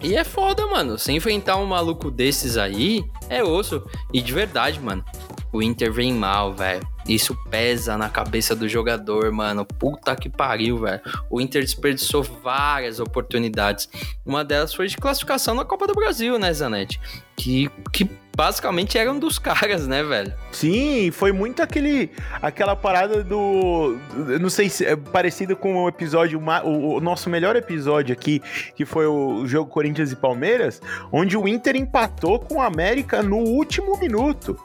E 0.02 0.16
é 0.16 0.24
foda, 0.24 0.66
mano. 0.66 0.98
Se 0.98 1.12
enfrentar 1.12 1.56
um 1.56 1.66
maluco 1.66 2.10
desses 2.10 2.56
aí, 2.56 3.04
é 3.28 3.42
osso. 3.42 3.84
E 4.12 4.20
de 4.20 4.32
verdade, 4.32 4.80
mano. 4.80 5.04
O 5.52 5.62
Inter 5.62 5.92
vem 5.92 6.12
mal, 6.12 6.52
velho. 6.52 6.86
Isso 7.08 7.34
pesa 7.50 7.96
na 7.96 8.10
cabeça 8.10 8.54
do 8.54 8.68
jogador, 8.68 9.32
mano. 9.32 9.64
Puta 9.64 10.14
que 10.14 10.28
pariu, 10.28 10.78
velho. 10.78 11.00
O 11.30 11.40
Inter 11.40 11.62
desperdiçou 11.62 12.22
várias 12.22 13.00
oportunidades. 13.00 13.88
Uma 14.26 14.44
delas 14.44 14.74
foi 14.74 14.86
de 14.88 14.96
classificação 14.96 15.54
na 15.54 15.64
Copa 15.64 15.86
do 15.86 15.94
Brasil, 15.94 16.38
né, 16.38 16.52
Zanetti? 16.52 17.00
Que, 17.34 17.70
que 17.92 18.10
basicamente 18.36 18.98
era 18.98 19.10
um 19.10 19.18
dos 19.18 19.38
caras, 19.40 19.86
né, 19.86 20.02
velho? 20.02 20.34
Sim, 20.52 21.10
foi 21.10 21.32
muito 21.32 21.62
aquele 21.62 22.10
aquela 22.42 22.76
parada 22.76 23.24
do 23.24 23.96
não 24.40 24.50
sei 24.50 24.68
se 24.68 24.84
é 24.84 24.94
parecido 24.94 25.56
com 25.56 25.84
o 25.84 25.88
episódio 25.88 26.38
o, 26.38 26.96
o, 26.96 27.00
nosso 27.00 27.30
melhor 27.30 27.56
episódio 27.56 28.12
aqui, 28.12 28.42
que 28.76 28.84
foi 28.84 29.06
o 29.06 29.46
jogo 29.46 29.70
Corinthians 29.70 30.12
e 30.12 30.16
Palmeiras, 30.16 30.80
onde 31.10 31.36
o 31.36 31.48
Inter 31.48 31.74
empatou 31.76 32.38
com 32.38 32.56
o 32.56 32.60
América 32.60 33.22
no 33.22 33.38
último 33.38 33.98
minuto. 33.98 34.56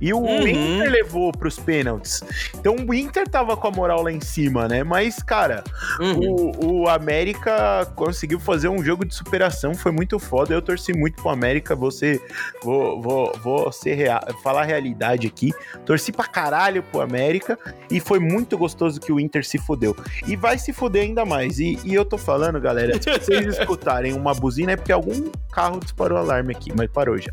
E 0.00 0.12
o 0.12 0.18
uhum. 0.18 0.46
Inter 0.46 0.90
levou 0.90 1.32
pros 1.32 1.58
pênaltis. 1.58 2.22
Então 2.54 2.76
o 2.76 2.94
Inter 2.94 3.28
tava 3.28 3.56
com 3.56 3.68
a 3.68 3.70
moral 3.70 4.02
lá 4.02 4.12
em 4.12 4.20
cima, 4.20 4.68
né? 4.68 4.82
Mas, 4.82 5.22
cara, 5.22 5.64
uhum. 6.00 6.52
o, 6.60 6.82
o 6.82 6.88
América 6.88 7.86
conseguiu 7.94 8.38
fazer 8.38 8.68
um 8.68 8.82
jogo 8.82 9.04
de 9.04 9.14
superação, 9.14 9.74
foi 9.74 9.92
muito 9.92 10.18
foda. 10.18 10.54
Eu 10.54 10.62
torci 10.62 10.92
muito 10.92 11.22
pro 11.22 11.30
América, 11.30 11.74
você. 11.74 12.20
Vou, 12.62 13.00
vou, 13.00 13.32
vou 13.42 13.72
ser 13.72 13.94
real, 13.94 14.20
falar 14.42 14.62
a 14.62 14.64
realidade 14.64 15.26
aqui. 15.26 15.52
Torci 15.84 16.12
pra 16.12 16.26
caralho 16.26 16.82
pro 16.82 17.00
América 17.00 17.58
e 17.90 18.00
foi 18.00 18.18
muito 18.18 18.56
gostoso 18.58 19.00
que 19.00 19.12
o 19.12 19.20
Inter 19.20 19.44
se 19.44 19.58
fudeu. 19.58 19.96
E 20.26 20.36
vai 20.36 20.58
se 20.58 20.72
fuder 20.72 21.02
ainda 21.02 21.24
mais. 21.24 21.58
E, 21.58 21.78
e 21.84 21.94
eu 21.94 22.04
tô 22.04 22.18
falando, 22.18 22.60
galera, 22.60 23.00
se 23.00 23.10
vocês 23.10 23.46
escutarem 23.58 24.12
uma 24.12 24.34
buzina 24.34 24.72
é 24.72 24.76
porque 24.76 24.92
algum 24.92 25.30
carro 25.52 25.80
disparou 25.80 26.18
o 26.18 26.20
alarme 26.20 26.52
aqui, 26.54 26.72
mas 26.74 26.90
parou 26.90 27.18
já. 27.18 27.32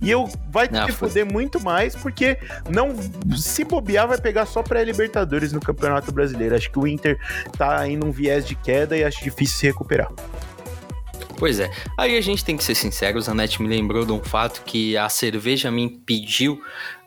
E 0.00 0.10
eu 0.10 0.28
vai 0.50 0.68
se 0.68 0.92
fuder 0.92 1.26
muito 1.26 1.60
mais 1.60 1.95
porque 1.96 2.38
não 2.68 2.94
se 3.36 3.64
bobear 3.64 4.08
vai 4.08 4.18
pegar 4.18 4.46
só 4.46 4.62
pré-libertadores 4.62 5.52
no 5.52 5.60
Campeonato 5.60 6.12
Brasileiro. 6.12 6.54
Acho 6.54 6.70
que 6.70 6.78
o 6.78 6.86
Inter 6.86 7.18
tá 7.56 7.86
em 7.88 8.02
um 8.02 8.10
viés 8.10 8.46
de 8.46 8.54
queda 8.54 8.96
e 8.96 9.04
acho 9.04 9.22
difícil 9.22 9.58
se 9.58 9.66
recuperar. 9.66 10.10
Pois 11.38 11.60
é. 11.60 11.70
Aí 11.98 12.16
a 12.16 12.20
gente 12.20 12.44
tem 12.44 12.56
que 12.56 12.64
ser 12.64 12.74
sincero, 12.74 13.18
o 13.18 13.20
Zanetti 13.20 13.60
me 13.60 13.68
lembrou 13.68 14.06
de 14.06 14.12
um 14.12 14.22
fato 14.22 14.62
que 14.64 14.96
a 14.96 15.08
cerveja 15.08 15.70
me 15.70 15.82
impediu 15.82 16.60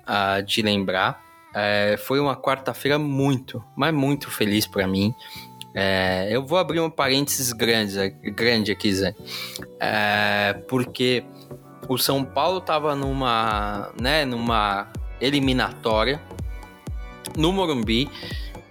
uh, 0.07 0.43
de 0.43 0.61
lembrar. 0.61 1.19
É, 1.53 1.97
foi 1.97 2.19
uma 2.19 2.35
quarta-feira 2.35 2.99
muito, 2.99 3.63
mas 3.75 3.93
muito 3.93 4.29
feliz 4.29 4.67
para 4.67 4.87
mim. 4.87 5.13
É, 5.73 6.27
eu 6.31 6.45
vou 6.45 6.57
abrir 6.57 6.79
um 6.79 6.89
parênteses 6.89 7.51
grande, 7.51 8.09
grande 8.35 8.71
aqui, 8.71 8.93
Zé. 8.93 9.15
É, 9.79 10.53
porque 10.67 11.23
o 11.89 11.97
São 11.97 12.23
Paulo 12.23 12.61
tava 12.61 12.95
numa, 12.95 13.89
né, 13.99 14.23
numa 14.23 14.87
eliminatória 15.19 16.21
no 17.35 17.51
Morumbi. 17.51 18.07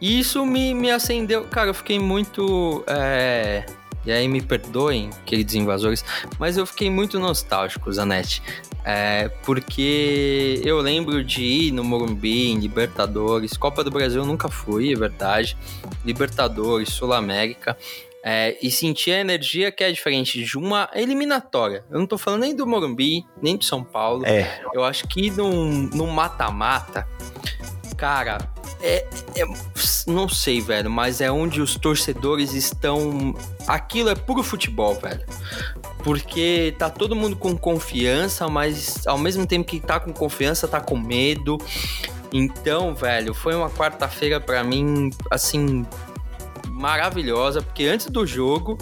E 0.00 0.20
isso 0.20 0.46
me, 0.46 0.72
me 0.72 0.90
acendeu. 0.90 1.44
Cara, 1.44 1.70
eu 1.70 1.74
fiquei 1.74 1.98
muito. 1.98 2.84
É... 2.86 3.66
E 4.06 4.12
aí 4.12 4.28
me 4.28 4.40
perdoem, 4.40 5.10
queridos 5.26 5.54
invasores, 5.54 6.02
mas 6.38 6.56
eu 6.56 6.64
fiquei 6.64 6.88
muito 6.88 7.18
nostálgico, 7.18 7.92
Zanetti. 7.92 8.40
É, 8.82 9.28
porque 9.42 10.62
eu 10.64 10.80
lembro 10.80 11.22
de 11.22 11.42
ir 11.42 11.72
no 11.72 11.84
Morumbi, 11.84 12.52
em 12.52 12.58
Libertadores, 12.58 13.54
Copa 13.54 13.84
do 13.84 13.90
Brasil 13.90 14.22
eu 14.22 14.26
nunca 14.26 14.48
fui, 14.48 14.92
é 14.92 14.96
verdade. 14.96 15.58
Libertadores, 16.06 16.90
Sul-América 16.90 17.76
é, 18.30 18.58
e 18.60 18.70
sentir 18.70 19.12
a 19.12 19.20
energia 19.20 19.72
que 19.72 19.82
é 19.82 19.90
diferente 19.90 20.44
de 20.44 20.58
uma 20.58 20.90
eliminatória. 20.94 21.82
Eu 21.90 21.98
não 21.98 22.06
tô 22.06 22.18
falando 22.18 22.42
nem 22.42 22.54
do 22.54 22.66
Morumbi, 22.66 23.24
nem 23.40 23.56
do 23.56 23.64
São 23.64 23.82
Paulo. 23.82 24.26
É. 24.26 24.60
Eu 24.74 24.84
acho 24.84 25.08
que 25.08 25.30
no 25.30 26.06
mata-mata, 26.06 27.08
cara, 27.96 28.36
é, 28.82 29.06
é, 29.34 29.44
Não 30.06 30.28
sei, 30.28 30.60
velho, 30.60 30.90
mas 30.90 31.22
é 31.22 31.32
onde 31.32 31.62
os 31.62 31.76
torcedores 31.76 32.52
estão. 32.52 33.34
Aquilo 33.66 34.10
é 34.10 34.14
puro 34.14 34.42
futebol, 34.42 34.94
velho. 34.96 35.24
Porque 36.04 36.74
tá 36.78 36.90
todo 36.90 37.16
mundo 37.16 37.34
com 37.34 37.56
confiança, 37.56 38.46
mas 38.46 39.06
ao 39.06 39.16
mesmo 39.16 39.46
tempo 39.46 39.66
que 39.66 39.80
tá 39.80 39.98
com 39.98 40.12
confiança, 40.12 40.68
tá 40.68 40.82
com 40.82 40.98
medo. 40.98 41.56
Então, 42.30 42.94
velho, 42.94 43.32
foi 43.32 43.54
uma 43.54 43.70
quarta-feira 43.70 44.38
para 44.38 44.62
mim, 44.62 45.08
assim, 45.30 45.86
maravilhosa, 46.78 47.60
porque 47.60 47.84
antes 47.84 48.06
do 48.06 48.24
jogo 48.24 48.78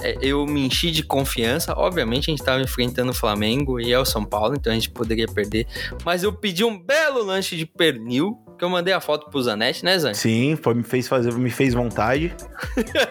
é, 0.00 0.16
eu 0.22 0.46
me 0.46 0.66
enchi 0.66 0.90
de 0.90 1.02
confiança. 1.02 1.74
Obviamente 1.76 2.30
a 2.30 2.32
gente 2.32 2.40
estava 2.40 2.62
enfrentando 2.62 3.10
o 3.10 3.14
Flamengo 3.14 3.80
e 3.80 3.92
é 3.92 3.98
o 3.98 4.04
São 4.04 4.24
Paulo, 4.24 4.54
então 4.56 4.72
a 4.72 4.74
gente 4.74 4.90
poderia 4.90 5.26
perder. 5.26 5.66
Mas 6.04 6.22
eu 6.22 6.32
pedi 6.32 6.64
um 6.64 6.78
belo 6.78 7.24
lanche 7.24 7.56
de 7.56 7.66
pernil, 7.66 8.38
que 8.56 8.64
eu 8.64 8.68
mandei 8.68 8.92
a 8.94 9.00
foto 9.00 9.30
pro 9.30 9.42
Zanetti, 9.42 9.84
né, 9.84 9.98
Zan? 9.98 10.14
Sim, 10.14 10.56
foi, 10.62 10.74
me 10.74 10.82
fez 10.82 11.08
fazer, 11.08 11.32
me 11.32 11.50
fez 11.50 11.74
vontade. 11.74 12.34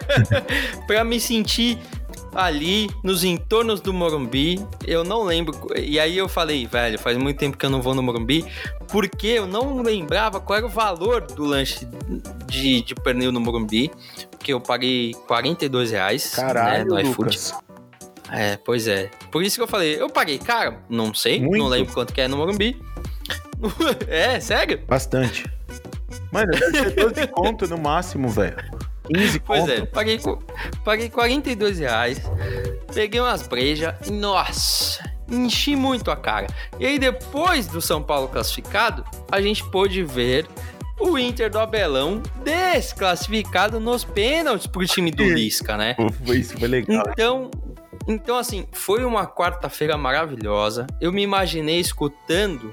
pra 0.86 1.04
me 1.04 1.20
sentir 1.20 1.78
ali 2.34 2.88
nos 3.02 3.24
entornos 3.24 3.80
do 3.80 3.92
Morumbi. 3.92 4.64
Eu 4.86 5.04
não 5.04 5.22
lembro. 5.22 5.54
E 5.76 5.98
aí 5.98 6.16
eu 6.16 6.28
falei, 6.28 6.66
velho, 6.66 6.98
faz 6.98 7.16
muito 7.16 7.38
tempo 7.38 7.56
que 7.56 7.66
eu 7.66 7.70
não 7.70 7.82
vou 7.82 7.94
no 7.94 8.02
Morumbi, 8.02 8.44
porque 8.88 9.28
eu 9.28 9.46
não 9.46 9.82
lembrava 9.82 10.40
qual 10.40 10.58
era 10.58 10.66
o 10.66 10.70
valor 10.70 11.22
do 11.22 11.44
lanche 11.44 11.86
de, 12.46 12.82
de 12.82 12.94
pernil 12.94 13.32
no 13.32 13.40
Morumbi. 13.40 13.90
Porque 14.30 14.52
eu 14.52 14.60
paguei 14.60 15.14
42 15.26 15.90
reais 15.90 16.34
né, 16.36 16.42
Caralho, 16.42 16.94
né, 16.94 17.02
no 17.02 17.10
iFood. 17.10 17.38
É, 18.30 18.56
pois 18.56 18.86
é. 18.86 19.10
Por 19.30 19.42
isso 19.42 19.56
que 19.56 19.62
eu 19.62 19.66
falei, 19.66 20.00
eu 20.00 20.08
paguei 20.08 20.38
caro, 20.38 20.76
não 20.88 21.12
sei, 21.12 21.40
muito. 21.40 21.58
não 21.58 21.66
lembro 21.66 21.92
quanto 21.92 22.12
que 22.12 22.20
é 22.20 22.28
no 22.28 22.36
Morumbi. 22.36 22.80
é, 24.08 24.38
sério? 24.40 24.80
Bastante. 24.86 25.44
Mano, 26.32 26.52
deve 26.52 26.78
ser 26.78 26.90
12 26.90 27.26
conto 27.28 27.66
no 27.66 27.78
máximo, 27.78 28.28
velho. 28.28 28.56
15 29.12 29.40
Pois 29.40 29.60
conto. 29.60 29.72
é, 29.72 29.86
paguei, 29.86 30.20
paguei 30.84 31.08
42 31.10 31.78
reais, 31.78 32.20
peguei 32.94 33.20
umas 33.20 33.46
brejas 33.46 33.94
e, 34.06 34.10
nossa, 34.12 35.02
enchi 35.30 35.74
muito 35.76 36.10
a 36.10 36.16
cara. 36.16 36.46
E 36.78 36.86
aí, 36.86 36.98
depois 36.98 37.66
do 37.66 37.80
São 37.80 38.02
Paulo 38.02 38.28
classificado, 38.28 39.04
a 39.30 39.40
gente 39.40 39.64
pôde 39.70 40.02
ver 40.02 40.46
o 40.98 41.18
Inter 41.18 41.50
do 41.50 41.58
Abelão 41.58 42.22
desclassificado 42.44 43.80
nos 43.80 44.04
pênaltis 44.04 44.66
pro 44.66 44.84
time 44.86 45.10
do 45.10 45.24
Lisca, 45.24 45.76
né? 45.76 45.96
Foi 46.24 46.38
isso, 46.38 46.58
foi 46.58 46.68
legal. 46.68 47.04
Então, 47.10 47.50
Então, 48.06 48.36
assim, 48.36 48.66
foi 48.72 49.04
uma 49.04 49.26
quarta-feira 49.26 49.96
maravilhosa. 49.96 50.86
Eu 51.00 51.12
me 51.12 51.22
imaginei 51.22 51.80
escutando 51.80 52.72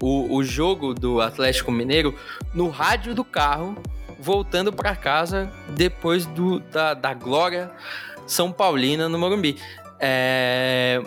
o, 0.00 0.34
o 0.36 0.42
jogo 0.44 0.92
do 0.92 1.20
Atlético 1.20 1.70
Mineiro 1.70 2.14
no 2.52 2.68
rádio 2.68 3.14
do 3.14 3.24
carro, 3.24 3.76
voltando 4.24 4.72
para 4.72 4.96
casa 4.96 5.50
depois 5.68 6.24
do, 6.24 6.58
da, 6.58 6.94
da 6.94 7.12
glória 7.12 7.70
São 8.26 8.50
Paulina 8.50 9.06
no 9.08 9.18
Morumbi. 9.18 9.56
É, 10.00 11.00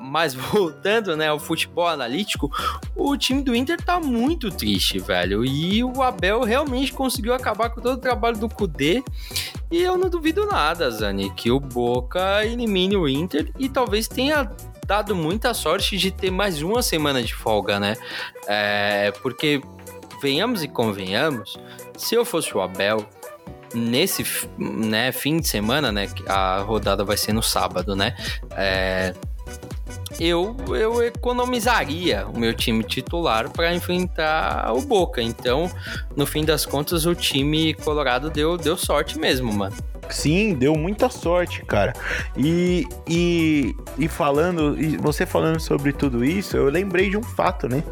mas 0.00 0.34
voltando 0.52 1.16
né, 1.16 1.28
ao 1.28 1.38
futebol 1.38 1.86
analítico, 1.86 2.50
o 2.94 3.16
time 3.16 3.42
do 3.42 3.54
Inter 3.54 3.80
tá 3.80 4.00
muito 4.00 4.50
triste, 4.50 4.98
velho. 4.98 5.44
E 5.44 5.82
o 5.84 6.02
Abel 6.02 6.42
realmente 6.42 6.92
conseguiu 6.92 7.32
acabar 7.32 7.70
com 7.70 7.80
todo 7.80 7.96
o 7.96 8.00
trabalho 8.00 8.36
do 8.36 8.48
Kudê. 8.48 9.02
E 9.70 9.82
eu 9.82 9.96
não 9.96 10.10
duvido 10.10 10.44
nada, 10.46 10.90
Zani, 10.90 11.30
que 11.34 11.50
o 11.50 11.60
Boca 11.60 12.44
elimine 12.44 12.96
o 12.96 13.08
Inter 13.08 13.50
e 13.58 13.68
talvez 13.68 14.06
tenha 14.06 14.50
dado 14.86 15.14
muita 15.16 15.52
sorte 15.52 15.96
de 15.96 16.10
ter 16.10 16.30
mais 16.30 16.62
uma 16.62 16.82
semana 16.82 17.22
de 17.22 17.34
folga, 17.34 17.80
né? 17.80 17.96
É, 18.46 19.12
porque, 19.22 19.60
venhamos 20.22 20.62
e 20.62 20.68
convenhamos, 20.68 21.58
se 21.96 22.14
eu 22.14 22.24
fosse 22.24 22.56
o 22.56 22.60
Abel, 22.60 23.06
nesse 23.74 24.24
né, 24.58 25.12
fim 25.12 25.38
de 25.38 25.48
semana, 25.48 25.90
né? 25.92 26.08
A 26.26 26.60
rodada 26.60 27.04
vai 27.04 27.16
ser 27.16 27.32
no 27.32 27.42
sábado, 27.42 27.94
né? 27.94 28.16
É, 28.52 29.14
eu, 30.18 30.56
eu 30.68 31.02
economizaria 31.02 32.26
o 32.26 32.38
meu 32.38 32.54
time 32.54 32.82
titular 32.82 33.50
para 33.50 33.74
enfrentar 33.74 34.72
o 34.72 34.80
Boca. 34.80 35.20
Então, 35.20 35.70
no 36.16 36.26
fim 36.26 36.44
das 36.44 36.64
contas, 36.64 37.06
o 37.06 37.14
time 37.14 37.74
colorado 37.74 38.30
deu, 38.30 38.56
deu 38.56 38.76
sorte 38.76 39.18
mesmo, 39.18 39.52
mano. 39.52 39.76
Sim, 40.08 40.54
deu 40.54 40.74
muita 40.74 41.10
sorte, 41.10 41.64
cara. 41.64 41.92
E, 42.36 42.86
e, 43.08 43.74
e 43.98 44.08
falando, 44.08 44.80
e 44.80 44.96
você 44.96 45.26
falando 45.26 45.60
sobre 45.60 45.92
tudo 45.92 46.24
isso, 46.24 46.56
eu 46.56 46.66
lembrei 46.66 47.10
de 47.10 47.16
um 47.16 47.22
fato, 47.22 47.68
né? 47.68 47.82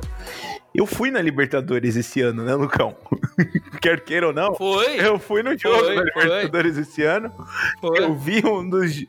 Eu 0.75 0.87
fui 0.87 1.09
na 1.09 1.23
Libertadores 1.23 1.95
esse 1.95 2.21
ano, 2.21 2.43
né, 2.43 2.53
Lucão? 2.57 2.97
Quer 3.81 4.01
queira 4.01 4.27
ou 4.27 4.33
não. 4.33 4.57
Foi. 4.57 4.99
Eu 4.99 5.21
fui 5.21 5.41
no 5.41 5.57
jogo 5.57 5.79
foi, 5.79 5.95
da 5.95 6.03
Libertadores 6.03 6.73
foi. 6.75 6.83
esse 6.83 7.03
ano. 7.05 7.33
Foi. 7.81 8.03
Eu 8.03 8.15
vi 8.15 8.45
um 8.45 8.69
dos. 8.69 8.91
E, 8.97 9.07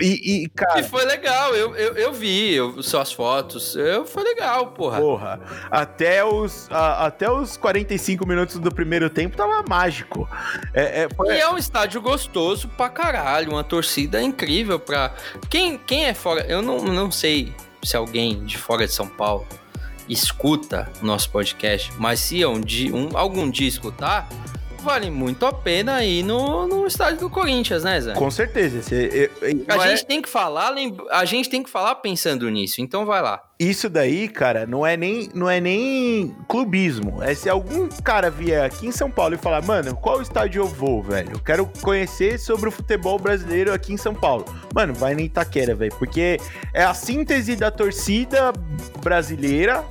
e 0.00 0.48
cara. 0.50 0.78
E 0.78 0.84
foi 0.84 1.04
legal, 1.04 1.56
eu, 1.56 1.74
eu, 1.74 1.94
eu 1.94 2.12
vi 2.12 2.54
eu, 2.54 2.80
suas 2.84 3.10
fotos. 3.10 3.74
Eu, 3.74 4.06
foi 4.06 4.22
legal, 4.22 4.68
porra. 4.68 5.00
Porra. 5.00 5.40
Até 5.68 6.24
os, 6.24 6.70
a, 6.70 7.06
até 7.06 7.28
os 7.28 7.56
45 7.56 8.24
minutos 8.24 8.56
do 8.58 8.72
primeiro 8.72 9.10
tempo 9.10 9.36
tava 9.36 9.64
mágico. 9.68 10.28
É, 10.72 11.02
é, 11.02 11.08
foi... 11.16 11.34
E 11.34 11.40
é 11.40 11.50
um 11.50 11.58
estádio 11.58 12.00
gostoso 12.00 12.68
pra 12.68 12.88
caralho. 12.88 13.50
Uma 13.50 13.64
torcida 13.64 14.22
incrível 14.22 14.78
pra. 14.78 15.12
Quem, 15.50 15.78
quem 15.78 16.04
é 16.06 16.14
fora. 16.14 16.46
Eu 16.46 16.62
não, 16.62 16.78
não 16.78 17.10
sei 17.10 17.52
se 17.82 17.96
alguém 17.96 18.44
de 18.44 18.56
fora 18.56 18.86
de 18.86 18.92
São 18.92 19.08
Paulo 19.08 19.44
escuta 20.08 20.90
o 21.02 21.06
nosso 21.06 21.30
podcast, 21.30 21.92
mas 21.98 22.20
se 22.20 22.44
um 22.44 22.60
dia, 22.60 22.94
um, 22.94 23.16
algum 23.16 23.50
dia 23.50 23.68
escutar, 23.68 24.28
vale 24.82 25.10
muito 25.10 25.44
a 25.44 25.52
pena 25.52 26.04
ir 26.04 26.22
no, 26.22 26.66
no 26.66 26.86
estádio 26.86 27.20
do 27.20 27.30
Corinthians, 27.30 27.84
né, 27.84 28.00
Zé? 28.00 28.14
Com 28.14 28.30
certeza. 28.30 28.78
Esse, 28.78 29.30
a 29.68 29.76
é... 29.76 29.90
gente 29.90 30.06
tem 30.06 30.22
que 30.22 30.28
falar, 30.28 30.74
a 31.10 31.24
gente 31.24 31.50
tem 31.50 31.62
que 31.62 31.70
falar 31.70 31.96
pensando 31.96 32.48
nisso, 32.48 32.80
então 32.80 33.04
vai 33.04 33.22
lá 33.22 33.47
isso 33.58 33.90
daí, 33.90 34.28
cara, 34.28 34.66
não 34.66 34.86
é 34.86 34.96
nem 34.96 35.28
não 35.34 35.50
é 35.50 35.60
nem 35.60 36.32
clubismo. 36.46 37.20
É 37.20 37.34
se 37.34 37.48
algum 37.48 37.88
cara 37.88 38.30
vier 38.30 38.64
aqui 38.64 38.86
em 38.86 38.92
São 38.92 39.10
Paulo 39.10 39.34
e 39.34 39.38
falar, 39.38 39.62
mano, 39.62 39.96
qual 39.96 40.22
estádio 40.22 40.62
eu 40.62 40.66
vou, 40.68 41.02
velho? 41.02 41.32
Eu 41.32 41.40
quero 41.40 41.68
conhecer 41.82 42.38
sobre 42.38 42.68
o 42.68 42.72
futebol 42.72 43.18
brasileiro 43.18 43.72
aqui 43.72 43.92
em 43.92 43.96
São 43.96 44.14
Paulo. 44.14 44.44
Mano, 44.72 44.94
vai 44.94 45.14
nem 45.14 45.26
Itaquera, 45.26 45.74
velho, 45.74 45.92
porque 45.98 46.38
é 46.72 46.84
a 46.84 46.94
síntese 46.94 47.56
da 47.56 47.68
torcida 47.68 48.52
brasileira, 49.02 49.84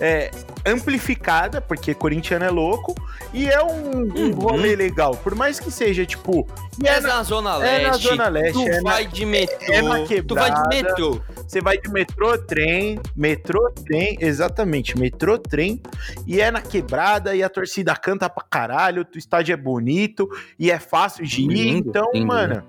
é, 0.00 0.30
amplificada, 0.64 1.60
porque 1.60 1.92
corintiano 1.92 2.46
é 2.46 2.50
louco, 2.50 2.94
e 3.34 3.48
é 3.48 3.62
um, 3.62 4.00
um 4.00 4.30
uhum. 4.30 4.30
rolê 4.32 4.74
legal. 4.74 5.14
Por 5.14 5.34
mais 5.34 5.60
que 5.60 5.70
seja, 5.70 6.06
tipo. 6.06 6.46
É, 6.82 6.88
é 6.88 7.00
na, 7.00 7.22
Zona 7.22 7.56
Leste. 7.56 7.74
É 7.74 7.86
na 7.86 7.92
Zona 7.94 8.28
Leste. 8.28 8.52
Tu 8.52 8.68
é 8.68 8.80
vai 8.80 9.04
na, 9.04 9.10
de 9.10 9.26
metrô. 9.26 9.72
É 9.72 9.82
na 9.82 10.06
quebrada, 10.06 10.26
tu 10.26 10.34
vai 10.34 10.54
de 10.54 10.68
metrô. 10.68 11.22
Você 11.50 11.60
vai 11.60 11.78
de 11.78 11.90
metrô, 11.90 12.38
trem, 12.38 13.00
metrô, 13.16 13.72
trem, 13.84 14.16
exatamente, 14.20 14.96
metrô, 14.96 15.36
trem, 15.36 15.82
e 16.24 16.40
é 16.40 16.48
na 16.48 16.60
quebrada, 16.60 17.34
e 17.34 17.42
a 17.42 17.48
torcida 17.48 17.96
canta 17.96 18.30
pra 18.30 18.44
caralho, 18.48 19.04
o 19.12 19.18
estádio 19.18 19.52
é 19.52 19.56
bonito, 19.56 20.28
e 20.56 20.70
é 20.70 20.78
fácil 20.78 21.24
de 21.26 21.42
ir, 21.42 21.48
lindo, 21.48 21.88
então, 21.88 22.08
lindo, 22.14 22.26
mano, 22.28 22.54
né? 22.54 22.62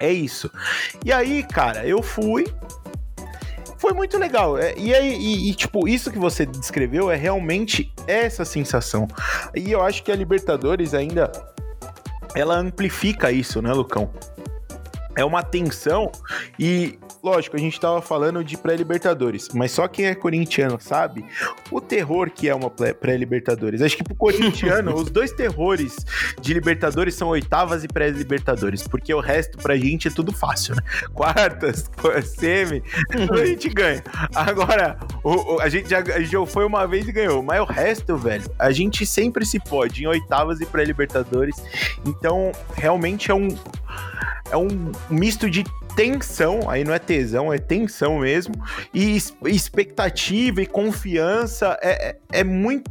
é 0.00 0.10
isso. 0.10 0.50
E 1.04 1.12
aí, 1.12 1.42
cara, 1.42 1.86
eu 1.86 2.02
fui, 2.02 2.46
foi 3.76 3.92
muito 3.92 4.16
legal. 4.16 4.56
É, 4.56 4.74
e, 4.78 4.94
aí, 4.94 5.14
e, 5.18 5.50
e, 5.50 5.54
tipo, 5.54 5.86
isso 5.86 6.10
que 6.10 6.18
você 6.18 6.46
descreveu 6.46 7.10
é 7.10 7.16
realmente 7.16 7.92
essa 8.06 8.46
sensação. 8.46 9.06
E 9.54 9.70
eu 9.70 9.82
acho 9.82 10.02
que 10.02 10.10
a 10.10 10.16
Libertadores 10.16 10.94
ainda 10.94 11.30
ela 12.34 12.56
amplifica 12.56 13.30
isso, 13.30 13.60
né, 13.60 13.72
Lucão? 13.72 14.10
É 15.20 15.24
uma 15.24 15.42
tensão 15.42 16.10
e 16.58 16.98
lógico, 17.22 17.54
a 17.54 17.58
gente 17.58 17.78
tava 17.78 18.00
falando 18.00 18.42
de 18.42 18.56
pré-libertadores, 18.56 19.50
mas 19.52 19.70
só 19.70 19.86
quem 19.86 20.06
é 20.06 20.14
corintiano 20.14 20.80
sabe 20.80 21.22
o 21.70 21.78
terror 21.78 22.30
que 22.30 22.48
é 22.48 22.54
uma 22.54 22.70
pré-libertadores. 22.70 23.82
Acho 23.82 23.98
que 23.98 24.02
pro 24.02 24.14
corintiano, 24.14 24.94
os 24.96 25.10
dois 25.10 25.30
terrores 25.30 25.94
de 26.40 26.54
libertadores 26.54 27.14
são 27.14 27.28
oitavas 27.28 27.84
e 27.84 27.88
pré-libertadores, 27.88 28.88
porque 28.88 29.12
o 29.12 29.20
resto 29.20 29.58
pra 29.58 29.76
gente 29.76 30.08
é 30.08 30.10
tudo 30.10 30.32
fácil, 30.32 30.74
né? 30.74 30.82
Quartas, 31.12 31.90
semi, 32.24 32.82
a 33.10 33.44
gente 33.44 33.68
ganha. 33.68 34.02
Agora, 34.34 34.98
o, 35.22 35.56
o, 35.56 35.60
a, 35.60 35.68
gente 35.68 35.90
já, 35.90 36.00
já 36.02 36.46
foi 36.46 36.64
uma 36.64 36.86
vez 36.86 37.06
e 37.06 37.12
ganhou, 37.12 37.42
mas 37.42 37.60
o 37.60 37.64
resto, 37.64 38.16
velho, 38.16 38.50
a 38.58 38.70
gente 38.70 39.04
sempre 39.04 39.44
se 39.44 39.60
pode 39.60 40.02
em 40.02 40.06
oitavas 40.06 40.62
e 40.62 40.66
pré-libertadores. 40.66 41.62
Então, 42.06 42.52
realmente 42.74 43.30
é 43.30 43.34
um 43.34 43.48
é 44.50 44.56
um 44.56 44.90
misto 45.10 45.50
de 45.50 45.64
tensão, 45.94 46.70
aí 46.70 46.84
não 46.84 46.94
é 46.94 46.98
tesão, 46.98 47.52
é 47.52 47.58
tensão 47.58 48.20
mesmo, 48.20 48.54
e 48.94 49.16
expectativa 49.46 50.62
e 50.62 50.66
confiança 50.66 51.78
é, 51.82 52.10
é, 52.10 52.40
é 52.40 52.44
muito 52.44 52.90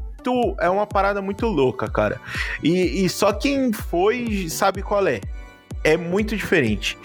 é 0.60 0.70
uma 0.70 0.86
parada 0.86 1.22
muito 1.22 1.48
louca, 1.48 1.90
cara. 1.90 2.20
E, 2.62 3.06
e, 3.06 3.10
só 3.10 3.32
quem 3.32 3.72
foi 3.72 4.48
sabe 4.50 4.82
qual 4.82 5.08
é. 5.08 5.22
É 5.82 5.96
muito 5.96 6.36
diferente. 6.36 6.98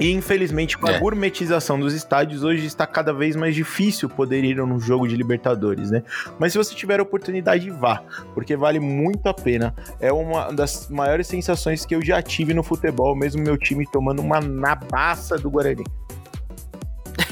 E 0.00 0.10
infelizmente, 0.10 0.78
com 0.78 0.88
a 0.88 0.92
é. 0.92 0.98
gourmetização 0.98 1.78
dos 1.78 1.92
estádios, 1.92 2.42
hoje 2.42 2.64
está 2.64 2.86
cada 2.86 3.12
vez 3.12 3.36
mais 3.36 3.54
difícil 3.54 4.08
poder 4.08 4.42
ir 4.42 4.56
num 4.56 4.80
jogo 4.80 5.06
de 5.06 5.14
Libertadores, 5.14 5.90
né? 5.90 6.02
Mas 6.38 6.52
se 6.52 6.58
você 6.58 6.74
tiver 6.74 6.98
a 6.98 7.02
oportunidade, 7.02 7.68
vá, 7.68 8.02
porque 8.34 8.56
vale 8.56 8.80
muito 8.80 9.28
a 9.28 9.34
pena. 9.34 9.74
É 10.00 10.10
uma 10.10 10.50
das 10.52 10.88
maiores 10.88 11.26
sensações 11.26 11.84
que 11.84 11.94
eu 11.94 12.02
já 12.02 12.22
tive 12.22 12.54
no 12.54 12.62
futebol, 12.62 13.14
mesmo 13.14 13.42
meu 13.42 13.58
time 13.58 13.84
tomando 13.92 14.20
uma 14.22 14.40
nabaça 14.40 15.36
do 15.36 15.50
Guarani. 15.50 15.84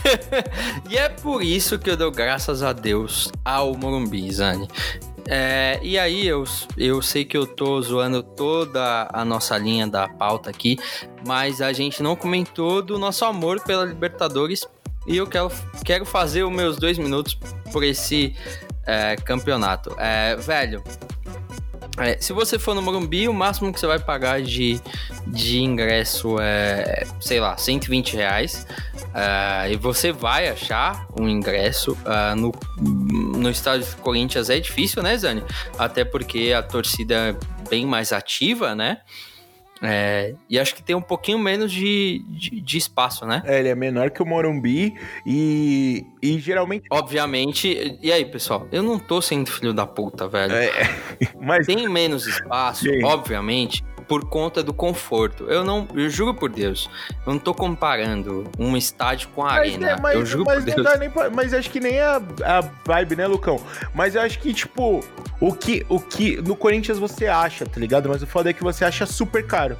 e 0.91 0.97
é 0.97 1.09
por 1.09 1.43
isso 1.43 1.79
que 1.79 1.91
eu 1.91 1.97
dou 1.97 2.11
graças 2.11 2.63
a 2.63 2.73
Deus 2.73 3.33
ao 3.45 3.75
Morumbi, 3.75 4.31
Zani. 4.31 4.69
É, 5.31 5.79
e 5.83 5.99
aí, 5.99 6.27
eu, 6.27 6.43
eu 6.77 7.03
sei 7.03 7.23
que 7.23 7.37
eu 7.37 7.47
tô 7.47 7.81
zoando 7.83 8.23
toda 8.23 9.09
a 9.13 9.25
nossa 9.27 9.59
linha 9.59 9.87
da 9.87 10.09
pauta 10.09 10.49
aqui, 10.49 10.79
mas 11.27 11.61
a 11.61 11.71
gente 11.71 12.03
não 12.03 12.17
comentou 12.17 12.81
do 12.81 12.99
nosso 12.99 13.27
amor 13.27 13.61
pela 13.61 13.85
Libertadores 13.85 14.67
e 15.07 15.19
eu 15.19 15.27
quero, 15.27 15.53
quero 15.85 16.07
fazer 16.07 16.45
os 16.45 16.53
meus 16.53 16.79
dois 16.79 16.97
minutos 16.97 17.39
por 17.71 17.85
esse 17.85 18.35
é, 18.87 19.17
campeonato. 19.17 19.95
É, 19.99 20.35
velho, 20.37 20.83
é, 21.99 22.17
se 22.19 22.33
você 22.33 22.59
for 22.59 22.75
no 22.75 22.81
Morumbi, 22.81 23.29
o 23.29 23.35
máximo 23.35 23.73
que 23.73 23.79
você 23.79 23.87
vai 23.87 23.99
pagar 23.99 24.41
de, 24.41 24.81
de 25.27 25.61
ingresso 25.61 26.41
é, 26.41 27.05
sei 27.21 27.41
lá, 27.41 27.57
120 27.57 28.17
reais. 28.17 28.67
Uh, 29.09 29.73
e 29.73 29.77
você 29.77 30.13
vai 30.13 30.49
achar 30.49 31.07
um 31.19 31.29
ingresso 31.29 31.93
uh, 31.93 32.37
no, 32.37 32.53
no 33.39 33.51
estádio 33.51 33.87
do 33.87 33.97
Corinthians. 34.03 34.51
É 34.51 34.61
difícil, 34.61 35.03
né, 35.03 35.17
Zani? 35.17 35.43
Até 35.79 36.05
porque 36.05 36.53
a 36.57 36.63
torcida 36.63 37.15
é 37.15 37.69
bem 37.69 37.87
mais 37.87 38.13
ativa, 38.13 38.75
né? 38.75 38.99
É, 39.81 40.35
e 40.51 40.59
acho 40.59 40.75
que 40.75 40.83
tem 40.83 40.97
um 40.97 41.01
pouquinho 41.01 41.39
menos 41.39 41.71
de, 41.71 42.25
de, 42.29 42.61
de, 42.61 42.79
espaço, 42.79 43.25
né? 43.25 43.43
É, 43.45 43.61
ele 43.61 43.69
é 43.69 43.75
menor 43.77 44.11
que 44.11 44.21
o 44.21 44.27
Morumbi 44.27 44.95
e, 45.25 46.05
e 46.21 46.39
geralmente. 46.41 46.87
Obviamente. 46.91 47.97
E 48.03 48.11
aí, 48.11 48.25
pessoal? 48.25 48.67
Eu 48.73 48.83
não 48.83 48.99
tô 48.99 49.23
sendo 49.23 49.49
filho 49.51 49.73
da 49.73 49.87
puta, 49.87 50.27
velho. 50.27 50.53
É, 50.53 50.71
mas. 51.41 51.67
Tem 51.67 51.89
menos 51.89 52.27
espaço, 52.27 52.85
Sim. 52.85 53.05
obviamente 53.05 53.85
por 54.09 54.25
conta 54.25 54.63
do 54.63 54.73
conforto. 54.73 55.45
Eu 55.45 55.63
não, 55.63 55.87
eu 55.95 56.09
juro 56.09 56.35
por 56.35 56.49
Deus, 56.51 56.89
eu 57.27 57.33
não 57.35 57.39
tô 57.39 57.53
comparando 57.55 58.45
um 58.59 58.77
estádio 58.77 59.29
com 59.35 59.43
a 59.43 59.49
mas, 59.51 59.59
arena. 59.59 59.91
É, 59.91 60.01
mas, 60.01 60.15
eu 60.15 60.25
juro 60.27 60.45
mas 60.47 60.65
por 60.65 60.75
Deus. 60.75 61.13
Pra, 61.13 61.31
mas 61.31 61.53
acho 61.53 61.71
que 61.71 61.79
nem 61.79 62.01
a, 62.01 62.17
a 62.17 62.61
vibe, 62.85 63.17
né, 63.17 63.27
Lucão? 63.27 63.61
Mas 63.95 64.15
eu 64.15 64.23
acho 64.23 64.39
que, 64.39 64.55
tipo, 64.55 65.05
o 65.39 65.53
que, 65.53 65.85
o 65.89 66.01
que 66.01 66.41
no 66.41 66.57
Corinthians 66.57 66.99
você 66.99 67.27
acha, 67.27 67.67
tá 67.67 67.79
ligado? 67.79 68.09
Mas 68.09 68.23
o 68.23 68.27
foda 68.27 68.49
é 68.51 68.53
que 68.53 68.63
você 68.65 68.85
acha 68.85 69.05
super 69.05 69.47
caro. 69.47 69.77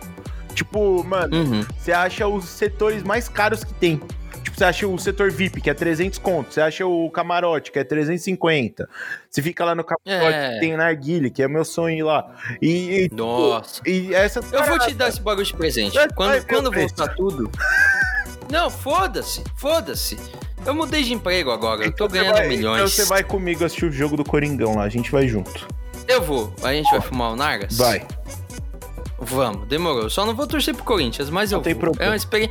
Tipo, 0.55 1.03
mano, 1.05 1.37
Uhum. 1.37 1.65
você 1.79 1.93
acha 1.93 2.27
os 2.27 2.45
setores 2.45 3.03
mais 3.03 3.29
caros 3.29 3.65
que 3.65 3.73
tem. 3.75 4.01
Você 4.59 4.65
acha 4.65 4.89
o 4.89 4.99
setor 4.99 5.31
VIP, 5.31 5.61
que 5.61 5.71
é 5.71 5.75
300 5.75 6.19
conto. 6.19 6.53
Você 6.53 6.61
acha 6.61 6.85
o 6.85 7.09
camarote, 7.11 7.71
que 7.71 7.79
é 7.79 7.85
350. 7.85 8.89
Você 9.31 9.41
fica 9.41 9.65
lá 9.65 9.73
no 9.73 9.85
camarote, 9.85 10.35
É. 10.37 10.55
que 10.55 10.61
tem 10.61 10.77
narguile, 10.77 11.31
que 11.31 11.41
é 11.45 11.47
meu 11.47 11.65
sonho 11.65 11.97
ir 11.99 12.03
lá. 12.03 12.35
E, 12.61 13.05
e, 13.05 13.15
Nossa. 13.15 13.81
e 13.87 14.13
essas 14.13 14.53
Eu 14.53 14.65
vou 14.65 14.77
te 14.81 14.93
dar 14.95 15.11
esse 15.11 15.21
bagulho 15.21 15.47
de 15.47 15.55
presente. 15.55 15.95
Vai, 15.95 16.09
Quando, 16.11 16.45
quando 16.47 16.73
voltar 16.73 17.07
tudo. 17.15 17.49
Não, 18.51 18.69
foda-se, 18.69 19.45
foda-se. 19.57 20.19
Eu 20.67 20.75
mudei 20.75 21.05
de 21.05 21.13
emprego 21.13 21.53
agora, 21.53 21.83
eu 21.85 21.93
tô 21.93 22.07
Então 22.07 22.09
ganhando 22.09 22.35
vai- 22.39 22.49
milhões. 22.49 22.79
Então 22.79 22.89
você 22.89 23.05
vai 23.05 23.23
comigo 23.23 23.65
assistir 23.65 23.85
o 23.85 23.93
jogo 23.93 24.17
do 24.17 24.25
Coringão 24.25 24.75
lá, 24.75 24.83
a 24.83 24.89
gente 24.89 25.13
vai 25.13 25.29
junto. 25.29 25.69
Eu 26.09 26.21
vou. 26.21 26.53
A 26.65 26.73
gente 26.73 26.91
vai 26.91 27.01
fumar 27.01 27.31
o 27.33 27.37
Nargas? 27.37 27.77
Vai. 27.79 28.05
Vamos, 29.21 29.69
demorou. 29.69 30.09
Só 30.09 30.25
não 30.25 30.35
vou 30.35 30.47
torcer 30.47 30.75
pro 30.75 30.85
Corinthians, 30.85 31.29
mas 31.31 31.51
Não 31.51 31.59
eu 31.59 31.63
tem 31.63 31.75
vou. 31.75 31.81
problema. 31.83 32.05
É 32.07 32.11
uma 32.11 32.17
experi... 32.17 32.51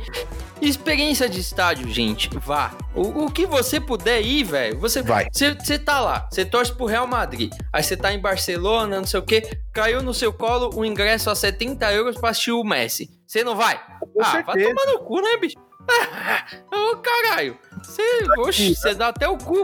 experiência 0.60 1.28
de 1.28 1.40
estádio, 1.40 1.88
gente. 1.88 2.30
Vá. 2.38 2.76
O, 2.94 3.24
o 3.24 3.30
que 3.30 3.46
você 3.46 3.80
puder 3.80 4.20
ir, 4.20 4.44
velho. 4.44 4.78
Você 4.78 5.02
Vai. 5.02 5.26
Você 5.32 5.78
tá 5.78 6.00
lá, 6.00 6.28
você 6.30 6.44
torce 6.44 6.72
pro 6.72 6.86
Real 6.86 7.06
Madrid. 7.06 7.52
Aí 7.72 7.82
você 7.82 7.96
tá 7.96 8.12
em 8.12 8.20
Barcelona, 8.20 8.96
não 8.96 9.06
sei 9.06 9.20
o 9.20 9.22
quê. 9.22 9.58
Caiu 9.72 10.02
no 10.02 10.12
seu 10.12 10.32
colo 10.32 10.70
o 10.74 10.84
ingresso 10.84 11.30
a 11.30 11.34
70 11.34 11.92
euros 11.92 12.16
pra 12.16 12.30
assistir 12.30 12.52
o 12.52 12.64
Messi. 12.64 13.08
Você 13.26 13.44
não 13.44 13.56
vai? 13.56 13.78
Com 14.00 14.22
ah, 14.22 14.42
vai 14.42 14.44
certeza. 14.44 14.74
tomar 14.74 14.92
no 14.92 14.98
cu, 15.04 15.20
né, 15.20 15.36
bicho? 15.38 15.67
Ô, 16.72 16.96
caralho. 16.96 17.58
Você, 17.82 18.02
oxe, 18.38 18.74
você 18.74 18.94
dá 18.94 19.08
até 19.08 19.28
o 19.28 19.38
cu 19.38 19.62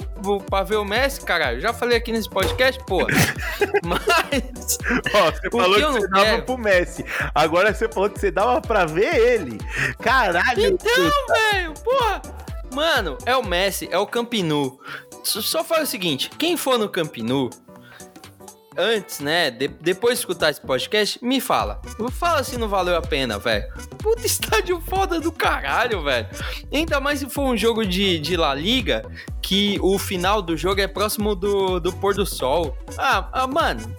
pra 0.48 0.62
ver 0.62 0.76
o 0.76 0.84
Messi, 0.84 1.20
caralho. 1.20 1.60
Já 1.60 1.72
falei 1.72 1.98
aqui 1.98 2.12
nesse 2.12 2.28
podcast, 2.28 2.82
pô. 2.84 3.06
Mas. 3.84 4.78
Ó, 5.14 5.30
você 5.30 5.50
falou 5.50 5.74
que 5.74 6.00
você 6.00 6.08
dava 6.08 6.24
quero? 6.24 6.42
pro 6.42 6.58
Messi. 6.58 7.04
Agora 7.34 7.74
você 7.74 7.88
falou 7.88 8.10
que 8.10 8.20
você 8.20 8.30
dava 8.30 8.60
pra 8.60 8.86
ver 8.86 9.14
ele. 9.14 9.58
Caralho. 10.00 10.64
Então, 10.64 11.10
velho, 11.52 11.74
porra. 11.74 12.22
Mano, 12.72 13.18
é 13.24 13.36
o 13.36 13.44
Messi, 13.44 13.88
é 13.90 13.98
o 13.98 14.06
Campinu. 14.06 14.78
Só, 15.22 15.40
só 15.40 15.64
fala 15.64 15.82
o 15.82 15.86
seguinte: 15.86 16.30
quem 16.30 16.56
for 16.56 16.78
no 16.78 16.88
Campinu, 16.88 17.50
antes, 18.76 19.20
né? 19.20 19.50
de- 19.50 19.68
depois 19.68 20.14
de 20.14 20.20
escutar 20.20 20.50
esse 20.50 20.60
podcast, 20.60 21.22
me 21.24 21.40
fala. 21.40 21.80
Fala 22.12 22.42
se 22.42 22.56
não 22.58 22.68
valeu 22.68 22.96
a 22.96 23.02
pena, 23.02 23.38
velho. 23.38 23.64
Puta 23.98 24.26
estádio 24.26 24.80
foda 24.80 25.20
do 25.20 25.30
caralho, 25.32 26.02
velho. 26.02 26.26
Ainda 26.72 27.00
mais 27.00 27.20
se 27.20 27.28
for 27.28 27.42
um 27.44 27.56
jogo 27.56 27.84
de, 27.86 28.18
de 28.18 28.36
La 28.36 28.54
Liga, 28.54 29.04
que 29.42 29.78
o 29.82 29.98
final 29.98 30.40
do 30.42 30.56
jogo 30.56 30.80
é 30.80 30.86
próximo 30.86 31.34
do, 31.34 31.78
do 31.80 31.92
pôr 31.92 32.14
do 32.14 32.26
sol. 32.26 32.76
Ah, 32.98 33.28
ah, 33.32 33.46
mano. 33.46 33.94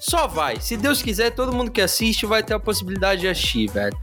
Só 0.00 0.26
vai. 0.26 0.60
Se 0.60 0.76
Deus 0.76 1.00
quiser, 1.02 1.30
todo 1.30 1.52
mundo 1.52 1.70
que 1.70 1.80
assiste 1.80 2.26
vai 2.26 2.42
ter 2.42 2.54
a 2.54 2.58
possibilidade 2.58 3.20
de 3.20 3.28
assistir, 3.28 3.70
velho. 3.70 3.96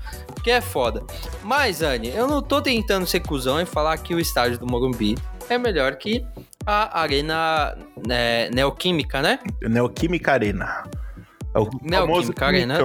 Que 0.43 0.52
é 0.52 0.61
foda. 0.61 1.03
Mas, 1.43 1.81
Anne, 1.81 2.10
eu 2.10 2.27
não 2.27 2.41
tô 2.41 2.61
tentando 2.61 3.06
ser 3.07 3.19
cuzão 3.22 3.60
e 3.60 3.65
falar 3.65 3.97
que 3.97 4.14
o 4.14 4.19
estádio 4.19 4.60
do 4.60 4.68
Morumbi 4.68 5.18
é 5.50 5.58
melhor 5.58 5.96
que 5.96 6.26
a 6.66 7.00
Arena 7.00 7.78
é, 8.10 8.50
Neoquímica, 8.52 9.22
né? 9.22 9.40
Neoquímica 9.62 10.32
Arena. 10.32 10.84
É 11.54 11.60
o 11.60 11.66
famoso 11.66 11.84
Neoquímica 12.32 12.46
Arena. 12.46 12.80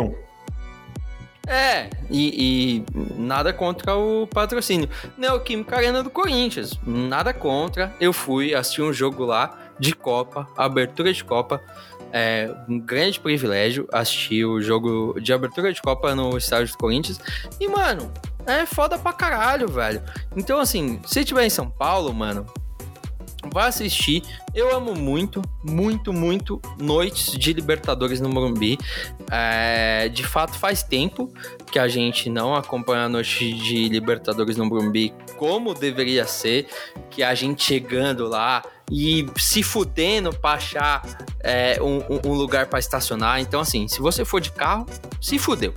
É, 1.47 1.91
e, 2.09 2.85
e 2.87 3.21
nada 3.21 3.53
contra 3.53 3.97
o 3.97 4.27
patrocínio. 4.27 4.89
Neoquímica 5.17 5.77
Arena 5.77 6.03
do 6.03 6.11
Corinthians, 6.11 6.79
nada 6.87 7.33
contra. 7.33 7.93
Eu 8.01 8.13
fui 8.13 8.55
assistir 8.55 8.83
um 8.83 8.93
jogo 8.93 9.25
lá 9.25 9.59
de 9.79 9.95
Copa, 9.95 10.47
abertura 10.57 11.13
de 11.13 11.25
Copa. 11.25 11.61
É 12.13 12.53
um 12.69 12.79
grande 12.79 13.19
privilégio 13.19 13.89
assistir 13.93 14.45
o 14.45 14.61
jogo 14.61 15.19
de 15.21 15.33
abertura 15.33 15.73
de 15.73 15.81
Copa 15.81 16.15
no 16.15 16.37
estádio 16.37 16.73
do 16.73 16.79
Corinthians. 16.79 17.21
E, 17.59 17.67
mano, 17.67 18.13
é 18.47 18.67
foda 18.67 18.99
pra 18.99 19.13
caralho, 19.13 19.69
velho. 19.69 20.03
Então, 20.37 20.59
assim, 20.61 21.01
se 21.07 21.25
tiver 21.25 21.45
em 21.47 21.51
São 21.51 21.69
Paulo, 21.71 22.13
mano, 22.13 22.47
Vá 23.53 23.67
assistir. 23.69 24.23
Eu 24.55 24.77
amo 24.77 24.95
muito, 24.95 25.41
muito, 25.65 26.13
muito 26.13 26.61
noites 26.79 27.33
de 27.39 27.55
Libertadores 27.55 28.21
no 28.21 28.29
Morumbi. 28.29 28.79
É, 29.31 30.11
de 30.11 30.23
fato, 30.25 30.59
faz 30.59 30.83
tempo 30.83 31.33
que 31.73 31.79
a 31.79 31.89
gente 31.89 32.29
não 32.29 32.55
acompanha 32.55 33.05
a 33.05 33.09
noite 33.09 33.51
de 33.55 33.89
Libertadores 33.89 34.59
no 34.59 34.67
Morumbi 34.67 35.15
como 35.39 35.73
deveria 35.73 36.27
ser. 36.27 36.69
Que 37.09 37.23
a 37.23 37.35
gente 37.35 37.65
chegando 37.65 38.29
lá 38.29 38.63
e 38.91 39.27
se 39.39 39.63
fudendo 39.63 40.35
pra 40.35 40.53
achar 40.53 41.01
é, 41.43 41.79
um, 41.81 42.03
um- 42.29 42.35
lugar 42.35 42.67
pra 42.67 42.79
estacionar. 42.79 43.41
Então, 43.41 43.61
assim, 43.61 43.89
se 43.89 44.01
você 44.03 44.23
for 44.23 44.41
de 44.43 44.53
carro, 44.53 44.85
se 45.19 45.39
fudeu. 45.39 45.73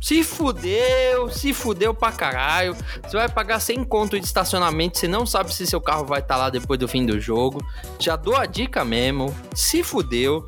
Se 0.00 0.22
fudeu, 0.22 1.30
se 1.30 1.52
fudeu 1.52 1.94
pra 1.94 2.12
caralho. 2.12 2.76
Você 3.02 3.16
vai 3.16 3.28
pagar 3.28 3.60
100 3.60 3.84
conto 3.84 4.18
de 4.18 4.24
estacionamento, 4.24 4.98
você 4.98 5.08
não 5.08 5.26
sabe 5.26 5.52
se 5.52 5.66
seu 5.66 5.80
carro 5.80 6.04
vai 6.04 6.20
estar 6.20 6.36
lá 6.36 6.50
depois 6.50 6.78
do 6.78 6.86
fim 6.86 7.04
do 7.04 7.18
jogo. 7.18 7.64
Já 7.98 8.16
dou 8.16 8.36
a 8.36 8.46
dica 8.46 8.84
mesmo, 8.84 9.34
se 9.54 9.82
fudeu. 9.82 10.44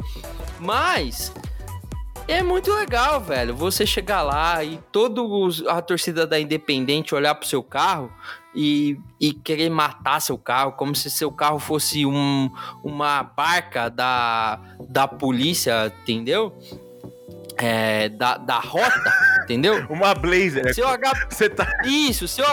Mas 0.61 1.33
é 2.29 2.43
muito 2.43 2.71
legal, 2.75 3.21
velho. 3.21 3.55
Você 3.57 3.87
chegar 3.87 4.23
lá 4.23 4.63
e 4.63 4.79
toda 4.93 5.23
a 5.69 5.81
torcida 5.81 6.27
da 6.27 6.39
Independente 6.39 7.15
olhar 7.15 7.35
pro 7.35 7.49
seu 7.49 7.63
carro 7.63 8.13
e, 8.55 8.99
e 9.19 9.33
querer 9.33 9.71
matar 9.71 10.21
seu 10.21 10.37
carro, 10.37 10.73
como 10.73 10.95
se 10.95 11.11
seu 11.11 11.33
carro 11.33 11.59
fosse 11.59 12.05
um, 12.05 12.51
uma 12.85 13.23
barca 13.23 13.89
da, 13.89 14.61
da 14.89 15.09
polícia, 15.09 15.93
entendeu? 16.03 16.53
É, 17.59 18.09
da, 18.09 18.37
da 18.39 18.59
rota, 18.59 19.13
entendeu? 19.43 19.85
Uma 19.91 20.15
blazer. 20.15 20.73
Seu 20.75 20.89
H... 20.89 21.27
Você 21.29 21.49
tá. 21.49 21.67
Isso, 21.85 22.29
seu, 22.29 22.47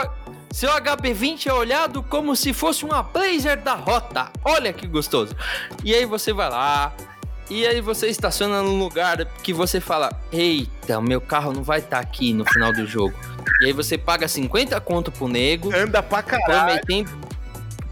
seu 0.51 0.69
HB20 0.71 1.47
é 1.47 1.53
olhado 1.53 2.01
como 2.03 2.35
se 2.35 2.53
fosse 2.53 2.83
uma 2.83 3.03
Blazer 3.03 3.61
da 3.61 3.73
rota. 3.73 4.31
Olha 4.43 4.73
que 4.73 4.87
gostoso. 4.87 5.35
E 5.83 5.93
aí 5.93 6.05
você 6.05 6.33
vai 6.33 6.49
lá, 6.49 6.93
e 7.49 7.65
aí 7.67 7.79
você 7.79 8.07
estaciona 8.07 8.61
num 8.61 8.79
lugar 8.79 9.23
que 9.43 9.53
você 9.53 9.79
fala: 9.79 10.09
Eita, 10.31 10.99
meu 10.99 11.21
carro 11.21 11.53
não 11.53 11.63
vai 11.63 11.79
estar 11.79 11.99
aqui 11.99 12.33
no 12.33 12.45
final 12.45 12.73
do 12.73 12.87
jogo. 12.87 13.13
E 13.61 13.65
aí 13.67 13.73
você 13.73 13.97
paga 13.97 14.27
50 14.27 14.79
conto 14.81 15.11
pro 15.11 15.27
nego, 15.27 15.75
Anda 15.75 16.01
pra 16.01 16.23
caralho. 16.23 16.81
prometendo, 16.81 17.27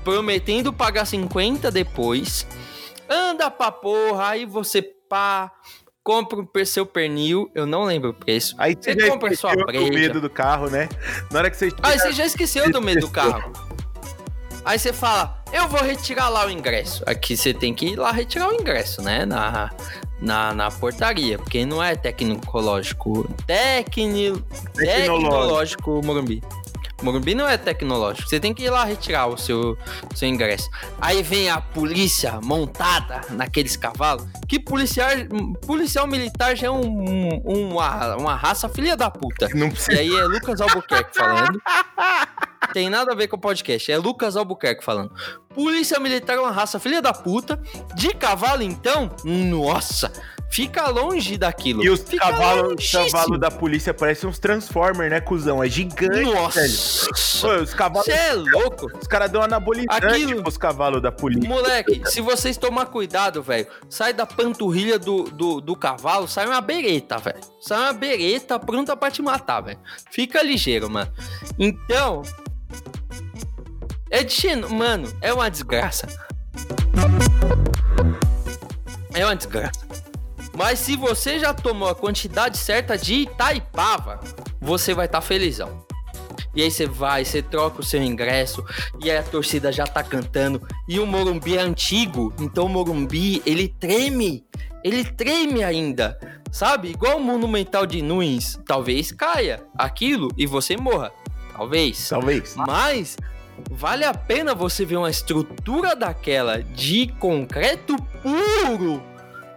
prometendo 0.03 0.73
pagar 0.73 1.05
50 1.05 1.69
depois. 1.69 2.47
Anda 3.07 3.51
pra 3.51 3.71
porra, 3.71 4.29
aí 4.29 4.45
você 4.45 4.81
pá. 4.81 5.51
Compra 6.03 6.37
o 6.39 6.65
seu 6.65 6.85
pernil, 6.85 7.49
eu 7.55 7.65
não 7.65 7.85
lembro 7.85 8.09
o 8.09 8.13
preço. 8.13 8.55
Aí 8.57 8.75
Você 8.79 8.93
já 8.93 9.09
compra 9.09 9.33
sua 9.35 9.55
breja. 9.55 9.89
medo 9.89 10.19
do 10.19 10.29
carro, 10.29 10.69
né? 10.69 10.89
Na 11.31 11.39
hora 11.39 11.49
que 11.49 11.55
você. 11.55 11.69
Aí 11.81 11.97
você 11.97 12.11
já 12.11 12.25
esqueceu 12.25 12.69
do 12.69 12.81
meio 12.81 12.99
do 12.99 13.09
carro. 13.09 13.53
Aí 14.65 14.77
você 14.77 14.91
fala, 14.91 15.41
eu 15.51 15.67
vou 15.67 15.81
retirar 15.81 16.29
lá 16.29 16.45
o 16.45 16.49
ingresso. 16.49 17.03
Aqui 17.05 17.37
você 17.37 17.53
tem 17.53 17.73
que 17.73 17.85
ir 17.87 17.95
lá 17.95 18.11
retirar 18.11 18.49
o 18.49 18.53
ingresso, 18.53 19.01
né? 19.01 19.25
Na, 19.25 19.71
na, 20.19 20.53
na 20.53 20.71
portaria, 20.71 21.37
porque 21.37 21.65
não 21.65 21.81
é 21.81 21.95
tecnológico. 21.95 23.27
Tecni, 23.45 24.33
tecnológico 24.73 26.01
Morumbi. 26.03 26.41
Morumbi 27.03 27.35
não 27.35 27.47
é 27.47 27.57
tecnológico. 27.57 28.27
Você 28.29 28.39
tem 28.39 28.53
que 28.53 28.63
ir 28.63 28.69
lá 28.69 28.83
retirar 28.85 29.27
o 29.27 29.37
seu, 29.37 29.77
seu 30.15 30.27
ingresso. 30.27 30.69
Aí 31.01 31.21
vem 31.21 31.49
a 31.49 31.59
polícia 31.61 32.39
montada 32.43 33.21
naqueles 33.31 33.75
cavalos. 33.75 34.25
Que 34.47 34.59
policial, 34.59 35.09
policial 35.65 36.07
militar 36.07 36.55
já 36.55 36.67
é 36.67 36.71
um, 36.71 36.81
um- 36.81 37.41
uma, 37.73 38.15
uma 38.15 38.35
raça 38.35 38.69
filha 38.69 38.95
da 38.95 39.09
puta. 39.11 39.47
Não 39.53 39.67
E 39.67 39.71
precisa. 39.71 39.99
aí 39.99 40.15
é 40.15 40.23
Lucas 40.23 40.61
Albuquerque 40.61 41.15
falando. 41.15 41.59
Tem 42.71 42.89
nada 42.89 43.11
a 43.11 43.15
ver 43.15 43.27
com 43.27 43.35
o 43.35 43.39
podcast, 43.39 43.91
é 43.91 43.97
Lucas 43.97 44.35
Albuquerque 44.35 44.83
falando. 44.83 45.11
Polícia 45.53 45.99
Militar 45.99 46.37
é 46.37 46.39
uma 46.39 46.51
raça 46.51 46.79
filha 46.79 47.01
da 47.01 47.13
puta. 47.13 47.61
De 47.95 48.13
cavalo, 48.13 48.63
então, 48.63 49.11
nossa, 49.23 50.11
fica 50.53 50.87
longe 50.87 51.37
daquilo. 51.37 51.83
E 51.83 51.89
os 51.89 52.01
cavalos 52.03 52.91
cavalo 52.91 53.37
da 53.37 53.49
polícia 53.49 53.93
parecem 53.93 54.29
uns 54.29 54.37
Transformers, 54.37 55.09
né, 55.09 55.19
cuzão? 55.19 55.63
É 55.63 55.67
gigante, 55.67 56.07
velho. 56.13 56.31
Nossa, 56.33 57.09
Pô, 57.41 57.55
os 57.55 57.73
cavalos. 57.73 58.05
você 58.05 58.11
é 58.11 58.33
louco. 58.33 58.85
Os 59.01 59.07
caras 59.07 59.31
dão 59.31 59.41
anabolizante 59.41 60.05
Aquilo- 60.05 60.43
pros 60.43 60.57
cavalos 60.57 61.01
da 61.01 61.11
polícia. 61.11 61.49
Moleque, 61.49 62.01
se 62.05 62.21
vocês 62.21 62.55
tomar 62.55 62.85
cuidado, 62.85 63.41
velho, 63.41 63.67
sai 63.89 64.13
da 64.13 64.25
panturrilha 64.25 64.99
do, 64.99 65.23
do, 65.23 65.59
do 65.59 65.75
cavalo, 65.75 66.27
sai 66.27 66.45
uma 66.45 66.61
bereta, 66.61 67.17
velho. 67.17 67.41
Sai 67.59 67.79
uma 67.79 67.93
bereta 67.93 68.59
pronta 68.59 68.95
pra 68.95 69.09
te 69.09 69.21
matar, 69.21 69.61
velho. 69.61 69.79
Fica 70.11 70.41
ligeiro, 70.43 70.89
mano. 70.89 71.11
Então. 71.57 72.21
É 74.11 74.23
de 74.23 74.31
xeno- 74.31 74.69
Mano, 74.69 75.11
é 75.21 75.33
uma 75.33 75.49
desgraça. 75.49 76.07
É 79.15 79.25
uma 79.25 79.35
desgraça. 79.35 79.81
Mas 80.55 80.79
se 80.79 80.95
você 80.95 81.39
já 81.39 81.53
tomou 81.53 81.89
a 81.89 81.95
quantidade 81.95 82.57
certa 82.57 82.97
de 82.97 83.13
Itaipava, 83.15 84.19
você 84.61 84.93
vai 84.93 85.07
estar 85.07 85.21
felizão. 85.21 85.85
E 86.55 86.61
aí 86.61 86.69
você 86.69 86.85
vai, 86.85 87.25
você 87.25 87.41
troca 87.41 87.81
o 87.81 87.83
seu 87.83 88.01
ingresso, 88.01 88.63
e 89.03 89.09
aí 89.09 89.17
a 89.17 89.23
torcida 89.23 89.71
já 89.71 89.85
tá 89.87 90.03
cantando. 90.03 90.61
E 90.87 90.99
o 90.99 91.05
Morumbi 91.05 91.57
é 91.57 91.61
antigo, 91.61 92.31
então 92.39 92.65
o 92.65 92.69
Morumbi, 92.69 93.41
ele 93.45 93.67
treme. 93.67 94.45
Ele 94.83 95.03
treme 95.03 95.63
ainda. 95.63 96.17
sabe? 96.53 96.91
Igual 96.91 97.17
o 97.17 97.23
Monumental 97.23 97.85
de 97.85 98.01
Nunes, 98.01 98.59
talvez 98.65 99.11
caia 99.11 99.63
aquilo 99.75 100.29
e 100.37 100.45
você 100.45 100.77
morra. 100.77 101.11
Talvez. 101.57 102.07
Talvez. 102.07 102.55
Mas 102.55 103.17
vale 103.71 104.05
a 104.05 104.13
pena 104.13 104.53
você 104.53 104.85
ver 104.85 104.97
uma 104.97 105.09
estrutura 105.09 105.95
daquela 105.95 106.61
de 106.61 107.07
concreto 107.19 107.95
puro, 108.21 109.01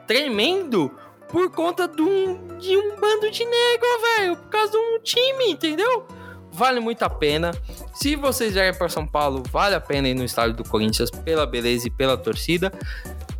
tremendo, 0.06 0.90
por 1.28 1.50
conta 1.50 1.88
de 1.88 2.02
um, 2.02 2.58
de 2.58 2.76
um 2.76 3.00
bando 3.00 3.30
de 3.30 3.44
negro, 3.44 3.88
velho. 4.18 4.36
Por 4.36 4.48
causa 4.48 4.72
de 4.72 4.78
um 4.78 4.98
time, 5.02 5.50
entendeu? 5.50 6.06
Vale 6.52 6.80
muito 6.80 7.02
a 7.02 7.10
pena. 7.10 7.52
Se 7.94 8.16
vocês 8.16 8.54
vierem 8.54 8.72
para 8.72 8.88
São 8.88 9.06
Paulo, 9.06 9.42
vale 9.50 9.74
a 9.74 9.80
pena 9.80 10.08
ir 10.08 10.14
no 10.14 10.24
estádio 10.24 10.54
do 10.54 10.64
Corinthians 10.64 11.10
pela 11.10 11.46
beleza 11.46 11.88
e 11.88 11.90
pela 11.90 12.16
torcida. 12.16 12.72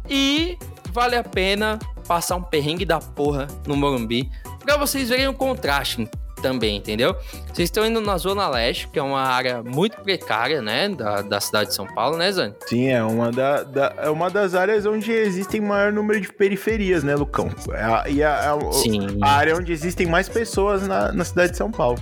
E 0.09 0.59
vale 0.93 1.17
a 1.17 1.25
pena 1.25 1.79
passar 2.07 2.37
um 2.37 2.43
perrengue 2.43 2.85
da 2.85 2.99
porra 2.99 3.47
no 3.67 3.77
Morumbi 3.77 4.31
para 4.67 4.77
vocês 4.77 5.09
verem 5.09 5.29
o 5.29 5.35
contraste 5.35 6.09
também, 6.47 6.77
entendeu? 6.77 7.17
Vocês 7.53 7.67
estão 7.67 7.85
indo 7.85 8.01
na 8.01 8.17
Zona 8.17 8.49
Leste, 8.49 8.87
que 8.89 8.99
é 8.99 9.03
uma 9.03 9.23
área 9.23 9.65
muito 9.65 10.01
precária, 10.01 10.63
né, 10.63 10.89
da, 10.89 11.23
da 11.23 11.41
cidade 11.41 11.71
de 11.71 11.75
São 11.75 11.87
Paulo, 11.87 12.17
né, 12.17 12.31
Zane? 12.31 12.55
Sim, 12.67 12.89
é 12.89 13.03
uma, 13.03 13.33
da, 13.33 13.65
da 13.65 13.95
é 13.99 14.09
uma 14.09 14.31
das 14.31 14.55
áreas 14.55 14.87
onde 14.87 15.11
existem 15.11 15.61
maior 15.61 15.93
número 15.93 16.21
de 16.21 16.33
periferias, 16.33 17.03
né, 17.03 17.17
Lucão? 17.17 17.51
É 17.73 17.83
a, 17.83 18.05
e 18.09 18.23
a, 18.23 18.53
a, 18.53 18.73
Sim. 18.73 19.19
a 19.21 19.29
área 19.29 19.57
onde 19.57 19.73
existem 19.73 20.07
mais 20.07 20.29
pessoas 20.29 20.87
na, 20.87 21.11
na 21.11 21.25
cidade 21.25 21.53
de 21.53 21.59
São 21.59 21.71
Paulo. 21.71 21.99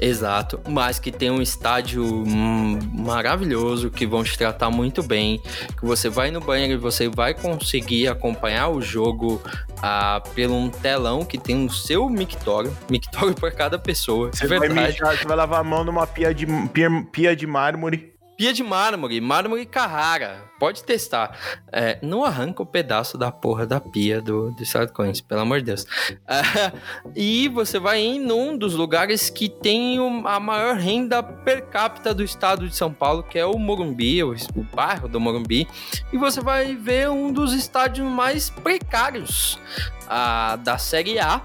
Exato, 0.00 0.60
mas 0.68 0.98
que 0.98 1.10
tem 1.10 1.30
um 1.30 1.40
estádio 1.40 2.04
hum, 2.04 2.78
maravilhoso, 2.92 3.90
que 3.90 4.06
vão 4.06 4.22
te 4.22 4.36
tratar 4.36 4.70
muito 4.70 5.02
bem, 5.02 5.40
que 5.78 5.84
você 5.84 6.08
vai 6.08 6.30
no 6.30 6.40
banheiro 6.40 6.74
e 6.74 6.76
você 6.76 7.08
vai 7.08 7.34
conseguir 7.34 8.08
acompanhar 8.08 8.68
o 8.68 8.82
jogo 8.82 9.42
ah, 9.82 10.22
pelo 10.34 10.54
um 10.54 10.68
telão 10.68 11.24
que 11.24 11.38
tem 11.38 11.64
o 11.64 11.70
seu 11.70 12.08
mictório, 12.08 12.76
mictório 12.90 13.34
para 13.34 13.50
cada 13.50 13.78
pessoa. 13.78 14.30
Você 14.32 14.46
vai, 14.46 14.68
mijar, 14.68 15.16
você 15.16 15.24
vai 15.24 15.36
lavar 15.36 15.60
a 15.60 15.64
mão 15.64 15.82
numa 15.82 16.06
pia 16.06 16.34
de, 16.34 16.46
pia, 16.72 16.88
pia 17.10 17.36
de 17.36 17.46
mármore 17.46 18.15
Pia 18.36 18.52
de 18.52 18.62
mármore, 18.62 19.18
mármore 19.18 19.64
Carrara. 19.64 20.44
Pode 20.58 20.84
testar. 20.84 21.38
É, 21.72 21.98
não 22.02 22.22
arranca 22.22 22.62
o 22.62 22.66
pedaço 22.66 23.16
da 23.16 23.32
porra 23.32 23.66
da 23.66 23.80
pia 23.80 24.20
do, 24.20 24.50
do 24.50 24.62
Estado 24.62 24.92
pelo 25.26 25.40
amor 25.40 25.60
de 25.60 25.66
Deus. 25.66 25.86
É, 26.28 26.72
e 27.16 27.48
você 27.48 27.78
vai 27.78 28.00
em 28.00 28.30
um 28.30 28.56
dos 28.56 28.74
lugares 28.74 29.30
que 29.30 29.48
tem 29.48 29.98
a 30.26 30.38
maior 30.38 30.76
renda 30.76 31.22
per 31.22 31.66
capita 31.66 32.12
do 32.12 32.22
estado 32.22 32.68
de 32.68 32.76
São 32.76 32.92
Paulo, 32.92 33.22
que 33.22 33.38
é 33.38 33.46
o 33.46 33.58
Morumbi, 33.58 34.22
o, 34.22 34.34
o 34.54 34.62
bairro 34.74 35.08
do 35.08 35.18
Morumbi. 35.18 35.66
E 36.12 36.18
você 36.18 36.42
vai 36.42 36.74
ver 36.74 37.08
um 37.08 37.32
dos 37.32 37.54
estádios 37.54 38.06
mais 38.06 38.50
precários 38.50 39.58
a, 40.06 40.56
da 40.56 40.76
Série 40.76 41.18
A. 41.18 41.40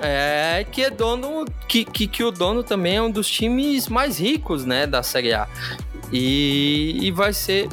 É, 0.00 0.64
que 0.70 0.82
é 0.82 0.90
dono. 0.90 1.44
Que, 1.68 1.84
que, 1.84 2.06
que 2.06 2.24
o 2.24 2.30
dono 2.30 2.62
também 2.62 2.96
é 2.96 3.02
um 3.02 3.10
dos 3.10 3.28
times 3.28 3.88
mais 3.88 4.18
ricos, 4.18 4.64
né, 4.64 4.86
da 4.86 5.02
Série 5.02 5.32
A. 5.32 5.48
E, 6.12 6.98
e 7.00 7.10
vai 7.10 7.32
ser 7.32 7.68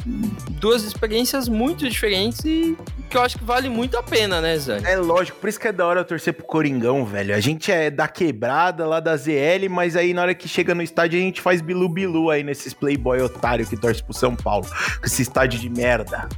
duas 0.52 0.82
experiências 0.82 1.48
muito 1.48 1.88
diferentes 1.88 2.44
e 2.44 2.76
que 3.10 3.16
eu 3.16 3.22
acho 3.22 3.36
que 3.36 3.44
vale 3.44 3.68
muito 3.68 3.98
a 3.98 4.02
pena, 4.02 4.40
né, 4.40 4.56
Zé? 4.56 4.80
É 4.84 4.96
lógico, 4.96 5.38
por 5.38 5.48
isso 5.48 5.58
que 5.58 5.66
é 5.66 5.72
da 5.72 5.84
hora 5.84 6.00
eu 6.00 6.04
torcer 6.04 6.32
pro 6.32 6.44
Coringão, 6.44 7.04
velho. 7.04 7.34
A 7.34 7.40
gente 7.40 7.70
é 7.70 7.90
da 7.90 8.06
quebrada 8.06 8.86
lá 8.86 9.00
da 9.00 9.16
ZL, 9.16 9.68
mas 9.68 9.96
aí 9.96 10.14
na 10.14 10.22
hora 10.22 10.34
que 10.34 10.48
chega 10.48 10.74
no 10.74 10.82
estádio 10.82 11.18
a 11.18 11.22
gente 11.22 11.40
faz 11.40 11.60
bilu-bilu 11.60 12.30
aí 12.30 12.44
nesses 12.44 12.72
playboy 12.72 13.20
otário 13.20 13.66
que 13.66 13.76
torce 13.76 14.02
pro 14.02 14.14
São 14.14 14.36
Paulo. 14.36 14.64
Com 15.00 15.06
esse 15.06 15.22
estádio 15.22 15.58
de 15.58 15.68
merda. 15.68 16.28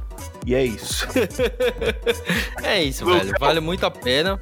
E 0.45 0.55
é 0.55 0.65
isso. 0.65 1.07
é 2.63 2.83
isso, 2.83 3.05
velho. 3.05 3.33
Vale 3.39 3.59
muito 3.59 3.85
a 3.85 3.91
pena. 3.91 4.39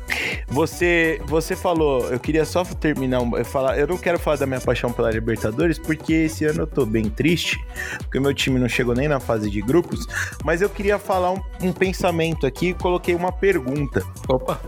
Você, 0.51 1.21
você 1.25 1.55
falou, 1.55 2.09
eu 2.11 2.19
queria 2.19 2.43
só 2.43 2.63
terminar, 2.65 3.21
eu 3.21 3.45
falar, 3.45 3.79
eu 3.79 3.87
não 3.87 3.97
quero 3.97 4.19
falar 4.19 4.35
da 4.35 4.45
minha 4.45 4.59
paixão 4.59 4.91
pela 4.91 5.09
Libertadores, 5.09 5.79
porque 5.79 6.13
esse 6.13 6.43
ano 6.43 6.63
eu 6.63 6.67
tô 6.67 6.85
bem 6.85 7.09
triste, 7.09 7.57
porque 7.99 8.19
meu 8.19 8.33
time 8.33 8.59
não 8.59 8.67
chegou 8.67 8.93
nem 8.93 9.07
na 9.07 9.19
fase 9.19 9.49
de 9.49 9.61
grupos, 9.61 10.05
mas 10.43 10.61
eu 10.61 10.69
queria 10.69 10.99
falar 10.99 11.31
um, 11.31 11.41
um 11.61 11.71
pensamento 11.71 12.45
aqui, 12.45 12.73
coloquei 12.73 13.15
uma 13.15 13.31
pergunta. 13.31 14.03
Opa. 14.27 14.59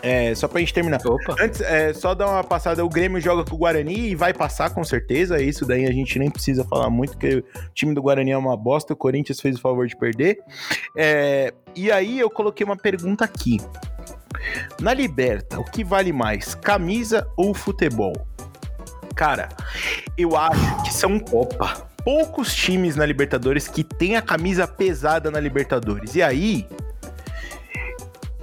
É, 0.00 0.34
só 0.34 0.48
pra 0.48 0.58
gente 0.58 0.74
terminar. 0.74 1.00
Opa. 1.04 1.36
Antes, 1.40 1.60
é, 1.60 1.92
só 1.92 2.14
dar 2.14 2.28
uma 2.28 2.42
passada, 2.44 2.84
o 2.84 2.88
Grêmio 2.88 3.20
joga 3.20 3.44
com 3.44 3.54
o 3.54 3.58
Guarani 3.58 4.10
e 4.10 4.14
vai 4.14 4.32
passar 4.32 4.70
com 4.70 4.82
certeza, 4.82 5.40
isso 5.40 5.64
daí 5.64 5.86
a 5.86 5.92
gente 5.92 6.18
nem 6.18 6.30
precisa 6.30 6.64
falar 6.64 6.90
muito, 6.90 7.12
porque 7.12 7.36
o 7.36 7.44
time 7.74 7.94
do 7.94 8.02
Guarani 8.02 8.32
é 8.32 8.36
uma 8.36 8.56
bosta, 8.56 8.92
o 8.92 8.96
Corinthians 8.96 9.40
fez 9.40 9.56
o 9.56 9.60
favor 9.60 9.86
de 9.86 9.96
perder. 9.96 10.38
É, 10.96 11.52
e 11.74 11.90
aí 11.90 12.18
eu 12.18 12.28
coloquei 12.30 12.64
uma 12.64 12.76
pergunta 12.76 13.24
aqui. 13.24 13.58
Na 14.80 14.92
Liberta, 14.92 15.58
o 15.60 15.64
que 15.64 15.84
vale 15.84 16.12
mais, 16.12 16.54
camisa 16.54 17.26
ou 17.36 17.54
futebol? 17.54 18.26
Cara, 19.14 19.48
eu 20.16 20.36
acho 20.36 20.82
que 20.82 20.92
são 20.92 21.22
Opa. 21.30 21.86
poucos 22.04 22.54
times 22.54 22.96
na 22.96 23.06
Libertadores 23.06 23.68
que 23.68 23.84
tem 23.84 24.16
a 24.16 24.22
camisa 24.22 24.66
pesada 24.66 25.30
na 25.30 25.38
Libertadores. 25.38 26.14
E 26.14 26.22
aí, 26.22 26.66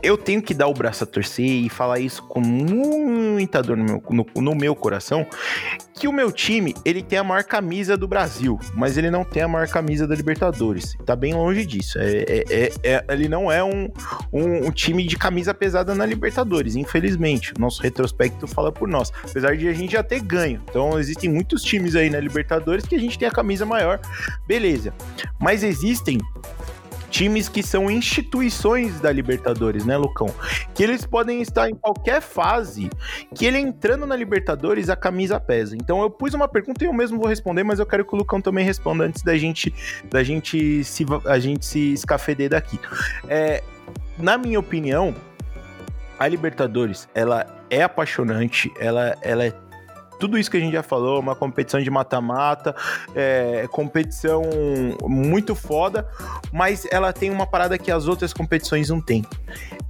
eu 0.01 0.17
tenho 0.17 0.41
que 0.41 0.53
dar 0.53 0.67
o 0.67 0.73
braço 0.73 1.03
a 1.03 1.07
torcer 1.07 1.45
e 1.45 1.69
falar 1.69 1.99
isso 1.99 2.23
com 2.23 2.39
muita 2.39 3.61
dor 3.61 3.77
no 3.77 3.83
meu, 3.83 4.03
no, 4.09 4.25
no, 4.41 4.55
meu 4.55 4.75
coração, 4.75 5.25
que 5.93 6.07
o 6.07 6.13
meu 6.13 6.31
time, 6.31 6.73
ele 6.85 7.03
tem 7.03 7.19
a 7.19 7.23
maior 7.23 7.43
camisa 7.43 7.97
do 7.97 8.07
Brasil, 8.07 8.59
mas 8.73 8.97
ele 8.97 9.11
não 9.11 9.23
tem 9.23 9.43
a 9.43 9.47
maior 9.47 9.67
camisa 9.67 10.07
da 10.07 10.15
Libertadores. 10.15 10.95
Tá 11.05 11.15
bem 11.15 11.33
longe 11.33 11.65
disso. 11.65 11.99
É, 11.99 12.23
é, 12.27 12.43
é, 12.49 12.71
é 12.83 13.05
ele 13.09 13.27
não 13.27 13.51
é 13.51 13.63
um, 13.63 13.89
um, 14.31 14.67
um, 14.67 14.71
time 14.71 15.05
de 15.05 15.17
camisa 15.17 15.53
pesada 15.53 15.93
na 15.93 16.05
Libertadores, 16.05 16.75
infelizmente. 16.75 17.53
Nosso 17.59 17.81
retrospecto 17.81 18.47
fala 18.47 18.71
por 18.71 18.87
nós. 18.87 19.11
Apesar 19.23 19.57
de 19.57 19.67
a 19.67 19.73
gente 19.73 19.93
já 19.93 20.03
ter 20.03 20.21
ganho. 20.21 20.61
Então, 20.69 20.97
existem 20.97 21.29
muitos 21.29 21.61
times 21.63 21.95
aí 21.95 22.09
na 22.09 22.19
Libertadores 22.19 22.85
que 22.85 22.95
a 22.95 22.99
gente 22.99 23.19
tem 23.19 23.27
a 23.27 23.31
camisa 23.31 23.65
maior. 23.65 23.99
Beleza. 24.47 24.93
Mas 25.39 25.63
existem 25.63 26.19
times 27.09 27.49
que 27.49 27.63
são 27.63 27.89
instituições 27.89 28.99
da 28.99 29.11
Libertadores, 29.11 29.85
né, 29.85 29.97
Lucão? 29.97 30.33
Que 30.73 30.83
eles 30.83 31.05
podem 31.05 31.41
estar 31.41 31.69
em 31.69 31.75
qualquer 31.75 32.21
fase, 32.21 32.89
que 33.35 33.45
ele 33.45 33.57
entrando 33.57 34.05
na 34.05 34.15
Libertadores, 34.15 34.89
a 34.89 34.95
camisa 34.95 35.39
pesa. 35.39 35.75
Então 35.75 36.01
eu 36.01 36.09
pus 36.09 36.33
uma 36.33 36.47
pergunta 36.47 36.83
e 36.83 36.87
eu 36.87 36.93
mesmo 36.93 37.17
vou 37.17 37.27
responder, 37.27 37.63
mas 37.63 37.79
eu 37.79 37.85
quero 37.85 38.05
que 38.05 38.13
o 38.13 38.17
Lucão 38.17 38.41
também 38.41 38.65
responda 38.65 39.03
antes 39.03 39.23
da 39.23 39.37
gente, 39.37 39.73
da 40.09 40.23
gente 40.23 40.83
se, 40.83 41.05
a 41.25 41.39
gente 41.39 41.65
se 41.65 41.93
escafeder 41.93 42.49
daqui. 42.49 42.79
É, 43.27 43.63
na 44.17 44.37
minha 44.37 44.59
opinião, 44.59 45.15
a 46.19 46.27
Libertadores, 46.27 47.07
ela 47.15 47.45
é 47.69 47.81
apaixonante, 47.81 48.71
ela, 48.79 49.15
ela 49.21 49.45
é 49.45 49.53
tudo 50.19 50.37
isso 50.37 50.51
que 50.51 50.57
a 50.57 50.59
gente 50.59 50.73
já 50.73 50.83
falou, 50.83 51.19
uma 51.19 51.35
competição 51.35 51.81
de 51.81 51.89
mata-mata, 51.89 52.75
é, 53.15 53.67
competição 53.71 54.43
muito 55.03 55.55
foda, 55.55 56.07
mas 56.51 56.85
ela 56.91 57.13
tem 57.13 57.31
uma 57.31 57.47
parada 57.47 57.77
que 57.77 57.91
as 57.91 58.07
outras 58.07 58.33
competições 58.33 58.89
não 58.89 58.99
têm. 58.99 59.25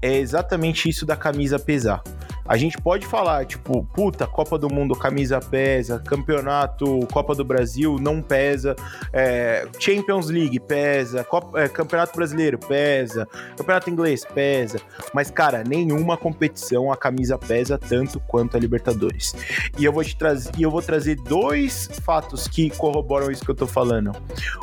É 0.02 0.18
exatamente 0.18 0.88
isso 0.88 1.06
da 1.06 1.16
camisa 1.16 1.58
pesar. 1.58 2.02
A 2.50 2.58
gente 2.58 2.82
pode 2.82 3.06
falar, 3.06 3.46
tipo, 3.46 3.84
puta, 3.94 4.26
Copa 4.26 4.58
do 4.58 4.74
Mundo, 4.74 4.96
camisa 4.96 5.40
pesa, 5.40 6.00
campeonato, 6.00 7.00
Copa 7.14 7.36
do 7.36 7.46
Brasil 7.46 7.98
não 8.02 8.24
pesa, 8.24 8.76
é, 9.14 9.68
Champions 9.78 10.32
League 10.32 10.60
pesa, 10.60 11.24
Copa, 11.24 11.62
é, 11.62 11.70
Campeonato 11.70 12.18
Brasileiro 12.18 12.58
pesa, 12.58 13.28
Campeonato 13.56 13.92
Inglês 13.92 14.26
pesa, 14.26 14.80
mas, 15.14 15.30
cara, 15.30 15.64
nenhuma 15.64 16.18
competição 16.18 16.92
a 16.92 16.98
camisa 16.98 17.38
pesa 17.38 17.78
tanto 17.78 18.20
quanto 18.22 18.58
a 18.58 18.60
Libertadores. 18.60 19.36
E 19.78 19.86
eu 19.86 19.94
vou 19.94 20.04
te 20.04 20.18
trazer, 20.18 20.50
eu 20.60 20.72
vou 20.72 20.82
trazer 20.82 21.18
dois 21.18 21.88
fatos 22.04 22.48
que 22.48 22.72
corroboram 22.72 23.30
isso 23.30 23.46
que 23.46 23.52
eu 23.52 23.56
tô 23.56 23.68
falando. 23.68 24.12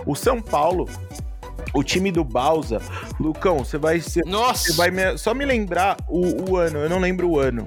O 0.04 0.16
São 0.16 0.42
Paulo 0.42 0.88
o 1.74 1.82
time 1.82 2.10
do 2.10 2.24
Balsa. 2.24 2.80
Lucão, 3.18 3.58
você 3.58 3.78
vai 3.78 4.00
ser. 4.00 4.24
Nossa! 4.24 4.64
Você 4.64 4.72
vai 4.72 4.90
me, 4.90 5.16
só 5.18 5.34
me 5.34 5.44
lembrar 5.44 5.96
o, 6.08 6.50
o 6.50 6.56
ano, 6.56 6.78
eu 6.78 6.88
não 6.88 6.98
lembro 6.98 7.28
o 7.28 7.38
ano. 7.38 7.64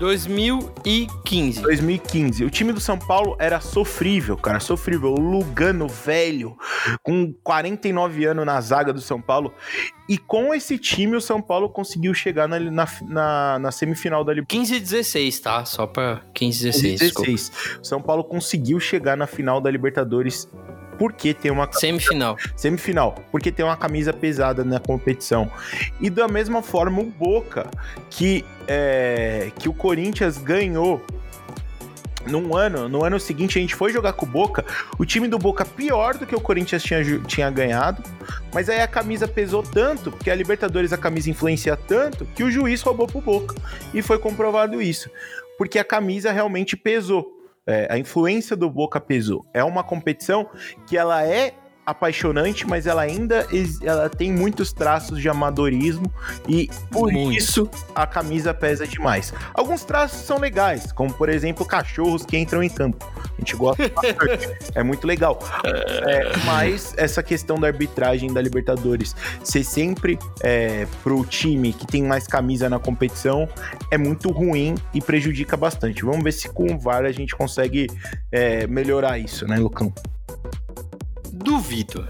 2015. 0.00 1.60
2015. 1.60 2.42
O 2.42 2.50
time 2.50 2.72
do 2.72 2.80
São 2.80 2.98
Paulo 2.98 3.36
era 3.38 3.60
sofrível, 3.60 4.34
cara, 4.34 4.58
sofrível. 4.58 5.12
O 5.12 5.20
Lugano, 5.20 5.86
velho, 5.86 6.56
com 7.02 7.34
49 7.44 8.24
anos 8.24 8.46
na 8.46 8.58
zaga 8.62 8.94
do 8.94 9.00
São 9.02 9.20
Paulo. 9.20 9.52
E 10.08 10.16
com 10.16 10.54
esse 10.54 10.78
time, 10.78 11.16
o 11.16 11.20
São 11.20 11.42
Paulo 11.42 11.68
conseguiu 11.68 12.14
chegar 12.14 12.48
na, 12.48 12.58
na, 12.58 12.88
na, 13.02 13.58
na 13.58 13.70
semifinal 13.70 14.24
da 14.24 14.32
Libertadores. 14.32 14.70
15 14.70 14.74
e 14.74 14.80
16, 14.80 15.40
tá? 15.40 15.64
Só 15.66 15.86
pra 15.86 16.22
15 16.32 16.60
e 16.60 16.70
16. 16.70 17.00
16. 17.00 17.52
O 17.82 17.84
São 17.84 18.00
Paulo 18.00 18.24
conseguiu 18.24 18.80
chegar 18.80 19.18
na 19.18 19.26
final 19.26 19.60
da 19.60 19.70
Libertadores 19.70 20.48
porque 21.00 21.32
tem 21.32 21.50
uma 21.50 21.66
semifinal. 21.72 22.36
Semifinal, 22.54 23.14
porque 23.32 23.50
tem 23.50 23.64
uma 23.64 23.74
camisa 23.74 24.12
pesada 24.12 24.62
na 24.62 24.78
competição. 24.78 25.50
E 25.98 26.10
da 26.10 26.28
mesma 26.28 26.62
forma 26.62 27.00
o 27.00 27.06
Boca, 27.06 27.70
que 28.10 28.44
é, 28.68 29.50
que 29.58 29.66
o 29.66 29.72
Corinthians 29.72 30.36
ganhou 30.36 31.02
num 32.26 32.54
ano, 32.54 32.86
no 32.86 33.02
ano 33.02 33.18
seguinte 33.18 33.58
a 33.58 33.62
gente 33.62 33.74
foi 33.74 33.90
jogar 33.90 34.12
com 34.12 34.26
o 34.26 34.28
Boca, 34.28 34.62
o 34.98 35.06
time 35.06 35.26
do 35.26 35.38
Boca 35.38 35.64
pior 35.64 36.18
do 36.18 36.26
que 36.26 36.36
o 36.36 36.40
Corinthians 36.40 36.82
tinha, 36.82 37.02
tinha 37.20 37.50
ganhado, 37.50 38.02
mas 38.52 38.68
aí 38.68 38.82
a 38.82 38.86
camisa 38.86 39.26
pesou 39.26 39.62
tanto, 39.62 40.10
porque 40.10 40.30
a 40.30 40.34
Libertadores 40.34 40.92
a 40.92 40.98
camisa 40.98 41.30
influencia 41.30 41.78
tanto, 41.78 42.26
que 42.26 42.44
o 42.44 42.50
juiz 42.50 42.82
roubou 42.82 43.06
pro 43.06 43.22
Boca. 43.22 43.54
E 43.94 44.02
foi 44.02 44.18
comprovado 44.18 44.82
isso. 44.82 45.10
Porque 45.56 45.78
a 45.78 45.84
camisa 45.84 46.30
realmente 46.30 46.76
pesou. 46.76 47.39
É, 47.66 47.86
a 47.90 47.98
influência 47.98 48.56
do 48.56 48.70
Boca 48.70 49.00
pesou. 49.00 49.46
É 49.52 49.62
uma 49.62 49.82
competição 49.82 50.48
que 50.86 50.96
ela 50.96 51.24
é 51.24 51.54
apaixonante, 51.90 52.66
mas 52.66 52.86
ela 52.86 53.02
ainda 53.02 53.46
ela 53.82 54.08
tem 54.08 54.32
muitos 54.32 54.72
traços 54.72 55.20
de 55.20 55.28
amadorismo 55.28 56.12
e 56.48 56.70
por 56.90 57.12
Muito. 57.12 57.36
isso 57.36 57.68
a 57.94 58.06
camisa 58.06 58.54
pesa 58.54 58.86
demais. 58.86 59.32
Alguns 59.54 59.84
traços 59.84 60.20
são 60.20 60.38
legais, 60.38 60.92
como 60.92 61.12
por 61.12 61.28
exemplo 61.28 61.64
cachorros 61.64 62.24
que 62.24 62.36
entram 62.36 62.62
em 62.62 62.68
campo. 62.68 63.08
A 63.16 63.40
gente 63.40 63.56
gosta 63.56 63.88
bastante, 63.88 64.48
é 64.74 64.82
muito 64.82 65.06
legal. 65.06 65.38
É, 65.64 66.36
mas 66.44 66.94
essa 66.96 67.22
questão 67.22 67.58
da 67.58 67.66
arbitragem 67.66 68.32
da 68.32 68.40
Libertadores 68.40 69.14
ser 69.42 69.64
sempre 69.64 70.18
é, 70.42 70.86
pro 71.02 71.24
time 71.24 71.72
que 71.72 71.86
tem 71.86 72.02
mais 72.02 72.26
camisa 72.26 72.68
na 72.68 72.78
competição 72.78 73.48
é 73.90 73.98
muito 73.98 74.30
ruim 74.30 74.74
e 74.92 75.00
prejudica 75.00 75.56
bastante. 75.56 76.04
Vamos 76.04 76.22
ver 76.22 76.32
se 76.32 76.48
com 76.48 76.74
o 76.74 76.78
VAR 76.78 77.04
a 77.04 77.12
gente 77.12 77.34
consegue 77.34 77.86
é, 78.30 78.66
melhorar 78.66 79.18
isso, 79.18 79.46
né, 79.46 79.56
Lucão? 79.56 79.92
Duvido. 81.42 82.06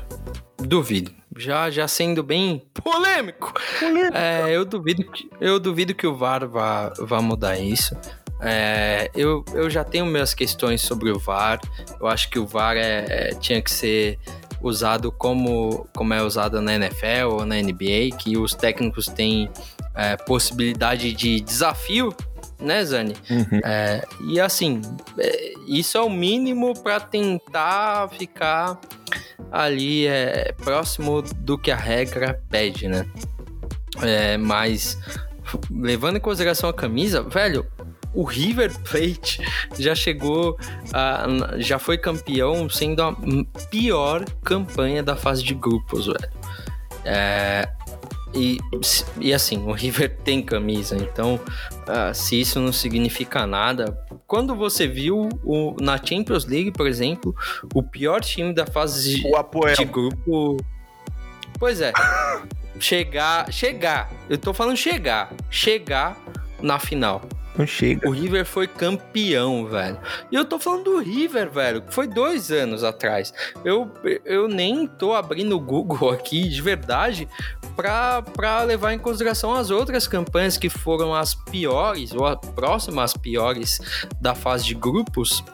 Duvido. 0.59 1.13
Já, 1.37 1.71
já 1.71 1.87
sendo 1.87 2.23
bem 2.23 2.67
polêmico. 2.75 3.55
polêmico. 3.79 4.17
É, 4.17 4.51
eu 4.51 4.65
duvido 4.65 5.05
que 5.05 5.31
eu 5.41 5.61
duvido 5.61 5.95
que 5.95 6.07
o 6.07 6.15
VAR 6.15 6.47
vá, 6.49 6.93
vá 6.99 7.23
mudar 7.23 7.59
isso. 7.59 7.97
É, 8.41 9.11
eu, 9.15 9.45
eu 9.55 9.71
já 9.71 9.85
tenho 9.85 10.05
minhas 10.07 10.35
questões 10.35 10.81
sobre 10.81 11.11
o 11.11 11.19
VAR. 11.19 11.61
Eu 12.01 12.09
acho 12.09 12.29
que 12.29 12.39
o 12.39 12.47
VAR 12.47 12.77
é, 12.77 13.05
é, 13.09 13.35
tinha 13.35 13.63
que 13.63 13.71
ser 13.71 14.19
usado 14.61 15.13
como, 15.13 15.87
como 15.95 16.13
é 16.13 16.23
usado 16.23 16.61
na 16.61 16.75
NFL 16.75 17.29
ou 17.31 17.47
na 17.47 17.57
NBA, 17.57 18.17
que 18.19 18.37
os 18.37 18.53
técnicos 18.53 19.07
têm 19.07 19.49
é, 19.95 20.17
possibilidade 20.17 21.13
de 21.13 21.41
desafio 21.41 22.15
né, 22.61 22.85
Zani? 22.85 23.15
Uhum. 23.31 23.61
É, 23.65 24.05
e 24.29 24.41
assim, 24.41 24.83
é, 25.19 25.53
isso 25.67 25.97
é 25.97 26.01
o 26.01 26.11
mínimo 26.11 26.79
para 26.81 27.01
tentar 27.01 28.09
ficar 28.11 28.79
ali 29.51 30.07
é, 30.07 30.53
próximo 30.53 31.23
do 31.23 31.59
que 31.59 31.71
a 31.71 31.77
regra 31.77 32.43
pede, 32.49 32.89
né? 32.89 33.07
É, 34.03 34.37
mas 34.37 34.99
levando 35.71 36.17
em 36.17 36.21
consideração 36.21 36.71
a 36.71 36.75
camisa, 36.75 37.23
velho, 37.23 37.67
o 38.15 38.25
River 38.25 38.73
Plate 38.81 39.41
já 39.79 39.95
chegou, 39.95 40.57
a, 40.93 41.27
já 41.59 41.79
foi 41.79 41.99
campeão 41.99 42.69
sendo 42.69 43.03
a 43.03 43.17
pior 43.71 44.25
campanha 44.43 45.03
da 45.03 45.17
fase 45.17 45.43
de 45.43 45.55
grupos, 45.55 46.07
velho. 46.07 46.31
É, 47.05 47.69
e, 48.35 48.59
e 49.21 49.33
assim, 49.35 49.59
o 49.65 49.73
River 49.73 50.17
tem 50.25 50.43
camisa, 50.43 50.97
então 50.97 51.35
uh, 51.35 52.15
se 52.15 52.41
isso 52.41 52.61
não 52.61 52.73
significa 52.73 53.47
nada. 53.47 53.99
Quando 54.27 54.55
você 54.55 54.87
viu 54.87 55.29
o, 55.45 55.77
na 55.81 55.97
Champions 55.97 56.45
League, 56.45 56.71
por 56.71 56.87
exemplo, 56.87 57.35
o 57.75 57.83
pior 57.83 58.21
time 58.21 58.53
da 58.53 58.67
fase 58.67 59.17
de, 59.17 59.23
de 59.77 59.85
grupo. 59.85 60.57
Pois 61.59 61.81
é. 61.81 61.93
chegar. 62.79 63.53
Chegar. 63.53 64.11
Eu 64.29 64.39
tô 64.39 64.55
falando 64.55 64.77
chegar. 64.77 65.33
Chegar 65.51 66.17
na 66.63 66.79
final. 66.79 67.23
Não 67.61 67.67
chega. 67.67 68.09
O 68.09 68.13
River 68.13 68.47
foi 68.47 68.67
campeão, 68.67 69.67
velho. 69.67 69.99
E 70.33 70.35
eu 70.35 70.47
tô 70.47 70.59
falando 70.59 70.85
do 70.85 70.99
River, 70.99 71.51
velho, 71.51 71.85
foi 71.91 72.07
dois 72.07 72.51
anos 72.51 72.83
atrás. 72.83 73.35
Eu, 73.63 73.93
eu 74.25 74.49
nem 74.49 74.87
tô 74.87 75.13
abrindo 75.13 75.55
o 75.55 75.61
Google 75.61 76.09
aqui 76.11 76.49
de 76.49 76.63
verdade 76.63 77.29
para 77.77 78.63
levar 78.65 78.95
em 78.95 78.99
consideração 78.99 79.55
as 79.55 79.71
outras 79.71 80.09
campanhas 80.09 80.57
que 80.57 80.71
foram 80.71 81.15
as 81.15 81.35
piores, 81.35 82.15
ou 82.15 82.35
próximas 82.55 83.11
às 83.11 83.17
piores 83.17 83.79
da 84.19 84.35
fase 84.35 84.65
de 84.65 84.75
grupos. 84.75 85.45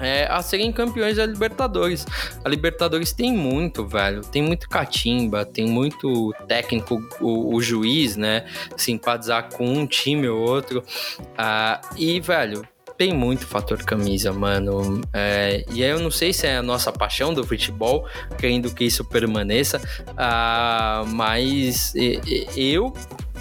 É, 0.00 0.26
a 0.30 0.42
serem 0.42 0.72
campeões 0.72 1.16
da 1.16 1.26
Libertadores. 1.26 2.06
A 2.44 2.48
Libertadores 2.48 3.12
tem 3.12 3.32
muito, 3.32 3.86
velho. 3.86 4.22
Tem 4.22 4.42
muito 4.42 4.68
catimba, 4.68 5.44
tem 5.44 5.66
muito 5.66 6.34
técnico, 6.48 7.02
o, 7.20 7.54
o 7.54 7.62
juiz, 7.62 8.16
né? 8.16 8.44
Simpatizar 8.76 9.54
com 9.54 9.66
um 9.66 9.86
time 9.86 10.28
ou 10.28 10.40
outro. 10.40 10.80
Uh, 11.18 11.96
e, 11.96 12.20
velho, 12.20 12.66
tem 12.96 13.12
muito 13.12 13.46
fator 13.46 13.82
camisa, 13.82 14.32
mano. 14.32 15.00
É, 15.12 15.64
e 15.72 15.82
aí 15.82 15.90
eu 15.90 16.00
não 16.00 16.10
sei 16.10 16.32
se 16.32 16.46
é 16.46 16.56
a 16.56 16.62
nossa 16.62 16.92
paixão 16.92 17.34
do 17.34 17.44
futebol, 17.44 18.06
querendo 18.38 18.72
que 18.72 18.84
isso 18.84 19.04
permaneça, 19.04 19.80
uh, 20.10 21.06
mas 21.06 21.92
eu, 22.56 22.92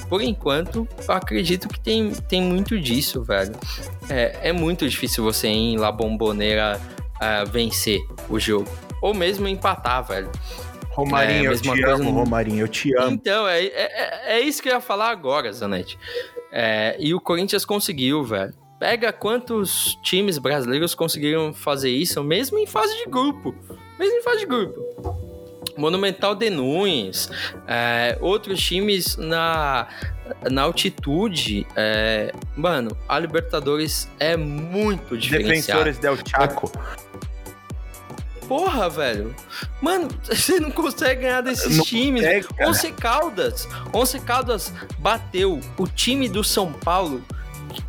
por 0.10 0.22
enquanto, 0.22 0.88
acredito 1.08 1.68
que 1.68 1.80
tem, 1.80 2.12
tem 2.12 2.42
muito 2.42 2.80
disso, 2.80 3.24
velho. 3.24 3.56
É, 4.10 4.50
é 4.50 4.52
muito 4.52 4.88
difícil 4.88 5.24
você 5.24 5.48
ir 5.48 5.74
em 5.74 5.78
La 5.78 5.92
Bomboneira 5.92 6.80
uh, 7.16 7.50
vencer 7.50 8.00
o 8.30 8.40
jogo. 8.40 8.70
Ou 9.02 9.14
mesmo 9.14 9.48
empatar, 9.48 10.04
velho. 10.04 10.32
Romarinho, 10.90 11.50
é, 11.50 11.54
eu 11.54 11.60
te 11.60 11.84
amo, 11.84 12.04
no... 12.04 12.12
Romarinho, 12.12 12.62
eu 12.62 12.68
te 12.68 12.96
amo. 12.96 13.12
Então, 13.12 13.48
é, 13.48 13.66
é, 13.66 14.22
é 14.38 14.40
isso 14.40 14.62
que 14.62 14.70
eu 14.70 14.74
ia 14.74 14.82
falar 14.82 15.10
agora, 15.10 15.52
Zanetti. 15.52 15.98
É, 16.52 16.96
e 17.00 17.14
o 17.16 17.20
Corinthians 17.20 17.66
conseguiu, 17.66 18.24
velho. 18.24 18.54
Pega 18.84 19.14
quantos 19.14 19.97
times 20.03 20.38
brasileiros 20.38 20.93
conseguiram 20.93 21.53
fazer 21.53 21.89
isso, 21.89 22.22
mesmo 22.22 22.60
em 22.60 22.68
fase 22.68 22.93
de 22.97 23.10
grupo. 23.10 23.55
Mesmo 23.97 24.18
em 24.18 24.22
fase 24.22 24.39
de 24.39 24.45
grupo. 24.45 24.77
Monumental 25.77 26.35
de 26.35 26.49
Nunes, 26.49 27.30
é, 27.65 28.18
outros 28.19 28.61
times 28.61 29.15
na, 29.15 29.88
na 30.51 30.64
altitude. 30.64 31.65
É, 31.77 32.34
mano, 32.57 32.89
a 33.07 33.18
Libertadores 33.18 34.10
é 34.19 34.35
muito 34.35 35.18
diferenciada. 35.18 35.85
Defensores 35.85 35.97
del 35.99 36.18
Chaco. 36.18 36.69
Porra, 38.49 38.89
velho. 38.89 39.34
Mano, 39.81 40.10
você 40.27 40.60
não 40.60 40.72
consegue 40.72 41.22
ganhar 41.22 41.39
desses 41.39 41.77
não 41.77 41.85
times. 41.85 42.22
Consegue, 42.22 42.47
Once 42.68 42.91
Caldas. 42.91 43.69
Once 43.93 44.19
Caldas 44.19 44.73
bateu 44.99 45.61
o 45.77 45.88
time 45.88 46.27
do 46.27 46.43
São 46.43 46.73
Paulo 46.73 47.23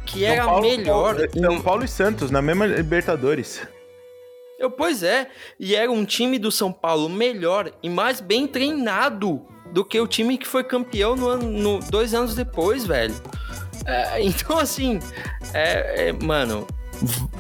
que 0.06 0.24
era 0.24 0.44
Paulo, 0.44 0.62
melhor. 0.62 1.16
São 1.32 1.61
Paulo 1.61 1.85
e 1.85 1.89
Santos, 1.89 2.31
na 2.31 2.40
mesma 2.40 2.66
Libertadores. 2.66 3.61
Eu, 4.59 4.70
pois 4.70 5.02
é, 5.02 5.28
e 5.59 5.74
era 5.74 5.90
um 5.90 6.05
time 6.05 6.39
do 6.39 6.51
São 6.51 6.73
Paulo 6.73 7.09
melhor 7.09 7.73
e 7.82 7.89
mais 7.89 8.20
bem 8.20 8.47
treinado 8.47 9.44
do 9.73 9.85
que 9.85 10.01
o 10.01 10.06
time 10.06 10.39
que 10.39 10.47
foi 10.47 10.62
campeão 10.62 11.16
no 11.16 11.28
ano, 11.28 11.51
no, 11.51 11.81
dois 11.90 12.15
anos 12.15 12.35
depois, 12.35 12.86
velho. 12.86 13.15
É, 13.85 14.23
então, 14.24 14.59
assim, 14.59 15.01
é, 15.52 16.09
é, 16.09 16.12
mano, 16.12 16.66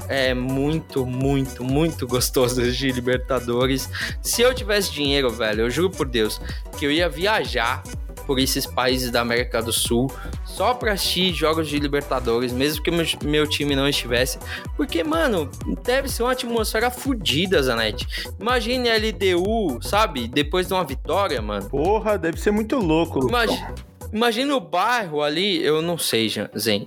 é 0.08 0.34
muito, 0.34 1.06
muito, 1.06 1.62
muito 1.62 2.06
gostoso 2.06 2.60
de 2.70 2.92
Libertadores. 2.92 3.88
Se 4.20 4.42
eu 4.42 4.52
tivesse 4.52 4.92
dinheiro, 4.92 5.30
velho, 5.30 5.62
eu 5.62 5.70
juro 5.70 5.90
por 5.90 6.06
Deus 6.06 6.40
que 6.76 6.84
eu 6.84 6.90
ia 6.90 7.08
viajar 7.08 7.82
por 8.26 8.38
esses 8.38 8.66
países 8.66 9.10
da 9.10 9.20
América 9.20 9.62
do 9.62 9.72
Sul 9.72 10.10
só 10.44 10.74
pra 10.74 10.92
assistir 10.92 11.32
jogos 11.32 11.68
de 11.68 11.78
Libertadores, 11.78 12.52
mesmo 12.52 12.82
que 12.82 12.90
meu, 12.90 13.04
meu 13.24 13.48
time 13.48 13.74
não 13.76 13.88
estivesse. 13.88 14.38
Porque, 14.76 15.02
mano, 15.02 15.50
deve 15.82 16.08
ser 16.08 16.22
uma 16.22 16.32
atmosfera 16.32 16.90
fodida, 16.90 17.62
Zanetti. 17.62 18.06
Imagine 18.40 18.90
a 18.90 18.96
LDU, 18.96 19.82
sabe? 19.82 20.28
Depois 20.28 20.68
de 20.68 20.74
uma 20.74 20.84
vitória, 20.84 21.40
mano. 21.42 21.68
Porra, 21.68 22.18
deve 22.18 22.40
ser 22.40 22.50
muito 22.50 22.76
louco. 22.76 23.26
Imagina. 23.28 23.74
Imagina 24.14 24.54
o 24.54 24.60
bairro 24.60 25.24
ali, 25.24 25.60
eu 25.60 25.82
não 25.82 25.98
sei, 25.98 26.28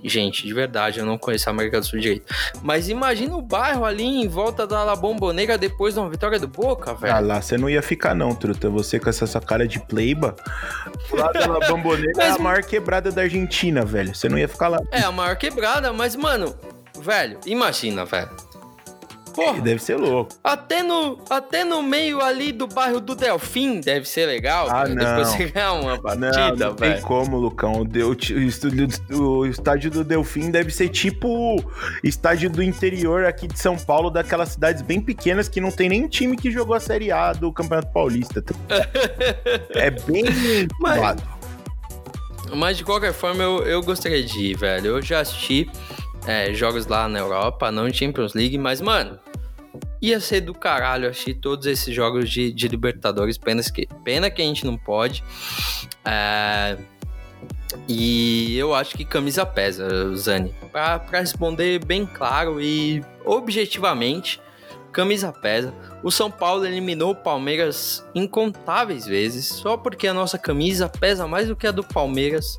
gente, 0.02 0.46
de 0.46 0.54
verdade, 0.54 0.98
eu 0.98 1.04
não 1.04 1.18
conheço 1.18 1.46
a 1.50 1.52
América 1.52 1.78
do 1.78 1.84
Sul 1.84 2.00
direito. 2.00 2.34
Mas 2.62 2.88
imagina 2.88 3.36
o 3.36 3.42
bairro 3.42 3.84
ali 3.84 4.02
em 4.02 4.26
volta 4.26 4.66
da 4.66 4.82
La 4.82 4.96
Bombonera 4.96 5.58
depois 5.58 5.92
de 5.92 6.00
uma 6.00 6.08
vitória 6.08 6.38
do 6.38 6.48
Boca, 6.48 6.94
velho. 6.94 7.14
Ah 7.14 7.20
lá, 7.20 7.42
você 7.42 7.58
não 7.58 7.68
ia 7.68 7.82
ficar 7.82 8.14
não, 8.14 8.34
truta. 8.34 8.70
Você 8.70 8.98
com 8.98 9.10
essa 9.10 9.26
sua 9.26 9.42
cara 9.42 9.68
de 9.68 9.78
pleiba. 9.78 10.34
Lá 11.10 11.30
da 11.30 11.46
La 11.46 11.60
Bombonera 11.68 12.12
mas... 12.16 12.26
é 12.26 12.30
a 12.30 12.38
maior 12.38 12.62
quebrada 12.62 13.12
da 13.12 13.20
Argentina, 13.20 13.84
velho. 13.84 14.14
Você 14.14 14.26
não 14.26 14.38
ia 14.38 14.48
ficar 14.48 14.68
lá. 14.68 14.80
É 14.90 15.02
a 15.02 15.12
maior 15.12 15.36
quebrada, 15.36 15.92
mas, 15.92 16.16
mano, 16.16 16.56
velho, 16.98 17.38
imagina, 17.44 18.06
velho. 18.06 18.30
Porra, 19.38 19.60
deve 19.60 19.80
ser 19.80 19.96
louco. 19.96 20.34
Até 20.42 20.82
no, 20.82 21.18
até 21.30 21.62
no 21.62 21.80
meio 21.80 22.20
ali 22.20 22.50
do 22.50 22.66
bairro 22.66 23.00
do 23.00 23.14
Delfim 23.14 23.80
deve 23.80 24.08
ser 24.08 24.26
legal. 24.26 24.68
Ah, 24.68 24.88
não. 24.88 24.96
Depois 24.96 25.28
você 25.28 25.46
ganhar 25.46 25.72
uma 25.74 25.96
partida, 26.00 26.56
não, 26.56 26.66
não 26.70 26.74
tem 26.74 27.00
como, 27.02 27.36
Lucão. 27.36 27.86
O, 29.12 29.46
estádio 29.46 29.90
do 29.90 30.02
Delfim 30.02 30.50
deve 30.50 30.72
ser 30.72 30.88
tipo 30.88 31.56
estádio 32.02 32.50
do 32.50 32.62
interior 32.62 33.24
aqui 33.26 33.46
de 33.46 33.58
São 33.58 33.76
Paulo, 33.76 34.10
daquelas 34.10 34.50
cidades 34.50 34.82
bem 34.82 35.00
pequenas 35.00 35.48
que 35.48 35.60
não 35.60 35.70
tem 35.70 35.88
nem 35.88 36.08
time 36.08 36.36
que 36.36 36.50
jogou 36.50 36.74
a 36.74 36.80
Série 36.80 37.12
A 37.12 37.32
do 37.32 37.52
Campeonato 37.52 37.92
Paulista. 37.92 38.42
é 39.74 39.90
bem 39.90 40.24
mas, 40.80 41.16
mas 42.54 42.76
de 42.76 42.84
qualquer 42.84 43.12
forma, 43.12 43.42
eu, 43.42 43.62
eu 43.62 43.82
gostaria 43.82 44.22
de 44.22 44.38
ir, 44.38 44.56
velho. 44.56 44.86
Eu 44.88 45.02
já 45.02 45.20
assisti 45.20 45.70
é, 46.26 46.52
jogos 46.52 46.86
lá 46.86 47.08
na 47.08 47.18
Europa, 47.18 47.70
não 47.70 47.92
Champions 47.92 48.34
League, 48.34 48.58
mas, 48.58 48.80
mano, 48.80 49.18
ia 50.00 50.20
ser 50.20 50.40
do 50.40 50.54
caralho 50.54 51.08
assistir 51.08 51.34
todos 51.34 51.66
esses 51.66 51.94
jogos 51.94 52.30
de, 52.30 52.52
de 52.52 52.68
Libertadores. 52.68 53.38
Pena 53.38 53.62
que, 53.62 53.86
pena 54.04 54.30
que 54.30 54.42
a 54.42 54.44
gente 54.44 54.64
não 54.64 54.76
pode. 54.76 55.22
É, 56.04 56.76
e 57.88 58.56
eu 58.56 58.74
acho 58.74 58.96
que 58.96 59.04
camisa 59.04 59.44
pesa, 59.44 60.14
Zani. 60.14 60.54
Pra 60.72 61.04
responder 61.12 61.84
bem 61.84 62.06
claro 62.06 62.60
e 62.60 63.02
objetivamente, 63.24 64.40
camisa 64.92 65.32
pesa. 65.32 65.72
O 66.02 66.10
São 66.10 66.30
Paulo 66.30 66.64
eliminou 66.64 67.10
o 67.10 67.16
Palmeiras 67.16 68.04
incontáveis 68.14 69.06
vezes, 69.06 69.46
só 69.46 69.76
porque 69.76 70.06
a 70.06 70.14
nossa 70.14 70.38
camisa 70.38 70.88
pesa 70.88 71.26
mais 71.26 71.48
do 71.48 71.56
que 71.56 71.66
a 71.66 71.72
do 71.72 71.84
Palmeiras 71.84 72.58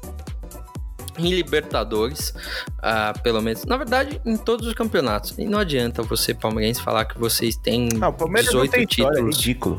em 1.20 1.30
Libertadores, 1.30 2.34
uh, 2.80 3.20
pelo 3.22 3.42
menos. 3.42 3.66
Na 3.66 3.78
verdade, 3.78 4.22
em 4.26 4.38
todos 4.38 4.68
os 4.68 4.74
campeonatos. 4.74 5.38
E 5.38 5.46
não 5.46 5.60
adianta 5.60 6.02
você, 6.02 6.34
palmeirense, 6.34 6.82
falar 6.82 7.06
que 7.06 7.18
vocês 7.20 7.56
têm 7.56 7.90
não, 7.94 8.12
Palmeiras 8.12 8.48
18 8.48 8.66
não 8.66 8.72
tem 8.72 8.86
títulos. 8.86 9.12
História, 9.12 9.30
é 9.30 9.36
ridículo. 9.36 9.78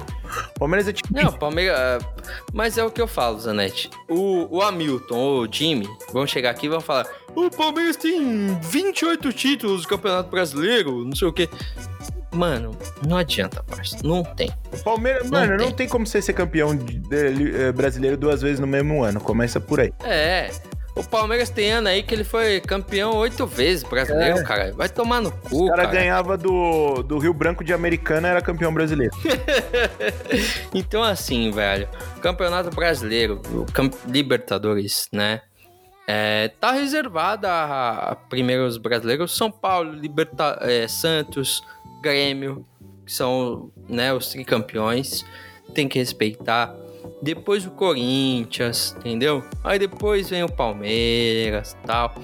Palmeiras 0.58 0.88
é 0.88 0.92
tipo. 0.92 1.08
Não, 1.12 1.32
Palmeiras. 1.32 2.02
Uh, 2.02 2.06
mas 2.52 2.78
é 2.78 2.84
o 2.84 2.90
que 2.90 3.00
eu 3.00 3.06
falo, 3.06 3.38
Zanetti. 3.40 3.90
O, 4.08 4.58
o 4.58 4.62
Hamilton 4.62 5.16
ou 5.16 5.42
o 5.42 5.52
Jimmy 5.52 5.88
vão 6.12 6.26
chegar 6.26 6.50
aqui 6.50 6.66
e 6.66 6.68
vão 6.68 6.80
falar: 6.80 7.06
o 7.34 7.50
Palmeiras 7.50 7.96
tem 7.96 8.58
28 8.60 9.32
títulos 9.32 9.82
do 9.82 9.88
Campeonato 9.88 10.30
Brasileiro, 10.30 11.04
não 11.04 11.14
sei 11.14 11.28
o 11.28 11.32
quê. 11.32 11.48
Mano, 12.32 12.70
não 13.06 13.16
adianta, 13.16 13.62
parceiro. 13.62 14.06
Não 14.06 14.22
tem. 14.22 14.50
Palmeiras, 14.84 15.30
não 15.30 15.40
mano, 15.40 15.56
tem. 15.56 15.66
não 15.66 15.72
tem 15.72 15.88
como 15.88 16.06
você 16.06 16.22
ser 16.22 16.32
campeão 16.32 16.76
de, 16.76 16.98
de, 16.98 17.34
de, 17.34 17.56
eh, 17.56 17.72
brasileiro 17.72 18.16
duas 18.16 18.40
vezes 18.40 18.60
no 18.60 18.66
mesmo 18.66 19.02
ano. 19.02 19.20
Começa 19.20 19.60
por 19.60 19.80
aí. 19.80 19.92
É. 20.04 20.50
O 21.00 21.08
Palmeiras 21.08 21.48
tem 21.48 21.72
ano 21.72 21.88
aí 21.88 22.02
que 22.02 22.14
ele 22.14 22.24
foi 22.24 22.60
campeão 22.60 23.16
oito 23.16 23.46
vezes 23.46 23.82
brasileiro, 23.82 24.38
é. 24.38 24.44
cara. 24.44 24.72
Vai 24.72 24.88
tomar 24.88 25.22
no 25.22 25.32
cu, 25.32 25.64
o 25.64 25.68
cara. 25.68 25.82
cara 25.82 25.94
ganhava 25.94 26.36
do, 26.36 27.02
do 27.02 27.18
Rio 27.18 27.32
Branco 27.32 27.64
de 27.64 27.72
Americana 27.72 28.28
era 28.28 28.42
campeão 28.42 28.72
brasileiro. 28.72 29.14
então, 30.74 31.02
assim, 31.02 31.50
velho. 31.50 31.88
Campeonato 32.20 32.68
brasileiro, 32.70 33.40
Camp 33.72 33.94
Libertadores, 34.06 35.08
né? 35.10 35.40
É, 36.06 36.48
tá 36.60 36.72
reservada 36.72 37.48
a, 37.48 38.10
a 38.10 38.16
primeiros 38.16 38.76
brasileiros. 38.76 39.34
São 39.34 39.50
Paulo, 39.50 39.92
Liberta 39.92 40.58
é, 40.60 40.86
Santos, 40.86 41.62
Grêmio, 42.02 42.66
que 43.06 43.12
são 43.12 43.70
né, 43.88 44.12
os 44.12 44.28
tricampeões. 44.28 45.24
Tem 45.72 45.88
que 45.88 45.98
respeitar 45.98 46.74
depois 47.22 47.66
o 47.66 47.70
Corinthians, 47.70 48.96
entendeu? 48.98 49.44
Aí 49.62 49.78
depois 49.78 50.30
vem 50.30 50.42
o 50.42 50.48
Palmeiras 50.48 51.76
tal. 51.86 52.14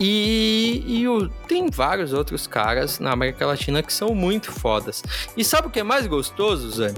E, 0.00 0.84
e 0.86 1.08
o, 1.08 1.28
tem 1.48 1.68
vários 1.68 2.12
outros 2.12 2.46
caras 2.46 3.00
na 3.00 3.12
América 3.12 3.46
Latina 3.46 3.82
que 3.82 3.92
são 3.92 4.14
muito 4.14 4.52
fodas. 4.52 5.02
E 5.36 5.44
sabe 5.44 5.68
o 5.68 5.70
que 5.70 5.80
é 5.80 5.82
mais 5.82 6.06
gostoso, 6.06 6.70
Zé? 6.70 6.94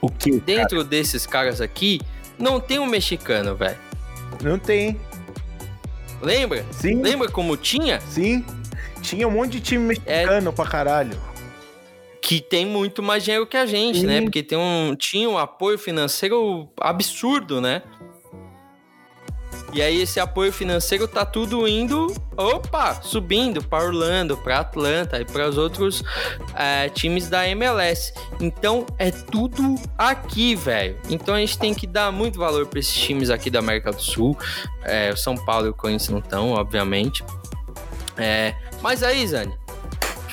O 0.00 0.08
que? 0.08 0.40
Dentro 0.40 0.78
cara? 0.78 0.84
desses 0.84 1.26
caras 1.26 1.60
aqui, 1.60 2.00
não 2.38 2.60
tem 2.60 2.78
um 2.78 2.86
mexicano, 2.86 3.56
velho. 3.56 3.78
Não 4.42 4.58
tem. 4.58 4.98
Lembra? 6.22 6.64
Sim. 6.70 7.02
Lembra 7.02 7.28
como 7.28 7.56
tinha? 7.56 8.00
Sim. 8.00 8.44
Tinha 9.02 9.26
um 9.28 9.30
monte 9.30 9.52
de 9.52 9.60
time 9.60 9.88
mexicano 9.88 10.48
é... 10.48 10.52
pra 10.52 10.64
caralho 10.64 11.33
que 12.24 12.40
tem 12.40 12.64
muito 12.64 13.02
mais 13.02 13.22
dinheiro 13.22 13.46
que 13.46 13.56
a 13.56 13.66
gente, 13.66 14.02
né? 14.06 14.14
Sim. 14.14 14.20
né? 14.20 14.22
Porque 14.22 14.42
tem 14.42 14.56
um, 14.56 14.96
tinha 14.98 15.28
um 15.28 15.36
apoio 15.36 15.78
financeiro 15.78 16.70
absurdo, 16.80 17.60
né? 17.60 17.82
E 19.74 19.82
aí 19.82 20.00
esse 20.00 20.18
apoio 20.18 20.50
financeiro 20.50 21.06
tá 21.06 21.26
tudo 21.26 21.68
indo, 21.68 22.06
opa, 22.36 22.94
subindo 23.02 23.62
para 23.62 23.84
Orlando, 23.84 24.38
para 24.38 24.60
Atlanta 24.60 25.20
e 25.20 25.24
para 25.24 25.48
os 25.48 25.58
outros 25.58 26.02
é, 26.54 26.88
times 26.88 27.28
da 27.28 27.46
MLS. 27.48 28.14
Então 28.40 28.86
é 28.98 29.10
tudo 29.10 29.74
aqui, 29.98 30.54
velho. 30.54 30.96
Então 31.10 31.34
a 31.34 31.40
gente 31.40 31.58
tem 31.58 31.74
que 31.74 31.86
dar 31.86 32.10
muito 32.10 32.38
valor 32.38 32.66
para 32.66 32.78
esses 32.78 32.94
times 32.94 33.28
aqui 33.28 33.50
da 33.50 33.58
América 33.58 33.90
do 33.90 34.00
Sul. 34.00 34.38
É, 34.82 35.10
o 35.10 35.16
São 35.16 35.34
Paulo 35.34 35.66
e 35.66 35.70
o 35.70 35.74
Corinthians 35.74 36.08
não 36.08 36.20
estão, 36.20 36.52
obviamente. 36.52 37.22
É, 38.16 38.54
mas 38.80 39.02
aí, 39.02 39.26
Zane, 39.26 39.52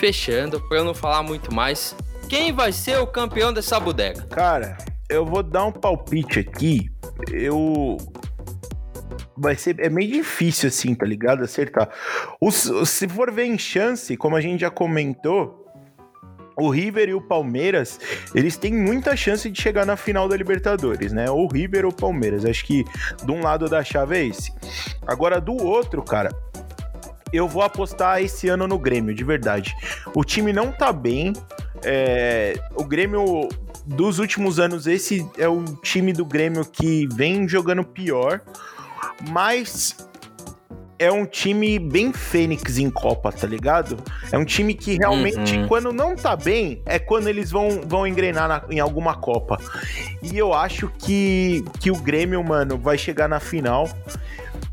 fechando, 0.02 0.60
para 0.62 0.80
eu 0.80 0.84
não 0.84 0.96
falar 0.96 1.22
muito 1.22 1.54
mais, 1.54 1.96
quem 2.28 2.52
vai 2.52 2.72
ser 2.72 2.98
o 2.98 3.06
campeão 3.06 3.54
dessa 3.54 3.80
bodega? 3.80 4.24
Cara, 4.32 4.76
eu 5.08 5.24
vou 5.24 5.44
dar 5.44 5.66
um 5.66 5.72
palpite 5.72 6.40
aqui. 6.40 6.90
Eu 7.32 7.98
vai 9.38 9.56
ser 9.56 9.80
é 9.80 9.90
meio 9.90 10.12
difícil 10.12 10.70
assim, 10.70 10.96
tá 10.96 11.06
ligado? 11.06 11.44
Acertar. 11.44 11.88
Os, 12.42 12.72
se 12.90 13.08
for 13.08 13.32
ver 13.32 13.46
em 13.46 13.60
chance, 13.60 14.18
como 14.18 14.36
a 14.36 14.42
gente 14.42 14.62
já 14.62 14.72
comentou, 14.72 15.68
o 16.58 16.70
River 16.70 17.10
e 17.10 17.14
o 17.14 17.22
Palmeiras, 17.22 18.00
eles 18.34 18.58
têm 18.58 18.74
muita 18.74 19.16
chance 19.16 19.50
de 19.52 19.62
chegar 19.62 19.86
na 19.86 19.96
final 19.96 20.28
da 20.28 20.36
Libertadores, 20.36 21.14
né? 21.14 21.30
Ou 21.30 21.48
River 21.48 21.86
ou 21.86 21.92
Palmeiras. 21.92 22.44
Acho 22.44 22.66
que 22.66 22.84
de 23.24 23.32
um 23.32 23.44
lado 23.44 23.70
da 23.70 23.84
chave 23.84 24.18
é 24.18 24.26
esse. 24.26 24.52
Agora 25.06 25.40
do 25.40 25.56
outro, 25.64 26.02
cara, 26.02 26.32
eu 27.32 27.48
vou 27.48 27.64
apostar 27.64 28.22
esse 28.22 28.48
ano 28.50 28.68
no 28.68 28.78
Grêmio, 28.78 29.14
de 29.14 29.24
verdade. 29.24 29.76
O 30.14 30.24
time 30.24 30.52
não 30.52 30.72
tá 30.72 30.92
bem. 30.92 31.34
É, 31.84 32.60
o 32.76 32.84
Grêmio 32.84 33.50
dos 33.86 34.20
últimos 34.20 34.60
anos, 34.60 34.88
esse 34.88 35.28
é 35.38 35.48
o 35.48 35.64
time 35.82 36.14
do 36.14 36.26
Grêmio 36.26 36.66
que 36.66 37.08
vem 37.14 37.48
jogando 37.48 37.84
pior, 37.84 38.42
mas 39.30 39.96
é 41.02 41.12
um 41.12 41.26
time 41.26 41.80
bem 41.80 42.14
fênix 42.14 42.78
em 42.78 42.88
Copa, 42.88 43.32
tá 43.32 43.48
ligado? 43.48 43.98
É 44.32 44.38
um 44.38 44.46
time 44.46 44.76
que 44.76 44.98
realmente, 44.98 45.58
uhum. 45.58 45.68
quando 45.68 45.92
não 45.92 46.16
tá 46.16 46.36
bem, 46.36 46.84
é 46.86 47.00
quando 47.00 47.28
eles 47.28 47.50
vão, 47.50 47.82
vão 47.88 48.06
engrenar 48.06 48.48
na, 48.48 48.64
em 48.70 48.80
alguma 48.80 49.16
Copa. 49.16 49.58
E 50.22 50.38
eu 50.38 50.54
acho 50.54 50.92
que, 51.00 51.66
que 51.80 51.90
o 51.90 51.96
Grêmio, 51.96 52.44
mano, 52.44 52.78
vai 52.78 53.00
chegar 53.00 53.28
na 53.28 53.40
final. 53.40 53.90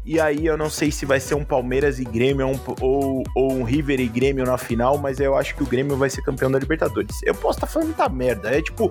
E 0.08 0.18
aí 0.18 0.46
eu 0.46 0.56
não 0.56 0.70
sei 0.70 0.90
se 0.90 1.04
vai 1.04 1.20
ser 1.20 1.34
um 1.34 1.44
Palmeiras 1.44 1.98
e 1.98 2.04
Grêmio 2.04 2.46
um, 2.46 2.58
ou, 2.80 3.22
ou 3.34 3.52
um 3.52 3.62
River 3.62 4.00
e 4.00 4.08
Grêmio 4.08 4.42
na 4.42 4.56
final, 4.56 4.96
mas 4.96 5.20
eu 5.20 5.36
acho 5.36 5.54
que 5.54 5.62
o 5.62 5.66
Grêmio 5.66 5.98
vai 5.98 6.08
ser 6.08 6.22
campeão 6.22 6.50
da 6.50 6.58
Libertadores. 6.58 7.22
Eu 7.24 7.34
posso 7.34 7.58
estar 7.58 7.66
tá 7.66 7.72
falando 7.74 7.88
muita 7.88 8.08
merda. 8.08 8.48
É 8.48 8.62
tipo, 8.62 8.90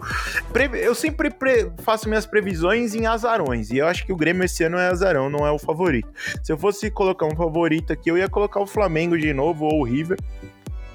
eu 0.79 0.93
sempre 0.93 1.35
faço 1.79 2.07
minhas 2.07 2.27
previsões 2.27 2.93
em 2.93 3.07
azarões. 3.07 3.71
E 3.71 3.77
eu 3.79 3.87
acho 3.87 4.05
que 4.05 4.13
o 4.13 4.15
Grêmio 4.15 4.43
esse 4.43 4.63
ano 4.63 4.77
é 4.77 4.89
azarão, 4.89 5.27
não 5.27 5.43
é 5.43 5.49
o 5.49 5.57
favorito. 5.57 6.07
Se 6.43 6.53
eu 6.53 6.57
fosse 6.57 6.91
colocar 6.91 7.25
um 7.25 7.35
favorito 7.35 7.91
aqui, 7.91 8.11
eu 8.11 8.17
ia 8.19 8.29
colocar 8.29 8.59
o 8.59 8.67
Flamengo 8.67 9.17
de 9.17 9.33
novo 9.33 9.65
ou 9.65 9.79
o 9.79 9.83
River. 9.83 10.19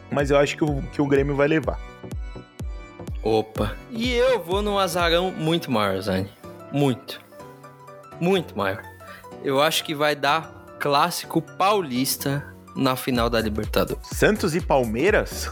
Mas 0.09 0.31
eu 0.31 0.39
acho 0.39 0.57
que 0.57 0.63
o, 0.63 0.81
que 0.93 1.03
o 1.03 1.07
Grêmio 1.09 1.35
vai 1.35 1.49
levar. 1.49 1.81
Opa. 3.25 3.75
E 3.91 4.13
eu 4.13 4.41
vou 4.41 4.63
num 4.63 4.79
azarão 4.79 5.33
muito 5.33 5.69
maior, 5.69 6.01
Zane. 6.01 6.31
Muito. 6.73 7.21
Muito 8.21 8.57
maior 8.57 8.92
eu 9.45 9.61
acho 9.61 9.85
que 9.85 9.95
vai 9.95 10.15
dar 10.15 10.77
clássico 10.79 11.41
paulista 11.41 12.45
na 12.75 12.97
final 12.97 13.29
da 13.29 13.41
Libertadores. 13.41 14.07
Santos 14.09 14.55
e 14.55 14.61
Palmeiras? 14.61 15.51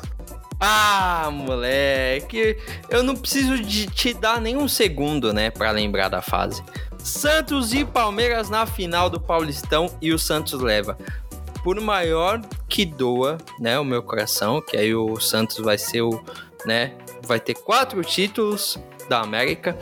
Ah, 0.59 1.31
moleque, 1.33 2.59
eu 2.91 3.03
não 3.03 3.17
preciso 3.17 3.59
de 3.59 3.87
te 3.87 4.13
dar 4.13 4.41
nem 4.41 4.57
um 4.57 4.69
segundo, 4.69 5.33
né, 5.33 5.51
para 5.51 5.71
lembrar 5.71 6.09
da 6.09 6.21
fase. 6.21 6.63
Santos 6.99 7.73
e 7.73 7.85
Palmeiras 7.85 8.51
na 8.51 8.67
final 8.67 9.09
do 9.09 9.19
Paulistão 9.19 9.91
e 10.03 10.13
o 10.13 10.19
Santos 10.19 10.61
leva. 10.61 10.99
Por 11.65 11.81
maior 11.81 12.41
que 12.69 12.85
doa, 12.85 13.39
né, 13.59 13.79
o 13.79 13.85
meu 13.85 14.03
coração, 14.03 14.61
que 14.61 14.77
aí 14.77 14.95
o 14.95 15.19
Santos 15.19 15.59
vai 15.59 15.79
ser 15.79 16.03
o, 16.03 16.23
né, 16.67 16.93
vai 17.23 17.41
ter 17.41 17.55
quatro 17.55 18.03
títulos 18.05 18.79
da 19.09 19.21
América 19.21 19.79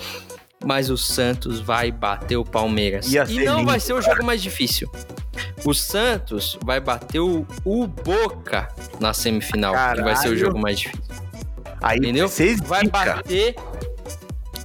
mas 0.64 0.90
o 0.90 0.97
Santos 0.97 1.60
vai 1.60 1.90
bater 1.90 2.36
o 2.36 2.44
Palmeiras. 2.44 3.12
E 3.12 3.16
não 3.44 3.59
lindo, 3.59 3.66
vai 3.66 3.80
ser 3.80 3.93
o 3.93 4.02
jogo 4.02 4.24
mais 4.24 4.43
difícil. 4.43 4.90
O 5.64 5.74
Santos 5.74 6.59
vai 6.64 6.80
bater 6.80 7.20
o, 7.20 7.47
o 7.64 7.86
Boca 7.86 8.68
na 9.01 9.12
semifinal, 9.12 9.74
Caralho. 9.74 9.98
que 9.98 10.05
vai 10.05 10.16
ser 10.16 10.28
o 10.28 10.36
jogo 10.36 10.59
mais 10.59 10.78
difícil. 10.80 11.14
Aí 11.80 11.98
Entendeu? 11.98 12.28
Vai 12.64 12.85
bater. 12.85 13.55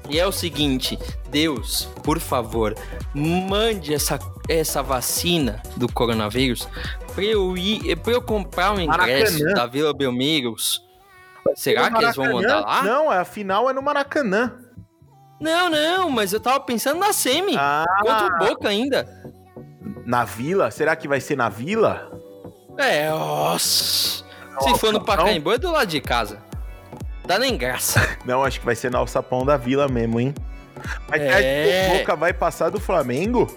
E 0.10 0.20
é 0.20 0.28
o 0.28 0.32
seguinte, 0.32 1.00
Deus, 1.30 1.88
por 2.04 2.20
favor, 2.20 2.76
mande 3.14 3.94
essa, 3.94 4.20
essa 4.50 4.84
vacina 4.84 5.62
do 5.78 5.92
coronavírus 5.92 6.68
para 7.14 7.24
eu 7.24 7.56
ir, 7.58 7.96
para 7.98 8.14
eu 8.14 8.22
comprar 8.22 8.74
um 8.74 8.80
ingresso 8.80 9.34
Maracanã. 9.34 9.54
da 9.54 9.66
Vila 9.66 9.94
Belmeiros. 9.94 10.82
Será 11.56 11.90
que 11.92 12.04
eles 12.04 12.16
vão 12.16 12.34
mandar 12.34 12.62
lá? 12.62 12.84
Não, 12.84 13.10
a 13.10 13.24
final 13.24 13.70
é 13.70 13.74
no 13.74 13.82
Maracanã. 13.82 14.63
Não, 15.44 15.70
não, 15.70 16.10
mas 16.10 16.32
eu 16.32 16.40
tava 16.40 16.62
pensando 16.62 17.02
na 17.02 17.12
semi. 17.12 17.58
Ah. 17.58 17.84
Contra 18.00 18.28
o 18.28 18.48
Boca 18.48 18.70
ainda. 18.70 19.06
Na 20.06 20.24
Vila? 20.24 20.72
Será 20.72 20.96
que 20.96 21.06
vai 21.06 21.20
ser 21.20 21.36
na 21.36 21.50
Vila? 21.50 22.10
É, 22.78 23.10
nossa. 23.10 24.24
Se 24.62 24.78
for 24.80 24.94
no 24.94 25.04
Pacaembu, 25.04 25.52
é 25.52 25.58
do 25.58 25.70
lado 25.70 25.90
de 25.90 26.00
casa. 26.00 26.42
Dá 27.28 27.38
nem 27.38 27.58
graça. 27.58 28.00
Não, 28.24 28.42
acho 28.42 28.62
que 28.62 28.66
vai 28.66 28.74
ser 28.74 28.90
no 28.90 28.98
alçapão 29.00 29.46
da 29.46 29.58
Vila 29.58 29.90
mesmo, 29.90 30.18
hein? 30.18 30.34
Mas 31.10 31.22
é... 31.22 31.90
o 31.92 31.98
Boca 31.98 32.16
vai 32.16 32.32
passar 32.32 32.70
do 32.70 32.80
Flamengo? 32.80 33.48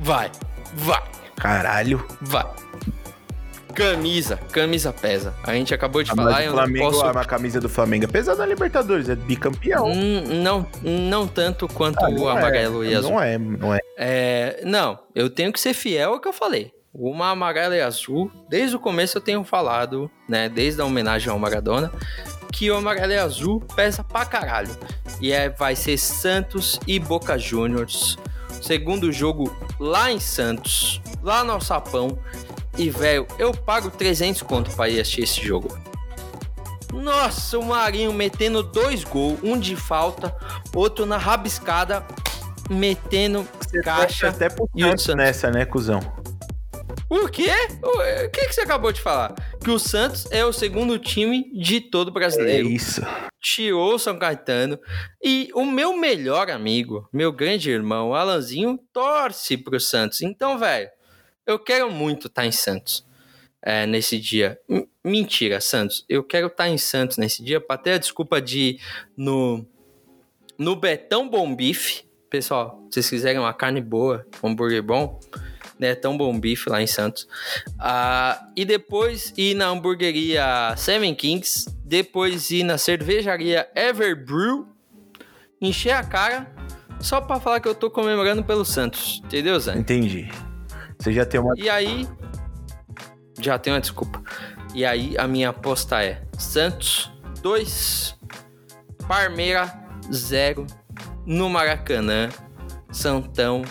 Vai, 0.00 0.30
vai. 0.74 1.02
Caralho. 1.36 2.06
Vai. 2.20 2.46
Camisa, 3.74 4.36
camisa 4.50 4.92
pesa. 4.92 5.34
A 5.44 5.52
gente 5.54 5.72
acabou 5.72 6.02
de 6.02 6.10
A 6.10 6.14
falar, 6.14 6.38
do 6.38 6.42
eu 6.42 6.52
Flamengo, 6.52 6.90
posso... 6.90 7.04
a 7.06 7.24
camisa 7.24 7.60
do 7.60 7.68
Flamengo 7.68 8.04
é 8.04 8.08
pesada 8.08 8.38
na 8.38 8.46
Libertadores, 8.46 9.08
é 9.08 9.14
bicampeão. 9.14 9.86
Hum, 9.86 10.42
não, 10.42 10.66
não 10.82 11.28
tanto 11.28 11.68
quanto 11.68 12.04
Ah, 12.04 12.08
o 12.08 12.28
é, 12.28 12.32
amarelo 12.32 12.84
e 12.84 12.94
azul. 12.94 13.12
Não 13.12 13.22
é, 13.22 13.38
não 13.38 13.74
é. 13.74 13.78
É, 13.96 14.62
não, 14.64 14.98
eu 15.14 15.30
tenho 15.30 15.52
que 15.52 15.60
ser 15.60 15.74
fiel 15.74 16.14
ao 16.14 16.20
que 16.20 16.28
eu 16.28 16.32
falei. 16.32 16.72
Uma 16.92 17.30
amarela 17.30 17.76
e 17.76 17.80
azul, 17.80 18.32
desde 18.48 18.74
o 18.74 18.80
começo 18.80 19.18
eu 19.18 19.22
tenho 19.22 19.44
falado, 19.44 20.10
né, 20.28 20.48
desde 20.48 20.80
a 20.80 20.84
homenagem 20.84 21.30
ao 21.30 21.38
Maradona, 21.38 21.92
que 22.52 22.70
o 22.70 22.76
amarelo 22.76 23.12
e 23.12 23.18
azul 23.18 23.60
pesa 23.76 24.02
pra 24.02 24.24
caralho. 24.24 24.70
E 25.20 25.30
é, 25.30 25.48
vai 25.48 25.76
ser 25.76 25.96
Santos 25.98 26.80
e 26.86 26.98
Boca 26.98 27.38
Juniors. 27.38 28.18
Segundo 28.62 29.12
jogo 29.12 29.56
lá 29.78 30.10
em 30.10 30.18
Santos, 30.18 31.00
lá 31.22 31.44
no 31.44 31.60
Sapão. 31.60 32.18
E, 32.78 32.90
velho, 32.90 33.26
eu 33.38 33.52
pago 33.52 33.90
300 33.90 34.40
conto 34.42 34.70
pra 34.70 34.88
ir 34.88 35.00
assistir 35.00 35.22
esse 35.22 35.44
jogo. 35.44 35.76
Nossa, 36.92 37.58
o 37.58 37.64
Marinho 37.64 38.12
metendo 38.12 38.62
dois 38.62 39.04
gols, 39.04 39.38
um 39.42 39.58
de 39.58 39.76
falta, 39.76 40.34
outro 40.74 41.04
na 41.04 41.18
rabiscada, 41.18 42.06
metendo 42.70 43.46
caixa. 43.82 44.28
Até 44.28 44.48
pro 44.48 44.68
e 44.74 44.84
o 44.84 44.88
Santos 44.90 45.14
nessa, 45.16 45.50
né, 45.50 45.64
cuzão? 45.64 46.00
O 47.10 47.26
quê? 47.28 47.50
O 47.82 48.30
que, 48.30 48.46
que 48.46 48.52
você 48.52 48.60
acabou 48.60 48.92
de 48.92 49.00
falar? 49.00 49.34
Que 49.62 49.70
o 49.70 49.78
Santos 49.78 50.26
é 50.30 50.44
o 50.44 50.52
segundo 50.52 50.98
time 50.98 51.50
de 51.58 51.80
todo 51.80 52.10
É 52.10 52.14
brasileiro. 52.14 52.68
isso. 52.68 53.00
Tirou 53.40 53.94
o 53.94 53.98
São 53.98 54.18
Caetano. 54.18 54.78
E 55.22 55.50
o 55.54 55.64
meu 55.64 55.96
melhor 55.96 56.50
amigo, 56.50 57.08
meu 57.12 57.32
grande 57.32 57.70
irmão, 57.70 58.14
Alanzinho, 58.14 58.78
torce 58.92 59.56
pro 59.56 59.80
Santos. 59.80 60.20
Então, 60.20 60.58
velho, 60.58 60.88
eu 61.48 61.58
quero 61.58 61.90
muito 61.90 62.28
estar 62.28 62.46
em 62.46 62.52
Santos 62.52 63.04
é, 63.62 63.86
nesse 63.86 64.18
dia. 64.18 64.58
M- 64.68 64.88
Mentira, 65.04 65.60
Santos. 65.60 66.04
Eu 66.08 66.22
quero 66.22 66.46
estar 66.48 66.68
em 66.68 66.78
Santos 66.78 67.16
nesse 67.16 67.42
dia 67.42 67.60
pra 67.60 67.76
ter 67.78 67.92
a 67.92 67.98
desculpa 67.98 68.40
de 68.40 68.78
no, 69.16 69.66
no 70.58 70.76
Betão 70.76 71.28
Bom 71.28 71.54
Bife. 71.56 72.04
Pessoal, 72.30 72.82
se 72.90 72.94
vocês 72.94 73.08
quiserem 73.10 73.38
uma 73.38 73.54
carne 73.54 73.80
boa, 73.80 74.26
um 74.42 74.48
hambúrguer 74.50 74.82
bom, 74.82 75.18
né? 75.78 75.94
Tão 75.94 76.14
bom 76.14 76.38
bife 76.38 76.68
lá 76.68 76.82
em 76.82 76.86
Santos. 76.86 77.26
Ah, 77.78 78.46
e 78.54 78.66
depois 78.66 79.32
ir 79.34 79.54
na 79.54 79.68
hamburgueria 79.68 80.74
Seven 80.76 81.14
Kings. 81.14 81.70
Depois 81.84 82.50
ir 82.50 82.64
na 82.64 82.76
cervejaria 82.76 83.66
Everbrew. 83.74 84.68
Encher 85.58 85.92
a 85.92 86.04
cara. 86.04 86.52
Só 87.00 87.18
pra 87.20 87.40
falar 87.40 87.60
que 87.60 87.68
eu 87.68 87.74
tô 87.74 87.90
comemorando 87.90 88.44
pelo 88.44 88.64
Santos. 88.64 89.22
Entendeu, 89.24 89.58
Zé? 89.58 89.74
Entendi. 89.78 90.28
Você 90.98 91.12
já 91.12 91.24
tem 91.24 91.40
uma. 91.40 91.54
E 91.56 91.68
aí. 91.68 92.08
Já 93.40 93.58
tem 93.58 93.72
uma 93.72 93.80
desculpa. 93.80 94.22
E 94.74 94.84
aí 94.84 95.16
a 95.16 95.26
minha 95.26 95.50
aposta 95.50 96.02
é 96.02 96.22
Santos 96.36 97.10
2, 97.40 98.18
Parmeira 99.06 99.72
0 100.12 100.66
no 101.24 101.48
Maracanã, 101.48 102.28
Santão, 102.90 103.62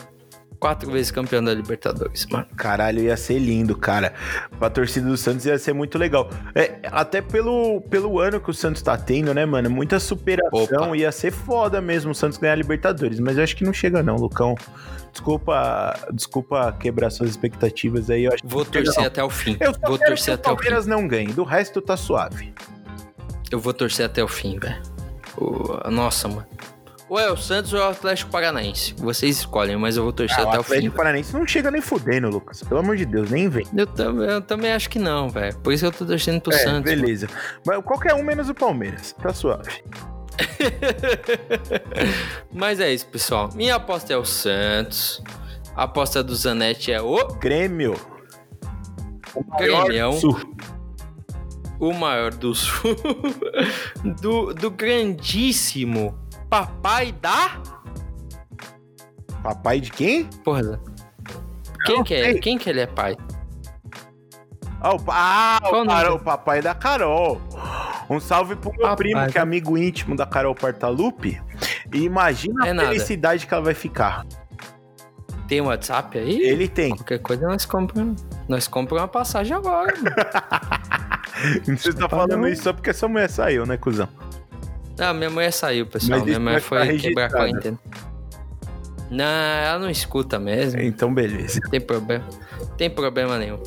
quatro 0.60 0.92
vezes 0.92 1.12
campeão 1.12 1.44
da 1.44 1.54
Libertadores, 1.54 2.26
mano. 2.28 2.46
Caralho, 2.56 3.02
ia 3.02 3.18
ser 3.18 3.40
lindo, 3.40 3.76
cara. 3.76 4.14
Pra 4.60 4.70
torcida 4.70 5.08
do 5.08 5.18
Santos 5.18 5.46
ia 5.46 5.58
ser 5.58 5.74
muito 5.74 5.98
legal. 5.98 6.30
É, 6.54 6.80
até 6.92 7.22
pelo, 7.22 7.82
pelo 7.82 8.20
ano 8.20 8.40
que 8.40 8.50
o 8.50 8.54
Santos 8.54 8.82
tá 8.82 8.98
tendo, 8.98 9.34
né, 9.34 9.46
mano? 9.46 9.70
Muita 9.70 10.00
superação. 10.00 10.64
Opa. 10.64 10.98
Ia 10.98 11.12
ser 11.12 11.32
foda 11.32 11.82
mesmo 11.82 12.12
o 12.12 12.16
Santos 12.16 12.38
ganhar 12.38 12.54
a 12.54 12.58
Libertadores. 12.58 13.20
Mas 13.20 13.38
eu 13.38 13.44
acho 13.44 13.56
que 13.56 13.64
não 13.64 13.74
chega, 13.74 14.02
não, 14.04 14.16
Lucão. 14.16 14.56
Desculpa, 15.12 15.96
desculpa 16.14 16.72
quebrar 16.80 17.10
suas 17.10 17.32
expectativas 17.32 18.10
aí. 18.10 18.26
Eu 18.26 18.34
acho 18.34 18.46
Vou 18.46 18.64
torcer 18.64 19.06
até 19.06 19.24
o 19.24 19.30
fim. 19.30 19.58
Eu 19.60 19.74
Vou 19.86 19.98
torcer 19.98 20.34
o 20.34 20.36
até 20.36 20.50
o 20.50 20.52
fim. 20.52 20.56
Palmeiras 20.58 20.86
não 20.86 21.08
ganhe. 21.08 21.34
Do 21.34 21.44
resto 21.44 21.82
tá 21.82 21.98
suave. 21.98 22.54
Eu 23.50 23.60
vou 23.60 23.74
torcer 23.74 24.06
até 24.06 24.24
o 24.24 24.28
fim, 24.28 24.60
velho. 24.60 24.82
Nossa, 25.90 26.28
mano. 26.28 26.46
Ou 27.10 27.18
é 27.18 27.32
o 27.32 27.38
Santos 27.38 27.72
ou 27.74 27.80
é 27.80 27.88
o 27.88 27.90
Atlético 27.90 28.30
Paranaense. 28.30 28.94
Vocês 28.98 29.38
escolhem, 29.38 29.78
mas 29.78 29.96
eu 29.96 30.04
vou 30.04 30.12
torcer 30.12 30.38
Ah, 30.40 30.46
o 30.46 30.50
até 30.50 30.60
o 30.60 30.64
fim. 30.64 30.74
Atlético 30.74 30.92
velho. 30.92 30.98
Paranaense 30.98 31.34
não 31.34 31.48
chega 31.48 31.72
nem 31.72 31.82
fudendo, 31.82 32.30
Lucas. 32.30 32.62
Pelo 32.64 32.82
amor 32.82 32.98
de 32.98 33.06
Deus, 33.06 33.32
nem 33.32 33.48
vem. 33.48 33.66
Eu, 33.76 33.88
tam- 33.88 34.22
eu 34.24 34.42
também 34.42 34.74
acho 34.74 34.90
que 34.90 35.00
não, 35.00 35.30
velho. 35.30 35.58
Por 35.60 35.72
isso 35.72 35.84
que 35.84 35.88
eu 35.88 35.92
tô 36.00 36.06
torcendo 36.06 36.42
pro 36.42 36.54
É, 36.54 36.58
Santos. 36.58 36.84
beleza. 36.92 37.30
Mas 37.66 37.82
qualquer 37.84 38.14
um 38.14 38.24
menos 38.24 38.50
o 38.50 38.54
Palmeiras. 38.54 39.14
Tá 39.22 39.34
suave. 39.34 39.82
Mas 42.54 42.80
é 42.80 42.94
isso, 42.94 43.08
pessoal. 43.08 43.50
Minha 43.56 43.76
aposta 43.76 44.14
é 44.14 44.18
o 44.18 44.26
Santos. 44.26 45.22
A 45.76 45.84
aposta 45.84 46.24
do 46.24 46.36
Zanetti 46.36 46.92
é 46.92 47.02
o, 47.02 47.28
Grêmio. 47.40 47.96
O 49.36 49.44
maior 49.48 49.86
Grêmio. 49.86 50.12
do 50.12 50.20
Sul. 50.20 50.56
o 51.80 51.94
maior 51.94 52.34
do 52.34 52.56
sul. 52.56 52.96
do, 54.22 54.54
do 54.54 54.72
grandíssimo 54.72 56.18
papai 56.50 57.12
da. 57.12 57.62
Papai 59.44 59.80
de 59.80 59.92
quem? 59.92 60.26
Porra. 60.44 60.80
Quem 61.86 62.04
que 62.04 62.14
é? 62.14 62.34
Quem 62.36 62.58
que 62.58 62.70
ele 62.70 62.82
é 62.82 62.88
pai? 62.88 63.16
Ah, 64.82 64.94
o, 64.96 65.00
ah, 65.08 65.60
o, 65.64 65.86
cara- 65.86 66.14
o 66.14 66.20
papai 66.20 66.62
da 66.62 66.76
Carol. 66.76 67.42
Um 68.10 68.20
salve 68.20 68.56
pro 68.56 68.72
meu 68.72 68.82
Papai 68.82 68.96
primo, 68.96 69.28
que 69.32 69.38
é 69.38 69.42
amigo 69.42 69.78
íntimo 69.78 70.16
da 70.16 70.26
Carol 70.26 70.56
Portalupe. 70.56 71.42
E 71.94 72.04
imagina 72.04 72.68
É 72.68 72.70
a 72.70 72.74
nada. 72.74 72.90
felicidade 72.90 73.46
que 73.46 73.54
ela 73.54 73.64
vai 73.64 73.74
ficar. 73.74 74.26
Tem 75.48 75.62
WhatsApp 75.62 76.18
aí? 76.18 76.42
Ele 76.42 76.68
tem. 76.68 76.90
Qualquer 76.96 77.20
coisa 77.20 77.48
nós 77.48 77.66
compramos. 77.66 78.26
Nós 78.48 78.68
compramos 78.68 79.02
uma 79.02 79.08
passagem 79.08 79.56
agora, 79.56 79.94
mano. 79.98 80.16
Você 81.78 81.94
tá 81.94 82.08
falando 82.10 82.48
isso 82.48 82.64
só 82.64 82.74
porque 82.74 82.90
essa 82.90 83.08
mulher 83.08 83.30
saiu, 83.30 83.66
né, 83.66 83.78
cuzão? 83.78 84.08
Ah, 85.00 85.14
minha 85.14 85.30
mulher 85.30 85.52
saiu, 85.52 85.86
pessoal. 85.86 86.20
Mas 86.20 86.28
Minha 86.28 86.40
mulher 86.40 86.60
vai 86.60 86.88
foi 86.88 86.98
quebrar 86.98 87.26
a 87.26 87.28
registrado. 87.28 87.34
quarentena. 87.34 87.80
Não, 89.10 89.24
ela 89.26 89.80
não 89.80 89.90
escuta 89.90 90.38
mesmo. 90.40 90.82
Então, 90.82 91.14
beleza. 91.14 91.62
Tem 91.70 91.80
problema. 91.80 92.26
Tem 92.78 92.90
problema 92.90 93.38
nenhum. 93.38 93.60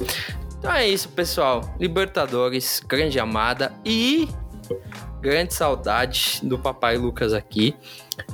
Então 0.59 0.73
é 0.73 0.87
isso, 0.87 1.09
pessoal. 1.09 1.75
Libertadores, 1.81 2.83
grande 2.87 3.19
amada 3.19 3.73
e 3.85 4.29
grande 5.23 5.55
saudade 5.55 6.41
do 6.43 6.59
papai 6.59 6.97
Lucas 6.99 7.33
aqui. 7.33 7.75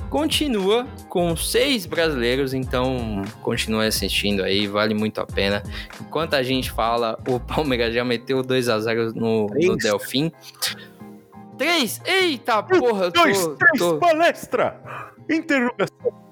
Continua 0.09 0.85
com 1.07 1.35
seis 1.37 1.85
brasileiros, 1.85 2.53
então 2.53 3.21
continue 3.41 3.85
assistindo 3.85 4.43
aí, 4.43 4.67
vale 4.67 4.93
muito 4.93 5.19
a 5.21 5.25
pena. 5.25 5.63
Enquanto 6.01 6.33
a 6.33 6.43
gente 6.43 6.71
fala, 6.71 7.17
o 7.27 7.39
Palmeiras 7.39 7.93
já 7.93 8.03
meteu 8.03 8.41
2 8.43 8.69
a 8.69 8.79
0 8.79 9.13
no, 9.13 9.47
no. 9.47 9.77
Delfim. 9.77 10.31
Três! 11.57 12.01
Eita 12.05 12.61
porra, 12.63 13.05
eu 13.05 13.11
tô, 13.11 13.23
Dois, 13.23 13.47
três, 13.57 13.79
tô- 13.79 13.97
palestra! 13.97 14.79
Interrogação. 15.29 16.27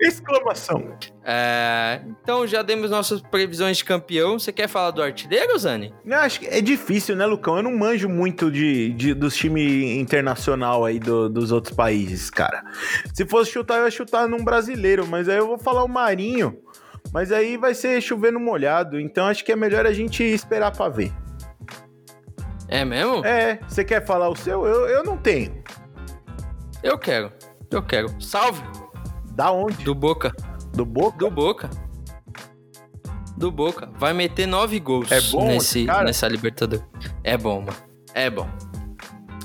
Exclamação. 0.00 0.96
É, 1.24 2.02
então 2.22 2.46
já 2.46 2.62
demos 2.62 2.88
nossas 2.88 3.20
previsões 3.20 3.78
de 3.78 3.84
campeão. 3.84 4.38
Você 4.38 4.52
quer 4.52 4.68
falar 4.68 4.92
do 4.92 5.02
artilheiro, 5.02 5.58
Zani? 5.58 5.92
Eu 6.06 6.18
acho 6.18 6.38
que 6.38 6.46
é 6.46 6.60
difícil, 6.60 7.16
né, 7.16 7.26
Lucão? 7.26 7.56
Eu 7.56 7.64
não 7.64 7.76
manjo 7.76 8.08
muito 8.08 8.48
de, 8.48 8.92
de- 8.92 9.12
dos 9.12 9.34
times 9.36 9.96
internacional 9.98 10.84
aí 10.84 11.00
do- 11.00 11.28
dos 11.28 11.50
outros 11.50 11.74
países, 11.74 12.30
cara. 12.30 12.62
Se 13.12 13.26
fosse 13.26 13.50
chutar, 13.50 13.78
eu 13.78 13.86
ia 13.86 13.90
chutar 13.90 14.28
num 14.28 14.44
brasileiro, 14.44 15.04
mas 15.04 15.28
aí 15.28 15.36
eu 15.38 15.48
vou 15.48 15.58
falar 15.58 15.82
o 15.82 15.88
Marinho. 15.88 16.56
Mas 17.12 17.32
aí 17.32 17.56
vai 17.56 17.74
ser 17.74 18.00
chovendo 18.00 18.38
molhado, 18.38 19.00
então 19.00 19.26
acho 19.26 19.44
que 19.44 19.50
é 19.50 19.56
melhor 19.56 19.84
a 19.84 19.92
gente 19.92 20.22
esperar 20.22 20.70
pra 20.70 20.88
ver. 20.88 21.10
É 22.68 22.84
mesmo? 22.84 23.24
É, 23.24 23.58
você 23.66 23.84
quer 23.84 24.04
falar 24.04 24.28
o 24.28 24.36
seu? 24.36 24.66
Eu, 24.66 24.86
eu 24.86 25.02
não 25.02 25.16
tenho. 25.16 25.62
Eu 26.82 26.98
quero. 26.98 27.32
Eu 27.70 27.82
quero. 27.82 28.08
Salve 28.22 28.62
Da 29.32 29.50
onde? 29.50 29.82
do 29.84 29.94
Boca. 29.94 30.34
Do 30.74 30.84
Boca? 30.84 31.18
Do 31.18 31.30
Boca. 31.30 31.70
Do 33.36 33.50
Boca. 33.50 33.88
Vai 33.96 34.12
meter 34.12 34.46
nove 34.46 34.78
gols 34.80 35.10
É 35.10 35.20
bom 35.20 35.46
nesse, 35.46 35.84
nessa 35.84 36.28
Libertadores. 36.28 36.84
É 37.24 37.36
bom, 37.36 37.60
mano. 37.60 37.76
É 38.14 38.28
bom. 38.28 38.48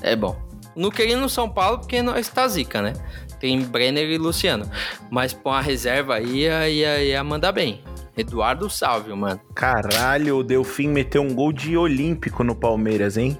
É 0.02 0.14
bom. 0.14 0.36
Não 0.76 0.90
queria 0.90 1.12
ir 1.14 1.16
no 1.16 1.28
São 1.28 1.48
Paulo 1.48 1.78
porque 1.78 2.02
nós 2.02 2.28
tá 2.28 2.46
zica, 2.48 2.82
né? 2.82 2.92
Tem 3.38 3.60
Brenner 3.60 4.10
e 4.10 4.18
Luciano. 4.18 4.68
Mas 5.10 5.32
pôr 5.32 5.50
uma 5.50 5.60
reserva 5.60 6.16
aí 6.16 6.40
ia, 6.40 6.68
ia, 6.68 7.04
ia 7.04 7.24
mandar 7.24 7.52
bem. 7.52 7.82
Eduardo 8.16 8.70
Salvio, 8.70 9.16
mano. 9.16 9.40
Caralho, 9.54 10.38
o 10.38 10.44
Delfim 10.44 10.88
meteu 10.88 11.22
um 11.22 11.34
gol 11.34 11.52
de 11.52 11.76
olímpico 11.76 12.44
no 12.44 12.54
Palmeiras, 12.54 13.16
hein? 13.16 13.38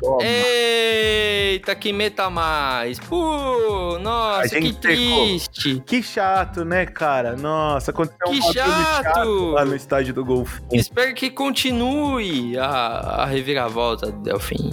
Toma. 0.00 0.18
Eita, 0.22 1.74
que 1.76 1.92
meta 1.92 2.28
mais. 2.28 2.98
Pô, 2.98 3.98
nossa, 4.00 4.60
que 4.60 4.72
triste. 4.72 5.80
Que 5.86 6.02
chato, 6.02 6.64
né, 6.64 6.86
cara? 6.86 7.36
Nossa, 7.36 7.92
aconteceu 7.92 8.18
Que 8.26 8.38
um 8.38 8.40
bagulho 8.40 8.52
chato! 8.52 9.50
lá 9.52 9.64
no 9.64 9.76
estádio 9.76 10.12
do 10.12 10.24
Golfinho. 10.24 10.66
Espero 10.72 11.14
que 11.14 11.30
continue 11.30 12.58
a, 12.58 12.66
a 12.66 13.26
reviravolta 13.26 14.10
do 14.10 14.18
Delfim. 14.22 14.72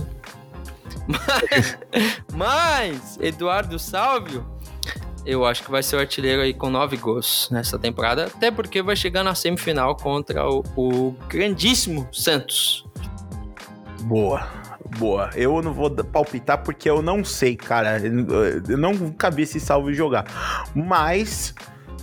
Mas, 1.08 1.78
mas, 2.34 3.20
Eduardo 3.22 3.78
Salvio, 3.78 4.46
eu 5.30 5.46
acho 5.46 5.64
que 5.64 5.72
vai 5.72 5.84
ser 5.84 5.96
o 5.96 6.00
artilheiro 6.00 6.42
aí 6.42 6.54
com 6.54 6.70
nove 6.70 6.98
gols 6.98 7.50
nessa 7.52 7.78
temporada, 7.78 8.26
até 8.26 8.50
porque 8.50 8.82
vai 8.82 8.96
chegar 8.96 9.24
na 9.24 9.36
semifinal 9.36 9.96
contra 9.96 10.48
o, 10.50 10.64
o 10.76 11.16
grandíssimo 11.28 12.08
Santos. 12.12 12.86
Boa. 14.02 14.60
Boa, 14.98 15.30
eu 15.36 15.62
não 15.62 15.72
vou 15.72 15.90
palpitar 16.04 16.64
porque 16.64 16.90
eu 16.90 17.00
não 17.00 17.24
sei, 17.24 17.56
cara. 17.56 18.00
Eu 18.68 18.78
não 18.78 18.94
vi 19.32 19.44
esse 19.44 19.60
salve 19.60 19.94
jogar. 19.94 20.26
Mas 20.74 21.54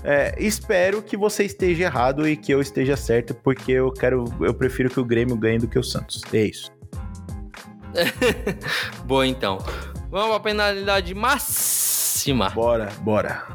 é, 0.05 0.35
espero 0.39 1.03
que 1.03 1.17
você 1.17 1.45
esteja 1.45 1.85
errado 1.85 2.29
e 2.29 2.37
que 2.37 2.53
eu 2.53 2.61
esteja 2.61 2.97
certo, 2.97 3.35
porque 3.35 3.73
eu 3.73 3.91
quero, 3.91 4.25
eu 4.41 4.55
prefiro 4.55 4.89
que 4.89 5.01
o 5.01 5.05
Grêmio 5.05 5.37
ganhe 5.37 5.59
do 5.59 5.67
que 5.67 5.77
o 5.77 5.83
Santos. 5.83 6.23
É 6.33 6.45
isso. 6.45 6.71
Boa, 9.05 9.27
então. 9.27 9.59
Vamos 10.09 10.37
à 10.37 10.41
penalidade 10.41 11.13
máxima. 12.33 12.63
Bora, 12.63 12.89
bora. 13.01 13.47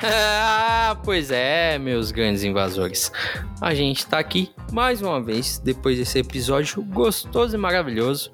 Ah, 0.00 0.96
pois 1.04 1.30
é, 1.30 1.78
meus 1.78 2.12
grandes 2.12 2.44
invasores. 2.44 3.10
A 3.60 3.74
gente 3.74 4.06
tá 4.06 4.18
aqui 4.18 4.52
mais 4.72 5.02
uma 5.02 5.20
vez, 5.20 5.58
depois 5.58 5.98
desse 5.98 6.18
episódio 6.20 6.82
gostoso 6.82 7.56
e 7.56 7.58
maravilhoso, 7.58 8.30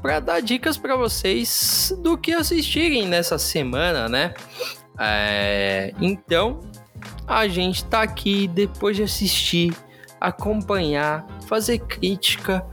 para 0.00 0.20
dar 0.20 0.40
dicas 0.40 0.76
para 0.76 0.96
vocês 0.96 1.92
do 1.98 2.16
que 2.16 2.32
assistirem 2.32 3.06
nessa 3.08 3.36
semana, 3.36 4.08
né? 4.08 4.32
É, 4.98 5.92
então, 6.00 6.60
a 7.26 7.48
gente 7.48 7.84
tá 7.84 8.02
aqui 8.02 8.46
depois 8.46 8.96
de 8.96 9.02
assistir, 9.02 9.74
acompanhar, 10.20 11.26
fazer 11.48 11.78
crítica 11.78 12.64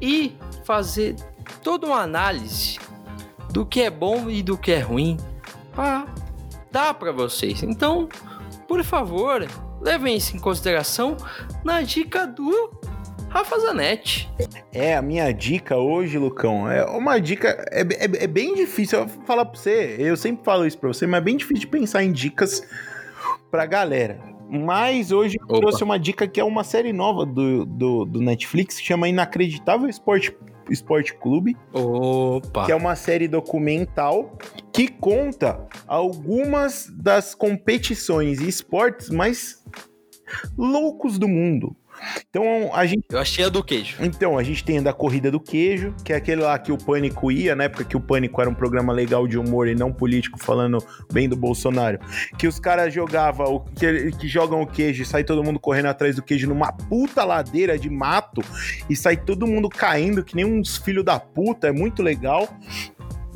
e 0.00 0.36
fazer 0.64 1.16
toda 1.62 1.86
uma 1.86 2.00
análise 2.00 2.78
do 3.50 3.64
que 3.64 3.82
é 3.82 3.90
bom 3.90 4.28
e 4.28 4.42
do 4.42 4.58
que 4.58 4.72
é 4.72 4.80
ruim 4.80 5.16
para 5.72 6.06
dar 6.70 6.94
para 6.94 7.12
vocês. 7.12 7.62
Então, 7.62 8.08
por 8.66 8.82
favor, 8.84 9.46
levem 9.80 10.16
isso 10.16 10.36
em 10.36 10.40
consideração 10.40 11.16
na 11.64 11.82
dica 11.82 12.26
do 12.26 12.70
Rafa 13.28 13.58
Zanetti. 13.58 14.30
É, 14.72 14.96
a 14.96 15.02
minha 15.02 15.32
dica 15.32 15.76
hoje, 15.76 16.18
Lucão, 16.18 16.70
é 16.70 16.84
uma 16.84 17.18
dica. 17.18 17.66
É, 17.70 17.82
é, 17.82 18.24
é 18.24 18.26
bem 18.26 18.54
difícil 18.54 19.00
eu 19.00 19.08
falar 19.26 19.44
pra 19.44 19.58
você. 19.58 19.96
Eu 19.98 20.16
sempre 20.16 20.44
falo 20.44 20.66
isso 20.66 20.78
pra 20.78 20.88
você, 20.88 21.06
mas 21.06 21.18
é 21.18 21.24
bem 21.24 21.36
difícil 21.36 21.60
de 21.60 21.66
pensar 21.66 22.02
em 22.02 22.12
dicas 22.12 22.62
pra 23.50 23.66
galera. 23.66 24.35
Mas 24.48 25.10
hoje 25.10 25.38
eu 25.40 25.60
trouxe 25.60 25.82
uma 25.82 25.98
dica 25.98 26.26
que 26.26 26.40
é 26.40 26.44
uma 26.44 26.62
série 26.62 26.92
nova 26.92 27.26
do, 27.26 27.64
do, 27.64 28.04
do 28.04 28.20
Netflix 28.20 28.78
que 28.78 28.86
chama 28.86 29.08
Inacreditável 29.08 29.88
Esporte 29.88 30.36
Esporte 30.70 31.14
Clube. 31.14 31.56
Opa! 31.72 32.66
Que 32.66 32.72
é 32.72 32.76
uma 32.76 32.96
série 32.96 33.28
documental 33.28 34.36
que 34.72 34.88
conta 34.88 35.66
algumas 35.86 36.88
das 36.90 37.34
competições 37.34 38.40
e 38.40 38.48
esportes 38.48 39.10
mais 39.10 39.64
loucos 40.56 41.18
do 41.18 41.28
mundo. 41.28 41.76
Então 42.28 42.70
a 42.74 42.86
gente. 42.86 43.04
Eu 43.10 43.18
achei 43.18 43.44
a 43.44 43.48
do 43.48 43.62
queijo. 43.62 43.96
Então, 44.00 44.38
a 44.38 44.42
gente 44.42 44.64
tem 44.64 44.78
a 44.78 44.82
da 44.82 44.92
corrida 44.92 45.30
do 45.30 45.40
queijo, 45.40 45.94
que 46.04 46.12
é 46.12 46.16
aquele 46.16 46.42
lá 46.42 46.58
que 46.58 46.72
o 46.72 46.78
Pânico 46.78 47.30
ia, 47.30 47.54
na 47.54 47.64
época 47.64 47.84
que 47.84 47.96
o 47.96 48.00
Pânico 48.00 48.40
era 48.40 48.48
um 48.48 48.54
programa 48.54 48.92
legal 48.92 49.26
de 49.26 49.38
humor 49.38 49.68
e 49.68 49.74
não 49.74 49.92
político, 49.92 50.38
falando 50.38 50.78
bem 51.12 51.28
do 51.28 51.36
Bolsonaro. 51.36 51.98
Que 52.38 52.46
os 52.46 52.58
caras 52.58 52.92
jogavam, 52.92 53.64
que, 53.78 54.12
que 54.12 54.28
jogam 54.28 54.62
o 54.62 54.66
queijo 54.66 55.02
e 55.02 55.06
sai 55.06 55.24
todo 55.24 55.42
mundo 55.42 55.58
correndo 55.58 55.86
atrás 55.86 56.16
do 56.16 56.22
queijo 56.22 56.48
numa 56.48 56.72
puta 56.72 57.24
ladeira 57.24 57.78
de 57.78 57.90
mato 57.90 58.42
e 58.88 58.96
sai 58.96 59.16
todo 59.16 59.46
mundo 59.46 59.68
caindo, 59.68 60.24
que 60.24 60.36
nem 60.36 60.44
uns 60.44 60.76
filhos 60.76 61.04
da 61.04 61.18
puta, 61.18 61.68
é 61.68 61.72
muito 61.72 62.02
legal. 62.02 62.48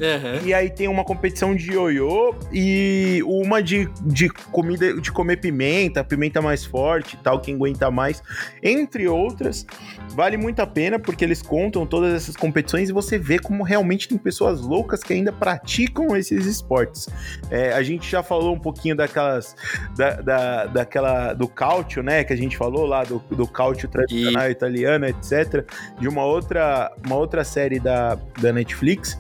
Uhum. 0.00 0.46
E 0.46 0.54
aí 0.54 0.70
tem 0.70 0.88
uma 0.88 1.04
competição 1.04 1.54
de 1.54 1.72
ioiô 1.72 2.34
e 2.50 3.22
uma 3.26 3.62
de, 3.62 3.86
de 4.02 4.30
comida, 4.30 4.98
de 4.98 5.12
comer 5.12 5.36
pimenta, 5.36 6.02
pimenta 6.02 6.40
mais 6.40 6.64
forte 6.64 7.16
e 7.16 7.18
tal, 7.18 7.38
quem 7.38 7.54
aguenta 7.54 7.90
mais, 7.90 8.22
entre 8.62 9.06
outras. 9.06 9.66
Vale 10.14 10.38
muito 10.38 10.60
a 10.60 10.66
pena 10.66 10.98
porque 10.98 11.22
eles 11.22 11.42
contam 11.42 11.84
todas 11.84 12.14
essas 12.14 12.34
competições 12.34 12.88
e 12.88 12.92
você 12.92 13.18
vê 13.18 13.38
como 13.38 13.62
realmente 13.62 14.08
tem 14.08 14.16
pessoas 14.16 14.60
loucas 14.62 15.02
que 15.02 15.12
ainda 15.12 15.32
praticam 15.32 16.16
esses 16.16 16.46
esportes. 16.46 17.06
É, 17.50 17.74
a 17.74 17.82
gente 17.82 18.10
já 18.10 18.22
falou 18.22 18.54
um 18.54 18.58
pouquinho 18.58 18.96
daquelas, 18.96 19.54
da, 19.96 20.12
da, 20.22 20.66
daquela, 20.66 21.34
do 21.34 21.46
cálcio, 21.46 22.02
né, 22.02 22.24
que 22.24 22.32
a 22.32 22.36
gente 22.36 22.56
falou 22.56 22.86
lá, 22.86 23.04
do, 23.04 23.22
do 23.30 23.46
cálcio 23.46 23.86
tradicional 23.86 24.48
e... 24.48 24.52
italiano, 24.52 25.04
etc. 25.04 25.66
De 25.98 26.08
uma 26.08 26.24
outra, 26.24 26.90
uma 27.04 27.16
outra 27.16 27.44
série 27.44 27.78
da, 27.78 28.18
da 28.40 28.50
Netflix 28.50 29.18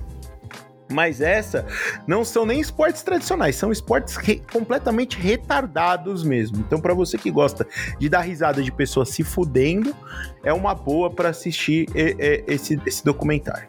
mas 0.90 1.20
essa 1.20 1.66
não 2.06 2.24
são 2.24 2.44
nem 2.44 2.60
esportes 2.60 3.02
tradicionais, 3.02 3.56
são 3.56 3.70
esportes 3.70 4.16
re 4.16 4.42
completamente 4.52 5.18
retardados 5.18 6.24
mesmo. 6.24 6.58
Então, 6.58 6.80
para 6.80 6.92
você 6.92 7.16
que 7.16 7.30
gosta 7.30 7.66
de 7.98 8.08
dar 8.08 8.20
risada 8.20 8.62
de 8.62 8.72
pessoas 8.72 9.10
se 9.10 9.22
fudendo, 9.22 9.94
é 10.42 10.52
uma 10.52 10.74
boa 10.74 11.10
para 11.10 11.28
assistir 11.28 11.86
e, 11.94 12.16
e, 12.18 12.44
esse, 12.46 12.80
esse 12.84 13.04
documentário. 13.04 13.68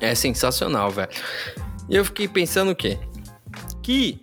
É 0.00 0.14
sensacional, 0.14 0.90
velho. 0.90 1.10
E 1.88 1.96
eu 1.96 2.04
fiquei 2.04 2.28
pensando 2.28 2.72
o 2.72 2.76
quê? 2.76 2.98
Que 3.82 4.20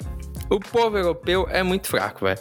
o 0.50 0.60
povo 0.60 0.98
europeu 0.98 1.48
é 1.50 1.64
muito 1.64 1.88
fraco, 1.88 2.26
velho. 2.26 2.40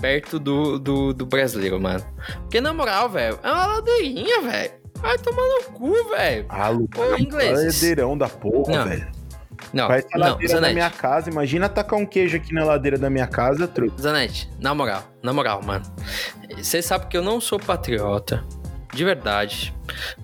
Perto 0.00 0.38
do, 0.38 0.78
do, 0.78 1.12
do 1.12 1.26
brasileiro, 1.26 1.80
mano. 1.80 2.04
Porque, 2.42 2.60
na 2.60 2.72
moral, 2.72 3.08
velho, 3.08 3.38
é 3.42 3.50
uma 3.50 3.66
ladeirinha, 3.66 4.42
velho. 4.42 4.72
Vai 5.00 5.18
tomar 5.18 5.42
no 5.42 5.62
cu, 5.72 5.92
velho. 6.10 6.46
Ah, 6.48 6.68
Lucas, 6.68 7.12
é 7.12 7.20
inglês. 7.20 7.74
ladeirão 7.74 8.16
da 8.18 8.28
porra, 8.28 8.84
velho. 8.84 9.08
Não, 9.72 9.88
Vai 9.88 10.02
ser 10.02 10.16
ladeira 10.16 10.54
não, 10.54 10.60
da 10.60 10.72
minha 10.72 10.90
casa. 10.90 11.30
Imagina 11.30 11.68
tacar 11.68 11.98
um 11.98 12.06
queijo 12.06 12.36
aqui 12.36 12.54
na 12.54 12.64
ladeira 12.64 12.96
da 12.96 13.10
minha 13.10 13.26
casa, 13.26 13.66
truque. 13.66 14.00
Zanetti, 14.00 14.48
na 14.60 14.74
moral, 14.74 15.02
na 15.22 15.32
moral, 15.32 15.62
mano. 15.62 15.84
Você 16.56 16.80
sabe 16.80 17.06
que 17.06 17.16
eu 17.16 17.22
não 17.22 17.40
sou 17.40 17.58
patriota. 17.58 18.44
De 18.92 19.04
verdade. 19.04 19.74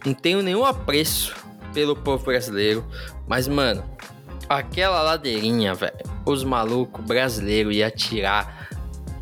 Não 0.05 0.15
tenho 0.15 0.43
nenhum 0.43 0.65
apreço 0.65 1.35
pelo 1.73 1.95
povo 1.95 2.25
brasileiro. 2.25 2.85
Mas, 3.27 3.47
mano, 3.47 3.85
aquela 4.49 5.03
ladeirinha, 5.03 5.75
velho. 5.75 5.93
Os 6.25 6.43
malucos 6.45 7.05
brasileiros 7.05 7.75
iam 7.75 7.91
tirar 7.91 8.69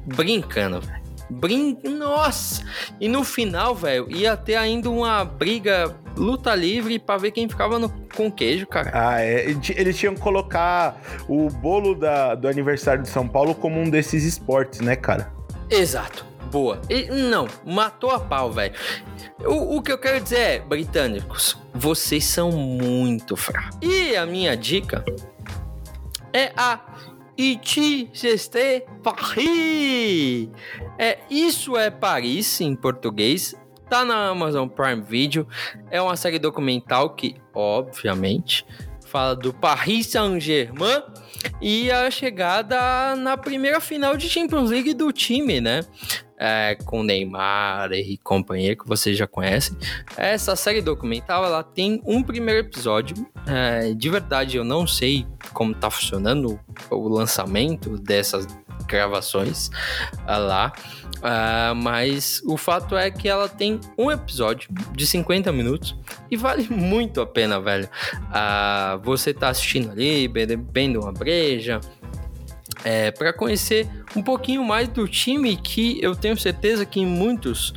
brincando, 0.06 0.80
velho. 0.80 1.01
Brin... 1.32 1.78
Nossa! 1.84 2.62
E 3.00 3.08
no 3.08 3.24
final, 3.24 3.74
velho, 3.74 4.06
ia 4.10 4.36
ter 4.36 4.56
ainda 4.56 4.90
uma 4.90 5.24
briga 5.24 5.94
luta 6.16 6.54
livre 6.54 6.98
para 6.98 7.18
ver 7.18 7.30
quem 7.30 7.48
ficava 7.48 7.78
no, 7.78 7.88
com 8.14 8.30
queijo, 8.30 8.66
cara. 8.66 8.90
Ah, 8.92 9.20
é. 9.20 9.46
Eles 9.74 9.96
tinham 9.96 10.14
que 10.14 10.20
colocar 10.20 11.00
o 11.28 11.48
bolo 11.48 11.94
da, 11.94 12.34
do 12.34 12.48
aniversário 12.48 13.02
de 13.02 13.08
São 13.08 13.26
Paulo 13.26 13.54
como 13.54 13.80
um 13.80 13.88
desses 13.88 14.24
esportes, 14.24 14.80
né, 14.80 14.96
cara? 14.96 15.32
Exato. 15.70 16.26
Boa. 16.50 16.80
E, 16.90 17.06
não, 17.06 17.48
matou 17.64 18.10
a 18.10 18.20
pau, 18.20 18.52
velho. 18.52 18.74
O, 19.40 19.78
o 19.78 19.82
que 19.82 19.90
eu 19.90 19.96
quero 19.96 20.20
dizer 20.20 20.38
é, 20.38 20.58
britânicos, 20.60 21.58
vocês 21.72 22.24
são 22.24 22.52
muito 22.52 23.36
fracos. 23.36 23.78
E 23.80 24.14
a 24.14 24.26
minha 24.26 24.54
dica 24.54 25.02
é 26.32 26.52
a 26.56 26.78
Iti 27.36 28.10
c'est 28.12 28.84
Paris. 29.02 30.50
É, 30.98 31.18
isso 31.30 31.76
é 31.76 31.90
Paris 31.90 32.60
em 32.60 32.74
português. 32.76 33.54
Tá 33.88 34.04
na 34.04 34.28
Amazon 34.28 34.68
Prime 34.68 35.02
Video. 35.02 35.46
É 35.90 36.00
uma 36.00 36.16
série 36.16 36.38
documental 36.38 37.10
que, 37.10 37.36
obviamente, 37.54 38.64
fala 39.06 39.36
do 39.36 39.52
Paris 39.52 40.06
Saint-Germain 40.06 41.02
e 41.60 41.90
a 41.90 42.10
chegada 42.10 43.14
na 43.16 43.36
primeira 43.36 43.80
final 43.80 44.16
de 44.16 44.28
Champions 44.28 44.70
League 44.70 44.94
do 44.94 45.12
time, 45.12 45.60
né? 45.60 45.80
É, 46.44 46.76
com 46.84 47.04
Neymar 47.04 47.92
e 47.92 48.18
companhia 48.18 48.74
que 48.74 48.84
vocês 48.84 49.16
já 49.16 49.28
conhecem. 49.28 49.76
Essa 50.16 50.56
série 50.56 50.82
documental 50.82 51.44
ela 51.44 51.62
tem 51.62 52.02
um 52.04 52.20
primeiro 52.20 52.58
episódio. 52.58 53.14
É, 53.46 53.94
de 53.94 54.10
verdade, 54.10 54.56
eu 54.56 54.64
não 54.64 54.84
sei 54.84 55.24
como 55.52 55.72
tá 55.72 55.88
funcionando 55.88 56.58
o 56.90 57.08
lançamento 57.08 57.96
dessas 57.96 58.44
gravações 58.88 59.68
uh, 60.26 60.38
lá. 60.40 60.72
Uh, 61.18 61.74
mas 61.76 62.42
o 62.44 62.56
fato 62.56 62.96
é 62.96 63.08
que 63.08 63.28
ela 63.28 63.48
tem 63.48 63.80
um 63.96 64.10
episódio 64.10 64.68
de 64.92 65.06
50 65.06 65.52
minutos 65.52 65.96
e 66.28 66.36
vale 66.36 66.66
muito 66.74 67.20
a 67.20 67.26
pena, 67.26 67.60
velho. 67.60 67.88
Uh, 68.14 68.98
você 69.04 69.32
tá 69.32 69.48
assistindo 69.50 69.92
ali, 69.92 70.26
bebendo 70.26 71.00
uma 71.00 71.12
breja. 71.12 71.80
É, 72.84 73.10
para 73.12 73.32
conhecer 73.32 73.88
um 74.16 74.22
pouquinho 74.22 74.64
mais 74.64 74.88
do 74.88 75.06
time 75.06 75.56
que 75.56 75.98
eu 76.02 76.16
tenho 76.16 76.36
certeza 76.36 76.84
que 76.84 77.04
muitos 77.06 77.72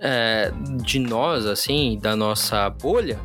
é, 0.00 0.52
de 0.82 0.98
nós, 0.98 1.46
assim, 1.46 1.98
da 2.00 2.14
nossa 2.14 2.70
bolha, 2.70 3.18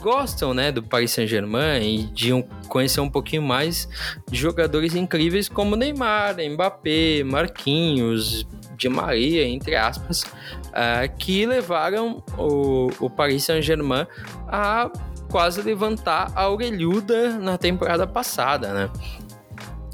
gostam, 0.00 0.54
né, 0.54 0.72
do 0.72 0.82
Paris 0.82 1.10
Saint-Germain 1.10 1.82
e 1.82 2.04
de 2.04 2.32
um, 2.32 2.42
conhecer 2.68 3.00
um 3.00 3.10
pouquinho 3.10 3.42
mais 3.42 3.88
de 4.30 4.38
jogadores 4.38 4.94
incríveis 4.94 5.48
como 5.48 5.76
Neymar, 5.76 6.36
Mbappé, 6.38 7.22
Marquinhos, 7.24 8.46
de 8.76 8.88
Maria, 8.88 9.46
entre 9.46 9.76
aspas, 9.76 10.22
uh, 10.22 11.16
que 11.18 11.44
levaram 11.44 12.22
o, 12.38 12.88
o 12.98 13.10
Paris 13.10 13.44
Saint-Germain 13.44 14.06
a 14.48 14.90
quase 15.30 15.60
levantar 15.60 16.32
a 16.34 16.48
orelhuda 16.48 17.38
na 17.38 17.58
temporada 17.58 18.06
passada, 18.06 18.72
né? 18.72 18.90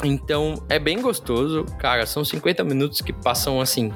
Então 0.05 0.63
é 0.69 0.79
bem 0.79 1.01
gostoso, 1.01 1.65
cara. 1.79 2.07
São 2.07 2.25
50 2.25 2.63
minutos 2.65 3.01
que 3.01 3.13
passam 3.13 3.61
assim, 3.61 3.93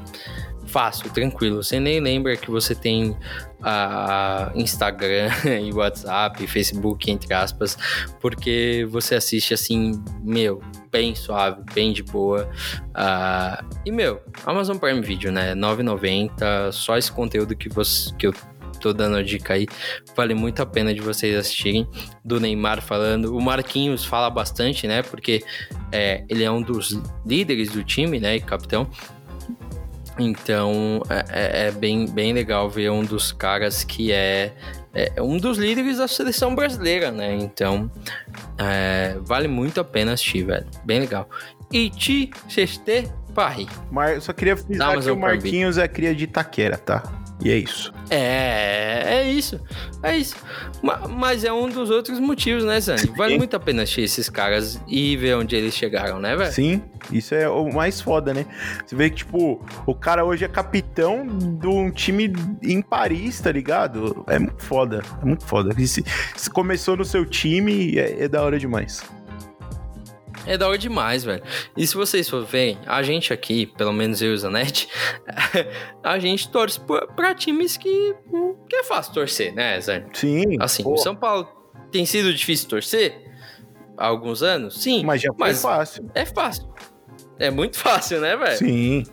fácil, 0.70 1.10
tranquilo. 1.10 1.62
Você 1.62 1.78
nem 1.78 2.00
lembra 2.00 2.36
que 2.36 2.50
você 2.50 2.74
tem 2.74 3.16
a 3.62 4.50
Instagram 4.54 5.28
e 5.62 5.72
WhatsApp, 5.72 6.46
Facebook, 6.46 7.10
entre 7.10 7.34
aspas, 7.34 7.76
porque 8.20 8.86
você 8.88 9.16
assiste 9.16 9.52
assim, 9.52 10.02
meu, 10.22 10.62
bem 10.90 11.14
suave, 11.14 11.62
bem 11.74 11.92
de 11.92 12.02
boa. 12.02 12.48
Uh, 12.90 13.64
e, 13.84 13.90
meu, 13.90 14.22
Amazon 14.46 14.78
Prime 14.78 15.02
Video, 15.02 15.30
né? 15.30 15.54
9,90, 15.54 16.72
só 16.72 16.96
esse 16.96 17.12
conteúdo 17.12 17.54
que, 17.54 17.68
você, 17.68 18.14
que 18.14 18.26
eu 18.26 18.34
tô 18.80 18.92
dando 18.92 19.16
a 19.16 19.22
dica 19.22 19.54
aí, 19.54 19.66
vale 20.16 20.34
muito 20.34 20.60
a 20.60 20.66
pena 20.66 20.92
de 20.92 21.00
vocês 21.00 21.36
assistirem. 21.36 21.86
Do 22.24 22.40
Neymar 22.40 22.82
falando, 22.82 23.36
o 23.36 23.40
Marquinhos 23.40 24.04
fala 24.04 24.30
bastante, 24.30 24.86
né? 24.86 25.02
Porque 25.02 25.44
é, 25.92 26.24
ele 26.28 26.42
é 26.42 26.50
um 26.50 26.62
dos 26.62 26.98
líderes 27.24 27.70
do 27.70 27.84
time, 27.84 28.18
né? 28.18 28.36
E 28.36 28.40
capitão. 28.40 28.88
Então 30.18 31.02
é, 31.08 31.24
é, 31.28 31.66
é, 31.66 31.70
bem, 31.70 32.06
bem 32.06 32.32
legal 32.32 32.68
ver 32.68 32.90
um 32.90 33.02
dos 33.02 33.32
caras 33.32 33.84
que 33.84 34.12
é, 34.12 34.52
é 34.92 35.22
um 35.22 35.38
dos 35.38 35.56
líderes 35.56 35.98
da 35.98 36.06
seleção 36.06 36.54
brasileira, 36.54 37.10
né? 37.10 37.34
Então 37.34 37.90
é, 38.58 39.16
vale 39.22 39.48
muito 39.48 39.80
a 39.80 39.84
pena 39.84 40.12
assistir, 40.12 40.44
velho. 40.44 40.66
Bem 40.84 41.00
legal. 41.00 41.28
E 41.72 41.88
ti, 41.88 42.30
sexte, 42.48 43.08
Paris. 43.34 43.68
Mas 43.90 44.24
só 44.24 44.32
queria 44.32 44.56
frisar 44.56 45.00
que 45.00 45.10
o 45.10 45.16
Marquinhos 45.16 45.78
é 45.78 45.88
cria 45.88 46.14
de 46.14 46.24
Itaquera, 46.24 46.76
tá? 46.76 47.19
E 47.42 47.50
é 47.50 47.56
isso. 47.56 47.92
É, 48.10 49.02
é 49.06 49.30
isso. 49.30 49.60
É 50.02 50.16
isso. 50.16 50.36
Mas 51.10 51.44
é 51.44 51.52
um 51.52 51.68
dos 51.68 51.90
outros 51.90 52.18
motivos, 52.18 52.64
né, 52.64 52.80
Zani? 52.80 53.06
Vale 53.16 53.32
Sim. 53.32 53.38
muito 53.38 53.56
a 53.56 53.60
pena 53.60 53.82
assistir 53.82 54.02
esses 54.02 54.28
caras 54.28 54.80
e 54.86 55.16
ver 55.16 55.36
onde 55.36 55.56
eles 55.56 55.74
chegaram, 55.74 56.18
né, 56.18 56.36
velho? 56.36 56.52
Sim, 56.52 56.82
isso 57.12 57.34
é 57.34 57.48
o 57.48 57.72
mais 57.72 58.00
foda, 58.00 58.34
né? 58.34 58.46
Você 58.84 58.94
vê 58.96 59.10
que, 59.10 59.16
tipo, 59.16 59.64
o 59.86 59.94
cara 59.94 60.24
hoje 60.24 60.44
é 60.44 60.48
capitão 60.48 61.26
de 61.26 61.66
um 61.66 61.90
time 61.90 62.32
em 62.62 62.82
Paris, 62.82 63.40
tá 63.40 63.52
ligado? 63.52 64.24
É 64.26 64.38
muito 64.38 64.62
foda. 64.62 65.02
É 65.22 65.24
muito 65.24 65.44
foda. 65.44 65.74
Se, 65.86 66.04
se 66.36 66.50
começou 66.50 66.96
no 66.96 67.04
seu 67.04 67.24
time, 67.24 67.98
é, 67.98 68.24
é 68.24 68.28
da 68.28 68.42
hora 68.42 68.58
demais. 68.58 69.02
É 70.46 70.56
da 70.56 70.68
hora 70.68 70.78
demais, 70.78 71.24
velho. 71.24 71.42
E 71.76 71.86
se 71.86 71.94
vocês 71.94 72.28
for 72.28 72.44
verem, 72.44 72.78
a 72.86 73.02
gente 73.02 73.32
aqui, 73.32 73.66
pelo 73.66 73.92
menos 73.92 74.22
eu 74.22 74.30
e 74.30 74.34
o 74.34 74.38
Zanetti, 74.38 74.88
a 76.02 76.18
gente 76.18 76.50
torce 76.50 76.80
pra, 77.14 77.34
times 77.34 77.76
que, 77.76 78.14
que 78.68 78.76
é 78.76 78.84
fácil 78.84 79.12
torcer, 79.12 79.54
né, 79.54 79.80
Zé? 79.80 80.04
Sim. 80.12 80.56
Assim, 80.58 80.82
o 80.86 80.96
São 80.96 81.14
Paulo 81.14 81.48
tem 81.90 82.06
sido 82.06 82.32
difícil 82.32 82.68
torcer 82.68 83.30
há 83.96 84.06
alguns 84.06 84.42
anos? 84.42 84.82
Sim. 84.82 85.04
Mas 85.04 85.20
já 85.20 85.28
foi 85.28 85.38
mas 85.38 85.62
fácil. 85.62 86.10
É 86.14 86.24
fácil. 86.24 86.68
É 87.38 87.50
muito 87.50 87.76
fácil, 87.78 88.20
né, 88.20 88.36
velho? 88.36 88.58
Sim. 88.58 89.06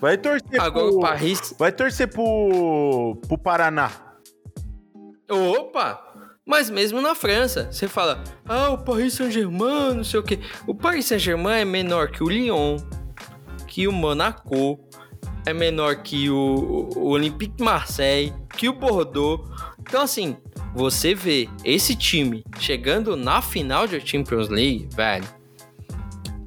Vai 0.00 0.16
torcer 0.16 0.60
Agora 0.60 0.88
pro... 0.88 0.96
o 0.96 1.00
Paris... 1.00 1.54
Vai 1.58 1.72
torcer 1.72 2.08
pro, 2.08 3.16
pro 3.28 3.38
Paraná. 3.38 3.90
Opa! 5.30 6.09
Mas 6.50 6.68
mesmo 6.68 7.00
na 7.00 7.14
França, 7.14 7.68
você 7.70 7.86
fala, 7.86 8.24
ah, 8.44 8.70
o 8.70 8.78
Paris 8.78 9.14
Saint-Germain, 9.14 9.94
não 9.94 10.02
sei 10.02 10.18
o 10.18 10.22
quê. 10.24 10.40
O 10.66 10.74
Paris 10.74 11.06
Saint-Germain 11.06 11.60
é 11.60 11.64
menor 11.64 12.10
que 12.10 12.24
o 12.24 12.28
Lyon, 12.28 12.76
que 13.68 13.86
o 13.86 13.92
Monaco, 13.92 14.76
é 15.46 15.54
menor 15.54 16.02
que 16.02 16.28
o, 16.28 16.88
o 16.96 17.10
Olympique 17.10 17.62
Marseille, 17.62 18.34
que 18.56 18.68
o 18.68 18.72
Bordeaux. 18.72 19.48
Então, 19.78 20.02
assim, 20.02 20.36
você 20.74 21.14
vê 21.14 21.48
esse 21.64 21.94
time 21.94 22.42
chegando 22.58 23.14
na 23.14 23.40
final 23.40 23.86
de 23.86 24.04
Champions 24.04 24.48
League, 24.48 24.88
velho, 24.92 25.28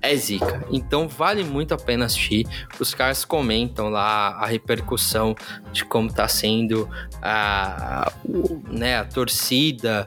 é 0.03 0.15
zica. 0.17 0.63
Então 0.69 1.07
vale 1.07 1.43
muito 1.45 1.73
a 1.73 1.77
pena 1.77 2.05
assistir. 2.05 2.45
Os 2.77 2.93
caras 2.93 3.23
comentam 3.23 3.89
lá 3.89 4.31
a 4.31 4.45
repercussão 4.45 5.33
de 5.71 5.85
como 5.85 6.11
tá 6.11 6.27
sendo 6.27 6.87
a, 7.21 8.11
né, 8.69 8.97
a 8.97 9.05
torcida 9.05 10.05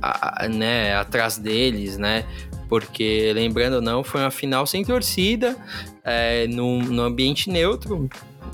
a, 0.00 0.48
né, 0.48 0.96
atrás 0.96 1.36
deles, 1.36 1.98
né? 1.98 2.24
Porque, 2.68 3.30
lembrando 3.34 3.82
não, 3.82 4.02
foi 4.02 4.22
uma 4.22 4.30
final 4.30 4.66
sem 4.66 4.82
torcida, 4.82 5.54
é, 6.02 6.46
no, 6.48 6.78
no 6.78 7.02
ambiente 7.02 7.50
neutro. 7.50 8.08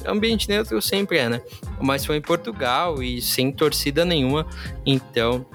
Ambiente 0.05 0.49
neutro 0.49 0.83
sempre 0.83 1.19
é, 1.19 1.29
né? 1.29 1.41
Mas 1.81 2.05
foi 2.05 2.17
em 2.17 2.21
Portugal 2.21 3.01
e 3.01 3.23
sem 3.23 3.53
torcida 3.53 4.05
nenhuma. 4.05 4.45
Então, 4.85 5.47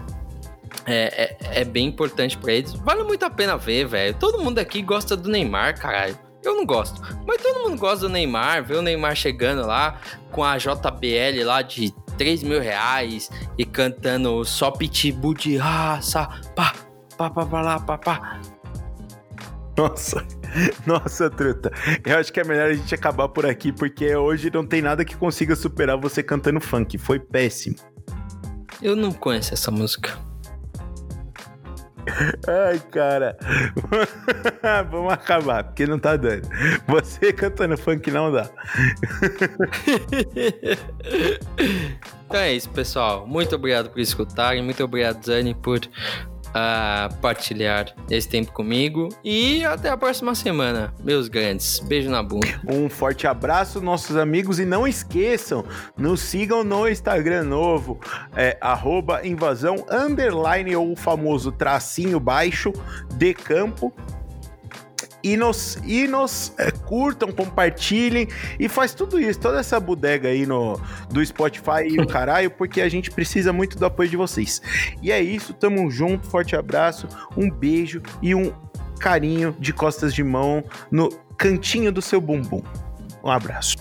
é, 0.86 1.38
é, 1.42 1.62
é 1.62 1.66
bem 1.66 1.88
importante 1.88 2.38
para 2.38 2.54
eles. 2.54 2.74
Vale 2.74 3.04
muito 3.04 3.24
a 3.24 3.30
pena 3.30 3.58
ver, 3.58 3.86
velho. 3.86 4.16
Todo 4.16 4.40
mundo 4.40 4.60
aqui 4.60 4.82
gosta 4.82 5.16
do 5.16 5.30
Neymar, 5.30 5.80
caralho. 5.80 6.18
Eu 6.44 6.56
não 6.56 6.66
gosto. 6.66 7.02
Mas 7.26 7.42
todo 7.42 7.68
mundo 7.68 7.80
gosta 7.80 8.08
do 8.08 8.10
Neymar. 8.10 8.64
Ver 8.64 8.78
o 8.78 8.82
Neymar 8.82 9.16
chegando 9.16 9.66
lá 9.66 10.00
com 10.32 10.44
a 10.44 10.58
JBL 10.58 11.44
lá 11.44 11.64
de 11.64 11.92
3 12.18 12.44
mil 12.44 12.62
reais 12.62 13.32
e 13.58 13.66
cantando 13.66 14.46
só 14.46 14.70
pitbull 14.70 15.34
de 15.34 15.58
raça. 15.58 16.28
Pá, 16.56 16.74
pá, 17.18 17.30
pá, 17.30 17.46
pá, 17.46 17.62
lá, 17.62 17.80
pá, 17.80 17.98
pá. 17.98 18.42
Nossa, 19.76 20.26
nossa, 20.86 21.30
truta. 21.30 21.72
Eu 22.06 22.18
acho 22.18 22.32
que 22.32 22.40
é 22.40 22.44
melhor 22.44 22.70
a 22.70 22.74
gente 22.74 22.94
acabar 22.94 23.28
por 23.28 23.46
aqui, 23.46 23.72
porque 23.72 24.16
hoje 24.16 24.52
não 24.54 24.66
tem 24.66 24.82
nada 24.82 25.04
que 25.04 25.16
consiga 25.16 25.56
superar 25.56 25.98
você 25.98 26.22
cantando 26.22 26.62
funk. 26.62 26.98
Foi 26.98 27.20
péssimo. 27.20 27.76
Eu 28.82 28.96
não 28.96 29.12
conheço 29.12 29.54
essa 29.54 29.72
música. 29.72 30.18
Ai, 32.48 32.80
cara. 32.92 33.38
Vamos 34.92 35.14
acabar, 35.14 35.64
porque 35.64 35.86
não 35.86 36.00
tá 36.00 36.16
dando. 36.16 36.48
Você 36.88 37.34
cantando 37.34 37.78
funk 37.78 38.12
não 38.12 38.32
dá. 38.32 38.50
então 42.28 42.40
é 42.40 42.54
isso, 42.54 42.70
pessoal. 42.70 43.26
Muito 43.28 43.56
obrigado 43.56 43.90
por 43.90 44.00
escutarem. 44.00 44.64
Muito 44.64 44.84
obrigado, 44.84 45.24
Zane, 45.26 45.54
por 45.56 45.80
a 46.58 47.10
partilhar 47.22 47.94
esse 48.10 48.30
tempo 48.30 48.54
comigo. 48.54 49.10
E 49.22 49.66
até 49.66 49.90
a 49.90 49.98
próxima 49.98 50.34
semana, 50.34 50.94
meus 51.04 51.28
grandes. 51.28 51.80
Beijo 51.80 52.10
na 52.10 52.24
bunda. 52.24 52.48
Um 52.66 52.90
forte 52.90 53.28
abraço, 53.28 53.82
nossos 53.82 54.16
amigos. 54.16 54.58
E 54.58 54.66
não 54.66 54.88
esqueçam, 54.88 55.66
nos 55.98 56.22
sigam 56.22 56.64
no 56.64 56.88
Instagram 56.88 57.44
novo, 57.44 58.00
é, 58.34 58.58
invasão 59.26 59.86
underline 59.92 60.74
ou 60.78 60.94
o 60.94 60.96
famoso 60.96 61.52
tracinho 61.52 62.22
baixo 62.22 62.72
de 63.18 63.34
campo 63.34 63.94
e 65.26 65.36
nos, 65.36 65.80
e 65.84 66.08
nos 66.08 66.54
é, 66.56 66.70
curtam, 66.70 67.32
compartilhem 67.32 68.28
e 68.60 68.70
faz 68.70 68.94
tudo 68.94 69.20
isso, 69.20 69.40
toda 69.40 69.60
essa 69.60 69.80
bodega 69.80 70.30
aí 70.30 70.46
no, 70.46 70.80
do 71.10 71.26
Spotify 71.26 71.88
e 71.90 72.00
o 72.00 72.06
caralho, 72.08 72.52
porque 72.52 72.80
a 72.80 72.88
gente 72.88 73.10
precisa 73.10 73.52
muito 73.52 73.76
do 73.76 73.84
apoio 73.88 74.08
de 74.08 74.16
vocês. 74.16 74.62
E 75.02 75.12
é 75.12 75.20
isso, 75.20 75.52
tamo 75.52 75.90
junto, 75.90 76.28
forte 76.28 76.56
abraço, 76.56 77.08
um 77.36 77.50
beijo 77.50 78.04
e 78.22 78.36
um 78.36 78.54
carinho 79.00 79.56
de 79.60 79.74
costas 79.74 80.14
de 80.14 80.24
mão 80.24 80.64
no 80.92 81.10
cantinho 81.36 81.92
do 81.92 82.04
seu 82.04 82.22
bumbum. 82.22 82.62
Um 83.24 83.32
abraço. 83.32 83.78